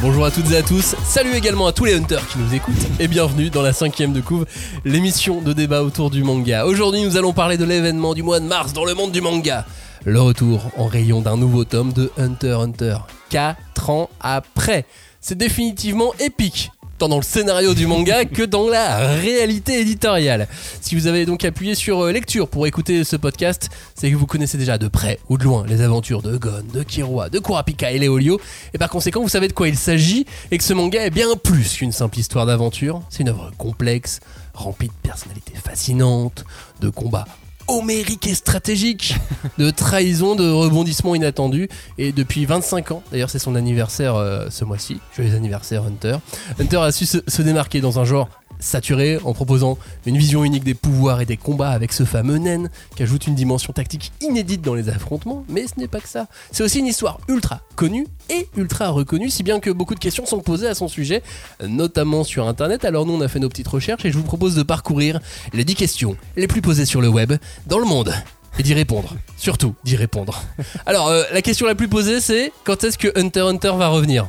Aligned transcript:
Bonjour 0.00 0.24
à 0.24 0.30
toutes 0.30 0.48
et 0.52 0.56
à 0.56 0.62
tous, 0.62 0.94
salut 1.02 1.34
également 1.34 1.66
à 1.66 1.72
tous 1.72 1.84
les 1.84 1.94
hunters 1.94 2.24
qui 2.28 2.38
nous 2.38 2.54
écoutent 2.54 3.00
et 3.00 3.08
bienvenue 3.08 3.50
dans 3.50 3.62
la 3.62 3.72
cinquième 3.72 4.12
de 4.12 4.20
couve, 4.20 4.46
l'émission 4.84 5.40
de 5.40 5.52
débat 5.52 5.82
autour 5.82 6.10
du 6.10 6.22
manga. 6.22 6.66
Aujourd'hui 6.66 7.02
nous 7.02 7.16
allons 7.16 7.32
parler 7.32 7.56
de 7.56 7.64
l'événement 7.64 8.14
du 8.14 8.22
mois 8.22 8.38
de 8.38 8.46
mars 8.46 8.72
dans 8.72 8.84
le 8.84 8.94
monde 8.94 9.10
du 9.10 9.20
manga. 9.20 9.66
Le 10.04 10.20
retour 10.20 10.70
en 10.76 10.86
rayon 10.86 11.20
d'un 11.20 11.36
nouveau 11.36 11.64
tome 11.64 11.92
de 11.92 12.12
Hunter 12.16 12.58
Hunter. 12.60 12.98
4 13.30 13.90
ans 13.90 14.08
après. 14.20 14.86
C'est 15.20 15.36
définitivement 15.36 16.14
épique 16.20 16.70
tant 16.98 17.08
dans 17.08 17.16
le 17.16 17.22
scénario 17.22 17.74
du 17.74 17.86
manga 17.86 18.24
que 18.26 18.42
dans 18.42 18.68
la 18.68 18.98
réalité 19.14 19.80
éditoriale. 19.80 20.48
Si 20.80 20.94
vous 20.96 21.06
avez 21.06 21.24
donc 21.26 21.44
appuyé 21.44 21.74
sur 21.74 22.04
euh, 22.04 22.12
lecture 22.12 22.48
pour 22.48 22.66
écouter 22.66 23.04
ce 23.04 23.16
podcast, 23.16 23.70
c'est 23.94 24.10
que 24.10 24.16
vous 24.16 24.26
connaissez 24.26 24.58
déjà 24.58 24.78
de 24.78 24.88
près 24.88 25.20
ou 25.28 25.38
de 25.38 25.44
loin 25.44 25.64
les 25.66 25.80
aventures 25.80 26.22
de 26.22 26.36
Gon, 26.36 26.64
de 26.74 26.82
Kirua, 26.82 27.30
de 27.30 27.38
Kurapika 27.38 27.92
et 27.92 27.98
Léolio, 27.98 28.40
et 28.74 28.78
par 28.78 28.90
conséquent 28.90 29.22
vous 29.22 29.28
savez 29.28 29.48
de 29.48 29.52
quoi 29.52 29.68
il 29.68 29.76
s'agit 29.76 30.26
et 30.50 30.58
que 30.58 30.64
ce 30.64 30.74
manga 30.74 31.04
est 31.04 31.10
bien 31.10 31.36
plus 31.36 31.76
qu'une 31.76 31.92
simple 31.92 32.18
histoire 32.18 32.46
d'aventure. 32.46 33.02
C'est 33.10 33.20
une 33.20 33.28
œuvre 33.28 33.52
complexe, 33.56 34.20
remplie 34.52 34.88
de 34.88 35.08
personnalités 35.08 35.54
fascinantes, 35.62 36.44
de 36.80 36.88
combats 36.90 37.26
homérique 37.68 38.26
et 38.26 38.34
stratégique, 38.34 39.14
de 39.58 39.70
trahison, 39.70 40.34
de 40.34 40.50
rebondissements 40.50 41.14
inattendus. 41.14 41.68
Et 41.98 42.12
depuis 42.12 42.44
25 42.46 42.92
ans, 42.92 43.02
d'ailleurs 43.10 43.30
c'est 43.30 43.38
son 43.38 43.54
anniversaire 43.54 44.16
euh, 44.16 44.48
ce 44.50 44.64
mois-ci, 44.64 44.98
joyeux 45.14 45.34
anniversaire 45.34 45.84
Hunter, 45.84 46.16
Hunter 46.58 46.78
a 46.78 46.92
su 46.92 47.06
se, 47.06 47.18
se 47.26 47.42
démarquer 47.42 47.80
dans 47.80 47.98
un 47.98 48.04
genre 48.04 48.28
saturé 48.60 49.18
en 49.24 49.32
proposant 49.32 49.78
une 50.06 50.16
vision 50.16 50.44
unique 50.44 50.64
des 50.64 50.74
pouvoirs 50.74 51.20
et 51.20 51.26
des 51.26 51.36
combats 51.36 51.70
avec 51.70 51.92
ce 51.92 52.04
fameux 52.04 52.38
naine 52.38 52.70
qui 52.96 53.02
ajoute 53.02 53.26
une 53.26 53.34
dimension 53.34 53.72
tactique 53.72 54.12
inédite 54.20 54.62
dans 54.62 54.74
les 54.74 54.88
affrontements, 54.88 55.44
mais 55.48 55.66
ce 55.66 55.78
n'est 55.78 55.88
pas 55.88 56.00
que 56.00 56.08
ça. 56.08 56.26
C'est 56.50 56.62
aussi 56.62 56.80
une 56.80 56.86
histoire 56.86 57.18
ultra 57.28 57.60
connue 57.76 58.06
et 58.30 58.48
ultra 58.56 58.88
reconnue, 58.88 59.30
si 59.30 59.42
bien 59.42 59.60
que 59.60 59.70
beaucoup 59.70 59.94
de 59.94 60.00
questions 60.00 60.26
sont 60.26 60.40
posées 60.40 60.68
à 60.68 60.74
son 60.74 60.88
sujet, 60.88 61.22
notamment 61.66 62.24
sur 62.24 62.46
internet. 62.48 62.84
Alors 62.84 63.06
nous 63.06 63.14
on 63.14 63.20
a 63.20 63.28
fait 63.28 63.40
nos 63.40 63.48
petites 63.48 63.68
recherches 63.68 64.04
et 64.04 64.10
je 64.10 64.16
vous 64.16 64.24
propose 64.24 64.54
de 64.54 64.62
parcourir 64.62 65.20
les 65.52 65.64
10 65.64 65.74
questions 65.74 66.16
les 66.36 66.46
plus 66.46 66.62
posées 66.62 66.86
sur 66.86 67.00
le 67.00 67.08
web 67.08 67.32
dans 67.66 67.78
le 67.78 67.86
monde. 67.86 68.12
Et 68.58 68.62
d'y 68.64 68.74
répondre. 68.74 69.14
Surtout, 69.36 69.74
d'y 69.84 69.94
répondre. 69.94 70.42
Alors, 70.86 71.08
euh, 71.08 71.22
la 71.32 71.42
question 71.42 71.64
la 71.66 71.76
plus 71.76 71.86
posée, 71.86 72.20
c'est 72.20 72.52
quand 72.64 72.82
est-ce 72.82 72.98
que 72.98 73.16
Hunter 73.16 73.42
Hunter 73.42 73.72
va 73.76 73.86
revenir? 73.86 74.28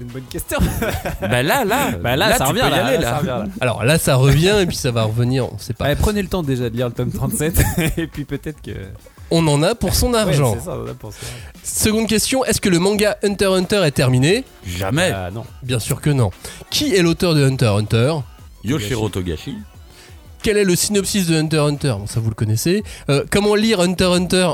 C'est 0.00 0.06
une 0.06 0.12
bonne 0.12 0.22
question. 0.30 0.58
Bah 1.20 1.42
là, 1.42 1.64
là, 1.66 1.90
Bah 2.02 2.16
là, 2.16 2.38
ça 2.38 2.46
revient 2.46 2.60
là, 2.60 2.86
aller, 2.86 2.96
là, 2.96 3.00
là. 3.00 3.10
ça 3.10 3.16
revient, 3.18 3.26
là. 3.28 3.44
Alors 3.60 3.84
là, 3.84 3.98
ça 3.98 4.14
revient 4.16 4.56
et 4.62 4.66
puis 4.66 4.76
ça 4.76 4.90
va 4.90 5.02
revenir, 5.02 5.52
on 5.52 5.58
sait 5.58 5.74
pas. 5.74 5.84
Ouais, 5.84 5.96
prenez 5.96 6.22
le 6.22 6.28
temps 6.28 6.42
déjà 6.42 6.70
de 6.70 6.76
lire 6.76 6.86
le 6.88 6.94
tome 6.94 7.12
37 7.12 7.62
et 7.98 8.06
puis 8.06 8.24
peut-être 8.24 8.62
que. 8.62 8.70
On 9.30 9.46
en 9.46 9.62
a 9.62 9.74
pour 9.74 9.94
son 9.94 10.14
argent. 10.14 10.54
Ouais, 10.54 10.60
ça, 10.60 10.76
on 10.78 10.90
a 10.90 10.94
pensé. 10.94 11.18
Seconde 11.62 12.08
question, 12.08 12.44
est-ce 12.46 12.60
que 12.62 12.68
le 12.70 12.78
manga 12.78 13.16
Hunter 13.22 13.44
x 13.50 13.58
Hunter 13.58 13.82
est 13.84 13.90
terminé? 13.90 14.44
Jamais. 14.66 15.12
Ah 15.14 15.30
non. 15.30 15.44
Bien 15.62 15.78
sûr 15.78 16.00
que 16.00 16.10
non. 16.10 16.30
Qui 16.70 16.94
est 16.96 17.02
l'auteur 17.02 17.34
de 17.34 17.44
Hunter 17.44 17.66
x 17.74 17.80
Hunter? 17.82 18.14
Yoshiro 18.64 19.08
Togashi. 19.10 19.56
Quel 20.42 20.56
est 20.56 20.64
le 20.64 20.74
synopsis 20.74 21.26
de 21.26 21.36
Hunter 21.36 21.58
x 21.58 21.68
Hunter? 21.72 21.94
Bon, 21.98 22.06
ça 22.06 22.18
vous 22.20 22.30
le 22.30 22.34
connaissez. 22.34 22.82
Euh, 23.10 23.24
comment 23.30 23.54
lire 23.54 23.80
Hunter 23.80 24.06
x 24.12 24.16
Hunter? 24.16 24.48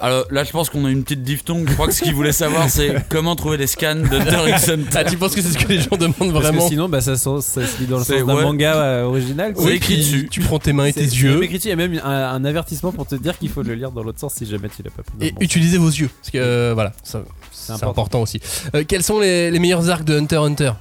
Alors 0.00 0.26
là, 0.30 0.44
je 0.44 0.50
pense 0.52 0.70
qu'on 0.70 0.84
a 0.84 0.90
une 0.90 1.02
petite 1.02 1.24
diphtongue. 1.24 1.66
Je 1.68 1.74
crois 1.74 1.88
que 1.88 1.92
ce 1.92 2.02
qu'il 2.02 2.14
voulait 2.14 2.30
savoir, 2.32 2.70
c'est 2.70 2.94
comment 3.08 3.34
trouver 3.34 3.56
des 3.56 3.66
scans 3.66 3.96
d'Hunter 3.96 4.48
x 4.50 4.68
Hunter. 4.68 4.84
Ah, 4.94 5.04
tu 5.04 5.16
penses 5.16 5.34
que 5.34 5.42
c'est 5.42 5.48
ce 5.48 5.58
que 5.58 5.66
les 5.68 5.80
gens 5.80 5.96
demandent 5.98 6.14
Parce 6.32 6.44
vraiment 6.44 6.62
que 6.62 6.68
sinon, 6.68 6.88
bah, 6.88 7.00
ça, 7.00 7.16
se- 7.16 7.40
ça 7.40 7.66
se 7.66 7.80
lit 7.80 7.86
dans 7.86 7.98
le 7.98 8.04
sens 8.04 8.24
d'un 8.24 8.36
ouais. 8.36 8.42
manga 8.44 8.76
euh, 8.76 9.02
original. 9.04 9.54
C'est 9.56 9.64
Oui, 9.64 9.72
écrit 9.72 9.96
dessus. 9.96 10.28
Tu 10.30 10.40
prends 10.40 10.60
tes 10.60 10.72
mains 10.72 10.84
et 10.86 10.92
tes 10.92 11.00
yeux 11.00 11.42
écrit 11.42 11.56
dessus, 11.56 11.66
Il 11.68 11.70
y 11.70 11.72
a 11.72 11.76
même 11.76 12.00
un, 12.04 12.10
un 12.32 12.44
avertissement 12.44 12.92
pour 12.92 13.06
te 13.06 13.16
dire 13.16 13.36
qu'il 13.38 13.48
faut 13.48 13.62
le 13.62 13.74
lire 13.74 13.90
dans 13.90 14.04
l'autre 14.04 14.20
sens 14.20 14.34
si 14.34 14.46
jamais 14.46 14.68
tu 14.68 14.82
l'as 14.84 14.90
pas 14.90 15.02
pris. 15.02 15.14
et 15.26 15.32
bon 15.32 15.38
utilisez 15.40 15.78
vos 15.78 15.88
yeux. 15.90 16.10
Parce 16.20 16.30
que 16.30 16.38
euh, 16.38 16.70
voilà, 16.74 16.92
c'est 17.02 17.18
important. 17.72 17.90
important. 17.90 18.22
aussi. 18.22 18.40
Euh, 18.76 18.84
quels 18.86 19.02
sont 19.02 19.18
les, 19.18 19.50
les 19.50 19.58
meilleurs 19.58 19.90
arcs 19.90 20.04
de 20.04 20.16
Hunter 20.16 20.36
x 20.36 20.44
Hunter? 20.46 20.72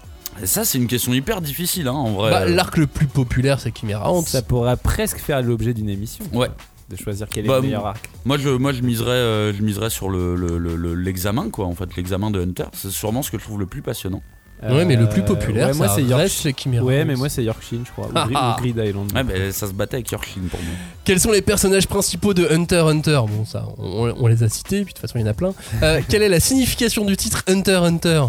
Ça, 0.43 0.63
c'est 0.63 0.77
une 0.77 0.85
question 0.85 1.13
hyper 1.15 1.41
difficile, 1.41 1.87
hein, 1.87 1.93
en 1.93 2.11
vrai. 2.11 2.29
Bah, 2.29 2.45
L'arc 2.45 2.77
le 2.77 2.85
plus 2.85 3.07
populaire, 3.07 3.59
c'est 3.59 3.75
Chimera. 3.75 4.11
Ça 4.27 4.43
pourrait 4.43 4.77
presque 4.77 5.17
faire 5.17 5.41
l'objet 5.41 5.73
d'une 5.73 5.89
émission. 5.89 6.23
Ouais. 6.33 6.49
De 6.89 6.95
choisir 6.95 7.27
quel 7.29 7.45
est 7.45 7.47
Bah, 7.49 7.55
le 7.57 7.63
meilleur 7.63 7.85
arc. 7.85 8.09
Moi, 8.23 8.37
je, 8.37 8.49
moi, 8.49 8.71
je 8.71 8.81
miserais, 8.81 9.11
euh, 9.11 9.53
je 9.53 9.61
miserais 9.61 9.89
sur 9.89 10.09
le, 10.09 10.35
le- 10.35 10.57
le- 10.57 10.75
le- 10.77 10.95
l'examen, 10.95 11.49
quoi. 11.49 11.65
En 11.65 11.75
fait, 11.75 11.95
l'examen 11.97 12.31
de 12.31 12.41
Hunter, 12.41 12.65
c'est 12.73 12.91
sûrement 12.91 13.21
ce 13.23 13.29
que 13.31 13.37
je 13.37 13.43
trouve 13.43 13.59
le 13.59 13.65
plus 13.65 13.81
passionnant. 13.81 14.21
Ouais, 14.63 14.85
mais 14.85 14.95
le 14.95 15.07
plus 15.07 15.21
Euh, 15.21 15.25
populaire, 15.25 15.67
ouais, 15.67 15.73
moi, 15.75 15.87
c'est 15.87 16.01
reste 16.15 16.43
York... 16.43 16.57
Chimera 16.57 16.83
Ouais, 16.83 17.05
mais 17.05 17.15
moi 17.15 17.29
c'est 17.29 17.43
Yorkshire, 17.43 17.81
je 17.85 17.91
crois. 17.91 18.07
Ou, 18.07 18.11
Ah, 18.15 18.27
ah. 18.33 18.55
ou 18.57 18.61
Grid 18.63 18.75
Island. 18.83 19.11
Ouais, 19.13 19.23
mais 19.23 19.51
ça 19.51 19.67
se 19.67 19.73
battait 19.73 19.97
avec 19.97 20.09
Yorshin 20.09 20.41
pour 20.49 20.59
moi. 20.61 20.71
Quels 21.03 21.19
sont 21.19 21.31
les 21.31 21.43
personnages 21.43 21.85
principaux 21.87 22.33
de 22.33 22.47
Hunter 22.49 22.83
x 22.87 22.91
Hunter? 22.91 23.21
Bon, 23.29 23.45
ça, 23.45 23.67
on, 23.77 24.11
on 24.17 24.25
les 24.25 24.41
a 24.41 24.49
cités, 24.49 24.77
puis 24.83 24.93
de 24.93 24.97
toute 24.97 24.99
façon, 24.99 25.19
il 25.19 25.21
y 25.21 25.25
en 25.25 25.27
a 25.29 25.35
plein. 25.35 25.53
Euh, 25.83 26.01
quelle 26.09 26.23
est 26.23 26.29
la 26.29 26.39
signification 26.39 27.05
du 27.05 27.15
titre 27.15 27.43
Hunter 27.47 27.77
x 27.83 27.85
Hunter? 27.87 28.23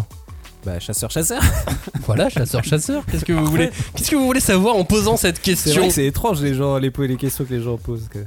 Bah, 0.69 0.79
chasseur-chasseur. 0.79 1.41
Voilà, 2.05 2.29
chasseur-chasseur. 2.29 3.03
Qu'est-ce 3.11 3.25
que 3.25 3.33
vous 3.33 3.45
voulez 3.45 3.69
Qu'est-ce 3.95 4.11
que 4.11 4.15
vous 4.15 4.25
voulez 4.25 4.39
savoir 4.39 4.75
en 4.75 4.83
posant 4.83 5.17
cette 5.17 5.41
question 5.41 5.89
c'est 5.89 6.05
étrange 6.05 6.41
les 6.41 6.53
gens, 6.53 6.77
les, 6.77 6.91
les 7.07 7.15
questions 7.17 7.43
que 7.45 7.53
les 7.53 7.61
gens 7.61 7.77
posent. 7.77 8.07
que- 8.09 8.19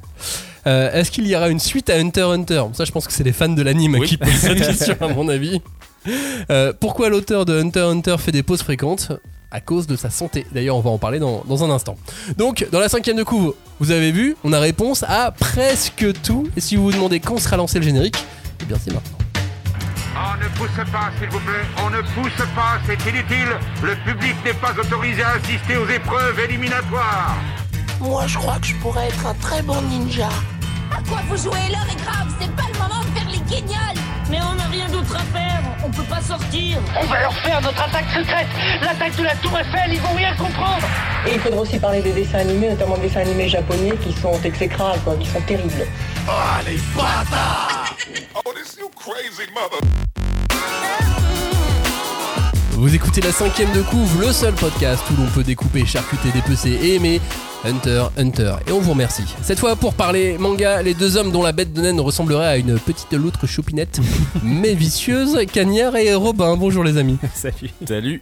Euh, 0.67 0.93
Est-ce 0.93 1.11
qu'il 1.13 1.27
y 1.29 1.35
aura 1.37 1.49
une 1.49 1.59
suite 1.61 1.89
à 1.91 1.95
Hunter 1.97 2.21
x 2.21 2.51
Hunter? 2.51 2.63
Ça, 2.75 2.85
je 2.85 2.91
pense 2.93 3.07
que 3.07 3.13
c'est 3.13 3.23
les 3.25 3.33
fans 3.33 3.49
de 3.49 3.63
l'anime 3.63 3.97
Oui. 4.01 4.09
qui 4.09 4.17
posent 4.17 4.31
cette 4.33 4.59
question, 4.67 4.97
à 5.01 5.09
mon 5.09 5.29
avis. 5.29 5.61
Euh, 6.51 6.73
pourquoi 6.79 7.09
l'auteur 7.09 7.45
de 7.45 7.59
Hunter 7.61 7.81
x 7.81 7.89
Hunter 7.91 8.17
fait 8.19 8.33
des 8.33 8.43
pauses 8.43 8.63
fréquentes? 8.63 9.13
À 9.53 9.61
cause 9.61 9.87
de 9.87 9.95
sa 9.97 10.11
santé. 10.11 10.45
D'ailleurs, 10.53 10.77
on 10.77 10.81
va 10.81 10.91
en 10.91 10.99
parler 10.99 11.19
dans, 11.21 11.45
dans 11.49 11.63
un 11.65 11.71
instant. 11.71 11.97
Donc, 12.39 12.67
dans 12.73 12.81
la 12.81 12.89
cinquième 12.89 13.17
de 13.17 13.23
couve, 13.25 13.55
vous 13.81 13.91
avez 13.93 14.11
vu, 14.11 14.35
on 14.45 14.53
a 14.53 14.59
réponse 14.61 15.05
à 15.07 15.31
presque 15.33 16.07
tout. 16.23 16.49
Et 16.57 16.61
si 16.61 16.75
vous 16.77 16.85
vous 16.85 16.93
demandez 16.93 17.21
quand 17.21 17.39
sera 17.39 17.57
lancé 17.57 17.79
le 17.79 17.85
générique, 17.85 18.17
eh 18.63 18.65
bien 18.65 18.79
c'est 18.83 18.93
maintenant. 18.93 19.19
On 20.15 20.37
ne 20.37 20.49
pousse 20.59 20.91
pas, 20.91 21.11
s'il 21.19 21.31
vous 21.31 21.41
plaît. 21.41 21.65
On 21.83 21.91
ne 21.91 22.03
pousse 22.03 22.47
pas, 22.55 22.79
c'est 22.87 23.01
inutile. 23.09 23.49
Le 23.83 23.95
public 24.05 24.37
n'est 24.45 24.53
pas 24.55 24.73
autorisé 24.79 25.23
à 25.23 25.31
assister 25.31 25.77
aux 25.77 25.89
épreuves 25.89 26.39
éliminatoires. 26.39 27.37
Moi, 28.01 28.27
je 28.27 28.37
crois 28.37 28.59
que 28.59 28.67
je 28.67 28.75
pourrais 28.77 29.09
être 29.09 29.27
un 29.27 29.35
très 29.35 29.63
bon 29.63 29.81
ninja. 29.83 30.29
À 30.93 31.03
quoi 31.09 31.21
vous 31.29 31.37
jouez 31.37 31.69
L'heure 31.71 31.87
est 31.91 32.03
grave, 32.03 32.29
c'est 32.41 32.51
pas 32.55 32.65
le 32.73 32.79
moment 32.79 33.01
de 33.01 33.19
faire 33.19 33.29
les 33.31 33.39
guignols 33.39 33.99
Mais 34.31 34.39
on 34.43 34.55
n'a 34.55 34.65
rien 34.65 34.89
d'autre 34.89 35.17
à 35.17 35.25
faire, 35.37 35.63
on 35.85 35.91
peut 35.91 36.03
pas 36.05 36.21
sortir 36.21 36.79
On 37.01 37.07
va 37.07 37.21
leur 37.21 37.35
faire 37.35 37.61
notre 37.63 37.83
attaque 37.83 38.11
secrète, 38.15 38.49
l'attaque 38.83 39.17
de 39.17 39.23
la 39.23 39.35
Tour 39.37 39.59
Eiffel, 39.59 39.95
ils 39.95 40.01
vont 40.01 40.15
rien 40.15 40.35
comprendre. 40.37 40.87
Et 41.27 41.35
il 41.35 41.41
faudra 41.41 41.61
aussi 41.61 41.79
parler 41.79 42.03
des 42.03 42.13
dessins 42.13 42.41
animés, 42.41 42.71
notamment 42.71 42.97
des 42.97 43.09
dessins 43.09 43.21
animés 43.21 43.49
japonais 43.49 43.97
qui 44.03 44.13
sont 44.13 44.39
exécrables, 44.43 45.01
quoi, 45.05 45.17
qui 45.17 45.27
sont 45.27 45.41
terribles. 45.43 45.87
Vous 52.73 52.95
écoutez 52.95 53.21
la 53.21 53.33
cinquième 53.33 53.71
de 53.73 53.83
couve, 53.83 54.21
le 54.21 54.33
seul 54.33 54.55
podcast 54.55 55.05
où 55.13 55.21
l'on 55.21 55.29
peut 55.29 55.45
découper, 55.45 55.85
charcuter, 55.85 56.31
dépecer 56.33 56.71
et 56.71 56.95
aimer 56.95 57.21
Hunter 57.65 58.07
Hunter. 58.17 58.55
Et 58.67 58.73
on 58.73 58.81
vous 58.81 58.93
remercie. 58.93 59.25
Cette 59.43 59.59
fois 59.61 59.77
pour 59.77 59.95
parler 59.95 60.39
manga, 60.39 60.83
les 60.83 60.95
deux 60.95 61.17
hommes 61.17 61.31
dont 61.31 61.43
la 61.43 61.53
bête 61.53 61.73
de 61.73 61.83
naine 61.83 62.01
ressemblerait 62.01 62.47
à 62.47 62.57
une 62.57 62.79
petite 62.79 63.13
loutre 63.13 63.47
choupinette, 63.47 64.01
mais 64.43 64.75
vicieuse, 64.75 65.39
Cagnard 65.53 65.97
et 65.97 66.15
Robin. 66.15 66.57
Bonjour 66.57 66.83
les 66.83 66.97
amis. 66.97 67.19
Salut. 67.35 67.71
Salut. 67.87 68.21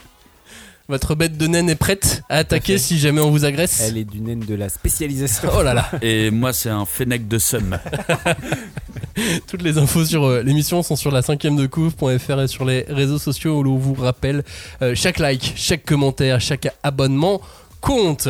Votre 0.91 1.15
bête 1.15 1.39
de 1.39 1.47
naine 1.47 1.71
est 1.71 1.77
prête 1.77 2.25
à 2.29 2.39
attaquer 2.39 2.77
si 2.77 2.99
jamais 2.99 3.21
on 3.21 3.31
vous 3.31 3.45
agresse 3.45 3.81
Elle 3.81 3.97
est 3.97 4.05
du 4.05 4.21
naine 4.21 4.41
de 4.41 4.57
la 4.57 4.69
spécialisation. 4.69 5.49
Oh 5.57 5.63
là 5.63 5.73
là 5.73 5.89
Et 6.03 6.33
moi, 6.33 6.53
c'est 6.53 6.69
un 6.69 6.85
Fennec 6.85 7.29
de 7.29 7.39
Somme. 7.39 7.79
Toutes 9.47 9.63
les 9.63 9.79
infos 9.79 10.05
sur 10.05 10.25
euh, 10.25 10.43
l'émission 10.43 10.83
sont 10.83 10.97
sur 10.97 11.13
la 11.13 11.23
5 11.23 11.43
de 11.43 11.67
couve.fr 11.67 12.41
et 12.41 12.49
sur 12.49 12.65
les 12.65 12.87
réseaux 12.89 13.19
sociaux 13.19 13.61
où 13.61 13.63
l'on 13.63 13.77
vous 13.77 13.95
rappelle 13.95 14.43
euh, 14.83 14.97
chaque 14.97 15.21
like, 15.21 15.53
chaque 15.55 15.85
commentaire, 15.85 16.41
chaque 16.41 16.67
abonnement 16.83 17.41
compte. 17.81 18.27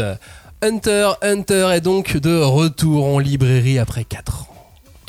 Hunter 0.61 1.13
Hunter 1.23 1.71
est 1.73 1.81
donc 1.81 2.19
de 2.19 2.37
retour 2.37 3.07
en 3.07 3.19
librairie 3.19 3.79
après 3.79 4.05
4 4.05 4.43
ans. 4.43 4.51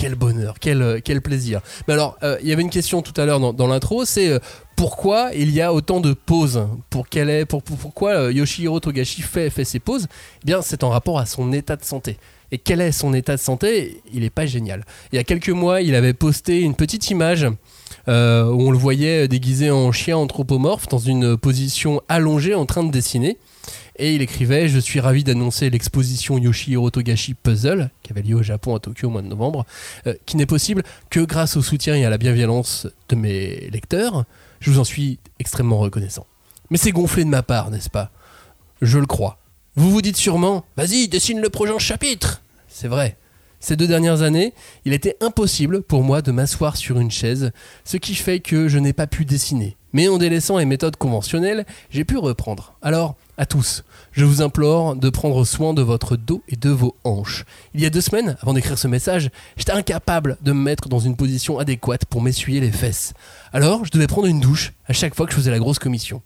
Quel 0.02 0.16
bonheur, 0.16 0.56
quel, 0.60 0.82
euh, 0.82 1.00
quel 1.04 1.22
plaisir. 1.22 1.62
Mais 1.88 1.94
alors, 1.94 2.18
euh, 2.24 2.36
il 2.42 2.48
y 2.50 2.54
avait 2.54 2.64
une 2.64 2.72
question 2.72 3.04
tout 3.04 3.14
à 3.22 3.26
l'heure 3.26 3.40
dans, 3.40 3.54
dans 3.54 3.68
l'intro, 3.68 4.04
c'est 4.04 4.30
euh, 4.30 4.40
pourquoi 4.86 5.30
il 5.36 5.52
y 5.52 5.62
a 5.62 5.76
autant 5.76 6.00
de 6.00 6.12
pauses 6.14 6.66
pour 6.90 7.08
quelle 7.08 7.30
est, 7.30 7.46
pour, 7.46 7.62
pour- 7.62 7.78
Pourquoi 7.78 8.14
euh, 8.14 8.32
Yoshihiro 8.34 8.80
Togashi 8.80 9.22
fait, 9.22 9.52
fait 9.52 9.64
ses 9.64 9.78
pauses? 9.78 10.08
Eh 10.42 10.46
bien, 10.48 10.64
c'est 10.64 10.84
en 10.84 10.90
rapport 10.90 11.20
à 11.20 11.28
son 11.28 11.54
état 11.54 11.76
de 11.76 11.84
santé. 11.84 12.18
Et 12.52 12.58
quel 12.58 12.82
est 12.82 12.92
son 12.92 13.14
état 13.14 13.36
de 13.36 13.40
santé? 13.40 14.02
Il 14.12 14.22
n'est 14.22 14.32
pas 14.32 14.48
génial. 14.48 14.84
Il 15.14 15.18
y 15.18 15.20
a 15.20 15.24
quelques 15.24 15.52
mois, 15.52 15.82
il 15.84 15.94
avait 15.94 16.14
posté 16.14 16.62
une 16.62 16.74
petite 16.74 17.12
image 17.12 17.46
euh, 18.08 18.46
où 18.46 18.70
on 18.70 18.72
le 18.72 18.78
voyait 18.80 19.28
déguisé 19.28 19.70
en 19.70 19.92
chien 19.92 20.18
anthropomorphe 20.18 20.88
dans 20.88 20.98
une 20.98 21.38
position 21.38 22.02
allongée 22.10 22.56
en 22.56 22.66
train 22.66 22.84
de 22.84 22.90
dessiner. 22.92 23.38
Et 23.98 24.16
il 24.16 24.24
écrivait 24.24 24.68
Je 24.68 24.80
suis 24.80 25.00
ravi 25.00 25.24
d'annoncer 25.24 25.70
l'exposition 25.70 26.40
Yoshihiro 26.40 26.90
Togashi 26.90 27.36
Puzzle, 27.36 27.92
qui 28.02 28.12
avait 28.14 28.24
lieu 28.24 28.38
au 28.38 28.42
Japon 28.42 28.74
à 28.76 28.80
Tokyo 28.80 29.10
au 29.10 29.12
mois 29.12 29.22
de 29.22 29.28
novembre, 29.28 29.64
euh, 30.08 30.16
qui 30.26 30.38
n'est 30.38 30.48
possible 30.48 30.82
que 31.12 31.20
grâce 31.20 31.56
au 31.56 31.62
soutien 31.62 31.94
et 31.96 32.04
à 32.04 32.10
la 32.10 32.18
bienveillance 32.18 32.88
de 33.10 33.16
mes 33.16 33.70
lecteurs. 33.72 34.26
Je 34.62 34.70
vous 34.70 34.80
en 34.80 34.84
suis 34.84 35.20
extrêmement 35.40 35.80
reconnaissant. 35.80 36.28
Mais 36.70 36.78
c'est 36.78 36.92
gonflé 36.92 37.26
de 37.26 37.30
ma 37.30 37.44
part, 37.44 37.72
n'est-ce 37.72 37.90
pas? 37.90 38.12
Je 38.82 39.00
le 39.00 39.08
crois. 39.08 39.40
Vous 39.76 39.90
vous 39.90 40.02
dites 40.02 40.18
sûrement 40.18 40.64
Vas-y, 40.78 41.08
dessine 41.08 41.42
le 41.42 41.50
prochain 41.50 41.80
chapitre 41.80 42.44
C'est 42.68 42.88
vrai. 42.88 43.18
Ces 43.60 43.76
deux 43.76 43.88
dernières 43.88 44.22
années, 44.22 44.54
il 44.86 44.94
était 44.94 45.18
impossible 45.20 45.82
pour 45.82 46.04
moi 46.04 46.22
de 46.22 46.32
m'asseoir 46.32 46.78
sur 46.78 47.00
une 47.00 47.12
chaise, 47.12 47.52
ce 47.86 47.98
qui 47.98 48.16
fait 48.16 48.40
que 48.40 48.68
je 48.68 48.80
n'ai 48.80 48.94
pas 48.94 49.08
pu 49.08 49.26
dessiner, 49.26 49.78
Mais 49.94 50.08
en 50.08 50.18
délaissant 50.18 50.58
les 50.58 50.66
méthodes 50.66 50.96
conventionnelles, 50.96 51.66
j'ai 51.90 52.06
pu 52.06 52.18
reprendre. 52.18 52.74
Alors, 52.82 53.16
à 53.42 53.48
tous, 53.48 53.84
je 54.12 54.24
vous 54.24 54.44
implore 54.44 54.96
de 54.96 55.10
prendre 55.10 55.44
soin 55.46 55.74
de 55.74 55.82
votre 55.82 56.16
dos 56.16 56.44
et 56.48 56.56
de 56.56 56.70
vos 56.70 56.96
hanches. 57.04 57.44
Il 57.74 57.82
y 57.82 57.88
a 57.88 57.90
deux 57.90 58.00
semaines, 58.00 58.38
avant 58.40 58.54
d'écrire 58.54 58.78
ce 58.78 58.88
message, 58.88 59.32
j'étais 59.58 59.72
incapable 59.72 60.38
de 60.44 60.52
me 60.52 60.62
mettre 60.62 60.90
dans 60.90 61.00
une 61.00 61.16
position 61.16 61.58
adéquate 61.58 62.06
pour 62.06 62.22
m'essuyer 62.22 62.60
les 62.60 62.72
fesses. 62.72 63.16
Alors, 63.52 63.84
je 63.84 63.90
devais 63.90 64.06
prendre 64.06 64.28
une 64.28 64.42
douche 64.42 64.74
à 64.86 64.94
chaque 64.94 65.16
fois 65.16 65.26
que 65.26 65.32
je 65.32 65.38
faisais 65.38 65.50
la 65.50 65.58
grosse 65.58 65.80
commission. 65.80 66.22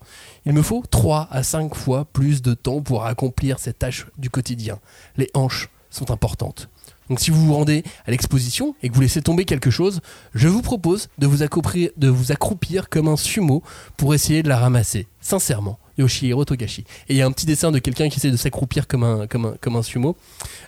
Il 0.46 0.52
me 0.52 0.62
faut 0.62 0.84
3 0.92 1.30
à 1.32 1.42
5 1.42 1.74
fois 1.74 2.04
plus 2.04 2.42
de 2.42 2.54
temps 2.54 2.82
pour 2.82 3.06
accomplir 3.06 3.60
cette 3.60 3.80
tâche 3.80 4.08
du 4.18 4.30
quotidien. 4.30 4.80
Les 5.16 5.32
hanches 5.36 5.70
sont 5.92 6.12
importantes. 6.12 6.68
Donc 7.08 7.22
si 7.22 7.32
vous 7.32 7.46
vous 7.46 7.54
rendez 7.54 7.86
à 8.06 8.12
l'exposition 8.12 8.76
et 8.84 8.90
que 8.90 8.94
vous 8.94 9.00
laissez 9.00 9.22
tomber 9.22 9.46
quelque 9.46 9.70
chose, 9.70 10.02
je 10.34 10.50
vous 10.50 10.62
propose 10.62 11.08
de 11.18 11.28
vous, 11.28 11.44
accroupir, 11.44 11.92
de 11.96 12.10
vous 12.10 12.34
accroupir 12.34 12.90
comme 12.90 13.08
un 13.08 13.16
sumo 13.16 13.64
pour 13.96 14.14
essayer 14.14 14.44
de 14.44 14.50
la 14.50 14.58
ramasser. 14.58 15.08
Sincèrement, 15.22 15.80
Yoshihiro 15.98 16.46
Togashi. 16.46 16.82
Et 17.10 17.14
il 17.14 17.18
y 17.18 17.22
a 17.22 17.26
un 17.26 17.32
petit 17.32 17.46
dessin 17.46 17.72
de 17.72 17.80
quelqu'un 17.80 18.10
qui 18.10 18.18
essaie 18.18 18.32
de 18.32 18.38
s'accroupir 18.38 18.88
comme 18.88 19.04
un, 19.04 19.28
comme, 19.28 19.46
un, 19.46 19.56
comme 19.62 19.76
un 19.76 19.84
sumo. 19.84 20.16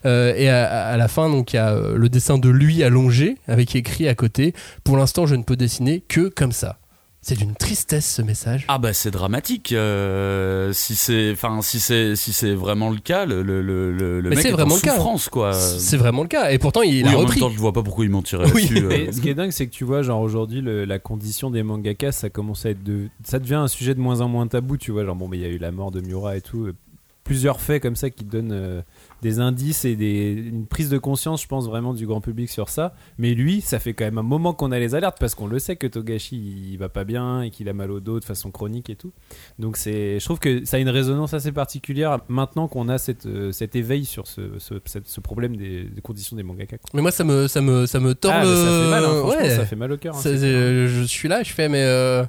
Euh, 0.05 0.33
et 0.35 0.49
à, 0.49 0.87
à 0.87 0.97
la 0.97 1.07
fin, 1.07 1.29
donc 1.29 1.53
il 1.53 1.57
y 1.57 1.59
a 1.59 1.69
euh, 1.69 1.97
le 1.97 2.09
dessin 2.09 2.37
de 2.37 2.49
lui 2.49 2.83
allongé 2.83 3.37
avec 3.47 3.75
écrit 3.75 4.07
à 4.07 4.15
côté. 4.15 4.53
Pour 4.83 4.97
l'instant, 4.97 5.25
je 5.25 5.35
ne 5.35 5.43
peux 5.43 5.55
dessiner 5.55 6.01
que 6.07 6.29
comme 6.29 6.51
ça. 6.51 6.79
C'est 7.27 7.35
d'une 7.35 7.55
tristesse 7.55 8.09
ce 8.09 8.21
message. 8.21 8.63
Ah 8.69 8.77
bah 8.77 8.93
c'est 8.93 9.11
dramatique. 9.11 9.73
euh, 9.73 10.71
si 10.71 10.95
c'est, 10.95 11.31
enfin 11.33 11.61
si 11.61 11.81
c'est, 11.81 12.15
si 12.15 12.31
c'est 12.31 12.53
vraiment 12.53 12.89
le 12.89 12.99
cas, 12.99 13.25
le, 13.25 13.43
le, 13.43 13.61
le, 13.61 13.91
le 13.91 14.21
Mais 14.29 14.35
mec 14.35 14.39
c'est 14.43 14.47
est 14.47 14.51
vraiment 14.53 14.75
en 14.75 14.77
le 14.77 14.81
cas. 14.81 14.93
souffrance 14.95 15.27
quoi. 15.27 15.51
C'est 15.51 15.97
vraiment 15.97 16.21
le 16.21 16.29
cas. 16.29 16.51
Et 16.51 16.57
pourtant, 16.57 16.83
il 16.83 17.05
oui, 17.05 17.13
a 17.13 17.17
en 17.17 17.19
repris. 17.19 17.41
même 17.41 17.49
temps, 17.49 17.53
je 17.53 17.59
vois 17.59 17.73
pas 17.73 17.83
pourquoi 17.83 18.05
il 18.05 18.11
mentirait 18.11 18.49
Oui. 18.55 18.69
euh. 18.77 18.87
Mais 18.87 19.11
ce 19.11 19.19
qui 19.19 19.27
est 19.27 19.33
dingue, 19.33 19.51
c'est 19.51 19.67
que 19.67 19.73
tu 19.73 19.83
vois, 19.83 20.03
genre 20.03 20.21
aujourd'hui, 20.21 20.61
la 20.63 20.99
condition 20.99 21.51
des 21.51 21.63
mangakas, 21.63 22.13
ça 22.13 22.29
commence 22.29 22.65
à 22.65 22.69
être 22.69 22.83
de, 22.83 23.09
ça 23.25 23.39
devient 23.39 23.55
un 23.55 23.67
sujet 23.67 23.93
de 23.93 23.99
moins 23.99 24.21
en 24.21 24.29
moins 24.29 24.47
tabou, 24.47 24.77
tu 24.77 24.91
vois. 24.91 25.03
Genre 25.03 25.15
bon, 25.17 25.27
mais 25.27 25.35
il 25.37 25.41
y 25.41 25.45
a 25.45 25.49
eu 25.49 25.57
la 25.57 25.71
mort 25.71 25.91
de 25.91 25.99
Miura 25.99 26.37
et 26.37 26.41
tout, 26.41 26.67
euh, 26.67 26.75
plusieurs 27.25 27.59
faits 27.59 27.81
comme 27.83 27.97
ça 27.97 28.09
qui 28.09 28.23
donnent 28.23 28.53
euh, 28.53 28.81
des 29.21 29.39
indices 29.39 29.83
et 29.85 29.95
des, 29.95 30.31
une 30.33 30.65
prise 30.67 30.89
de 30.89 30.97
conscience, 30.97 31.41
je 31.41 31.47
pense 31.47 31.65
vraiment 31.67 31.93
du 31.93 32.05
grand 32.05 32.21
public 32.21 32.49
sur 32.49 32.69
ça. 32.69 32.93
Mais 33.17 33.33
lui, 33.33 33.61
ça 33.61 33.79
fait 33.79 33.93
quand 33.93 34.05
même 34.05 34.17
un 34.17 34.23
moment 34.23 34.53
qu'on 34.53 34.71
a 34.71 34.79
les 34.79 34.93
alertes 34.95 35.17
parce 35.19 35.33
qu'on 35.35 35.47
le 35.47 35.59
sait 35.59 35.75
que 35.75 35.87
Togashi 35.87 36.35
il 36.71 36.77
va 36.77 36.89
pas 36.89 37.03
bien 37.03 37.41
et 37.41 37.49
qu'il 37.49 37.67
a 37.69 37.73
mal 37.73 37.89
au 37.91 37.99
dos 37.99 38.19
de 38.19 38.25
façon 38.25 38.51
chronique 38.51 38.89
et 38.89 38.95
tout. 38.95 39.11
Donc 39.59 39.77
c'est, 39.77 40.19
je 40.19 40.25
trouve 40.25 40.39
que 40.39 40.63
ça 40.65 40.77
a 40.77 40.79
une 40.79 40.89
résonance 40.89 41.33
assez 41.33 41.51
particulière 41.51 42.19
maintenant 42.27 42.67
qu'on 42.67 42.89
a 42.89 42.97
cette, 42.97 43.25
euh, 43.25 43.51
cet 43.51 43.75
éveil 43.75 44.05
sur 44.05 44.27
ce, 44.27 44.41
ce, 44.59 45.19
problème 45.19 45.55
des, 45.55 45.83
des 45.85 46.01
conditions 46.01 46.35
des 46.37 46.43
mangakas. 46.43 46.77
quoi. 46.77 46.89
Mais 46.93 47.01
moi, 47.01 47.11
ça 47.11 47.23
me, 47.23 47.47
ça 47.47 47.61
me, 47.61 47.85
ça 47.87 47.99
me 47.99 48.13
tord 48.13 48.31
Ah, 48.35 48.43
le. 48.45 48.55
ça 48.55 48.63
fait 48.83 48.89
mal, 48.89 49.05
hein, 49.05 49.21
Ouais. 49.23 49.49
ça 49.49 49.65
fait 49.65 49.75
mal 49.75 49.91
au 49.91 49.97
cœur. 49.97 50.15
hein, 50.15 50.21
je 50.23 51.03
suis 51.07 51.27
là, 51.27 51.41
je 51.43 51.51
fais, 51.53 51.69
mais 51.69 51.83
euh, 51.83 52.23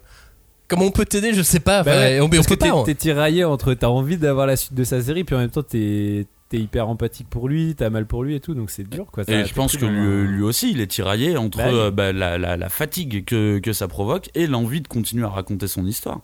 comment 0.69 0.85
on 0.87 0.91
peut 0.91 1.05
t'aider 1.05 1.33
Je 1.35 1.43
sais 1.43 1.61
pas. 1.61 1.83
Bah 1.83 1.93
ouais, 1.97 2.21
on, 2.21 2.25
on 2.25 2.29
peut 2.29 2.39
hein. 2.63 2.83
T'es 2.85 2.95
tiraillé 2.95 3.45
entre 3.45 3.75
t'as 3.75 3.89
envie 3.89 4.17
d'avoir 4.17 4.47
la 4.47 4.57
suite 4.57 4.75
de 4.75 4.85
sa 4.85 5.01
série, 5.03 5.25
puis 5.25 5.35
en 5.35 5.39
même 5.39 5.51
temps 5.51 5.63
t'es 5.63 6.27
t'es 6.49 6.57
hyper 6.59 6.89
empathique 6.89 7.29
pour 7.29 7.49
lui, 7.49 7.75
t'as 7.77 7.91
mal 7.91 8.07
pour 8.07 8.25
lui 8.25 8.35
et 8.35 8.41
tout, 8.41 8.55
donc 8.55 8.71
c'est 8.71 8.89
dur 8.89 9.07
quoi. 9.13 9.25
Ça 9.25 9.33
Et 9.33 9.45
je 9.45 9.53
pense 9.55 9.77
que 9.77 9.85
lui, 9.87 10.27
lui 10.37 10.43
aussi, 10.43 10.71
il 10.71 10.81
est 10.81 10.87
tiraillé 10.87 11.37
entre 11.37 11.59
Bah 11.59 11.65
oui. 11.69 11.75
euh, 11.79 11.91
bah, 11.91 12.13
la, 12.13 12.39
la, 12.39 12.57
la 12.57 12.69
fatigue 12.69 13.25
que, 13.25 13.59
que 13.59 13.73
ça 13.73 13.87
provoque 13.89 14.31
et 14.35 14.47
l'envie 14.47 14.81
de 14.81 14.89
continuer 14.89 15.25
à 15.25 15.29
raconter 15.29 15.67
son 15.69 15.85
histoire. 15.87 16.21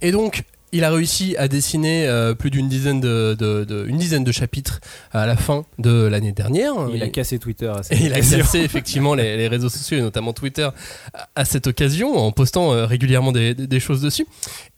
Et 0.00 0.10
donc, 0.12 0.42
il 0.70 0.84
a 0.84 0.90
réussi 0.90 1.34
à 1.38 1.48
dessiner 1.48 2.06
euh, 2.06 2.34
plus 2.34 2.50
d'une 2.50 2.68
dizaine 2.68 3.00
de, 3.00 3.34
de- 3.38 3.64
de- 3.64 3.86
une 3.88 3.96
dizaine 3.96 4.22
de 4.22 4.32
chapitres 4.32 4.80
à 5.12 5.24
la 5.26 5.34
fin 5.36 5.64
de 5.78 6.04
l'année 6.06 6.32
dernière. 6.32 6.74
Il 6.92 7.02
a 7.02 7.08
cassé 7.08 7.38
Twitter. 7.38 7.68
à 7.74 7.82
cette 7.82 7.98
Et 7.98 8.04
il 8.04 8.12
a 8.12 8.20
cassé 8.20 8.58
effectivement 8.58 9.14
les, 9.20 9.38
les 9.38 9.48
réseaux 9.48 9.70
sociaux 9.70 9.96
et 9.96 10.02
notamment 10.02 10.34
Twitter 10.34 10.68
à, 11.14 11.28
à 11.36 11.44
cette 11.46 11.66
occasion 11.68 12.16
en 12.18 12.32
postant 12.32 12.72
euh, 12.74 12.84
régulièrement 12.84 13.32
des, 13.32 13.54
des- 13.54 13.66
des 13.66 13.80
choses 13.80 14.02
dessus. 14.02 14.26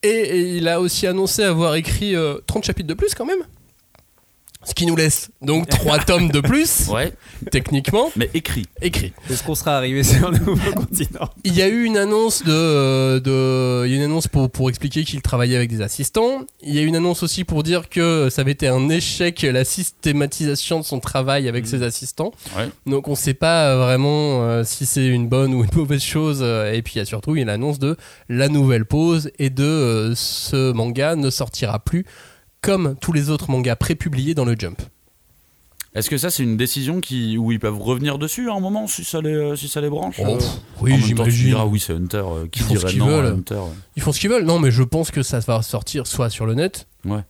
Et, 0.05 0.09
et 0.09 0.57
il 0.59 0.69
a 0.69 0.81
aussi 0.81 1.09
annoncé 1.09 1.43
avoir 1.43 1.75
écrit 1.75 2.15
euh, 2.15 2.35
30 2.47 2.63
chapitres 2.65 2.89
de 2.89 2.95
plus 2.95 3.15
quand 3.17 3.27
même. 3.27 3.41
Ce 4.63 4.75
qui 4.75 4.85
nous 4.85 4.95
laisse 4.95 5.31
donc 5.41 5.69
3 5.71 5.99
tomes 6.05 6.29
de 6.29 6.41
plus, 6.41 6.87
Ouais, 6.89 7.13
techniquement, 7.51 8.11
mais 8.15 8.29
écrit. 8.35 8.67
écrits. 8.83 9.15
Est-ce 9.31 9.43
qu'on 9.43 9.55
sera 9.55 9.75
arrivé 9.77 10.03
sur 10.03 10.29
un 10.29 10.33
nouveau 10.33 10.55
continent 10.75 11.31
Il 11.45 11.55
y 11.55 11.63
a 11.63 11.69
eu 11.69 11.85
une 11.85 11.97
annonce 11.97 12.43
de, 12.45 12.53
euh, 12.53 13.21
de 13.21 13.87
il 13.87 13.91
y 13.91 13.95
a 13.95 13.97
une 13.97 14.03
annonce 14.05 14.29
pour, 14.29 14.51
pour 14.51 14.69
expliquer 14.69 15.05
qu'il 15.05 15.23
travaillait 15.23 15.57
avec 15.57 15.71
des 15.71 15.81
assistants. 15.81 16.43
Il 16.63 16.75
y 16.75 16.79
a 16.79 16.83
eu 16.83 16.87
une 16.87 16.97
annonce 16.97 17.23
aussi 17.23 17.45
pour 17.45 17.63
dire 17.63 17.89
que 17.89 18.29
ça 18.31 18.43
avait 18.43 18.53
été 18.53 18.69
un 18.69 18.91
échec 18.91 19.41
la 19.43 19.65
systématisation 19.65 20.81
de 20.81 20.85
son 20.85 21.01
travail 21.01 21.49
avec 21.49 21.67
ses 21.67 21.83
assistants. 21.83 22.33
Ouais. 22.57 22.69
Donc 22.87 23.09
on 23.09 23.15
sait 23.15 23.35
pas 23.35 23.77
vraiment 23.77 24.43
euh, 24.43 24.63
si 24.65 24.85
c'est 24.87 25.07
une 25.07 25.29
bonne 25.29 25.55
ou 25.55 25.65
une 25.65 25.71
mauvaise 25.75 26.03
chose. 26.03 26.41
euh, 26.43 26.73
Et 26.73 26.83
puis 26.83 26.95
il 26.97 26.99
y 26.99 27.03
a 27.03 27.07
surtout 27.07 27.35
une 27.35 27.49
annonce 27.49 27.79
de 27.79 27.97
la 28.29 28.49
nouvelle 28.49 28.85
pause 28.85 29.31
et 29.39 29.49
de 29.51 29.65
euh, 29.65 30.15
ce 30.15 30.73
manga 30.73 31.17
ne 31.17 31.31
sortira 31.31 31.79
plus 31.79 32.05
comme 32.61 32.97
tous 33.01 33.13
les 33.13 33.31
autres 33.31 33.51
mangas 33.51 33.77
prépubliés 33.77 34.35
dans 34.35 34.45
le 34.45 34.55
Jump. 34.59 34.81
Est-ce 35.93 36.09
que 36.09 36.19
ça, 36.19 36.31
c'est 36.31 36.45
une 36.45 36.57
décision 36.57 37.01
qui, 37.01 37.37
où 37.37 37.51
ils 37.51 37.59
peuvent 37.59 37.81
revenir 37.81 38.17
dessus 38.19 38.49
à 38.49 38.55
un 38.55 38.61
moment 38.61 38.87
si 38.87 39.03
ça 39.03 39.21
les, 39.21 39.57
si 39.57 39.67
ça 39.67 39.81
les 39.81 39.91
branche 39.91 40.21
Oh, 40.25 40.37
euh, 40.37 40.39
oui, 40.81 40.95
j'imagine. 41.05 41.57
oui, 41.69 41.81
c'est 41.81 41.95
Hunter. 41.95 42.23
euh, 42.25 42.47
qui 42.47 42.61
Ils 42.61 42.63
font 42.67 42.75
ce 42.75 42.79
dirait 42.79 42.91
qu'ils 42.93 43.01
non 43.01 43.07
à 43.09 43.23
veulent. 43.23 43.27
Hunter 43.39 43.55
euh. 43.55 43.75
Ils 43.97 44.03
font 44.03 44.13
ce 44.13 44.21
qu'ils 44.21 44.31
veulent. 44.31 44.45
Non, 44.45 44.61
mais 44.61 44.71
je 44.71 44.85
pense 44.85 45.11
que 45.11 45.25
ça 45.25 45.41
va 45.41 45.63
sortir 45.63 46.07
soit 46.07 46.31
sur 46.31 46.47
le 46.47 46.55
net, 46.55 46.87
Ouais. 47.05 47.25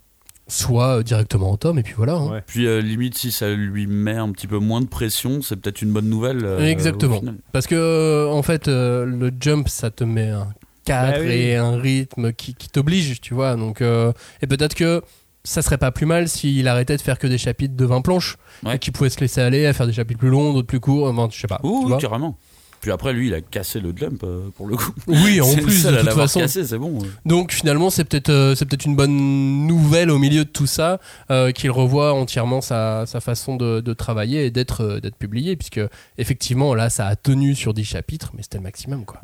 soit 0.47 0.99
euh, 0.99 1.03
directement 1.03 1.50
en 1.53 1.56
tome. 1.56 1.79
Et 1.79 1.82
puis 1.82 1.94
voilà. 1.97 2.17
hein. 2.17 2.31
Ouais. 2.32 2.43
Puis 2.47 2.67
euh, 2.67 2.82
limite, 2.82 3.17
si 3.17 3.32
ça 3.32 3.49
lui 3.50 3.87
met 3.87 4.17
un 4.17 4.31
petit 4.31 4.47
peu 4.47 4.59
moins 4.59 4.82
de 4.82 4.87
pression, 4.88 5.41
c'est 5.41 5.56
peut-être 5.56 5.81
une 5.81 5.93
bonne 5.93 6.11
nouvelle. 6.11 6.44
euh, 6.44 6.59
Exactement. 6.67 7.23
Parce 7.53 7.67
que 7.67 7.75
euh, 7.77 8.29
en 8.29 8.43
fait, 8.43 8.69
euh, 8.69 9.06
le 9.06 9.31
jump, 9.41 9.71
ça 9.71 9.91
te 9.91 10.05
met 10.05 10.29
un 10.29 10.49
cadre 10.85 11.12
Bah 11.15 11.25
oui. 11.25 11.32
et 11.32 11.56
un 11.56 11.79
rythme 11.79 12.35
qui, 12.35 12.55
qui 12.55 12.69
t'oblige, 12.69 13.23
tu 13.23 13.32
vois. 13.32 13.56
Donc, 13.56 13.81
euh, 13.81 14.12
et 14.43 14.47
peut-être 14.47 14.75
que 14.75 15.03
ça 15.44 15.62
serait 15.62 15.78
pas 15.78 15.90
plus 15.90 16.06
mal 16.06 16.28
s'il 16.28 16.66
arrêtait 16.69 16.96
de 16.96 17.02
faire 17.02 17.19
que 17.19 17.26
des 17.26 17.38
chapitres 17.38 17.75
de 17.76 17.84
20 17.84 18.02
planches 18.02 18.37
Ouais. 18.64 18.76
et 18.76 18.78
qu'il 18.78 18.92
pouvait 18.92 19.08
se 19.10 19.20
laisser 19.20 19.40
aller 19.40 19.64
à 19.66 19.72
faire 19.72 19.87
des 19.87 19.92
chapitres 19.92 20.20
plus 20.20 20.28
longs, 20.31 20.52
d'autres 20.52 20.66
plus 20.66 20.81
courts. 20.81 21.08
Enfin, 21.08 21.28
je 21.32 21.38
sais 21.40 21.46
pas. 21.46 21.60
Ouh, 21.62 21.82
tu 21.82 21.88
vois. 21.88 21.98
carrément. 21.98 22.37
Puis 22.81 22.91
après, 22.91 23.12
lui, 23.12 23.29
il 23.29 23.35
a 23.35 23.41
cassé 23.41 23.79
le 23.81 23.93
jump 23.94 24.23
euh, 24.25 24.49
pour 24.56 24.67
le 24.67 24.77
coup. 24.77 24.93
Oui, 25.06 25.41
en 25.41 25.53
plus, 25.55 25.85
de 25.85 25.97
toute 25.99 26.11
façon. 26.12 26.41
cassé, 26.41 26.65
c'est 26.65 26.79
bon. 26.79 26.99
Donc 27.27 27.53
finalement, 27.53 27.91
c'est 27.91 28.05
peut-être 28.05 28.31
euh, 28.31 28.55
c'est 28.55 28.65
peut-être 28.65 28.87
une 28.87 28.97
bonne 28.97 29.67
nouvelle 29.67 30.11
au 30.11 30.19
milieu 30.19 30.44
de 30.44 30.50
tout 30.50 30.67
ça 30.67 30.99
euh, 31.31 31.53
qu'il 31.53 31.71
revoit 31.71 32.15
entièrement 32.15 32.61
sa, 32.61 33.05
sa 33.06 33.21
façon 33.21 33.56
de, 33.56 33.81
de 33.81 33.93
travailler 33.93 34.47
et 34.47 34.50
d'être 34.50 34.81
euh, 34.82 35.00
d'être 35.00 35.17
publié, 35.17 35.56
puisque 35.56 35.81
effectivement 36.19 36.75
là, 36.75 36.91
ça 36.91 37.06
a 37.06 37.17
tenu 37.17 37.55
sur 37.55 37.75
10 37.75 37.85
chapitres, 37.85 38.32
mais 38.37 38.43
c'était 38.43 38.59
le 38.59 38.65
maximum 38.65 39.05
quoi. 39.05 39.21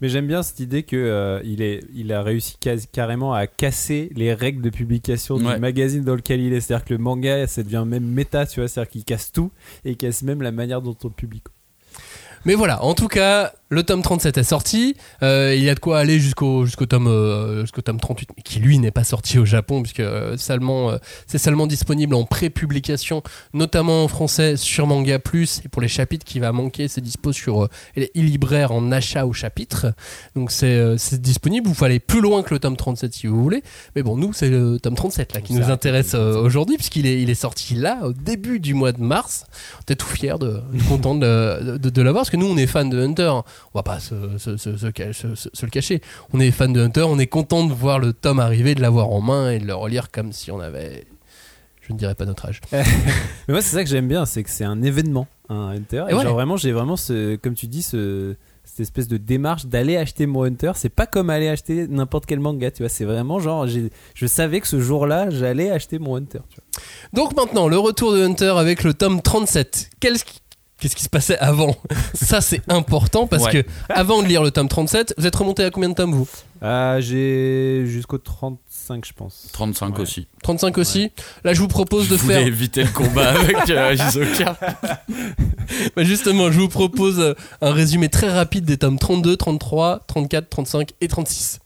Mais 0.00 0.08
j'aime 0.08 0.26
bien 0.26 0.42
cette 0.42 0.60
idée 0.60 0.82
que 0.82 0.96
euh, 0.96 1.40
il 1.44 1.62
est, 1.62 1.80
il 1.94 2.12
a 2.12 2.22
réussi 2.22 2.56
quasi- 2.60 2.86
carrément 2.90 3.32
à 3.34 3.46
casser 3.46 4.10
les 4.14 4.32
règles 4.34 4.62
de 4.62 4.70
publication 4.70 5.36
Ouais. 5.36 5.54
du 5.54 5.60
magazine 5.60 6.04
dans 6.04 6.14
lequel 6.14 6.40
il 6.40 6.52
est. 6.52 6.60
C'est-à-dire 6.60 6.84
que 6.84 6.94
le 6.94 6.98
manga, 6.98 7.46
ça 7.46 7.62
devient 7.62 7.84
même 7.86 8.04
méta, 8.04 8.46
tu 8.46 8.60
vois. 8.60 8.68
C'est-à-dire 8.68 8.90
qu'il 8.90 9.04
casse 9.04 9.32
tout 9.32 9.50
et 9.84 9.90
il 9.90 9.96
casse 9.96 10.22
même 10.22 10.42
la 10.42 10.52
manière 10.52 10.82
dont 10.82 10.96
on 11.04 11.08
le 11.08 11.12
publie. 11.14 11.42
Mais 12.44 12.54
voilà, 12.54 12.82
en 12.82 12.94
tout 12.94 13.08
cas, 13.08 13.52
le 13.70 13.84
tome 13.84 14.02
37 14.02 14.36
est 14.36 14.42
sorti. 14.42 14.96
Euh, 15.22 15.54
il 15.56 15.62
y 15.62 15.70
a 15.70 15.74
de 15.76 15.80
quoi 15.80 16.00
aller 16.00 16.18
jusqu'au 16.18 16.66
jusqu'au 16.66 16.86
tome 16.86 17.06
euh, 17.06 17.60
jusqu'au 17.60 17.82
tome 17.82 18.00
38, 18.00 18.30
mais 18.36 18.42
qui 18.42 18.58
lui 18.58 18.78
n'est 18.80 18.90
pas 18.90 19.04
sorti 19.04 19.38
au 19.38 19.44
Japon 19.44 19.82
puisque 19.82 20.00
euh, 20.00 20.36
seulement 20.36 20.90
euh, 20.90 20.98
c'est 21.28 21.38
seulement 21.38 21.68
disponible 21.68 22.16
en 22.16 22.24
pré-publication, 22.24 23.22
notamment 23.54 24.04
en 24.04 24.08
français 24.08 24.56
sur 24.56 24.88
Manga 24.88 25.20
Plus. 25.20 25.62
Et 25.64 25.68
pour 25.68 25.80
les 25.80 25.88
chapitres 25.88 26.24
qui 26.24 26.40
va 26.40 26.50
manquer, 26.50 26.88
c'est 26.88 27.00
dispo 27.00 27.32
sur 27.32 27.68
les 27.94 28.10
e-libraires 28.16 28.72
en 28.72 28.90
achat 28.90 29.24
au 29.24 29.32
chapitre. 29.32 29.94
Donc 30.34 30.50
c'est 30.50 30.98
c'est 30.98 31.22
disponible. 31.22 31.68
Vous 31.68 31.74
faut 31.74 31.84
aller 31.84 32.00
plus 32.00 32.20
loin 32.20 32.42
que 32.42 32.52
le 32.52 32.58
tome 32.58 32.76
37 32.76 33.14
si 33.14 33.28
vous 33.28 33.40
voulez. 33.40 33.62
Mais 33.94 34.02
bon, 34.02 34.16
nous 34.16 34.32
c'est 34.32 34.50
le 34.50 34.80
tome 34.80 34.96
37 34.96 35.34
là 35.34 35.40
qui 35.40 35.54
nous 35.54 35.70
intéresse 35.70 36.14
au 36.14 36.18
tome 36.18 36.32
37. 36.32 36.44
aujourd'hui 36.44 36.76
puisqu'il 36.76 37.06
est 37.06 37.22
il 37.22 37.30
est 37.30 37.34
sorti 37.34 37.76
là 37.76 38.00
au 38.02 38.12
début 38.12 38.58
du 38.58 38.74
mois 38.74 38.90
de 38.90 39.00
mars. 39.00 39.44
On 39.78 39.92
est 39.92 39.94
tout 39.94 40.08
fiers 40.08 40.38
de, 40.40 40.60
content 40.88 41.14
de, 41.14 41.78
de, 41.78 41.88
de 41.88 42.02
l'avoir 42.02 42.22
parce 42.22 42.30
que 42.30 42.36
nous 42.36 42.46
on 42.46 42.56
est 42.56 42.66
fans 42.66 42.84
de 42.84 43.00
Hunter. 43.00 43.30
On 43.74 43.78
va 43.78 43.82
pas 43.82 44.00
se, 44.00 44.38
se, 44.38 44.56
se, 44.56 44.68
le 44.86 45.70
cacher. 45.70 46.00
On 46.32 46.40
est 46.40 46.50
fans 46.50 46.68
de 46.68 46.80
Hunter. 46.80 47.02
On 47.02 47.18
est 47.18 47.26
content 47.26 47.64
de 47.64 47.72
voir 47.72 47.98
le 47.98 48.12
tome 48.12 48.40
arriver, 48.40 48.74
de 48.74 48.80
l'avoir 48.82 49.10
en 49.10 49.20
main 49.20 49.50
et 49.50 49.58
de 49.58 49.66
le 49.66 49.74
relire 49.74 50.10
comme 50.10 50.32
si 50.32 50.50
on 50.50 50.60
avait. 50.60 51.06
Je 51.82 51.92
ne 51.92 51.98
dirais 51.98 52.14
pas 52.14 52.24
notre 52.24 52.46
âge. 52.46 52.60
Mais 52.72 52.82
moi, 53.48 53.62
c'est 53.62 53.74
ça 53.74 53.82
que 53.82 53.90
j'aime 53.90 54.06
bien, 54.08 54.24
c'est 54.26 54.42
que 54.44 54.50
c'est 54.50 54.64
un 54.64 54.80
événement, 54.82 55.26
un 55.48 55.70
Hunter. 55.70 56.04
Et 56.08 56.12
Et 56.12 56.14
ouais. 56.14 56.22
genre 56.22 56.34
vraiment, 56.34 56.56
j'ai 56.56 56.72
vraiment 56.72 56.96
ce, 56.96 57.34
comme 57.36 57.54
tu 57.54 57.66
dis, 57.66 57.82
ce, 57.82 58.36
cette 58.64 58.80
espèce 58.80 59.08
de 59.08 59.16
démarche 59.16 59.66
d'aller 59.66 59.96
acheter 59.96 60.26
mon 60.26 60.44
Hunter. 60.44 60.72
C'est 60.76 60.88
pas 60.88 61.06
comme 61.06 61.30
aller 61.30 61.48
acheter 61.48 61.88
n'importe 61.88 62.26
quel 62.26 62.38
manga, 62.38 62.70
tu 62.70 62.82
vois. 62.84 62.88
C'est 62.90 63.04
vraiment 63.04 63.40
genre, 63.40 63.66
j'ai- 63.66 63.90
je 64.14 64.26
savais 64.26 64.60
que 64.60 64.68
ce 64.68 64.78
jour-là, 64.80 65.30
j'allais 65.30 65.70
acheter 65.70 65.98
mon 65.98 66.14
Hunter. 66.16 66.38
Tu 66.50 66.56
vois. 66.60 66.82
Donc 67.24 67.34
maintenant, 67.36 67.66
le 67.66 67.78
retour 67.78 68.12
de 68.12 68.22
Hunter 68.22 68.54
avec 68.56 68.84
le 68.84 68.94
tome 68.94 69.20
37. 69.20 69.90
Qu'est-ce 69.98 70.24
qu'est-ce 70.80 70.96
qui 70.96 71.04
se 71.04 71.08
passait 71.08 71.38
avant? 71.38 71.76
Ça, 72.14 72.40
c'est 72.40 72.62
important 72.70 73.26
parce 73.26 73.44
Ouais. 73.44 73.62
que 73.64 73.68
avant 73.88 74.22
de 74.22 74.28
lire 74.28 74.42
le 74.42 74.50
tome 74.50 74.68
37, 74.68 75.14
vous 75.18 75.26
êtes 75.26 75.36
remonté 75.36 75.64
à 75.64 75.70
combien 75.70 75.88
de 75.90 75.94
tomes 75.94 76.12
vous? 76.14 76.28
Ah, 76.62 76.96
j'ai 77.00 77.84
jusqu'au 77.86 78.18
35, 78.18 79.04
je 79.06 79.12
pense. 79.12 79.48
35 79.52 79.94
Ouais. 79.96 80.00
aussi. 80.02 80.26
35 80.42 80.78
aussi? 80.78 81.10
Là, 81.44 81.54
je 81.54 81.60
vous 81.60 81.68
propose 81.68 82.06
Je 82.06 82.12
de 82.12 82.16
faire. 82.18 82.46
éviter 82.46 82.82
le 82.84 82.90
combat 82.90 83.30
avec 83.30 83.70
euh. 83.70 83.96
Bah, 85.96 86.04
justement, 86.04 86.50
je 86.50 86.58
vous 86.60 86.68
propose 86.68 87.20
euh, 87.20 87.34
un 87.62 87.72
résumé 87.72 88.08
très 88.08 88.30
rapide 88.30 88.64
des 88.64 88.76
tomes 88.76 88.98
32, 88.98 89.36
33, 89.36 90.00
34, 90.06 90.48
35 90.50 90.90
et 91.00 91.08
36. 91.08 91.60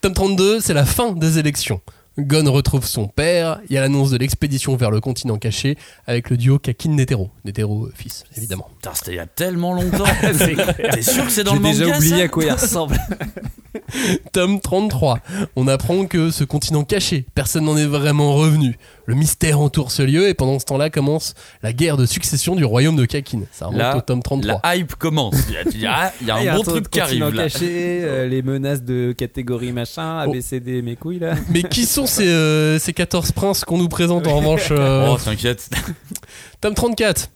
Tome 0.00 0.14
32, 0.14 0.60
c'est 0.60 0.74
la 0.74 0.84
fin 0.84 1.12
des 1.12 1.38
élections. 1.38 1.80
Gon 2.20 2.50
retrouve 2.52 2.86
son 2.86 3.08
père, 3.08 3.60
il 3.68 3.74
y 3.74 3.78
a 3.78 3.80
l'annonce 3.80 4.10
de 4.10 4.16
l'expédition 4.16 4.76
vers 4.76 4.90
le 4.90 5.00
continent 5.00 5.36
caché 5.38 5.76
avec 6.06 6.30
le 6.30 6.36
duo 6.36 6.58
Kakin-Netero. 6.58 7.30
Netero, 7.44 7.86
euh, 7.86 7.92
fils, 7.94 8.24
évidemment. 8.36 8.68
Putain, 8.76 8.94
c'était 8.94 9.12
il 9.12 9.16
y 9.16 9.20
a 9.20 9.26
tellement 9.26 9.72
longtemps. 9.74 10.04
T'es 10.92 11.02
sûr 11.02 11.24
que 11.24 11.30
c'est 11.30 11.44
dans 11.44 11.52
J'ai 11.52 11.56
le 11.58 11.62
manga 11.62 11.78
déjà 11.84 11.96
oublié 11.96 12.16
ça 12.18 12.22
à 12.24 12.28
quoi 12.28 12.44
il 12.44 12.52
ressemble. 12.52 12.98
Tome 14.32 14.60
33, 14.60 15.18
on 15.56 15.68
apprend 15.68 16.06
que 16.06 16.30
ce 16.30 16.44
continent 16.44 16.84
caché, 16.84 17.24
personne 17.34 17.64
n'en 17.64 17.76
est 17.76 17.86
vraiment 17.86 18.34
revenu. 18.34 18.78
Le 19.06 19.14
mystère 19.16 19.58
entoure 19.60 19.90
ce 19.90 20.02
lieu 20.02 20.28
et 20.28 20.34
pendant 20.34 20.58
ce 20.60 20.64
temps-là 20.66 20.88
commence 20.90 21.34
la 21.62 21.72
guerre 21.72 21.96
de 21.96 22.06
succession 22.06 22.54
du 22.54 22.64
royaume 22.64 22.94
de 22.96 23.04
Kakin. 23.06 23.40
Ça 23.50 23.66
remonte 23.66 23.80
Là, 23.80 23.96
au 23.96 24.00
tome 24.00 24.22
33. 24.22 24.60
La 24.62 24.76
hype 24.76 24.94
commence. 24.94 25.34
Il 25.48 25.52
y 25.54 25.56
a, 25.56 25.62
il 25.72 25.80
y 25.80 25.86
a- 25.86 26.12
il 26.20 26.26
y 26.26 26.30
a 26.30 26.38
il 26.40 26.44
y 26.44 26.48
un 26.48 26.52
a 26.52 26.56
bon 26.56 26.62
truc 26.62 26.74
truc 26.84 26.90
qui 26.90 27.00
arrive 27.00 27.20
continent 27.24 27.42
là. 27.42 27.48
caché, 27.50 28.00
euh, 28.04 28.28
les 28.28 28.42
menaces 28.42 28.82
de 28.82 29.12
catégorie 29.12 29.72
machin, 29.72 30.18
ABCD, 30.18 30.82
mes 30.82 30.94
couilles 30.96 31.18
là. 31.18 31.34
Mais 31.48 31.62
qui 31.64 31.86
sont 31.86 32.06
ces, 32.06 32.28
euh, 32.28 32.78
ces 32.78 32.92
14 32.92 33.32
princes 33.32 33.64
qu'on 33.64 33.78
nous 33.78 33.88
présente 33.88 34.26
en 34.28 34.36
revanche 34.36 34.68
euh, 34.70 35.08
Oh, 35.10 35.16
t'inquiète. 35.22 35.68
Tome 36.60 36.74
34. 36.74 37.30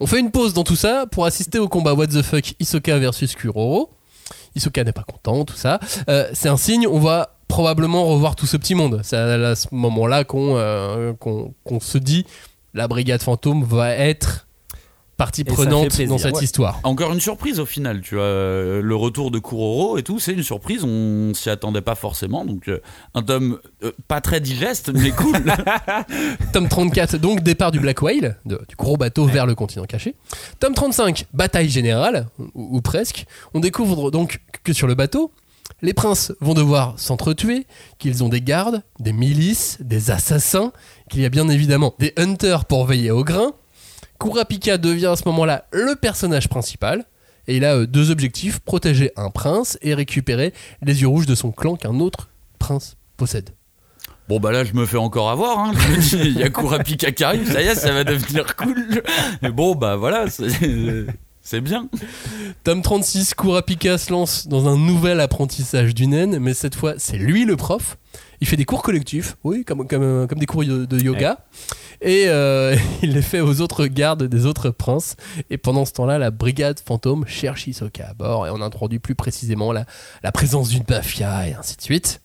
On 0.00 0.06
fait 0.06 0.18
une 0.20 0.30
pause 0.30 0.52
dans 0.52 0.64
tout 0.64 0.76
ça 0.76 1.06
pour 1.10 1.24
assister 1.24 1.58
au 1.58 1.68
combat 1.68 1.94
What 1.94 2.08
the 2.08 2.20
fuck 2.22 2.54
Hisoka 2.60 2.98
versus 2.98 3.34
Kuroro. 3.34 3.90
Hisoka 4.54 4.84
n'est 4.84 4.92
pas 4.92 5.04
content, 5.04 5.44
tout 5.44 5.56
ça. 5.56 5.78
Euh, 6.08 6.28
c'est 6.32 6.48
un 6.48 6.56
signe, 6.56 6.86
on 6.86 6.98
va 6.98 7.36
probablement 7.48 8.04
revoir 8.04 8.36
tout 8.36 8.46
ce 8.46 8.56
petit 8.56 8.74
monde. 8.74 9.00
C'est 9.02 9.16
à 9.16 9.54
ce 9.54 9.68
moment-là 9.72 10.24
qu'on 10.24 10.56
euh, 10.56 11.12
se 11.80 11.98
dit 11.98 12.26
la 12.72 12.88
brigade 12.88 13.22
fantôme 13.22 13.64
va 13.64 13.90
être 13.90 14.46
partie 15.16 15.44
prenante 15.44 16.00
dans 16.06 16.18
cette 16.18 16.34
ouais. 16.36 16.44
histoire. 16.44 16.80
Encore 16.82 17.12
une 17.12 17.20
surprise 17.20 17.60
au 17.60 17.66
final, 17.66 18.00
tu 18.00 18.14
vois. 18.16 18.24
euh, 18.24 18.82
Le 18.82 18.96
retour 18.96 19.30
de 19.30 19.38
Kuroro 19.38 19.96
et 19.98 20.02
tout, 20.02 20.18
c'est 20.18 20.32
une 20.32 20.42
surprise. 20.42 20.84
On 20.84 21.32
s'y 21.34 21.50
attendait 21.50 21.80
pas 21.82 21.94
forcément. 21.94 22.44
Donc, 22.44 22.68
euh, 22.68 22.80
un 23.14 23.22
tome 23.22 23.58
euh, 23.82 23.92
pas 24.08 24.20
très 24.20 24.40
digeste, 24.40 24.90
mais 24.92 25.10
cool. 25.16 25.34
Tome 26.52 26.68
34, 26.68 27.16
donc 27.18 27.42
départ 27.42 27.70
du 27.72 27.80
Black 27.80 28.02
Whale, 28.02 28.38
de- 28.44 28.60
du 28.68 28.76
gros 28.76 28.96
bateau 28.96 29.24
vers 29.26 29.46
le 29.46 29.54
continent 29.54 29.84
caché. 29.84 30.14
Tome 30.60 30.74
35, 30.74 31.26
bataille 31.32 31.68
générale, 31.68 32.26
ou, 32.54 32.76
ou 32.76 32.80
presque. 32.80 33.26
On 33.54 33.60
découvre 33.60 34.10
donc 34.10 34.40
que 34.62 34.72
sur 34.72 34.86
le 34.86 34.94
bateau, 34.94 35.30
les 35.82 35.94
princes 35.94 36.32
vont 36.40 36.54
devoir 36.54 36.94
s'entretuer, 36.98 37.66
qu'ils 37.98 38.22
ont 38.24 38.28
des 38.28 38.40
gardes, 38.40 38.82
des 39.00 39.12
milices, 39.12 39.78
des 39.80 40.10
assassins, 40.10 40.72
qu'il 41.10 41.20
y 41.20 41.24
a 41.24 41.28
bien 41.30 41.48
évidemment 41.48 41.94
des 41.98 42.12
hunters 42.16 42.64
pour 42.64 42.86
veiller 42.86 43.10
au 43.10 43.24
grain. 43.24 43.52
Kurapika 44.24 44.78
devient 44.78 45.06
à 45.06 45.16
ce 45.16 45.22
moment-là 45.26 45.66
le 45.70 45.96
personnage 45.96 46.48
principal. 46.48 47.04
Et 47.46 47.58
il 47.58 47.64
a 47.66 47.74
euh, 47.74 47.86
deux 47.86 48.10
objectifs, 48.10 48.58
protéger 48.60 49.12
un 49.16 49.28
prince 49.28 49.76
et 49.82 49.92
récupérer 49.92 50.54
les 50.80 51.02
yeux 51.02 51.08
rouges 51.08 51.26
de 51.26 51.34
son 51.34 51.52
clan 51.52 51.76
qu'un 51.76 52.00
autre 52.00 52.30
prince 52.58 52.96
possède. 53.18 53.50
Bon, 54.26 54.40
bah 54.40 54.50
là, 54.50 54.64
je 54.64 54.72
me 54.72 54.86
fais 54.86 54.96
encore 54.96 55.28
avoir. 55.28 55.58
Hein. 55.58 55.72
Je 55.74 55.88
me 55.88 56.00
dis, 56.00 56.30
il 56.30 56.38
y 56.38 56.42
a 56.42 56.48
Kurapika 56.48 57.12
qui 57.12 57.22
arrive, 57.22 57.52
ça 57.52 57.60
y 57.60 57.66
est, 57.66 57.74
ça 57.74 57.92
va 57.92 58.04
devenir 58.04 58.56
cool. 58.56 59.02
Mais 59.42 59.50
bon, 59.50 59.74
bah 59.74 59.96
voilà, 59.96 60.24
c'est 60.30 61.60
bien. 61.60 61.90
Tome 62.64 62.80
36, 62.80 63.34
Kurapika 63.34 63.98
se 63.98 64.10
lance 64.10 64.48
dans 64.48 64.66
un 64.66 64.78
nouvel 64.78 65.20
apprentissage 65.20 65.94
du 65.94 66.06
naine, 66.06 66.38
mais 66.38 66.54
cette 66.54 66.74
fois 66.74 66.94
c'est 66.96 67.18
lui 67.18 67.44
le 67.44 67.56
prof. 67.56 67.98
Il 68.40 68.46
fait 68.46 68.56
des 68.56 68.64
cours 68.64 68.82
collectifs, 68.82 69.36
oui, 69.44 69.64
comme, 69.66 69.86
comme, 69.86 70.02
euh, 70.02 70.26
comme 70.26 70.38
des 70.38 70.46
cours 70.46 70.64
de, 70.64 70.86
de 70.86 70.98
yoga. 70.98 71.40
Et 72.00 72.24
euh, 72.28 72.76
il 73.02 73.12
les 73.12 73.22
fait 73.22 73.40
aux 73.40 73.60
autres 73.60 73.86
gardes 73.86 74.24
des 74.24 74.46
autres 74.46 74.70
princes. 74.70 75.16
Et 75.50 75.58
pendant 75.58 75.84
ce 75.84 75.92
temps-là, 75.92 76.18
la 76.18 76.30
brigade 76.30 76.80
fantôme 76.80 77.26
cherche 77.26 77.66
Hisoka 77.66 78.08
à 78.08 78.14
bord 78.14 78.46
et 78.46 78.50
on 78.50 78.60
introduit 78.60 78.98
plus 78.98 79.14
précisément 79.14 79.72
la, 79.72 79.84
la 80.22 80.32
présence 80.32 80.68
d'une 80.68 80.84
mafia 80.88 81.48
et 81.48 81.54
ainsi 81.54 81.76
de 81.76 81.82
suite. 81.82 82.20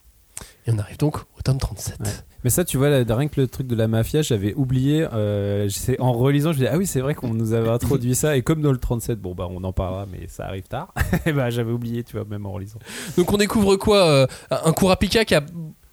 Et 0.67 0.71
on 0.71 0.77
arrive 0.79 0.97
donc 0.97 1.17
au 1.17 1.41
tome 1.43 1.57
37. 1.57 1.99
Ouais. 1.99 2.07
Mais 2.43 2.49
ça, 2.49 2.63
tu 2.63 2.77
vois, 2.77 2.89
là, 2.89 3.03
rien 3.15 3.27
que 3.27 3.41
le 3.41 3.47
truc 3.47 3.67
de 3.67 3.75
la 3.75 3.87
mafia, 3.87 4.21
j'avais 4.21 4.53
oublié. 4.53 5.05
euh, 5.11 5.67
en 5.99 6.13
relisant, 6.13 6.53
je 6.53 6.59
me 6.59 6.63
dis, 6.63 6.67
ah 6.67 6.77
oui, 6.77 6.87
c'est 6.87 7.01
vrai 7.01 7.13
qu'on 7.13 7.33
nous 7.33 7.53
avait 7.53 7.69
introduit 7.69 8.15
ça. 8.15 8.37
Et 8.37 8.43
comme 8.43 8.61
dans 8.61 8.71
le 8.71 8.77
37, 8.77 9.19
bon, 9.19 9.35
bah, 9.35 9.47
on 9.49 9.61
en 9.63 9.73
parlera, 9.73 10.05
mais 10.09 10.27
ça 10.29 10.45
arrive 10.45 10.67
tard. 10.67 10.93
Et 11.25 11.33
bah, 11.33 11.49
j'avais 11.49 11.71
oublié, 11.71 12.03
tu 12.03 12.15
vois, 12.15 12.25
même 12.25 12.45
en 12.45 12.51
relisant. 12.51 12.79
Donc 13.17 13.31
on 13.33 13.37
découvre 13.37 13.75
quoi 13.75 14.07
euh, 14.07 14.27
Un 14.51 14.71
Kurapika 14.71 15.25
qui 15.25 15.35
a 15.35 15.41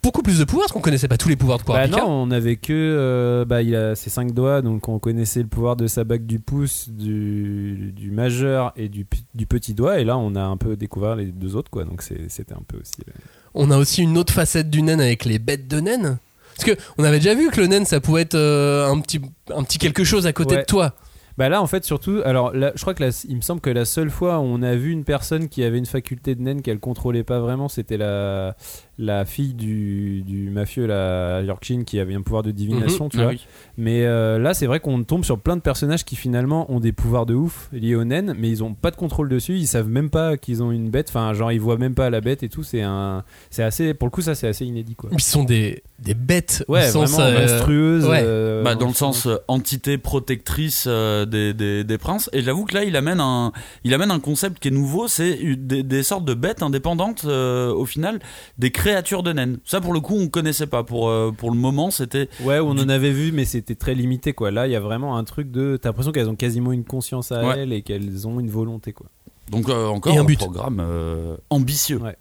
beaucoup 0.06 0.22
plus 0.22 0.38
de 0.38 0.44
pouvoirs, 0.44 0.64
parce 0.66 0.72
qu'on 0.72 0.80
connaissait 0.80 1.08
pas 1.08 1.16
tous 1.18 1.28
les 1.28 1.36
pouvoirs 1.36 1.58
de 1.58 1.64
Bah 1.64 1.74
Kurapika. 1.86 1.96
non, 1.98 2.06
on 2.08 2.30
avait 2.30 2.56
que. 2.56 2.72
euh, 2.72 3.44
bah, 3.44 3.62
il 3.62 3.74
a 3.74 3.94
ses 3.94 4.08
cinq 4.10 4.32
doigts, 4.32 4.62
donc 4.62 4.88
on 4.88 4.98
connaissait 4.98 5.42
le 5.42 5.48
pouvoir 5.48 5.76
de 5.76 5.86
sa 5.86 6.04
bague 6.04 6.24
du 6.26 6.38
pouce, 6.38 6.88
du, 6.88 7.92
du 7.94 8.10
majeur 8.10 8.72
et 8.76 8.88
du, 8.88 9.06
du 9.34 9.46
petit 9.46 9.74
doigt. 9.74 9.98
Et 10.00 10.04
là, 10.04 10.16
on 10.16 10.34
a 10.36 10.42
un 10.42 10.56
peu 10.56 10.76
découvert 10.76 11.16
les 11.16 11.26
deux 11.26 11.56
autres, 11.56 11.70
quoi. 11.70 11.84
Donc 11.84 12.02
c'était 12.02 12.54
un 12.54 12.62
peu 12.66 12.78
aussi. 12.78 12.94
euh, 13.08 13.12
On 13.54 13.70
a 13.70 13.78
aussi 13.78 14.02
une 14.02 14.16
autre 14.16 14.32
facette 14.32 14.70
du 14.70 14.82
naine 14.82 15.00
avec 15.00 15.24
les 15.24 15.38
bêtes 15.38 15.68
de 15.68 15.80
naine. 15.80 16.18
Parce 16.56 16.70
que 16.74 16.82
on 16.96 17.04
avait 17.04 17.18
déjà 17.18 17.34
vu 17.34 17.50
que 17.50 17.60
le 17.60 17.66
naine 17.66 17.84
ça 17.84 18.00
pouvait 18.00 18.22
être 18.22 18.34
euh, 18.34 18.88
un 18.90 18.98
petit 19.00 19.20
un 19.54 19.62
petit 19.62 19.76
quelque 19.78 20.04
chose 20.04 20.26
à 20.26 20.32
côté 20.32 20.54
Ouais. 20.54 20.62
de 20.62 20.66
toi. 20.66 20.94
Bah 21.36 21.50
là 21.50 21.60
en 21.60 21.66
fait 21.66 21.84
surtout 21.84 22.22
alors 22.24 22.54
là, 22.54 22.72
je 22.76 22.80
crois 22.80 22.94
que 22.94 23.04
il 23.28 23.36
me 23.36 23.42
semble 23.42 23.60
que 23.60 23.68
la 23.68 23.84
seule 23.84 24.08
fois 24.08 24.38
où 24.38 24.44
on 24.44 24.62
a 24.62 24.74
vu 24.74 24.90
une 24.90 25.04
personne 25.04 25.50
qui 25.50 25.62
avait 25.64 25.76
une 25.76 25.84
faculté 25.84 26.34
de 26.34 26.40
naine 26.40 26.62
qu'elle 26.62 26.80
contrôlait 26.80 27.24
pas 27.24 27.40
vraiment 27.40 27.68
c'était 27.68 27.98
la 27.98 28.56
la 28.98 29.24
fille 29.26 29.52
du, 29.54 30.22
du 30.22 30.48
mafieux 30.50 30.86
la 30.86 31.42
Yorkshire 31.42 31.84
qui 31.84 32.00
avait 32.00 32.14
un 32.14 32.22
pouvoir 32.22 32.42
de 32.42 32.50
divination 32.50 33.04
Mhm. 33.06 33.10
tu 33.10 33.18
Ah 33.18 33.22
vois 33.24 33.32
oui. 33.32 33.46
mais 33.76 34.06
euh, 34.06 34.38
là 34.38 34.54
c'est 34.54 34.64
vrai 34.66 34.80
qu'on 34.80 35.04
tombe 35.04 35.22
sur 35.24 35.38
plein 35.38 35.56
de 35.56 35.60
personnages 35.60 36.04
qui 36.04 36.16
finalement 36.16 36.70
ont 36.72 36.80
des 36.80 36.92
pouvoirs 36.92 37.26
de 37.26 37.34
ouf 37.34 37.68
liés 37.72 37.94
aux 37.94 38.04
naines 38.04 38.34
mais 38.38 38.48
ils 38.48 38.64
ont 38.64 38.72
pas 38.72 38.90
de 38.90 38.96
contrôle 38.96 39.28
dessus 39.28 39.56
ils 39.56 39.66
savent 39.66 39.88
même 39.88 40.08
pas 40.08 40.38
qu'ils 40.38 40.62
ont 40.62 40.70
une 40.72 40.88
bête 40.88 41.08
enfin 41.10 41.34
genre 41.34 41.52
ils 41.52 41.60
voient 41.60 41.76
même 41.76 41.94
pas 41.94 42.08
la 42.08 42.22
bête 42.22 42.42
et 42.42 42.48
tout 42.48 42.62
c'est 42.62 42.80
un 42.82 43.22
c'est 43.50 43.62
assez 43.62 43.92
pour 43.92 44.06
le 44.06 44.10
coup 44.10 44.22
ça 44.22 44.34
c'est 44.34 44.48
assez 44.48 44.64
inédit 44.64 44.94
quoi 44.94 45.10
Ils 45.12 45.20
sont 45.20 45.44
des, 45.44 45.82
des 45.98 46.14
bêtes 46.14 46.64
au 46.68 46.72
ouais 46.72 46.88
sens, 46.88 47.18
euh, 47.18 47.38
monstrueuses 47.40 48.06
ouais. 48.06 48.20
euh, 48.22 48.62
Bah, 48.62 48.76
dans 48.76 48.88
le 48.88 48.94
sens 48.94 49.28
entité 49.48 49.98
protectrice 49.98 50.84
euh, 50.88 51.26
des, 51.26 51.52
des, 51.52 51.84
des 51.84 51.98
princes. 51.98 52.30
Et 52.32 52.40
j'avoue 52.42 52.64
que 52.64 52.74
là, 52.74 52.84
il 52.84 52.96
amène 52.96 53.20
un, 53.20 53.52
il 53.84 53.92
amène 53.92 54.10
un 54.10 54.20
concept 54.20 54.58
qui 54.60 54.68
est 54.68 54.70
nouveau, 54.70 55.06
c'est 55.08 55.38
des, 55.56 55.82
des 55.82 56.02
sortes 56.02 56.24
de 56.24 56.34
bêtes 56.34 56.62
indépendantes, 56.62 57.24
euh, 57.26 57.72
au 57.72 57.84
final, 57.84 58.20
des 58.58 58.70
créatures 58.70 58.85
de 59.22 59.32
naines. 59.32 59.58
Ça, 59.64 59.80
pour 59.80 59.92
le 59.92 60.00
coup, 60.00 60.14
on 60.16 60.28
connaissait 60.28 60.66
pas. 60.66 60.84
Pour, 60.84 61.08
euh, 61.08 61.32
pour 61.36 61.50
le 61.50 61.56
moment, 61.56 61.90
c'était. 61.90 62.28
Ouais, 62.44 62.58
on 62.60 62.74
Du- 62.74 62.82
en 62.82 62.88
avait 62.88 63.10
vu, 63.12 63.32
mais 63.32 63.44
c'était 63.44 63.74
très 63.74 63.94
limité, 63.94 64.32
quoi. 64.32 64.50
Là, 64.50 64.66
il 64.66 64.72
y 64.72 64.76
a 64.76 64.80
vraiment 64.80 65.16
un 65.16 65.24
truc 65.24 65.50
de. 65.50 65.76
T'as 65.80 65.88
l'impression 65.90 66.12
qu'elles 66.12 66.28
ont 66.28 66.36
quasiment 66.36 66.72
une 66.72 66.84
conscience 66.84 67.32
à 67.32 67.46
Ouais. 67.46 67.58
elles 67.60 67.72
et 67.72 67.82
qu'elles 67.82 68.26
ont 68.28 68.38
une 68.40 68.50
volonté, 68.50 68.92
quoi. 68.92 69.06
Donc, 69.50 69.68
euh, 69.68 69.86
encore 69.88 70.12
Et 70.12 70.18
un 70.18 70.22
un, 70.22 70.24
but. 70.24 70.38
programme 70.38 70.80
euh, 70.80 71.36
ambitieux. 71.50 71.98
Ouais. 71.98 72.16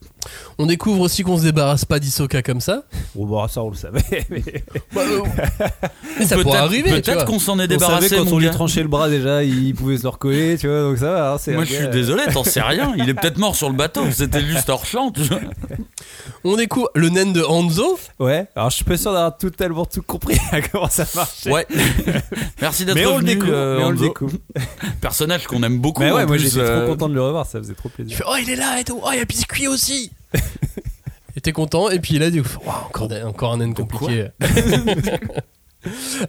On 0.58 0.65
découvre 0.67 1.01
aussi 1.01 1.24
qu'on 1.24 1.38
se 1.38 1.44
débarrasse 1.44 1.86
pas 1.86 2.00
d'Isoka 2.00 2.41
comme 2.44 2.62
ça. 2.62 2.84
Bon, 3.15 3.25
bah, 3.41 3.48
ça, 3.50 3.63
on 3.63 3.70
le 3.70 3.75
savait. 3.75 4.01
Mais... 4.29 4.44
Bah, 4.94 5.01
euh, 5.05 5.22
mais 6.20 6.25
ça 6.25 6.36
Peut-être- 6.36 6.44
pourrait 6.44 6.58
arriver. 6.60 6.89
Peut-être 7.01 7.25
qu'on 7.25 7.39
s'en 7.39 7.60
est 7.60 7.63
on 7.63 7.67
débarrassé. 7.67 8.10
savait 8.10 8.22
quand 8.22 8.29
mon 8.29 8.36
on 8.38 8.39
lui 8.39 8.50
tranchait 8.51 8.82
le 8.84 8.88
bras, 8.88 9.10
déjà, 9.10 9.44
il 9.44 9.74
pouvait 9.75 9.98
se 9.98 10.03
le 10.03 10.10
recoller, 10.10 10.58
tu 10.58 10.67
vois, 10.67 10.82
donc 10.82 10.98
ça 11.00 11.12
va. 11.12 11.34
hein, 11.34 11.51
Moi, 11.53 11.63
je 11.65 11.74
suis 11.74 11.88
désolé, 11.89 12.24
t'en 12.32 12.44
sais 12.44 12.62
rien. 12.62 12.94
Il 12.98 13.10
est 13.10 13.13
peut-être 13.13 13.38
mort 13.38 13.55
sur 13.55 13.70
le 13.70 13.75
bateau. 13.75 14.01
C'était 14.12 14.41
juste 14.46 14.70
hors 14.70 14.86
champ. 14.86 15.12
tu 15.12 15.22
vois. 15.24 15.39
On 16.44 16.55
découvre 16.55 16.89
le 16.96 17.10
naine 17.10 17.34
de 17.34 17.41
Hanzo. 17.41 17.98
Ouais, 18.20 18.46
alors 18.55 18.70
je 18.70 18.75
suis 18.75 18.86
pas 18.86 18.98
sûr 18.98 19.12
d'avoir 19.12 19.36
totalement 19.36 19.86
tout 19.86 20.03
compris 20.03 20.38
à 20.51 20.62
comment 20.62 20.89
ça 20.89 21.05
marche. 21.15 21.46
Ouais. 21.48 21.65
Merci 22.62 22.86
d'être 22.86 22.96
Mais 22.96 23.05
on 23.08 23.17
le 23.17 23.24
venu. 23.25 23.34
découvre, 23.36 23.51
euh, 23.53 23.77
mais 23.79 23.84
on 23.86 23.89
le 23.89 23.98
découvre. 23.98 24.38
Personnage 25.01 25.48
qu'on 25.48 25.63
aime 25.63 25.79
beaucoup. 25.79 26.03
Mais 26.03 26.12
ouais, 26.12 26.24
en 26.24 26.27
moi 26.27 26.38
j'étais 26.38 26.60
euh, 26.60 26.86
trop 26.86 26.94
content 26.94 27.10
de 27.10 27.14
le 27.15 27.24
revoir, 27.24 27.45
ça 27.48 27.60
faisait 27.60 27.74
trop 27.74 27.89
Tu 27.89 27.95
plaisir. 27.95 28.17
fais 28.17 28.24
oh 28.27 28.36
il 28.39 28.50
est 28.50 28.55
là 28.55 28.79
et 28.79 28.84
tout. 28.84 29.00
Oh 29.03 29.10
il 29.12 29.17
y 29.17 29.22
a 29.22 29.25
biscuit 29.25 29.67
aussi. 29.67 30.12
et 31.36 31.41
t'es 31.41 31.51
content 31.51 31.89
et 31.89 32.00
puis 32.00 32.19
là 32.19 32.29
du 32.29 32.43
coup, 32.43 32.60
Waouh, 32.65 32.75
encore 32.88 33.10
encore 33.25 33.53
un 33.53 33.57
naine 33.57 33.74
compliqué. 33.74 34.27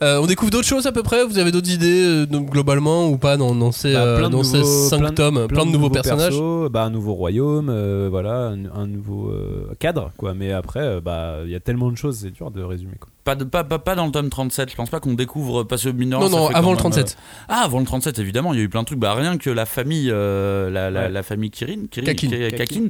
Euh, 0.03 0.19
on 0.21 0.27
découvre 0.27 0.51
d'autres 0.51 0.67
choses 0.67 0.87
à 0.87 0.93
peu 0.93 1.03
près. 1.03 1.25
Vous 1.25 1.39
avez 1.39 1.51
d'autres 1.53 1.71
idées 1.71 2.05
euh, 2.05 2.27
donc, 2.27 2.51
globalement 2.51 3.09
ou 3.09 3.17
pas 3.19 3.37
dans, 3.37 3.55
dans 3.55 3.73
ces 3.73 3.93
Bah, 3.95 4.01
euh, 4.05 4.43
ces 4.43 4.63
cinq 4.65 4.99
plein 4.99 5.11
de- 5.11 5.15
tomes, 5.15 5.47
plein, 5.49 5.67
de 5.67 5.71
nouveaux, 5.71 5.91
personnages. 5.91 6.31
persos, 6.31 6.71
bah, 6.71 6.85
un 6.85 6.91
nouveau 6.91 7.15
royaume, 7.15 7.69
euh, 7.71 8.09
voilà, 8.11 8.49
un, 8.49 8.65
un 8.75 8.87
nouveau 8.87 9.29
euh, 9.31 9.75
cadre, 9.79 10.11
quoi. 10.17 10.35
Mais 10.35 10.53
après, 10.53 10.81
euh, 10.81 11.01
bah, 11.01 11.37
il 11.45 11.51
y 11.51 11.55
a 11.55 11.61
tellement 11.61 11.91
de 11.91 11.97
choses, 11.97 12.19
c'est 12.23 12.31
dur 12.31 12.51
de 12.51 12.63
résumer, 12.63 12.95
quoi. 13.01 13.09
Pas, 13.25 13.35
de, 13.35 13.43
pas, 13.43 13.65
pas, 13.65 13.81
pas 13.81 13.97
dans 13.97 14.07
le 14.07 14.13
tome 14.13 14.31
37, 14.31 14.71
je 14.71 14.77
pense 14.77 14.89
pas 14.89 15.01
qu'on 15.01 15.15
découvre 15.15 15.65
parce 15.65 15.83
que 15.83 15.89
Non 15.89 16.29
non 16.29 16.47
avant 16.47 16.71
le 16.71 16.77
même, 16.77 16.77
37. 16.77 17.17
euh, 17.19 17.45
Ah, 17.49 17.63
avant 17.65 17.81
le 17.81 17.85
37, 17.85 18.21
évidemment, 18.21 18.53
il 18.55 18.59
y 18.59 18.63
a 18.63 18.65
eu 18.65 18.69
plein 18.69 18.83
de 18.83 18.87
trucs. 18.87 19.01
Bah, 19.01 19.15
rien 19.15 19.37
que 19.37 19.51
la 19.51 19.67
famille, 19.67 20.11
euh, 20.13 20.71
la, 20.71 20.91
la, 20.93 21.01
Ouais. 21.07 21.09
la 21.11 21.23
famille 21.25 21.51
Kirin, 21.51 21.87
Kirin, 21.91 22.07
Kakin. 22.07 22.29
Ki- 22.29 22.57
Kakin, 22.57 22.85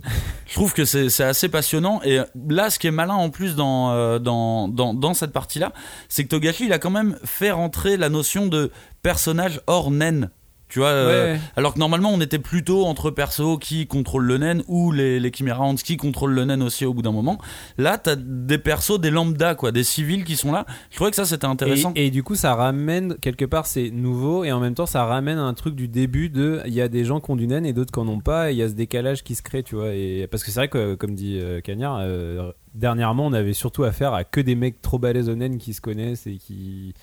je 0.47 0.55
trouve 0.55 0.75
que 0.75 0.85
c'est 0.85 1.09
c'est 1.09 1.25
assez 1.25 1.49
passionnant. 1.49 2.01
Et 2.05 2.19
là, 2.51 2.69
ce 2.69 2.79
qui 2.79 2.87
est 2.87 2.91
malin 2.91 3.15
en 3.15 3.31
plus 3.31 3.57
dans, 3.57 3.93
euh, 3.93 4.19
dans, 4.19 4.69
dans, 4.69 4.93
dans 4.93 5.15
cette 5.15 5.33
partie-là, 5.33 5.73
c'est 6.11 6.25
que 6.25 6.29
Togashi, 6.29 6.56
il 6.65 6.73
a 6.73 6.79
quand 6.79 6.91
même 6.91 7.19
fait 7.25 7.51
rentrer 7.51 7.97
la 7.97 8.09
notion 8.09 8.47
de 8.47 8.71
personnage 9.03 9.61
hors 9.67 9.91
naine 9.91 10.31
Tu 10.69 10.81
vois, 10.81 10.89
euh, 10.89 11.37
alors 11.57 11.75
que 11.75 11.79
normalement 11.79 12.11
on 12.13 12.21
était 12.21 12.41
plutôt 12.41 12.87
entre 12.87 13.11
persos 13.11 13.59
qui 13.61 13.87
contrôlent 13.87 14.25
le 14.25 14.39
naine 14.39 14.65
ou 14.67 14.91
les, 14.91 15.21
les 15.21 15.33
Chimera 15.33 15.63
Ants 15.63 15.77
qui 15.77 15.97
contrôlent 15.97 16.35
le 16.35 16.45
naine 16.45 16.63
aussi 16.63 16.85
au 16.85 16.93
bout 16.93 17.03
d'un 17.03 17.13
moment. 17.13 17.39
Là, 17.79 17.99
t'as 17.99 18.17
des 18.17 18.59
persos, 18.59 18.99
des 18.99 19.11
lambda, 19.11 19.55
quoi, 19.55 19.71
des 19.71 19.85
civils 19.85 20.25
qui 20.25 20.35
sont 20.35 20.51
là. 20.51 20.67
Je 20.91 20.97
trouvais 20.97 21.11
que 21.11 21.17
ça 21.17 21.25
c'était 21.25 21.47
intéressant. 21.47 21.93
Et, 21.95 22.07
et 22.07 22.11
du 22.11 22.25
coup, 22.25 22.35
ça 22.35 22.55
ramène 22.55 23.17
quelque 23.21 23.45
part, 23.45 23.67
c'est 23.67 23.91
nouveau 23.91 24.43
et 24.45 24.51
en 24.51 24.59
même 24.59 24.75
temps, 24.75 24.87
ça 24.87 25.05
ramène 25.05 25.39
un 25.39 25.55
truc 25.55 25.77
du 25.77 25.89
début 25.89 26.31
de. 26.31 26.61
Il 26.67 26.75
y 26.75 26.81
a 26.81 26.89
des 26.89 27.05
gens 27.05 27.21
qui 27.21 27.31
ont 27.31 27.37
du 27.37 27.47
naine 27.47 27.65
et 27.65 27.73
d'autres 27.73 27.93
qui 27.93 28.01
en 28.01 28.09
ont 28.09 28.21
pas. 28.21 28.51
Et 28.51 28.55
il 28.55 28.59
y 28.59 28.63
a 28.63 28.69
ce 28.69 28.75
décalage 28.75 29.23
qui 29.23 29.35
se 29.35 29.43
crée, 29.43 29.63
tu 29.63 29.77
vois. 29.77 29.95
Et 29.95 30.27
parce 30.31 30.43
que 30.43 30.51
c'est 30.51 30.61
vrai 30.61 30.69
que, 30.69 30.95
comme 30.95 31.15
dit 31.15 31.39
euh, 31.41 31.61
Cagnard, 31.61 31.99
euh, 32.01 32.51
dernièrement, 32.75 33.27
on 33.27 33.33
avait 33.33 33.53
surtout 33.53 33.85
affaire 33.85 34.15
à 34.15 34.25
que 34.25 34.41
des 34.41 34.55
mecs 34.55 34.83
trop 34.83 34.99
balèzes 34.99 35.29
au 35.29 35.35
naine 35.35 35.59
qui 35.59 35.75
se 35.75 35.81
connaissent 35.81 36.27
et 36.27 36.37
qui. 36.37 36.95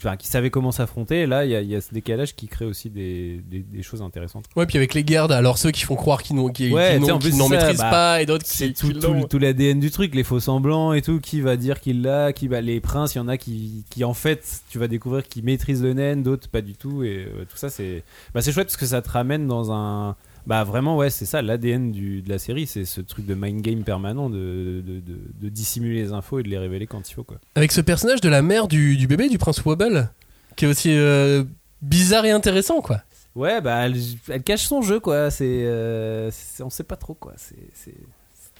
Enfin, 0.00 0.16
qui 0.16 0.28
savaient 0.28 0.50
comment 0.50 0.70
s'affronter. 0.70 1.22
Et 1.22 1.26
là, 1.26 1.44
il 1.44 1.50
y, 1.50 1.56
a- 1.56 1.60
il 1.60 1.68
y 1.68 1.74
a 1.74 1.80
ce 1.80 1.92
décalage 1.92 2.36
qui 2.36 2.46
crée 2.46 2.64
aussi 2.64 2.88
des, 2.88 3.42
des- 3.50 3.60
des 3.64 3.82
choses 3.82 4.00
intéressantes. 4.00 4.44
Ouais, 4.54 4.64
puis 4.64 4.76
avec 4.76 4.94
les 4.94 5.02
gardes, 5.02 5.32
alors 5.32 5.58
ceux 5.58 5.72
qui 5.72 5.82
font 5.84 5.96
croire 5.96 6.22
qu'ils 6.22 6.36
qui, 6.52 6.72
Ouais, 6.72 6.98
qui 7.00 7.00
qui 7.30 7.36
n'en 7.36 7.48
c'est 7.48 7.56
maîtrisent 7.56 7.78
bah, 7.78 7.90
pas 7.90 8.22
et 8.22 8.26
d'autres 8.26 8.44
C'est 8.46 8.68
qui, 8.72 8.74
tout, 8.74 8.92
qui 8.92 9.00
tout, 9.00 9.26
tout 9.28 9.38
l'ADN 9.38 9.80
du 9.80 9.90
truc, 9.90 10.14
les 10.14 10.22
faux 10.22 10.38
semblants 10.40 10.92
et 10.92 11.02
tout. 11.02 11.18
Qui 11.20 11.40
va 11.40 11.56
dire 11.56 11.80
qu'il 11.80 12.02
l'a, 12.02 12.32
qui 12.32 12.48
les 12.48 12.80
princes, 12.80 13.14
il 13.14 13.18
y 13.18 13.20
en 13.20 13.28
a 13.28 13.36
qui, 13.36 13.84
qui 13.90 14.04
en 14.04 14.14
fait, 14.14 14.44
tu 14.70 14.78
vas 14.78 14.86
découvrir 14.86 15.26
qui 15.26 15.42
maîtrisent 15.42 15.82
le 15.82 15.94
naine, 15.94 16.22
d'autres 16.22 16.48
pas 16.48 16.60
du 16.60 16.74
tout. 16.74 17.02
Et 17.02 17.26
euh, 17.26 17.44
tout 17.50 17.56
ça, 17.56 17.68
c'est 17.68 18.04
bah, 18.34 18.40
c'est 18.40 18.52
chouette 18.52 18.68
parce 18.68 18.76
que 18.76 18.86
ça 18.86 19.02
te 19.02 19.10
ramène 19.10 19.46
dans 19.48 19.72
un. 19.72 20.14
Bah 20.48 20.64
vraiment, 20.64 20.96
ouais, 20.96 21.10
c'est 21.10 21.26
ça 21.26 21.42
l'ADN 21.42 21.92
du- 21.92 22.22
de 22.22 22.28
la 22.30 22.38
série, 22.38 22.66
c'est 22.66 22.86
ce 22.86 23.02
truc 23.02 23.26
de 23.26 23.34
mind 23.34 23.60
game 23.60 23.84
permanent 23.84 24.30
de, 24.30 24.82
de, 24.84 24.98
de- 25.00 25.20
de 25.40 25.48
dissimuler 25.50 26.02
les 26.02 26.12
infos 26.12 26.38
et 26.38 26.42
de 26.42 26.48
les 26.48 26.56
révéler 26.56 26.86
quand 26.86 27.06
il 27.08 27.12
faut. 27.12 27.22
quoi. 27.22 27.38
Avec 27.54 27.70
ce 27.70 27.82
personnage 27.82 28.22
de 28.22 28.30
la 28.30 28.40
mère 28.40 28.66
du, 28.66 28.96
du 28.96 29.06
bébé, 29.06 29.28
du 29.28 29.36
prince 29.36 29.62
Wobble, 29.62 30.08
qui 30.56 30.64
est 30.64 30.68
aussi 30.68 30.88
euh, 30.96 31.44
bizarre 31.82 32.24
et 32.24 32.30
intéressant, 32.30 32.80
quoi. 32.80 33.02
Ouais, 33.34 33.60
bah 33.60 33.84
elle, 33.86 33.94
elle 34.30 34.42
cache 34.42 34.64
son 34.64 34.80
jeu, 34.80 35.00
quoi. 35.00 35.30
C'est, 35.30 35.44
euh, 35.66 36.30
on 36.60 36.70
sait 36.70 36.82
pas 36.82 36.96
trop, 36.96 37.12
quoi. 37.14 37.34
C'est- 37.36 37.94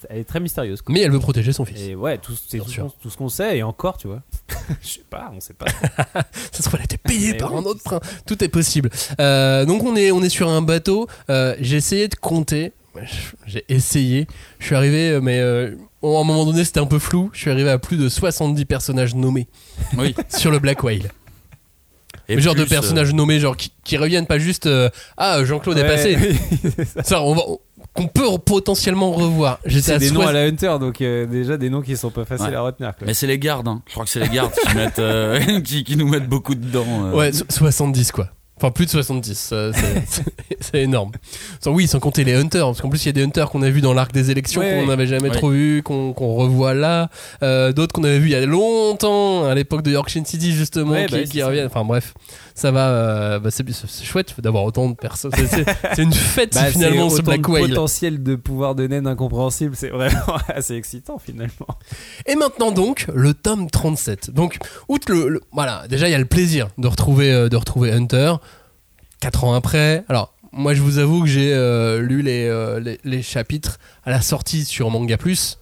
elle 0.09 0.19
est 0.19 0.25
très 0.25 0.41
mystérieuse. 0.41 0.83
Quoi. 0.83 0.93
Mais 0.93 1.01
elle 1.03 1.11
veut 1.11 1.19
protéger 1.21 1.53
son 1.53 1.65
fils. 1.65 1.81
Et 1.81 1.95
ouais, 1.95 2.19
tout, 2.19 2.33
c'est 2.49 2.59
tout, 2.59 2.69
sûr. 2.69 2.85
ce 2.85 2.89
qu'on- 2.93 2.95
tout 3.03 3.11
ce 3.11 3.17
qu'on 3.17 3.29
sait, 3.29 3.59
et 3.59 3.63
encore, 3.63 3.97
tu 3.97 4.07
vois. 4.09 4.23
Je 4.83 4.89
sais 4.89 5.01
pas, 5.09 5.31
on 5.35 5.41
sait 5.41 5.55
pas. 5.55 5.67
Ça 6.53 6.59
se 6.59 6.63
trouve, 6.63 6.75
elle 6.75 6.81
a 6.81 6.85
été 6.85 6.99
payée 6.99 7.35
par 7.35 7.53
oui, 7.53 7.61
un 7.61 7.65
autre 7.65 7.83
prince. 7.83 8.01
Tout 8.27 8.43
est 8.45 8.49
possible. 8.49 8.91
Euh, 9.21 9.65
donc 9.65 9.83
on 9.83 9.97
est, 9.97 10.11
on 10.11 10.23
est 10.23 10.29
sur 10.29 10.49
un 10.49 10.63
bateau. 10.63 11.07
Euh, 11.31 11.55
j'ai 11.61 11.77
essayé 11.77 12.09
de 12.09 12.15
compter. 12.15 12.73
J'ai 13.47 13.65
essayé. 13.69 14.27
Je 14.59 14.67
suis 14.67 14.75
arrivé, 14.75 15.11
euh, 15.11 15.21
mais 15.21 15.39
euh, 15.39 15.77
bon, 16.03 16.19
à 16.19 16.23
un 16.23 16.25
moment 16.25 16.45
donné, 16.45 16.65
c'était 16.65 16.81
un 16.81 16.87
peu 16.87 16.99
flou. 16.99 17.31
Je 17.33 17.39
suis 17.39 17.51
arrivé 17.51 17.71
à 17.71 17.79
plus 17.79 17.97
de 17.97 18.09
70 18.09 18.65
personnages 18.65 19.15
nommés 19.15 19.47
Oui. 19.97 20.17
sur 20.37 20.51
le 20.51 20.59
Black 20.59 20.83
Whale. 20.83 21.13
Et 22.31 22.35
Le 22.35 22.41
genre 22.41 22.55
de 22.57 22.63
euh, 22.63 22.67
personnages 22.67 23.15
nommés, 23.15 23.39
genre 23.39 23.57
qui, 23.57 23.73
qui 23.85 23.97
reviennent 23.97 24.27
pas 24.27 24.39
juste 24.39 24.67
euh, 24.67 24.91
Ah, 25.17 25.45
Jean-Claude 25.45 25.79
est 25.79 25.87
passé. 25.87 26.19
Ça, 27.05 27.23
on 27.23 27.35
va- 27.35 27.43
qu'on 27.99 28.07
peut 28.09 28.27
potentiellement 28.45 29.11
revoir. 29.13 29.59
C'est 29.69 29.99
des 29.99 30.11
noms 30.11 30.27
à 30.27 30.33
la 30.33 30.43
Hunter, 30.45 30.77
donc 30.81 31.01
euh, 31.01 31.27
déjà 31.27 31.57
des 31.57 31.69
noms 31.71 31.83
qui 31.83 31.97
sont 31.97 32.11
pas 32.11 32.25
faciles 32.25 32.49
Ouais. 32.51 32.55
à 32.55 32.63
retenir. 32.63 32.95
Quoi. 32.97 33.07
Mais 33.07 33.15
c'est 33.15 33.27
les 33.27 33.39
gardes, 33.39 33.69
hein. 33.69 33.83
je 33.87 33.93
crois 33.93 34.05
que 34.05 34.11
c'est 34.11 34.21
les 34.21 34.29
gardes 34.29 34.53
qui, 34.69 34.75
mettent, 34.77 34.99
euh, 34.99 35.61
qui, 35.65 35.85
qui 35.85 35.97
nous 35.97 36.09
mettent 36.09 36.29
beaucoup 36.29 36.55
dedans. 36.55 36.87
euh. 37.07 37.13
Ouais, 37.15 37.33
so- 37.33 37.45
70 37.49 38.13
quoi. 38.13 38.29
Enfin, 38.61 38.73
plus 38.73 38.87
de 38.87 38.91
70, 38.91 39.51
euh, 39.53 39.73
c'est- 40.61 40.79
énorme. 40.83 41.13
Sans, 41.61 41.71
oui, 41.71 41.87
sans 41.87 42.01
compter 42.01 42.25
les 42.25 42.35
hunters, 42.35 42.65
parce 42.67 42.81
qu'en 42.81 42.89
plus, 42.89 43.05
il 43.05 43.07
y 43.07 43.09
a 43.11 43.13
des 43.13 43.23
hunters 43.23 43.51
qu'on 43.51 43.63
a 43.63 43.71
vus 43.71 43.81
dans 43.81 43.93
l'arc 43.95 44.13
des 44.13 44.33
élections 44.33 44.61
Ouais. 44.61 44.81
qu'on 44.81 44.87
n'avait 44.87 45.07
jamais 45.07 45.29
Ouais. 45.29 45.37
trop 45.37 45.51
vu, 45.51 45.83
qu'on 45.85 46.13
revoit 46.13 46.75
là. 46.75 47.09
Euh, 47.45 47.73
D'autres 47.73 47.93
qu'on 47.93 48.03
avait 48.03 48.19
vus 48.19 48.27
il 48.31 48.33
y 48.33 48.35
a 48.35 48.45
longtemps, 48.47 49.45
à 49.45 49.55
l'époque 49.55 49.83
de 49.83 49.93
Yorkshire 49.93 50.27
City, 50.27 50.51
justement, 50.53 50.91
Ouais, 50.93 51.07
qui, 51.07 51.13
bah, 51.15 51.23
qui 51.23 51.41
reviennent. 51.43 51.67
Enfin, 51.67 51.85
bref, 51.85 52.15
ça 52.59 52.71
va. 52.71 52.89
euh, 52.91 53.39
bah, 53.39 53.51
c'est 53.51 53.65
chouette 54.05 54.35
d'avoir 54.41 54.65
autant 54.65 54.89
de 54.91 54.95
personnes. 54.95 55.33
C'est- 55.35 55.65
une 56.03 56.13
fête, 56.13 56.55
Bah, 56.55 56.65
finalement, 56.67 57.09
ce 57.11 57.23
Black 57.23 57.49
Whale. 57.49 57.69
potentiel 57.69 58.23
de 58.23 58.35
pouvoir 58.37 58.75
de 58.75 58.87
naine 58.87 59.07
incompréhensible, 59.07 59.75
c'est 59.77 59.89
vraiment 59.91 60.37
assez 60.49 60.75
excitant 60.75 61.19
finalement. 61.19 61.67
Et 62.27 62.35
maintenant 62.35 62.71
donc 62.73 63.07
le 63.15 63.35
tome 63.35 63.71
37. 63.71 64.31
Donc 64.31 64.59
outre 64.89 65.11
le, 65.13 65.29
le- 65.29 65.41
voilà, 65.53 65.87
déjà 65.89 66.09
il 66.09 66.13
y 66.13 66.15
a 66.15 66.19
le 66.19 66.25
plaisir 66.25 66.69
de 66.79 66.87
retrouver 66.89 67.33
euh, 67.33 67.49
de 67.49 67.57
retrouver 67.57 67.93
Hunter 67.93 68.35
4 69.21 69.45
ans 69.45 69.55
après. 69.55 70.05
Alors 70.09 70.35
moi 70.53 70.75
je 70.75 70.83
vous 70.83 70.99
avoue 70.99 71.23
que 71.23 71.29
j'ai 71.29 71.53
euh, 71.55 72.01
lu 72.01 72.23
les, 72.23 72.49
les 72.83 72.99
les 73.05 73.23
chapitres 73.23 73.79
à 74.05 74.11
la 74.11 74.21
sortie 74.21 74.65
sur 74.65 74.91
Manga 74.91 75.17
Plus. 75.17 75.59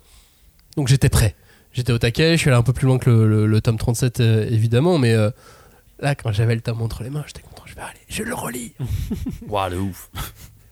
Donc 0.76 0.88
j'étais 0.88 1.08
prêt. 1.08 1.34
J'étais 1.72 1.92
au 1.92 1.98
taquet, 1.98 2.32
je 2.32 2.36
suis 2.38 2.48
allé 2.50 2.58
un 2.58 2.62
peu 2.62 2.72
plus 2.72 2.86
loin 2.86 2.98
que 2.98 3.10
le, 3.10 3.26
le- 3.26 3.46
le 3.46 3.60
tome 3.60 3.76
37 3.76 4.20
euh, 4.20 4.46
évidemment 4.50 4.96
mais 4.98 5.12
euh, 5.12 5.30
là 6.00 6.14
quand 6.14 6.32
j'avais 6.32 6.54
le 6.54 6.60
tome 6.60 6.82
entre 6.82 7.02
les 7.02 7.10
mains, 7.10 7.24
j'étais 7.26 7.42
content, 7.42 7.62
je 7.66 7.74
vais 7.74 7.80
aller, 7.82 7.98
je 8.08 8.22
le 8.22 8.34
relis. 8.34 8.72
Ouah, 9.48 9.68
le 9.68 9.78
ouf. 9.80 10.10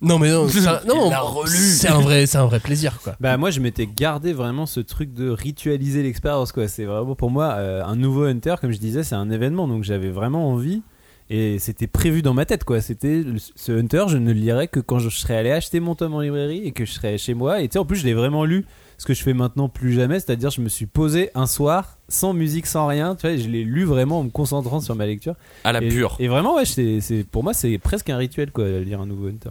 Non 0.00 0.18
mais 0.18 0.30
non, 0.30 0.46
c'est 0.50 0.66
un- 0.66 0.80
non, 0.86 1.06
Il 1.06 1.10
l'a 1.10 1.20
relu. 1.20 1.50
c'est 1.56 1.88
un 1.88 2.00
vrai 2.00 2.26
c'est 2.26 2.36
un 2.38 2.46
vrai 2.46 2.60
plaisir 2.60 3.00
quoi. 3.02 3.16
Bah 3.20 3.36
moi 3.36 3.50
je 3.50 3.60
m'étais 3.60 3.86
gardé 3.86 4.32
vraiment 4.32 4.66
ce 4.66 4.80
truc 4.80 5.14
de 5.14 5.30
ritualiser 5.30 6.02
l'expérience 6.02 6.52
quoi. 6.52 6.68
C'est 6.68 6.84
vraiment 6.84 7.14
pour 7.14 7.30
moi 7.30 7.54
euh, 7.54 7.82
un 7.84 7.96
nouveau 7.96 8.24
Hunter 8.24 8.56
comme 8.60 8.70
je 8.72 8.78
disais 8.78 9.02
c'est 9.02 9.14
un 9.14 9.30
événement 9.30 9.66
donc 9.68 9.82
j'avais 9.84 10.10
vraiment 10.10 10.50
envie 10.50 10.82
et 11.30 11.58
c'était 11.58 11.86
prévu 11.86 12.20
dans 12.20 12.34
ma 12.34 12.44
tête 12.44 12.64
quoi. 12.64 12.82
C'était 12.82 13.22
ce 13.56 13.72
Hunter 13.72 14.04
je 14.08 14.18
ne 14.18 14.26
le 14.26 14.38
lirais 14.38 14.68
que 14.68 14.80
quand 14.80 14.98
je 14.98 15.08
serais 15.08 15.36
allé 15.36 15.50
acheter 15.52 15.80
mon 15.80 15.94
tome 15.94 16.12
en 16.14 16.20
librairie 16.20 16.62
et 16.66 16.72
que 16.72 16.84
je 16.84 16.92
serais 16.92 17.16
chez 17.16 17.32
moi 17.32 17.62
et 17.62 17.68
tu 17.68 17.74
sais 17.74 17.78
en 17.78 17.86
plus 17.86 17.96
je 17.96 18.04
l'ai 18.04 18.14
vraiment 18.14 18.44
lu 18.44 18.66
ce 18.98 19.04
que 19.06 19.14
je 19.14 19.22
fais 19.22 19.34
maintenant 19.34 19.68
plus 19.68 19.92
jamais 19.92 20.20
c'est-à-dire 20.20 20.50
je 20.50 20.60
me 20.60 20.68
suis 20.68 20.86
posé 20.86 21.30
un 21.34 21.46
soir 21.46 21.98
sans 22.08 22.32
musique 22.32 22.66
sans 22.66 22.86
rien 22.86 23.14
tu 23.16 23.26
vois 23.26 23.36
je 23.36 23.48
l'ai 23.48 23.64
lu 23.64 23.84
vraiment 23.84 24.20
en 24.20 24.24
me 24.24 24.30
concentrant 24.30 24.80
sur 24.80 24.94
ma 24.94 25.06
lecture 25.06 25.34
À 25.64 25.72
la 25.72 25.82
et, 25.82 25.88
pure. 25.88 26.16
et 26.18 26.28
vraiment 26.28 26.56
ouais 26.56 26.64
c'est 26.64 27.24
pour 27.30 27.42
moi 27.44 27.54
c'est 27.54 27.76
presque 27.78 28.10
un 28.10 28.16
rituel 28.16 28.50
quoi 28.50 28.66
lire 28.68 29.00
un 29.00 29.06
nouveau 29.06 29.28
Hunter. 29.28 29.50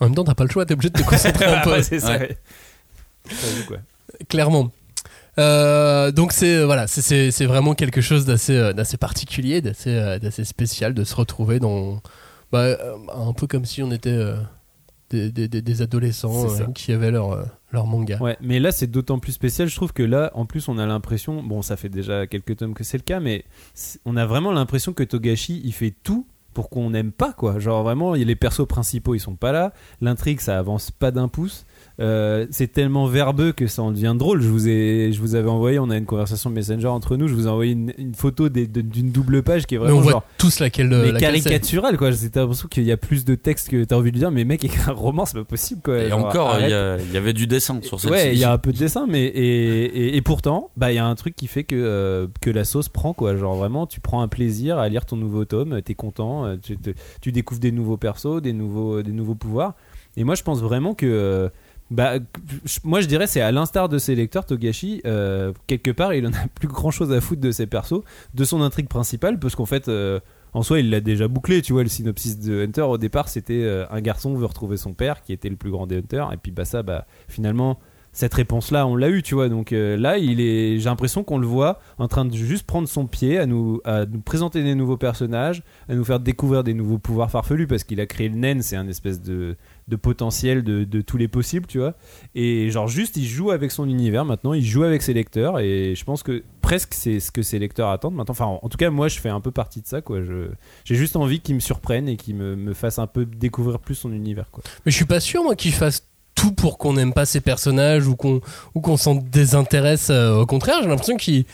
En 0.00 0.06
même 0.06 0.14
temps, 0.16 0.24
t'as 0.24 0.34
pas 0.34 0.42
le 0.44 0.50
choix, 0.50 0.66
t'es 0.66 0.74
obligé 0.74 0.90
de 0.90 0.98
te 1.00 1.06
concentrer 1.06 1.44
un 1.44 1.60
peu. 1.62 1.70
Ouais, 1.70 1.82
c'est 1.84 2.00
ça. 2.00 2.14
Ouais. 2.18 2.18
ouais. 2.20 2.36
J'avoue, 3.30 3.64
quoi. 3.68 3.76
clairement. 4.28 4.70
Euh, 5.38 6.10
donc 6.10 6.32
c'est 6.32 6.56
euh, 6.56 6.66
voilà, 6.66 6.86
c'est- 6.86 7.00
c'est 7.02 7.30
c'est 7.30 7.46
vraiment 7.46 7.74
quelque 7.74 8.00
chose 8.00 8.24
d'assez 8.24 8.56
euh, 8.56 8.72
d'assez 8.72 8.96
particulier, 8.96 9.60
d'assez 9.60 9.90
euh, 9.90 10.18
d'assez 10.18 10.44
spécial 10.44 10.94
de 10.94 11.04
se 11.04 11.14
retrouver 11.14 11.58
dans 11.60 12.02
bah, 12.52 12.58
euh, 12.60 12.94
un 13.14 13.32
peu 13.32 13.46
comme 13.46 13.64
si 13.64 13.82
on 13.82 13.90
était 13.92 14.10
euh, 14.10 14.36
des, 15.14 15.30
des- 15.30 15.48
des- 15.48 15.62
des 15.62 15.82
adolescents 15.82 16.48
euh, 16.50 16.66
qui 16.74 16.92
avaient 16.92 17.10
leur 17.10 17.32
euh, 17.32 17.44
leur 17.72 17.86
manga. 17.86 18.18
Ouais, 18.20 18.36
mais 18.40 18.58
là 18.60 18.72
c'est 18.72 18.86
d'autant 18.88 19.18
plus 19.18 19.32
spécial. 19.32 19.68
Je 19.68 19.76
trouve 19.76 19.92
que 19.92 20.02
là, 20.02 20.30
en 20.34 20.44
plus, 20.46 20.68
on 20.68 20.78
a 20.78 20.86
l'impression, 20.86 21.42
bon, 21.42 21.62
ça 21.62 21.76
fait 21.76 21.88
déjà 21.88 22.26
quelques 22.26 22.56
tomes 22.56 22.74
que 22.74 22.84
c'est 22.84 22.98
le 22.98 23.02
cas, 23.04 23.20
mais 23.20 23.44
on 24.04 24.16
a 24.16 24.26
vraiment 24.26 24.52
l'impression 24.52 24.92
que 24.92 25.02
Togashi 25.04 25.60
il 25.64 25.72
fait 25.72 25.94
tout 26.02 26.26
pour 26.52 26.70
qu'on 26.70 26.90
n'aime 26.90 27.10
pas 27.12 27.32
quoi. 27.32 27.58
Genre 27.58 27.82
vraiment, 27.82 28.14
les 28.14 28.36
persos 28.36 28.66
principaux 28.68 29.14
ils 29.14 29.20
sont 29.20 29.34
pas 29.36 29.50
là, 29.52 29.72
l'intrigue 30.00 30.40
ça 30.40 30.58
avance 30.58 30.90
pas 30.90 31.10
d'un 31.10 31.28
pouce. 31.28 31.64
Euh, 32.00 32.46
c'est 32.50 32.72
tellement 32.72 33.06
verbeux 33.06 33.52
que 33.52 33.68
ça 33.68 33.80
en 33.82 33.92
devient 33.92 34.16
drôle. 34.18 34.40
Je 34.40 34.48
vous 34.48 34.68
ai, 34.68 35.12
je 35.12 35.20
vous 35.20 35.36
avais 35.36 35.48
envoyé, 35.48 35.78
on 35.78 35.90
a 35.90 35.96
une 35.96 36.06
conversation 36.06 36.50
Messenger 36.50 36.88
entre 36.88 37.16
nous. 37.16 37.28
Je 37.28 37.34
vous 37.34 37.46
ai 37.46 37.50
envoyé 37.50 37.70
une, 37.72 37.92
une 37.98 38.14
photo 38.16 38.48
des- 38.48 38.66
de- 38.66 38.80
d'une 38.80 39.12
double 39.12 39.44
page 39.44 39.64
qui 39.66 39.76
est 39.76 39.78
Mais 39.78 39.84
vraiment 39.84 39.98
on 39.98 40.02
voit 40.02 40.10
genre 40.12 40.24
tous 40.36 40.58
laquelle, 40.58 40.88
mais 40.88 41.12
laquelle 41.12 41.36
c'est. 41.36 41.50
caricatural 41.50 41.96
quoi. 41.96 42.10
C'était 42.12 42.40
l'impression 42.40 42.66
qu'il 42.66 42.82
y 42.82 42.90
a 42.90 42.96
plus 42.96 43.24
de 43.24 43.36
texte 43.36 43.68
que 43.68 43.84
t'as 43.84 43.94
envie 43.94 44.10
de 44.10 44.18
lire, 44.18 44.32
mais 44.32 44.44
mec 44.44 44.64
écrire 44.64 44.88
un 44.88 44.92
roman 44.92 45.24
c'est 45.24 45.38
pas 45.38 45.44
possible 45.44 45.82
quoi. 45.84 45.98
Et 46.02 46.08
Genre, 46.08 46.18
encore, 46.18 46.48
il 46.58 46.64
arrête. 46.64 46.70
y, 46.70 46.74
a- 46.74 46.96
il 46.98 47.12
y 47.12 47.16
avait 47.16 47.32
du 47.32 47.46
dessin 47.46 47.78
sur 47.82 48.00
cette 48.00 48.10
Ouais, 48.10 48.32
il 48.34 48.38
y 48.40 48.44
a 48.44 48.50
un 48.52 48.58
peu 48.58 48.72
de 48.72 48.78
dessin, 48.78 49.06
mais 49.08 49.26
et, 49.26 49.84
et, 49.84 50.16
et 50.16 50.20
pourtant, 50.22 50.70
bah 50.76 50.90
il 50.90 50.96
y 50.96 50.98
a 50.98 51.06
un 51.06 51.14
truc 51.14 51.36
qui 51.36 51.46
fait 51.46 51.62
que 51.62 51.76
euh, 51.76 52.26
que 52.40 52.50
la 52.50 52.64
sauce 52.64 52.88
prend 52.88 53.12
quoi. 53.12 53.36
Genre 53.36 53.54
vraiment, 53.54 53.86
tu 53.86 54.00
prends 54.00 54.20
un 54.20 54.28
plaisir 54.28 54.78
à 54.78 54.88
lire 54.88 55.06
ton 55.06 55.14
nouveau 55.16 55.44
tome, 55.44 55.80
t'es 55.82 55.94
content, 55.94 56.44
euh, 56.44 56.56
tu, 56.60 56.76
te- 56.76 56.90
tu 57.20 57.30
découvres 57.30 57.60
des 57.60 57.70
nouveaux 57.70 57.96
persos, 57.98 58.42
des 58.42 58.52
nouveaux 58.52 59.00
des 59.02 59.12
nouveaux 59.12 59.36
pouvoirs. 59.36 59.74
Et 60.16 60.22
moi, 60.24 60.34
je 60.36 60.42
pense 60.44 60.60
vraiment 60.60 60.94
que 60.94 61.06
euh, 61.06 61.48
bah 61.90 62.14
moi 62.82 63.00
je 63.00 63.06
dirais 63.06 63.26
c'est 63.26 63.42
à 63.42 63.52
l'instar 63.52 63.88
de 63.88 63.98
ses 63.98 64.14
lecteurs 64.14 64.46
Togashi 64.46 65.02
euh, 65.04 65.52
quelque 65.66 65.90
part 65.90 66.14
il 66.14 66.26
en 66.26 66.32
a 66.32 66.46
plus 66.54 66.68
grand 66.68 66.90
chose 66.90 67.12
à 67.12 67.20
foutre 67.20 67.42
de 67.42 67.50
ses 67.50 67.66
persos 67.66 68.02
de 68.32 68.44
son 68.44 68.62
intrigue 68.62 68.88
principale 68.88 69.38
parce 69.38 69.54
qu'en 69.54 69.66
fait 69.66 69.88
euh, 69.88 70.18
en 70.54 70.62
soi 70.62 70.80
il 70.80 70.88
l'a 70.88 71.00
déjà 71.00 71.28
bouclé 71.28 71.60
tu 71.60 71.74
vois 71.74 71.82
le 71.82 71.90
synopsis 71.90 72.38
de 72.38 72.64
Hunter 72.64 72.82
au 72.82 72.96
départ 72.96 73.28
c'était 73.28 73.62
euh, 73.64 73.84
un 73.90 74.00
garçon 74.00 74.34
veut 74.34 74.46
retrouver 74.46 74.78
son 74.78 74.94
père 74.94 75.22
qui 75.22 75.32
était 75.32 75.50
le 75.50 75.56
plus 75.56 75.70
grand 75.70 75.86
des 75.86 75.98
Hunters 75.98 76.32
et 76.32 76.38
puis 76.38 76.52
bah 76.52 76.64
ça 76.64 76.82
bah 76.82 77.06
finalement 77.28 77.78
cette 78.12 78.32
réponse 78.32 78.70
là 78.70 78.86
on 78.86 78.96
l'a 78.96 79.10
eu 79.10 79.22
tu 79.22 79.34
vois 79.34 79.48
donc 79.48 79.72
là 79.72 80.16
il 80.18 80.40
est 80.40 80.78
j'ai 80.78 80.84
l'impression 80.84 81.22
qu'on 81.22 81.36
le 81.36 81.46
voit 81.46 81.80
en 81.98 82.08
train 82.08 82.24
de 82.24 82.32
juste 82.32 82.64
prendre 82.64 82.88
son 82.88 83.06
pied 83.06 83.38
à 83.38 83.46
nous 83.46 83.80
à 83.84 84.06
nous 84.06 84.20
présenter 84.20 84.62
des 84.62 84.76
nouveaux 84.76 84.96
personnages 84.96 85.64
à 85.88 85.94
nous 85.96 86.04
faire 86.04 86.20
découvrir 86.20 86.62
des 86.62 86.74
nouveaux 86.74 86.98
pouvoirs 86.98 87.30
farfelus 87.30 87.66
parce 87.66 87.82
qu'il 87.82 88.00
a 88.00 88.06
créé 88.06 88.28
le 88.28 88.36
naine 88.36 88.62
c'est 88.62 88.76
un 88.76 88.86
espèce 88.86 89.20
de 89.20 89.56
de 89.88 89.96
potentiel 89.96 90.62
de, 90.64 90.84
de 90.84 91.00
tous 91.00 91.16
les 91.16 91.28
possibles 91.28 91.66
tu 91.66 91.78
vois. 91.78 91.94
Et 92.34 92.70
genre 92.70 92.88
juste 92.88 93.16
il 93.16 93.26
joue 93.26 93.50
avec 93.50 93.70
son 93.70 93.88
univers 93.88 94.24
maintenant 94.24 94.52
il 94.52 94.64
joue 94.64 94.82
avec 94.82 95.02
ses 95.02 95.12
lecteurs 95.12 95.58
et 95.58 95.94
je 95.96 96.04
pense 96.04 96.22
que 96.22 96.42
presque 96.62 96.94
c'est 96.94 97.20
ce 97.20 97.30
que 97.30 97.42
ses 97.42 97.58
lecteurs 97.58 97.88
attendent 97.90 98.14
maintenant. 98.14 98.32
Enfin 98.32 98.46
en, 98.46 98.68
tout 98.68 98.78
cas 98.78 98.90
moi 98.90 99.08
je 99.08 99.18
fais 99.18 99.28
un 99.28 99.40
peu 99.40 99.50
partie 99.50 99.80
de 99.80 99.86
ça 99.86 100.00
quoi. 100.00 100.20
J'ai 100.84 100.94
juste 100.94 101.16
envie 101.16 101.40
qu'ils 101.40 101.54
me 101.54 101.60
surprennent 101.60 102.08
et 102.08 102.16
qu'ils 102.16 102.36
me, 102.36 102.56
me 102.56 102.72
fassent 102.72 102.98
un 102.98 103.06
peu 103.06 103.26
découvrir 103.26 103.78
plus 103.78 103.94
son 103.94 104.12
univers 104.12 104.50
quoi. 104.50 104.62
Mais 104.84 104.92
je 104.92 104.96
suis 104.96 105.04
pas 105.04 105.20
sûr 105.20 105.42
moi 105.42 105.56
qu'il 105.56 105.72
fasse 105.72 106.08
tout 106.34 106.52
pour 106.52 106.78
qu'on 106.78 106.94
n'aime 106.94 107.12
pas 107.12 107.26
ces 107.26 107.40
personnages 107.40 108.06
ou 108.06 108.16
qu'on 108.16 108.40
ou 108.74 108.80
qu'on 108.80 108.96
s'en 108.96 109.14
désintéresse. 109.14 110.10
euh, 110.10 110.40
au 110.40 110.46
contraire, 110.46 110.76
j'ai 110.82 110.88
l'impression 110.88 111.16
qu'il 111.16 111.44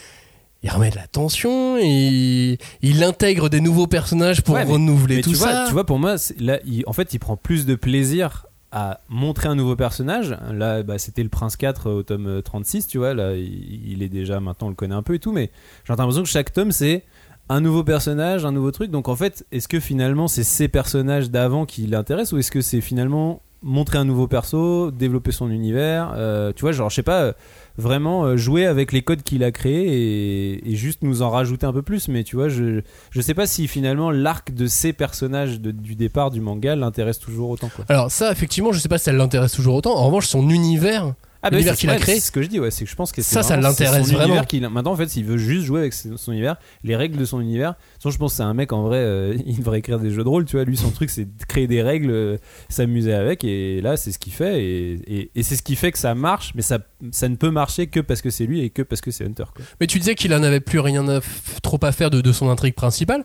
il 0.63 0.69
remet 0.69 0.89
de 0.91 0.95
la 0.95 1.07
tension 1.07 1.77
il 1.77 2.57
intègre 3.03 3.49
des 3.49 3.61
nouveaux 3.61 3.87
personnages 3.87 4.41
pour 4.41 4.55
Ouais, 4.55 4.65
mais- 4.65 4.71
renouveler 4.73 5.15
Mais 5.17 5.21
tout 5.21 5.31
tu 5.31 5.35
vois, 5.37 5.51
ça. 5.51 5.63
tu 5.67 5.73
vois, 5.73 5.85
pour 5.85 5.99
moi, 5.99 6.15
là, 6.39 6.59
il- 6.65 6.83
en 6.87 6.93
fait, 6.93 7.13
il 7.13 7.19
prend 7.19 7.35
plus 7.37 7.65
de 7.65 7.75
plaisir 7.75 8.45
à 8.71 9.01
montrer 9.09 9.49
un 9.49 9.55
nouveau 9.55 9.75
personnage. 9.75 10.37
Là, 10.53 10.81
bah, 10.83 10.97
c'était 10.97 11.23
le 11.23 11.29
Prince 11.29 11.57
4 11.57 11.89
au 11.89 12.03
tome 12.03 12.27
euh, 12.27 12.41
36, 12.41 12.87
tu 12.87 12.99
vois. 12.99 13.13
Là, 13.13 13.33
il, 13.35 13.91
il 13.91 14.01
est 14.03 14.07
déjà, 14.09 14.39
maintenant, 14.39 14.67
on 14.67 14.69
le 14.69 14.75
connaît 14.75 14.95
un 14.95 15.01
peu 15.03 15.15
et 15.15 15.19
tout, 15.19 15.33
mais 15.33 15.51
j'ai 15.83 15.91
l'impression 15.93 16.23
que 16.23 16.29
chaque 16.29 16.53
tome, 16.53 16.71
c'est 16.71 17.03
un 17.49 17.59
nouveau 17.59 17.83
personnage, 17.83 18.45
un 18.45 18.53
nouveau 18.53 18.71
truc. 18.71 18.89
Donc, 18.91 19.09
en 19.09 19.15
fait, 19.15 19.45
est-ce 19.51 19.67
que 19.67 19.81
finalement, 19.81 20.29
c'est 20.29 20.43
ces 20.43 20.69
personnages 20.69 21.29
d'avant 21.29 21.65
qui 21.65 21.85
l'intéressent 21.85 22.31
ou 22.33 22.37
est-ce 22.37 22.51
que 22.51 22.61
c'est 22.61 22.79
finalement 22.79 23.41
montrer 23.61 23.97
un 23.97 24.05
nouveau 24.05 24.27
perso, 24.27 24.89
développer 24.89 25.31
son 25.33 25.51
univers 25.51 26.13
euh, 26.15 26.53
Tu 26.55 26.61
vois, 26.61 26.71
genre, 26.71 26.89
je 26.89 26.95
sais 26.95 27.03
pas. 27.03 27.33
Vraiment 27.77 28.25
euh, 28.25 28.37
jouer 28.37 28.65
avec 28.65 28.91
les 28.91 29.01
codes 29.01 29.23
qu'il 29.23 29.43
a 29.43 29.51
créés 29.51 30.69
et, 30.69 30.75
juste 30.75 31.03
nous 31.03 31.21
en 31.21 31.29
rajouter 31.29 31.65
un 31.65 31.73
peu 31.73 31.81
plus, 31.81 32.07
mais 32.07 32.23
tu 32.23 32.35
vois, 32.35 32.49
je, 32.49 32.81
je 33.11 33.21
sais 33.21 33.33
pas 33.33 33.47
si 33.47 33.67
finalement 33.67 34.11
l'arc 34.11 34.53
de 34.53 34.67
ces 34.67 34.93
personnages 34.93 35.59
du 35.59 35.95
départ 35.95 36.31
du 36.31 36.41
manga 36.41 36.75
l'intéresse 36.75 37.19
toujours 37.19 37.49
autant. 37.49 37.69
Alors 37.89 38.11
ça, 38.11 38.31
effectivement, 38.31 38.71
je 38.71 38.79
sais 38.79 38.89
pas 38.89 38.97
si 38.97 39.05
ça 39.05 39.11
l'intéresse 39.11 39.53
toujours 39.53 39.75
autant. 39.75 39.95
En 39.95 40.05
revanche, 40.05 40.27
son 40.27 40.49
univers, 40.49 41.13
l'univers 41.49 41.73
c'est- 41.73 41.79
qu'il 41.81 41.89
a 41.89 41.95
créé, 41.97 42.15
C'est 42.15 42.21
ce 42.27 42.31
que 42.31 42.41
je 42.43 42.47
dis, 42.47 42.59
ouais, 42.59 42.69
c'est 42.69 42.85
que 42.85 42.91
je 42.91 42.95
pense 42.95 43.11
que 43.11 43.21
c'est 43.23 43.33
Ça, 43.33 43.41
ça 43.41 43.55
vraiment- 43.55 43.69
l'intéresse 43.69 44.11
vraiment. 44.11 44.35
maintenant, 44.69 44.91
en 44.91 44.95
fait, 44.95 45.07
s'il 45.09 45.25
veut 45.25 45.37
juste 45.37 45.65
jouer 45.65 45.79
avec 45.79 45.93
son 45.93 46.15
son 46.17 46.31
univers, 46.33 46.57
les 46.83 46.95
règles 46.95 47.17
de 47.17 47.25
son 47.25 47.41
univers. 47.41 47.73
Sinon, 47.99 48.11
je 48.11 48.17
pense 48.19 48.33
que 48.33 48.37
c'est 48.37 48.43
un 48.43 48.53
mec 48.53 48.71
en 48.73 48.83
vrai, 48.83 48.97
euh, 48.99 49.35
il 49.47 49.57
devrait 49.57 49.79
écrire 49.79 49.99
des 49.99 50.11
jeux 50.11 50.23
de 50.23 50.29
rôle, 50.29 50.45
tu 50.45 50.55
vois. 50.57 50.65
Lui, 50.65 50.77
son 50.77 50.91
truc, 50.91 51.09
c'est 51.09 51.25
de 51.25 51.43
créer 51.47 51.67
des 51.67 51.81
règles, 51.81 52.11
euh, 52.11 52.37
s'amuser 52.69 53.13
avec, 53.13 53.43
et 53.43 53.81
là, 53.81 53.97
c'est 53.97 54.11
ce 54.11 54.19
qu'il 54.19 54.33
fait, 54.33 54.63
et, 54.63 54.93
et- 55.07 55.31
et 55.33 55.43
c'est 55.43 55.55
ce 55.55 55.63
qui 55.63 55.75
fait 55.75 55.91
que 55.91 55.97
ça 55.97 56.13
marche, 56.13 56.51
mais 56.55 56.61
ça, 56.61 56.79
ça 57.11 57.27
ne 57.27 57.35
peut 57.35 57.49
marcher 57.49 57.87
que 57.87 57.99
parce 57.99 58.21
que 58.21 58.29
c'est 58.29 58.45
lui 58.45 58.61
et 58.61 58.69
que 58.69 58.81
parce 58.83 59.01
que 59.01 59.09
c'est 59.11 59.25
Hunter. 59.25 59.45
Quoi. 59.55 59.65
mais 59.79 59.87
tu 59.87 59.97
disais 59.99 60.15
qu'il 60.15 60.33
en 60.33 60.43
avait 60.43 60.59
plus 60.59 60.79
rien 60.79 61.07
à 61.09 61.21
trop 61.63 61.79
à 61.83 61.91
faire 61.91 62.09
de, 62.11 62.21
de 62.21 62.31
son 62.31 62.49
intrigue 62.49 62.75
principale. 62.75 63.23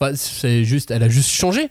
Bah, 0.00 0.10
c'est 0.14 0.64
juste, 0.64 0.90
elle 0.90 1.02
a 1.02 1.08
juste 1.08 1.30
changé. 1.30 1.68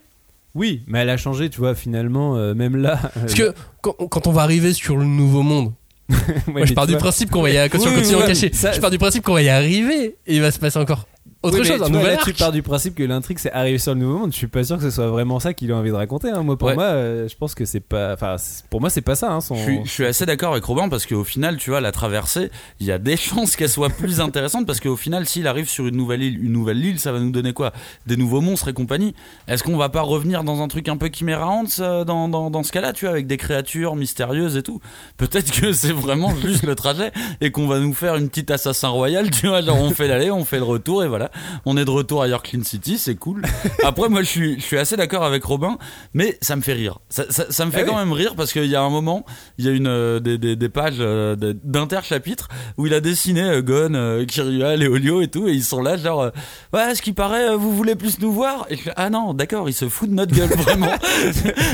Oui, 0.54 0.82
mais 0.88 1.00
elle 1.00 1.10
a 1.10 1.18
changé, 1.18 1.50
tu 1.50 1.60
vois, 1.60 1.76
finalement, 1.76 2.36
euh, 2.36 2.54
même 2.56 2.76
là. 2.76 3.00
Parce 3.14 3.36
que 3.36 3.54
quand, 3.82 3.94
quand 3.94 4.28
on 4.28 4.32
va 4.32 4.42
arriver 4.42 4.74
sur 4.74 4.98
le 4.98 5.06
nouveau 5.06 5.44
monde, 5.44 5.72
moi, 6.48 6.65
je 6.65 6.74
pars 6.74 6.88
du 6.88 6.93
principe 6.98 7.30
qu'on 7.32 7.41
va 7.41 7.50
y 7.50 7.58
arriver. 7.58 7.70
Oui, 7.89 8.02
oui, 8.20 8.36
ça- 8.54 8.72
je 8.72 8.80
pars 8.80 8.91
du 8.91 8.98
principe 8.98 9.24
qu'on 9.24 9.34
va 9.34 9.41
y 9.41 9.50
arriver 9.50 10.15
et 10.26 10.36
il 10.36 10.41
va 10.41 10.52
se 10.52 10.60
passer 10.60 10.80
encore 10.80 11.06
autre 11.43 11.63
chose, 11.63 11.82
un 11.84 11.89
nouvel 11.89 12.15
là, 12.15 12.21
tu 12.23 12.34
pars 12.34 12.52
du 12.52 12.63
principe 12.63 12.95
que 12.95 13.04
l'intrigue 13.04 13.38
c'est 13.39 13.52
arriver 13.52 13.78
sur 13.78 13.93
le 13.93 14.00
nouveau 14.02 14.17
monde. 14.19 14.32
Je 14.32 14.38
suis 14.38 14.47
pas 14.47 14.63
sûr 14.63 14.78
que 14.78 14.84
ce 14.84 14.89
soit 14.89 15.08
vraiment 15.08 15.39
ça 15.39 15.54
qu'il 15.54 15.71
a 15.71 15.76
envie 15.76 15.91
de 15.91 15.95
raconter. 15.95 16.30
hein. 16.32 16.41
Moi, 16.43 16.58
pour 16.58 16.69
Ouais. 16.69 16.76
moi, 16.76 16.86
euh, 16.86 17.28
je 17.30 17.36
pense 17.36 17.54
que 17.56 17.63
c'est 17.65 17.80
pas. 17.80 18.13
Enfin, 18.13 18.36
pour 18.69 18.82
moi, 18.82 18.89
c'est 18.89 19.02
pas 19.02 19.15
ça. 19.15 19.32
Hein, 19.32 19.41
son... 19.41 19.56
Je 19.56 19.62
suis, 19.62 19.80
je 19.86 19.89
suis 19.89 20.06
assez 20.06 20.26
d'accord 20.26 20.52
avec 20.54 20.63
Robin 20.65 20.89
parce 20.89 21.06
qu'au 21.06 21.23
final, 21.23 21.58
tu 21.58 21.69
vois, 21.69 21.80
la 21.82 21.91
traversée, 21.91 22.50
il 22.80 22.88
y 22.88 22.91
a 22.91 22.97
des 22.97 23.17
chances 23.17 23.56
qu'elle 23.56 23.69
soit 23.69 23.89
plus 23.89 24.19
intéressante 24.19 24.65
parce 24.65 24.80
qu'au 24.80 24.95
final, 24.95 25.26
s'il 25.26 25.47
arrive 25.47 25.69
sur 25.69 25.88
une 25.88 25.95
nouvelle 25.95 26.23
île, 26.23 26.43
une 26.43 26.52
nouvelle 26.54 26.84
île, 26.84 27.00
ça 27.00 27.12
va 27.12 27.19
nous 27.19 27.32
donner 27.32 27.54
quoi? 27.54 27.71
Des 28.08 28.17
nouveaux 28.17 28.41
monstres 28.41 28.69
et 28.69 28.73
compagnie? 28.73 29.13
Est-ce 29.47 29.63
qu'on 29.63 29.78
va 29.78 29.89
pas 29.89 30.02
revenir 30.02 30.43
dans 30.43 30.62
un 30.62 30.67
truc 30.67 30.89
un 30.89 30.97
peu 30.97 31.10
Chimera 31.13 31.45
Ants 31.47 31.63
euh, 31.80 32.04
dans, 32.04 32.28
dans, 32.30 32.50
dans 32.50 32.63
ce 32.63 32.71
cas-là, 32.71 32.93
tu 32.93 33.06
vois, 33.06 33.12
avec 33.13 33.28
des 33.28 33.38
créatures 33.38 33.95
mystérieuses 33.95 34.58
et 34.58 34.63
tout? 34.63 34.82
Peut-être 35.17 35.52
que 35.52 35.71
c'est 35.71 35.93
vraiment 35.93 36.34
juste 36.41 36.63
le 36.63 36.76
trajet 36.76 37.12
et 37.41 37.52
qu'on 37.52 37.67
va 37.67 37.80
nous 37.80 37.93
faire 37.93 38.15
une 38.15 38.30
petite 38.30 38.52
assassin 38.52 38.89
royal, 38.89 39.30
tu 39.30 39.47
vois, 39.47 39.62
genre 39.62 39.78
on 39.80 39.91
fait 39.91 40.08
l'aller, 40.08 40.32
on 40.32 40.43
fait 40.45 40.58
le 40.58 40.63
retour 40.63 41.04
et 41.04 41.08
voilà, 41.08 41.27
on 41.66 41.78
est 41.78 41.86
de 41.86 41.90
retour 41.92 42.22
à 42.22 42.28
York 42.28 42.50
Clean 42.50 42.63
City, 42.63 42.98
c'est 42.98 43.16
cool. 43.16 43.42
Après, 43.84 44.10
moi, 44.10 44.22
je 44.22 44.28
suis, 44.28 44.60
je 44.60 44.66
suis 44.66 44.78
assez 44.78 44.96
d'accord 44.98 45.24
avec 45.24 45.44
Robin, 45.44 45.78
mais 46.13 46.38
ça 46.42 46.56
me 46.56 46.62
fait 46.62 46.74
rire. 46.74 47.00
Ça, 47.10 47.26
ça, 47.30 47.46
ça 47.50 47.66
me 47.66 47.72
fait 47.72 47.82
Ah 47.82 47.84
oui. 47.84 47.90
quand 47.90 47.98
même 47.98 48.13
rire 48.13 48.36
parce 48.36 48.52
qu'il 48.54 48.66
y 48.66 48.76
a 48.76 48.82
un 48.82 48.90
moment, 48.90 49.26
il 49.58 49.66
y 49.66 49.70
a 49.70 49.72
une 49.72 49.88
euh, 49.88 50.20
des, 50.20 50.38
des, 50.38 50.56
des 50.56 50.70
pages 50.70 50.96
euh, 51.00 51.36
d'interchapitres 51.63 52.48
où 52.78 52.88
il 52.88 52.94
a 52.94 53.00
dessiné 53.02 53.42
euh, 53.42 53.62
Gon, 53.62 53.94
euh, 53.94 54.26
Kiryu, 54.26 54.60
Léolio 54.78 55.22
et 55.22 55.28
tout, 55.28 55.48
et 55.48 55.54
ils 55.54 55.63
sont 55.63 55.82
là 55.82 55.98
genre 55.98 56.32
ouais, 56.74 56.96
ce 56.96 57.02
qui 57.02 57.13
paraît, 57.13 57.56
vous 57.56 57.76
voulez 57.76 57.96
plus 57.96 58.20
nous 58.20 58.32
voir? 58.32 58.66
Et 58.70 58.76
je 58.78 58.82
fais, 58.82 58.94
ah 58.96 59.10
non, 59.10 59.34
d'accord, 59.34 59.70
il 59.70 59.74
se 59.74 59.88
fout 59.90 60.10
de 60.10 60.13
notre 60.16 60.34
gueule 60.36 60.50
vraiment. 60.58 60.92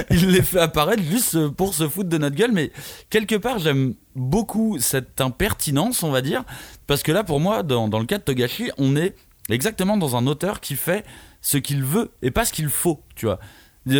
il 0.10 0.30
les 0.32 0.42
fait 0.42 0.60
apparaître 0.60 1.04
juste 1.04 1.48
pour 1.50 1.74
se 1.74 1.88
foutre 1.88 2.10
de 2.10 2.18
notre 2.18 2.36
gueule, 2.36 2.52
mais 2.52 2.72
quelque 3.10 3.36
part 3.36 3.60
j'aime 3.60 3.94
beaucoup 4.16 4.78
cette 4.80 5.20
impertinence, 5.22 6.04
on 6.04 6.12
va 6.12 6.22
dire, 6.22 6.44
parce 6.88 7.04
que 7.04 7.12
là 7.12 7.24
pour 7.24 7.40
moi, 7.40 7.64
dans, 7.64 7.88
dans 7.88 8.00
le 8.00 8.06
cas 8.06 8.18
de 8.18 8.24
Togashi, 8.24 8.72
on 8.78 8.96
est 8.96 9.16
exactement 9.50 9.98
dans 9.98 10.16
un 10.16 10.28
auteur 10.28 10.60
qui 10.62 10.76
fait 10.76 11.06
ce 11.42 11.58
qu'il 11.58 11.84
veut 11.84 12.12
et 12.22 12.32
pas 12.32 12.46
ce 12.46 12.54
qu'il 12.54 12.70
faut, 12.70 13.02
tu 13.16 13.26
vois. 13.26 13.40
Il, 13.86 13.98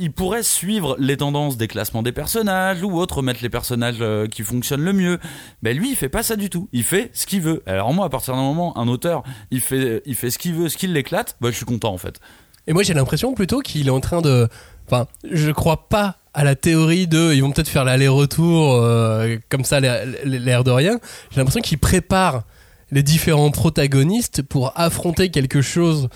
il- 0.00 0.12
pourrait 0.12 0.44
suivre 0.44 0.94
les 1.00 1.16
tendances 1.16 1.56
des 1.56 1.66
classements 1.66 2.04
des 2.04 2.12
personnages 2.12 2.84
ou 2.84 2.92
autre, 2.96 3.22
mettre 3.22 3.42
les 3.42 3.48
personnages 3.48 3.96
euh, 4.00 4.28
qui 4.28 4.44
fonctionnent 4.44 4.84
le 4.84 4.92
mieux. 4.92 5.18
Mais 5.62 5.74
lui, 5.74 5.90
il 5.90 5.96
fait 5.96 6.08
pas 6.08 6.22
ça 6.22 6.36
du 6.36 6.48
tout. 6.48 6.68
Il 6.72 6.84
fait 6.84 7.10
ce 7.12 7.26
qu'il 7.26 7.40
veut. 7.40 7.60
Alors 7.66 7.92
moi, 7.92 8.06
à 8.06 8.08
partir 8.08 8.34
d'un 8.34 8.42
moment, 8.42 8.78
un 8.78 8.86
auteur, 8.86 9.24
il 9.50 9.60
fait, 9.60 10.00
il 10.06 10.14
fait 10.14 10.30
ce 10.30 10.38
qu'il 10.38 10.54
veut, 10.54 10.68
ce 10.68 10.76
qu'il 10.76 10.92
l'éclate, 10.92 11.36
bah, 11.40 11.50
je 11.50 11.56
suis 11.56 11.64
content 11.64 11.92
en 11.92 11.98
fait. 11.98 12.20
Et 12.68 12.72
moi 12.72 12.84
j'ai 12.84 12.94
l'impression 12.94 13.34
plutôt 13.34 13.58
qu'il 13.62 13.88
est 13.88 13.90
en 13.90 13.98
train 14.00 14.20
de. 14.22 14.48
Enfin, 14.86 15.08
je 15.28 15.50
crois 15.50 15.88
pas 15.88 16.18
à 16.32 16.44
la 16.44 16.54
théorie 16.54 17.08
de. 17.08 17.32
Ils 17.34 17.40
vont 17.42 17.50
peut-être 17.50 17.68
faire 17.68 17.84
l'aller-retour 17.84 18.74
euh, 18.74 19.38
comme 19.48 19.64
ça, 19.64 19.80
l'air 19.80 20.62
de 20.62 20.70
rien. 20.70 21.00
J'ai 21.32 21.38
l'impression 21.38 21.62
qu'il 21.62 21.78
prépare 21.78 22.44
les 22.92 23.02
différents 23.02 23.50
protagonistes 23.50 24.42
pour 24.42 24.72
affronter 24.76 25.30
quelque 25.30 25.62
chose 25.62 26.08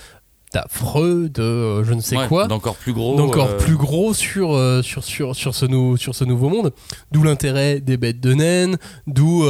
d'affreux, 0.53 1.29
de 1.29 1.43
euh, 1.43 1.85
je 1.85 1.95
ne 1.95 2.01
sais 2.01 2.17
Ouais, 2.17 2.29
quoi. 2.29 2.47
D'encore 2.47 2.77
plus 2.77 2.93
gros. 2.93 3.17
d'encore 3.17 3.49
euh, 3.49 3.57
plus 3.59 3.77
gros 3.77 4.15
sur, 4.15 4.55
euh, 4.55 4.83
sur, 4.83 5.03
sur, 5.03 5.35
sur, 5.35 5.53
ce 5.53 5.67
nou- 5.67 5.97
sur 5.97 6.15
ce 6.15 6.23
nouveau 6.25 6.49
monde. 6.49 6.73
D'où 7.11 7.25
l'intérêt 7.25 7.81
des 7.81 7.97
bêtes 7.97 8.21
de 8.21 8.35
naine, 8.35 8.77
d'où 9.09 9.45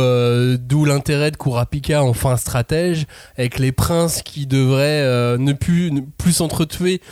d'où 0.57 0.85
l'intérêt 0.87 1.31
de 1.31 1.37
Kurapika 1.37 2.03
en 2.03 2.15
fin 2.15 2.37
stratège, 2.39 3.05
avec 3.37 3.59
les 3.59 3.71
princes 3.73 4.23
qui 4.23 4.47
devraient 4.47 5.37
ne 5.39 5.53
plus, 5.53 5.91
ne 5.93 6.01
plus 6.01 6.33
s'entretuer 6.33 7.03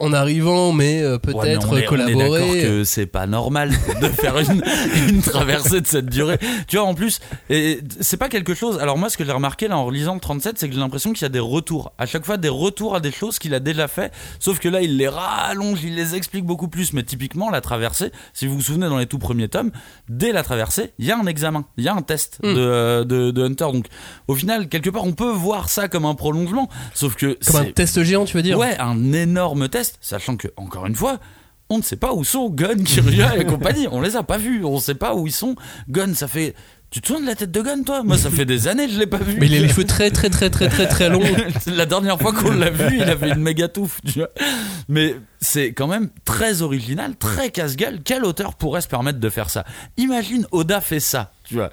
en 0.00 0.12
arrivant, 0.12 0.72
mais 0.72 1.02
euh, 1.02 1.14
Ouais, 1.14 1.18
peut-être 1.18 1.36
on 1.36 1.76
est- 1.76 1.88
On 1.90 1.96
est 2.06 2.14
d'accord 2.14 2.28
collaborer. 2.28 2.62
que 2.62 2.84
c'est 2.84 3.06
pas 3.06 3.26
normal 3.26 3.70
de 4.00 4.06
faire 4.08 4.38
une, 4.38 4.62
une 5.08 5.20
traversée 5.22 5.80
de 5.80 5.86
cette 5.86 6.06
durée. 6.06 6.38
Tu 6.68 6.76
vois, 6.76 6.86
en 6.86 6.94
plus, 6.94 7.20
c'est 8.00 8.16
pas 8.16 8.28
quelque 8.28 8.54
chose. 8.54 8.78
Alors, 8.78 8.96
moi, 8.98 9.10
ce 9.10 9.16
que 9.16 9.24
j'ai 9.24 9.32
remarqué 9.32 9.66
là 9.68 9.76
en 9.76 9.84
relisant 9.86 10.14
le 10.14 10.20
37, 10.20 10.58
c'est 10.58 10.68
que 10.68 10.74
j'ai 10.74 10.80
l'impression 10.80 11.12
qu'il 11.12 11.22
y 11.22 11.26
a 11.26 11.28
des 11.30 11.38
retours. 11.40 11.92
À 11.98 12.06
chaque 12.06 12.24
fois, 12.24 12.36
des 12.36 12.48
retours 12.48 12.94
à 12.94 13.00
des 13.00 13.10
choses 13.10 13.38
qu'il 13.38 13.54
a 13.54 13.60
déjà 13.60 13.88
fait. 13.88 14.12
Sauf 14.38 14.58
que 14.60 14.68
là, 14.68 14.82
il 14.82 14.96
les 14.96 15.08
rallonge, 15.08 15.80
il 15.82 15.94
les 15.96 16.14
explique 16.14 16.44
beaucoup 16.44 16.68
plus. 16.68 16.92
Mais 16.92 17.02
typiquement, 17.02 17.50
la 17.50 17.60
traversée, 17.60 18.12
si 18.34 18.46
vous 18.46 18.54
vous 18.56 18.62
souvenez 18.62 18.88
dans 18.88 18.98
les 18.98 19.06
tout 19.06 19.18
premiers 19.18 19.48
tomes, 19.48 19.70
dès 20.08 20.32
la 20.32 20.42
traversée, 20.42 20.92
il 20.98 21.06
y 21.06 21.10
a 21.12 21.18
un 21.18 21.26
examen, 21.26 21.64
il 21.76 21.84
y 21.84 21.88
a 21.88 21.94
un 21.94 22.02
test 22.02 22.38
Mm. 22.42 22.54
de, 22.54 22.60
euh, 22.60 23.04
de, 23.04 23.30
de 23.30 23.42
Hunter. 23.44 23.66
Donc, 23.72 23.86
au 24.28 24.34
final, 24.34 24.68
quelque 24.68 24.90
part, 24.90 25.04
on 25.04 25.12
peut 25.12 25.30
voir 25.32 25.68
ça 25.68 25.88
comme 25.88 26.04
un 26.04 26.14
prolongement. 26.14 26.68
Sauf 26.94 27.14
que 27.16 27.36
Comme 27.46 27.56
un 27.62 27.64
test 27.72 28.02
géant, 28.04 28.24
tu 28.24 28.36
veux 28.36 28.42
dire? 28.42 28.58
Ouais, 28.58 28.76
un 28.78 29.12
énorme 29.12 29.68
test, 29.68 29.87
sachant 30.00 30.36
que, 30.36 30.48
encore 30.56 30.86
une 30.86 30.94
fois, 30.94 31.18
on 31.70 31.78
ne 31.78 31.82
sait 31.82 31.96
pas 31.96 32.14
où 32.14 32.24
sont 32.24 32.48
Gun, 32.50 32.82
Kirya 32.82 33.36
et 33.36 33.44
compagnie. 33.46 33.86
On 33.90 34.00
les 34.00 34.16
a 34.16 34.22
pas 34.22 34.38
vus, 34.38 34.64
on 34.64 34.78
sait 34.78 34.94
pas 34.94 35.14
où 35.14 35.26
ils 35.26 35.32
sont. 35.32 35.54
Gun, 35.88 36.14
ça 36.14 36.28
fait. 36.28 36.54
Tu 36.90 37.02
te 37.02 37.08
souviens 37.08 37.22
de 37.22 37.26
la 37.26 37.34
tête 37.34 37.50
de 37.50 37.60
Gun, 37.60 37.82
toi? 37.82 38.02
Moi, 38.02 38.16
ça 38.16 38.30
fait 38.30 38.46
des 38.46 38.66
années 38.66 38.86
que 38.86 38.94
je 38.94 38.98
l'ai 38.98 39.06
pas 39.06 39.18
vu. 39.18 39.36
Mais 39.38 39.46
il 39.46 39.54
a 39.56 39.60
les 39.60 39.68
cheveux 39.68 39.84
très 39.84 40.10
très 40.10 40.30
très 40.30 40.48
très 40.48 40.68
très 40.68 40.86
très 40.86 41.10
longs. 41.10 41.20
la 41.66 41.84
dernière 41.84 42.18
fois 42.18 42.32
qu'on 42.32 42.50
l'a 42.50 42.70
vu, 42.70 42.96
il 42.96 43.02
avait 43.02 43.28
une 43.28 43.42
méga 43.42 43.68
touffe, 43.68 44.00
tu 44.06 44.20
vois. 44.20 44.30
Mais 44.88 45.14
c'est 45.38 45.74
quand 45.74 45.86
même 45.86 46.08
très 46.24 46.62
original, 46.62 47.14
très 47.16 47.50
casse-gueule. 47.50 48.00
Quel 48.02 48.24
auteur 48.24 48.54
pourrait 48.54 48.80
se 48.80 48.88
permettre 48.88 49.20
de 49.20 49.28
faire 49.28 49.50
ça? 49.50 49.64
Imagine 49.98 50.46
Oda 50.50 50.80
fait 50.80 51.00
ça, 51.00 51.32
tu 51.44 51.54
vois. 51.54 51.70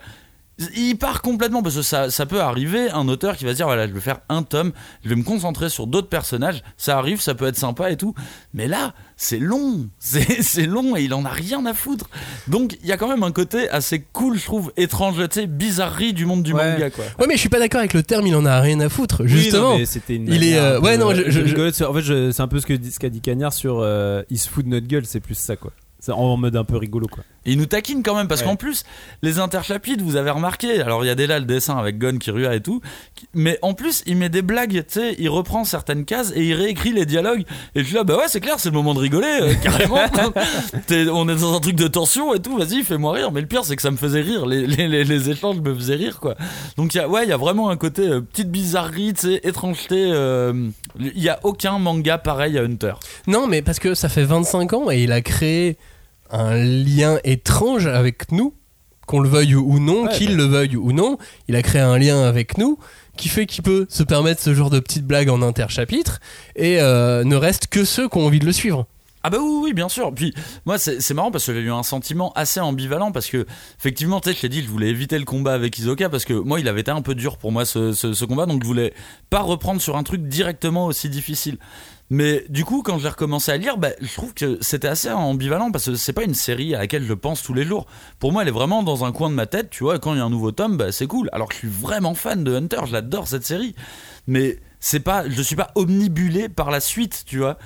Il 0.77 0.95
part 0.95 1.21
complètement 1.21 1.61
parce 1.61 1.75
que 1.75 1.81
ça, 1.81 2.09
ça 2.09 2.25
peut 2.25 2.39
arriver 2.39 2.89
un 2.89 3.09
auteur 3.09 3.35
qui 3.35 3.43
va 3.43 3.51
se 3.51 3.57
dire 3.57 3.65
voilà 3.65 3.87
je 3.89 3.91
vais 3.93 3.99
faire 3.99 4.19
un 4.29 4.41
tome 4.41 4.71
je 5.03 5.09
vais 5.09 5.15
me 5.17 5.23
concentrer 5.23 5.67
sur 5.67 5.85
d'autres 5.85 6.07
personnages 6.07 6.63
ça 6.77 6.97
arrive 6.97 7.19
ça 7.19 7.35
peut 7.35 7.45
être 7.45 7.57
sympa 7.57 7.91
et 7.91 7.97
tout 7.97 8.13
mais 8.53 8.69
là 8.69 8.93
c'est 9.17 9.37
long 9.37 9.89
c'est 9.99 10.65
long 10.65 10.95
et 10.95 11.03
il 11.03 11.13
en 11.13 11.25
a 11.25 11.29
rien 11.29 11.65
à 11.65 11.73
foutre 11.73 12.09
donc 12.47 12.77
il 12.81 12.87
y 12.87 12.93
a 12.93 12.97
quand 12.97 13.09
même 13.09 13.23
un 13.23 13.33
côté 13.33 13.69
assez 13.69 13.99
cool 14.13 14.37
je 14.39 14.45
trouve 14.45 14.71
étrange 14.77 15.17
tu 15.27 15.41
sais 15.41 15.47
bizarrerie 15.47 16.13
du 16.13 16.25
monde 16.25 16.41
du 16.43 16.53
Ouais. 16.53 16.71
manga 16.73 16.89
quoi 16.89 17.03
Ouais, 17.19 17.25
mais 17.27 17.33
je 17.35 17.39
suis 17.41 17.49
pas 17.49 17.59
d'accord 17.59 17.79
avec 17.79 17.93
le 17.93 18.03
terme, 18.03 18.25
il 18.27 18.35
en 18.35 18.45
a 18.45 18.59
rien 18.61 18.79
à 18.79 18.87
foutre. 18.87 19.23
Oui, 19.23 19.27
Justement. 19.29 19.71
non, 19.71 19.77
mais 19.79 19.85
c'était 19.85 20.15
une 20.15 20.31
il 20.31 20.43
est, 20.43 20.57
euh, 20.57 20.79
ouais, 20.79 20.97
non, 20.97 21.13
je- 21.13 21.23
je- 21.25 21.31
je- 21.31 21.39
rigolais 21.41 21.73
sur- 21.73 21.89
En 21.89 21.93
fait, 21.93 22.31
c'est 22.31 22.41
un 22.41 22.47
peu 22.47 22.59
ce 22.61 22.65
que 22.65 22.73
dit- 22.73 22.91
ce 22.91 22.99
qu'a 22.99 23.09
dit 23.09 23.19
Cagnard 23.21 23.51
sur 23.53 23.79
euh, 23.81 24.23
il 24.29 24.37
se 24.39 24.47
fout 24.49 24.63
de 24.63 24.69
notre 24.69 24.87
gueule, 24.87 25.05
c'est 25.05 25.19
plus 25.19 25.35
ça 25.35 25.55
quoi. 25.57 25.71
C'est 25.99 26.12
en 26.12 26.38
mode 26.38 26.55
un 26.55 26.63
peu 26.63 26.77
rigolo 26.77 27.08
quoi. 27.08 27.23
Et 27.47 27.51
il 27.53 27.58
nous 27.58 27.65
taquine 27.67 28.03
quand 28.03 28.15
même 28.15 28.27
parce 28.27 28.41
Ouais. 28.41 28.47
qu'en 28.47 28.55
plus 28.55 28.84
les 29.23 29.39
interchapitres 29.39 30.03
vous 30.03 30.15
avez 30.17 30.29
remarqué 30.29 30.81
alors 30.81 31.03
il 31.03 31.08
y 31.08 31.12
a 31.12 31.15
déjà 31.15 31.39
le 31.39 31.45
dessin 31.45 31.77
avec 31.77 31.97
Gon 31.99 32.17
Kirua 32.17 32.55
et 32.55 32.62
tout 32.62 32.81
qui- 33.15 33.27
mais 33.34 33.58
en 33.63 33.73
plus 33.73 34.03
il 34.05 34.17
met 34.17 34.29
des 34.29 34.41
blagues 34.41 34.84
tu 34.88 34.99
sais 34.99 35.15
il 35.19 35.29
reprend 35.29 35.63
certaines 35.63 36.05
cases 36.05 36.31
et 36.36 36.43
il 36.45 36.53
réécrit 36.53 36.91
les 36.91 37.05
dialogues. 37.05 37.43
Et 37.75 37.79
je 37.81 37.86
suis 37.86 37.95
là 37.95 38.03
bah 38.03 38.17
ouais 38.17 38.25
c'est 38.27 38.39
clair 38.39 38.55
c'est 38.60 38.69
le 38.69 38.75
moment 38.75 38.93
de 38.93 38.99
rigoler 38.99 39.39
euh, 39.41 39.53
carrément. 39.63 39.95
On 41.13 41.27
est 41.29 41.36
dans 41.36 41.55
un 41.55 41.60
truc 41.60 41.75
de 41.75 41.88
tension 41.88 42.34
et 42.34 42.39
tout 42.39 42.58
vas-y 42.58 42.84
fais-moi 42.84 43.13
rire. 43.13 43.31
Mais 43.31 43.41
le 43.41 43.47
pire 43.47 43.63
c'est 43.65 43.75
que 43.75 43.81
ça 43.81 43.91
me 43.91 43.97
faisait 43.97 44.21
rire 44.21 44.45
les, 44.45 44.67
les, 44.67 44.88
les, 44.88 45.03
les 45.03 45.29
échanges 45.29 45.60
me 45.60 45.73
faisaient 45.73 45.95
rire 45.95 46.19
quoi. 46.19 46.36
Donc 46.77 46.93
il 46.93 46.97
y 46.97 47.01
a 47.01 47.08
ouais 47.10 47.23
il 47.23 47.29
y 47.29 47.34
a 47.34 47.38
vraiment 47.38 47.69
un 47.69 47.77
côté 47.77 48.08
euh, 48.08 48.21
petite 48.21 48.51
bizarrerie 48.51 49.13
tu 49.13 49.27
sais 49.27 49.39
étrangeté 49.43 49.95
euh, 50.12 50.69
il 50.99 51.21
y 51.21 51.29
a 51.29 51.39
aucun 51.43 51.79
manga 51.79 52.17
pareil 52.17 52.58
à 52.58 52.62
Hunter. 52.63 52.93
Non, 53.27 53.47
mais 53.47 53.62
parce 53.62 53.79
que 53.79 53.95
ça 53.95 54.10
fait 54.10 54.23
25 54.23 54.73
ans 54.73 54.91
et 54.91 55.03
il 55.03 55.12
a 55.12 55.21
créé 55.21 55.77
un 56.35 56.55
lien 56.55 57.19
étrange 57.23 57.87
avec 57.87 58.31
nous, 58.31 58.53
qu'on 59.07 59.19
le 59.19 59.29
veuille 59.29 59.55
ou 59.55 59.79
non, 59.79 60.03
Ouais, 60.03 60.11
qu'il 60.13 60.29
bah. 60.29 60.35
le 60.37 60.43
veuille 60.45 60.75
ou 60.75 60.91
non. 60.91 61.17
Il 61.47 61.55
a 61.55 61.61
créé 61.61 61.81
un 61.81 61.97
lien 61.97 62.23
avec 62.23 62.57
nous 62.57 62.77
qui 63.17 63.29
fait 63.29 63.45
qu'il 63.45 63.63
peut 63.63 63.85
se 63.89 64.03
permettre 64.03 64.41
ce 64.41 64.53
genre 64.53 64.69
de 64.69 64.79
petites 64.79 65.05
blagues 65.05 65.29
en 65.29 65.41
interchapitre 65.41 66.19
et 66.55 66.81
euh, 66.81 67.23
ne 67.23 67.35
reste 67.35 67.67
que 67.67 67.85
ceux 67.85 68.09
qui 68.09 68.17
ont 68.17 68.25
envie 68.25 68.39
de 68.39 68.45
le 68.45 68.51
suivre. 68.51 68.87
Ah 69.27 69.31
bah 69.31 69.37
oui, 69.41 69.59
oui, 69.63 69.73
bien 69.73 69.89
sûr. 69.89 70.13
Puis 70.13 70.35
moi, 70.67 70.77
c'est 70.77 71.13
marrant 71.15 71.31
parce 71.31 71.47
que 71.47 71.53
j'ai 71.55 71.61
eu 71.61 71.71
un 71.71 71.81
sentiment 71.81 72.31
assez 72.33 72.59
ambivalent 72.59 73.11
parce 73.11 73.25
que 73.27 73.47
effectivement, 73.79 74.19
tu 74.19 74.29
sais, 74.29 74.35
je 74.35 74.41
t'ai 74.41 74.49
dit, 74.49 74.61
je 74.61 74.67
voulais 74.69 74.89
éviter 74.89 75.17
le 75.17 75.25
combat 75.25 75.53
avec 75.53 75.79
Isoka 75.79 76.09
parce 76.09 76.25
que 76.25 76.33
moi, 76.33 76.59
il 76.59 76.67
avait 76.67 76.81
été 76.81 76.91
un 76.91 77.01
peu 77.01 77.15
dur 77.15 77.37
pour 77.37 77.51
moi 77.51 77.65
ce, 77.65 77.91
ce, 77.93 78.13
ce 78.13 78.25
combat, 78.25 78.45
donc 78.45 78.61
je 78.61 78.67
voulais 78.67 78.93
pas 79.31 79.41
reprendre 79.41 79.81
sur 79.81 79.97
un 79.97 80.03
truc 80.03 80.27
directement 80.27 80.85
aussi 80.85 81.09
difficile. 81.09 81.57
Mais 82.11 82.45
du 82.49 82.63
coup, 82.63 82.83
quand 82.83 82.99
j'ai 82.99 83.09
recommencé 83.09 83.51
à 83.51 83.57
lire, 83.57 83.77
bah, 83.77 83.89
je 83.99 84.13
trouve 84.13 84.33
que 84.33 84.59
c'était 84.61 84.87
assez 84.87 85.09
ambivalent 85.09 85.71
parce 85.71 85.85
que 85.85 85.95
c'est 85.95 86.13
pas 86.13 86.23
une 86.23 86.35
série 86.35 86.75
à 86.75 86.79
laquelle 86.79 87.03
je 87.03 87.13
pense 87.13 87.41
tous 87.41 87.53
les 87.53 87.63
jours. 87.63 87.87
Pour 88.19 88.31
moi, 88.31 88.43
elle 88.43 88.47
est 88.47 88.51
vraiment 88.51 88.83
dans 88.83 89.05
un 89.05 89.11
coin 89.11 89.29
de 89.29 89.35
ma 89.35 89.47
tête, 89.47 89.71
tu 89.71 89.83
vois. 89.83 89.95
et 89.95 89.99
Quand 89.99 90.13
il 90.13 90.17
y 90.17 90.21
a 90.21 90.23
un 90.23 90.29
nouveau 90.29 90.51
tome, 90.51 90.77
bah, 90.77 90.91
c'est 90.91 91.07
cool. 91.07 91.29
Alors 91.33 91.47
que 91.47 91.55
je 91.55 91.59
suis 91.59 91.67
vraiment 91.67 92.13
fan 92.13 92.43
de 92.43 92.55
Hunter, 92.55 92.81
je 92.85 92.93
l'adore 92.93 93.27
cette 93.27 93.45
série. 93.45 93.75
Mais 94.27 94.59
c'est 94.79 94.99
pas, 94.99 95.27
je 95.27 95.41
suis 95.41 95.55
pas 95.55 95.71
omnibulé 95.73 96.47
par 96.47 96.69
la 96.69 96.79
suite, 96.79 97.23
tu 97.25 97.39
vois. 97.39 97.57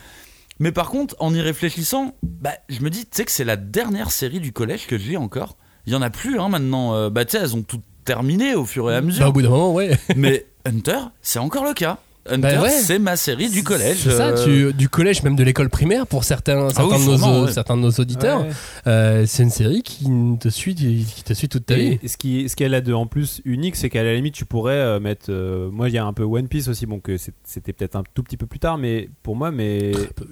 Mais 0.60 0.72
par 0.72 0.90
contre, 0.90 1.16
en 1.20 1.34
y 1.34 1.42
réfléchissant, 1.42 2.16
bah, 2.24 2.54
je 2.70 2.80
me 2.82 2.90
dis, 2.90 3.02
tu 3.02 3.10
sais 3.12 3.26
que 3.26 3.32
c'est 3.32 3.46
la 3.46 3.58
dernière 3.58 4.12
série 4.12 4.40
du 4.40 4.54
collège 4.54 4.88
que 4.88 4.98
je 4.98 5.10
lis 5.10 5.18
encore. 5.18 5.58
Il 5.86 5.92
y 5.92 5.96
en 5.98 6.02
a 6.02 6.10
plus, 6.10 6.40
hein, 6.40 6.48
maintenant. 6.48 6.96
Euh, 6.96 7.10
bah, 7.10 7.26
tu 7.26 7.32
sais, 7.32 7.44
elles 7.44 7.56
ont 7.56 7.64
toutes 7.64 7.84
terminé 8.06 8.56
au 8.56 8.66
fur 8.66 8.90
et 8.90 8.96
à 8.96 9.02
mesure. 9.02 9.24
Bah, 9.26 9.30
au 9.30 9.34
bout 9.34 9.42
d'un 9.42 9.50
moment, 9.50 9.74
ouais. 9.74 9.98
Mais 10.16 10.48
Hunter, 10.66 11.00
c'est 11.22 11.40
encore 11.40 11.66
le 11.66 11.74
cas. 11.74 12.00
Hunter, 12.32 12.42
Bah 12.42 12.62
ouais. 12.64 12.70
c'est 12.70 13.00
ma 13.00 13.16
série 13.16 13.50
du 13.50 13.64
collège. 13.64 13.98
C'est 14.04 14.12
ça, 14.12 14.28
euh, 14.30 14.70
tu- 14.72 14.74
du 14.74 14.90
collège, 14.90 15.24
même 15.24 15.36
de 15.36 15.44
l'école 15.44 15.70
primaire, 15.70 16.08
pour 16.08 16.24
certains, 16.24 16.70
certains, 16.70 16.84
oui, 16.98 17.06
de, 17.06 17.12
nos, 17.12 17.18
sûrement, 17.18 17.42
ouais. 17.44 17.52
certains 17.52 17.78
de 17.78 17.82
nos 17.82 17.92
auditeurs. 17.92 18.42
Ouais. 18.42 18.50
Euh, 18.88 19.26
c'est 19.28 19.44
une 19.44 19.50
série 19.50 19.82
qui 19.82 20.06
te 20.40 20.50
suit, 20.50 20.76
qui 20.76 21.24
te 21.24 21.34
suit 21.34 21.50
toute 21.50 21.66
ta 21.66 21.76
vie. 21.76 22.00
Et 22.04 22.08
ce 22.08 22.18
qui 22.18 22.48
ce 22.50 22.56
qu'elle 22.56 22.74
a 22.74 22.82
de 22.82 22.94
en 22.94 23.06
plus 23.08 23.42
unique, 23.46 23.76
c'est 23.76 23.90
qu'à 23.90 24.04
la 24.04 24.14
limite 24.14 24.34
tu 24.34 24.46
pourrais 24.46 24.74
euh, 24.74 25.00
mettre. 25.00 25.26
euh, 25.30 25.70
moi, 25.72 25.90
il 25.90 25.96
y 25.96 25.98
a 25.98 26.06
un 26.06 26.14
peu 26.14 26.24
One 26.24 26.48
Piece 26.48 26.68
aussi, 26.68 26.86
bon 26.86 27.00
que 27.00 27.18
c'était 27.44 27.74
peut-être 27.74 27.96
un 27.96 28.04
tout 28.14 28.24
petit 28.24 28.38
peu 28.38 28.46
plus 28.46 28.60
tard, 28.60 28.78
mais 28.78 29.10
pour 29.24 29.36
moi, 29.36 29.52
mais 29.52 29.92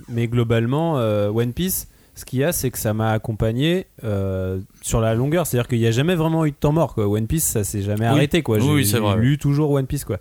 mais 0.10 0.28
globalement 0.28 0.98
euh, 1.00 1.30
One 1.30 1.54
Piece. 1.54 1.88
Ce 2.16 2.26
qu'il 2.26 2.40
y 2.40 2.44
a, 2.44 2.52
c'est 2.52 2.72
que 2.72 2.80
ça 2.80 2.96
m'a 2.96 3.12
accompagné 3.12 3.86
euh, 4.04 4.58
sur 4.82 5.00
la 5.02 5.14
longueur. 5.14 5.46
C'est-à-dire 5.46 5.68
qu'il 5.68 5.78
n'y 5.78 5.86
a 5.86 5.92
jamais 5.92 6.16
vraiment 6.16 6.46
eu 6.48 6.50
de 6.50 6.56
temps 6.56 6.72
mort. 6.72 6.96
Quoi. 6.96 7.08
One 7.08 7.28
Piece, 7.28 7.44
ça 7.44 7.64
s'est 7.64 7.84
jamais 7.84 8.06
arrêté. 8.08 8.42
Quoi. 8.42 8.58
Oui, 8.58 8.84
J'ai 8.84 8.98
oui, 9.00 9.16
lu 9.20 9.38
toujours 9.38 9.70
One 9.70 9.86
Piece. 9.86 10.04
Quoi. 10.04 10.18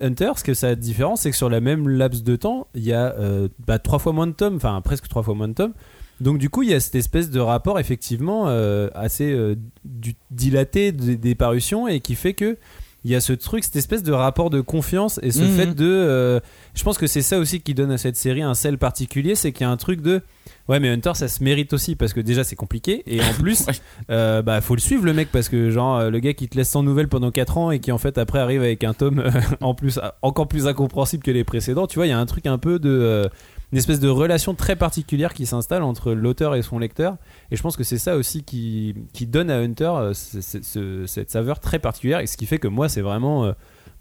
Hunter, 0.00 0.32
ce 0.36 0.44
que 0.44 0.54
ça 0.54 0.68
a 0.68 0.74
de 0.74 0.80
différent, 0.80 1.16
c'est 1.16 1.30
que 1.30 1.36
sur 1.36 1.48
la 1.50 1.60
même 1.60 1.88
laps 1.88 2.22
de 2.22 2.36
temps, 2.36 2.66
il 2.74 2.84
y 2.84 2.92
a 2.92 3.14
euh, 3.18 3.48
bah, 3.66 3.78
trois 3.78 3.98
fois 3.98 4.12
moins 4.12 4.26
de 4.26 4.32
tomes, 4.32 4.56
enfin 4.56 4.80
presque 4.82 5.08
trois 5.08 5.22
fois 5.22 5.34
moins 5.34 5.48
de 5.48 5.54
tomes. 5.54 5.72
Donc 6.20 6.38
du 6.38 6.50
coup, 6.50 6.62
il 6.64 6.70
y 6.70 6.74
a 6.74 6.80
cette 6.80 6.94
espèce 6.96 7.30
de 7.30 7.38
rapport 7.40 7.78
effectivement 7.78 8.44
euh, 8.48 8.88
assez 8.94 9.30
euh, 9.32 9.54
du- 9.84 10.16
dilaté 10.30 10.90
des, 10.92 11.16
des 11.16 11.34
parutions 11.34 11.86
et 11.88 12.00
qui 12.00 12.14
fait 12.16 12.34
que 12.34 12.56
il 13.04 13.12
y 13.12 13.14
a 13.14 13.20
ce 13.20 13.32
truc, 13.32 13.62
cette 13.62 13.76
espèce 13.76 14.02
de 14.02 14.10
rapport 14.12 14.50
de 14.50 14.60
confiance 14.60 15.20
et 15.22 15.30
ce 15.30 15.42
Mhm. 15.42 15.50
fait 15.56 15.74
de, 15.74 15.86
euh, 15.86 16.40
je 16.74 16.82
pense 16.82 16.98
que 16.98 17.06
c'est 17.06 17.22
ça 17.22 17.38
aussi 17.38 17.60
qui 17.60 17.72
donne 17.72 17.92
à 17.92 17.98
cette 17.98 18.16
série 18.16 18.42
un 18.42 18.54
sel 18.54 18.76
particulier, 18.76 19.36
c'est 19.36 19.52
qu'il 19.52 19.64
y 19.64 19.68
a 19.68 19.70
un 19.70 19.76
truc 19.76 20.00
de, 20.00 20.20
ouais 20.68 20.80
mais 20.80 20.88
Hunter 20.88 21.12
ça 21.14 21.28
se 21.28 21.42
mérite 21.42 21.72
aussi 21.72 21.96
parce 21.96 22.12
que 22.12 22.20
déjà 22.20 22.44
c'est 22.44 22.56
compliqué. 22.56 23.02
Et 23.06 23.20
en 23.20 23.32
plus 23.40 23.66
Ouais. 23.66 23.72
euh, 24.10 24.42
bah 24.42 24.60
faut 24.60 24.74
le 24.74 24.80
suivre 24.80 25.04
le 25.04 25.12
mec 25.14 25.28
parce 25.32 25.48
que 25.48 25.70
genre 25.70 25.96
euh, 25.98 26.10
le 26.10 26.18
gars 26.20 26.34
qui 26.34 26.48
te 26.48 26.56
laisse 26.56 26.68
sans 26.70 26.82
nouvelles 26.82 27.08
pendant 27.08 27.30
4 27.30 27.58
ans 27.58 27.70
et 27.70 27.80
qui 27.80 27.92
en 27.92 27.98
fait 27.98 28.18
après 28.18 28.38
arrive 28.38 28.60
avec 28.62 28.84
un 28.84 28.94
tome 28.94 29.20
euh, 29.20 29.30
en 29.60 29.74
plus 29.74 29.98
encore 30.22 30.48
plus 30.48 30.66
incompréhensible 30.66 31.22
que 31.22 31.30
les 31.30 31.44
précédents 31.44 31.86
tu 31.86 31.96
vois 31.98 32.06
il 32.06 32.10
y 32.10 32.12
a 32.12 32.18
un 32.18 32.26
truc 32.26 32.46
un 32.46 32.58
peu 32.58 32.78
de 32.78 32.88
euh, 32.90 33.28
une 33.72 33.76
espèce 33.78 34.00
de 34.00 34.08
relation 34.08 34.54
très 34.54 34.76
particulière 34.76 35.34
qui 35.34 35.44
s'installe 35.44 35.82
entre 35.82 36.12
l'auteur 36.12 36.54
et 36.54 36.62
son 36.62 36.78
lecteur. 36.78 37.18
Et 37.50 37.56
je 37.56 37.60
pense 37.62 37.76
que 37.76 37.84
c'est 37.84 37.98
ça 37.98 38.16
aussi 38.16 38.42
qui, 38.42 38.94
qui 39.12 39.26
donne 39.26 39.50
à 39.50 39.58
Hunter 39.58 39.84
euh, 39.94 40.14
ce- 40.14 40.40
ce- 40.40 40.62
ce- 40.62 41.04
cette 41.06 41.30
saveur 41.30 41.60
très 41.60 41.78
particulière. 41.78 42.20
Et 42.20 42.26
ce 42.26 42.38
qui 42.38 42.46
fait 42.46 42.56
que 42.58 42.66
moi 42.68 42.88
c'est 42.88 43.02
vraiment 43.02 43.44
euh, 43.44 43.52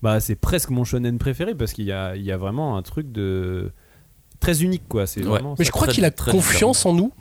bah 0.02 0.22
c'est 0.22 0.36
presque 0.38 0.70
mon 0.70 0.86
shonen 0.86 1.18
préféré 1.18 1.54
parce 1.54 1.74
qu'il 1.74 1.84
y 1.84 1.92
a, 1.92 2.16
il 2.16 2.22
y 2.24 2.32
a 2.32 2.38
vraiment 2.38 2.78
un 2.78 2.82
truc 2.82 3.12
de 3.12 3.72
très 4.40 4.62
unique 4.64 4.84
quoi 4.88 5.08
c'est 5.08 5.26
Ouais. 5.26 5.40
Mais 5.60 5.66
je 5.66 5.72
crois 5.72 5.88
qu'il 5.88 6.06
a 6.06 6.12
très 6.12 6.32
confiance 6.32 6.86
en 6.86 6.94
nous. 6.94 7.12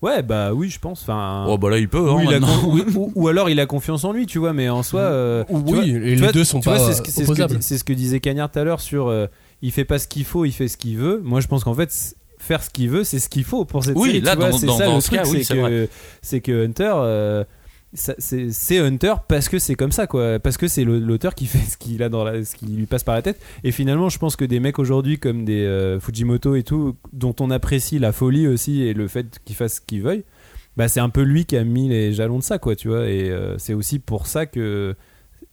ouais 0.00 0.22
bah 0.22 0.52
oui 0.52 0.68
je 0.70 0.78
pense 0.78 1.02
enfin 1.02 1.44
Oh 1.48 1.58
bah 1.58 1.70
là, 1.70 1.78
il 1.78 1.88
peut. 1.88 1.98
ou, 2.00 2.16
hein, 2.18 2.22
il 2.24 2.34
a 2.34 2.40
maintenant. 2.40 2.60
con- 2.94 3.12
ou, 3.14 3.28
alors 3.28 3.48
il 3.50 3.58
a 3.60 3.66
confiance 3.66 4.04
en 4.04 4.12
lui, 4.12 4.26
tu 4.26 4.38
vois, 4.38 4.52
mais 4.52 4.68
en 4.68 4.82
soi. 4.82 5.00
euh, 5.00 5.44
oui, 5.50 5.62
vois- 5.72 5.84
et 5.84 5.90
les 5.92 6.16
vois- 6.16 6.32
deux 6.32 6.44
sont 6.44 6.60
tu 6.60 6.68
pas 6.68 6.76
vois, 6.78 6.86
c'est 6.88 6.94
ce, 6.94 7.02
que- 7.02 7.08
c'est 7.10 7.22
ce 7.22 7.26
que 7.26 7.32
opposables. 7.32 7.56
di- 7.56 7.62
c'est 7.62 7.78
ce 7.78 7.84
que 7.84 7.92
disait 7.92 8.20
Cagnard 8.20 8.50
tout 8.50 8.58
à 8.58 8.64
l'heure 8.64 8.80
sur 8.80 9.08
euh, 9.08 9.26
il 9.62 9.70
fait 9.72 9.84
pas 9.84 9.98
ce 9.98 10.08
qu'il 10.08 10.24
faut, 10.24 10.44
il 10.44 10.52
fait 10.52 10.68
ce 10.68 10.76
qu'il 10.76 10.96
veut. 10.98 11.20
Moi, 11.24 11.40
je 11.40 11.46
pense 11.46 11.62
qu'en 11.64 11.74
fait, 11.74 12.16
faire 12.38 12.62
ce 12.62 12.70
qu'il 12.70 12.90
veut, 12.90 13.04
c'est 13.04 13.20
ce 13.20 13.28
qu'il 13.28 13.44
faut 13.44 13.64
pour 13.64 13.84
cette 13.84 13.96
Oui, 13.96 14.08
série. 14.08 14.20
là, 14.22 14.32
tu 14.32 14.38
vois, 14.38 14.50
dans- 14.50 14.58
c'est 14.58 14.66
dans- 14.66 14.78
ça 14.78 14.84
dans 14.86 14.94
le 14.96 15.00
ce 15.00 15.06
truc, 15.06 15.20
oui, 15.26 15.44
c'est 15.44 15.44
c'est 15.44 15.54
que, 15.54 15.88
c'est 16.22 16.40
que 16.40 16.66
Hunter. 16.66 16.92
euh, 16.96 17.44
c'est 17.94 18.78
Hunter 18.78 19.14
parce 19.28 19.48
que 19.48 19.58
c'est 19.58 19.74
comme 19.74 19.92
ça 19.92 20.06
quoi. 20.06 20.38
Parce 20.38 20.56
que 20.56 20.68
c'est 20.68 20.84
l'auteur 20.84 21.34
qui 21.34 21.46
fait 21.48 21.58
ce 21.58 21.76
qu'il 21.76 22.02
a 22.02 22.08
dans 22.08 22.24
la, 22.24 22.44
ce 22.44 22.54
qui 22.54 22.66
lui 22.66 22.86
passe 22.86 23.04
par 23.04 23.14
la 23.14 23.22
tête. 23.22 23.40
Et 23.64 23.72
finalement 23.72 24.08
je 24.08 24.18
pense 24.18 24.36
que 24.36 24.44
des 24.44 24.60
mecs 24.60 24.78
aujourd'hui 24.78 25.18
comme 25.18 25.44
des 25.44 25.64
euh, 25.64 26.00
Fujimoto 26.00 26.54
et 26.54 26.62
tout 26.62 26.96
dont 27.12 27.34
on 27.40 27.50
apprécie 27.50 27.98
la 27.98 28.12
folie 28.12 28.46
aussi 28.46 28.82
et 28.82 28.94
le 28.94 29.08
fait 29.08 29.40
qu'ils 29.44 29.56
fassent 29.56 29.76
ce 29.76 29.80
qu'ils 29.80 30.02
veuillent 30.02 30.24
bah 30.76 30.88
c'est 30.88 31.00
un 31.00 31.10
peu 31.10 31.22
lui 31.22 31.44
qui 31.44 31.56
a 31.56 31.64
mis 31.64 31.88
les 31.88 32.14
jalons 32.14 32.38
de 32.38 32.42
ça 32.42 32.58
quoi 32.58 32.76
tu 32.76 32.88
vois. 32.88 33.08
Et 33.08 33.30
euh, 33.30 33.58
c'est 33.58 33.74
aussi 33.74 33.98
pour 33.98 34.26
ça 34.26 34.46
que 34.46 34.94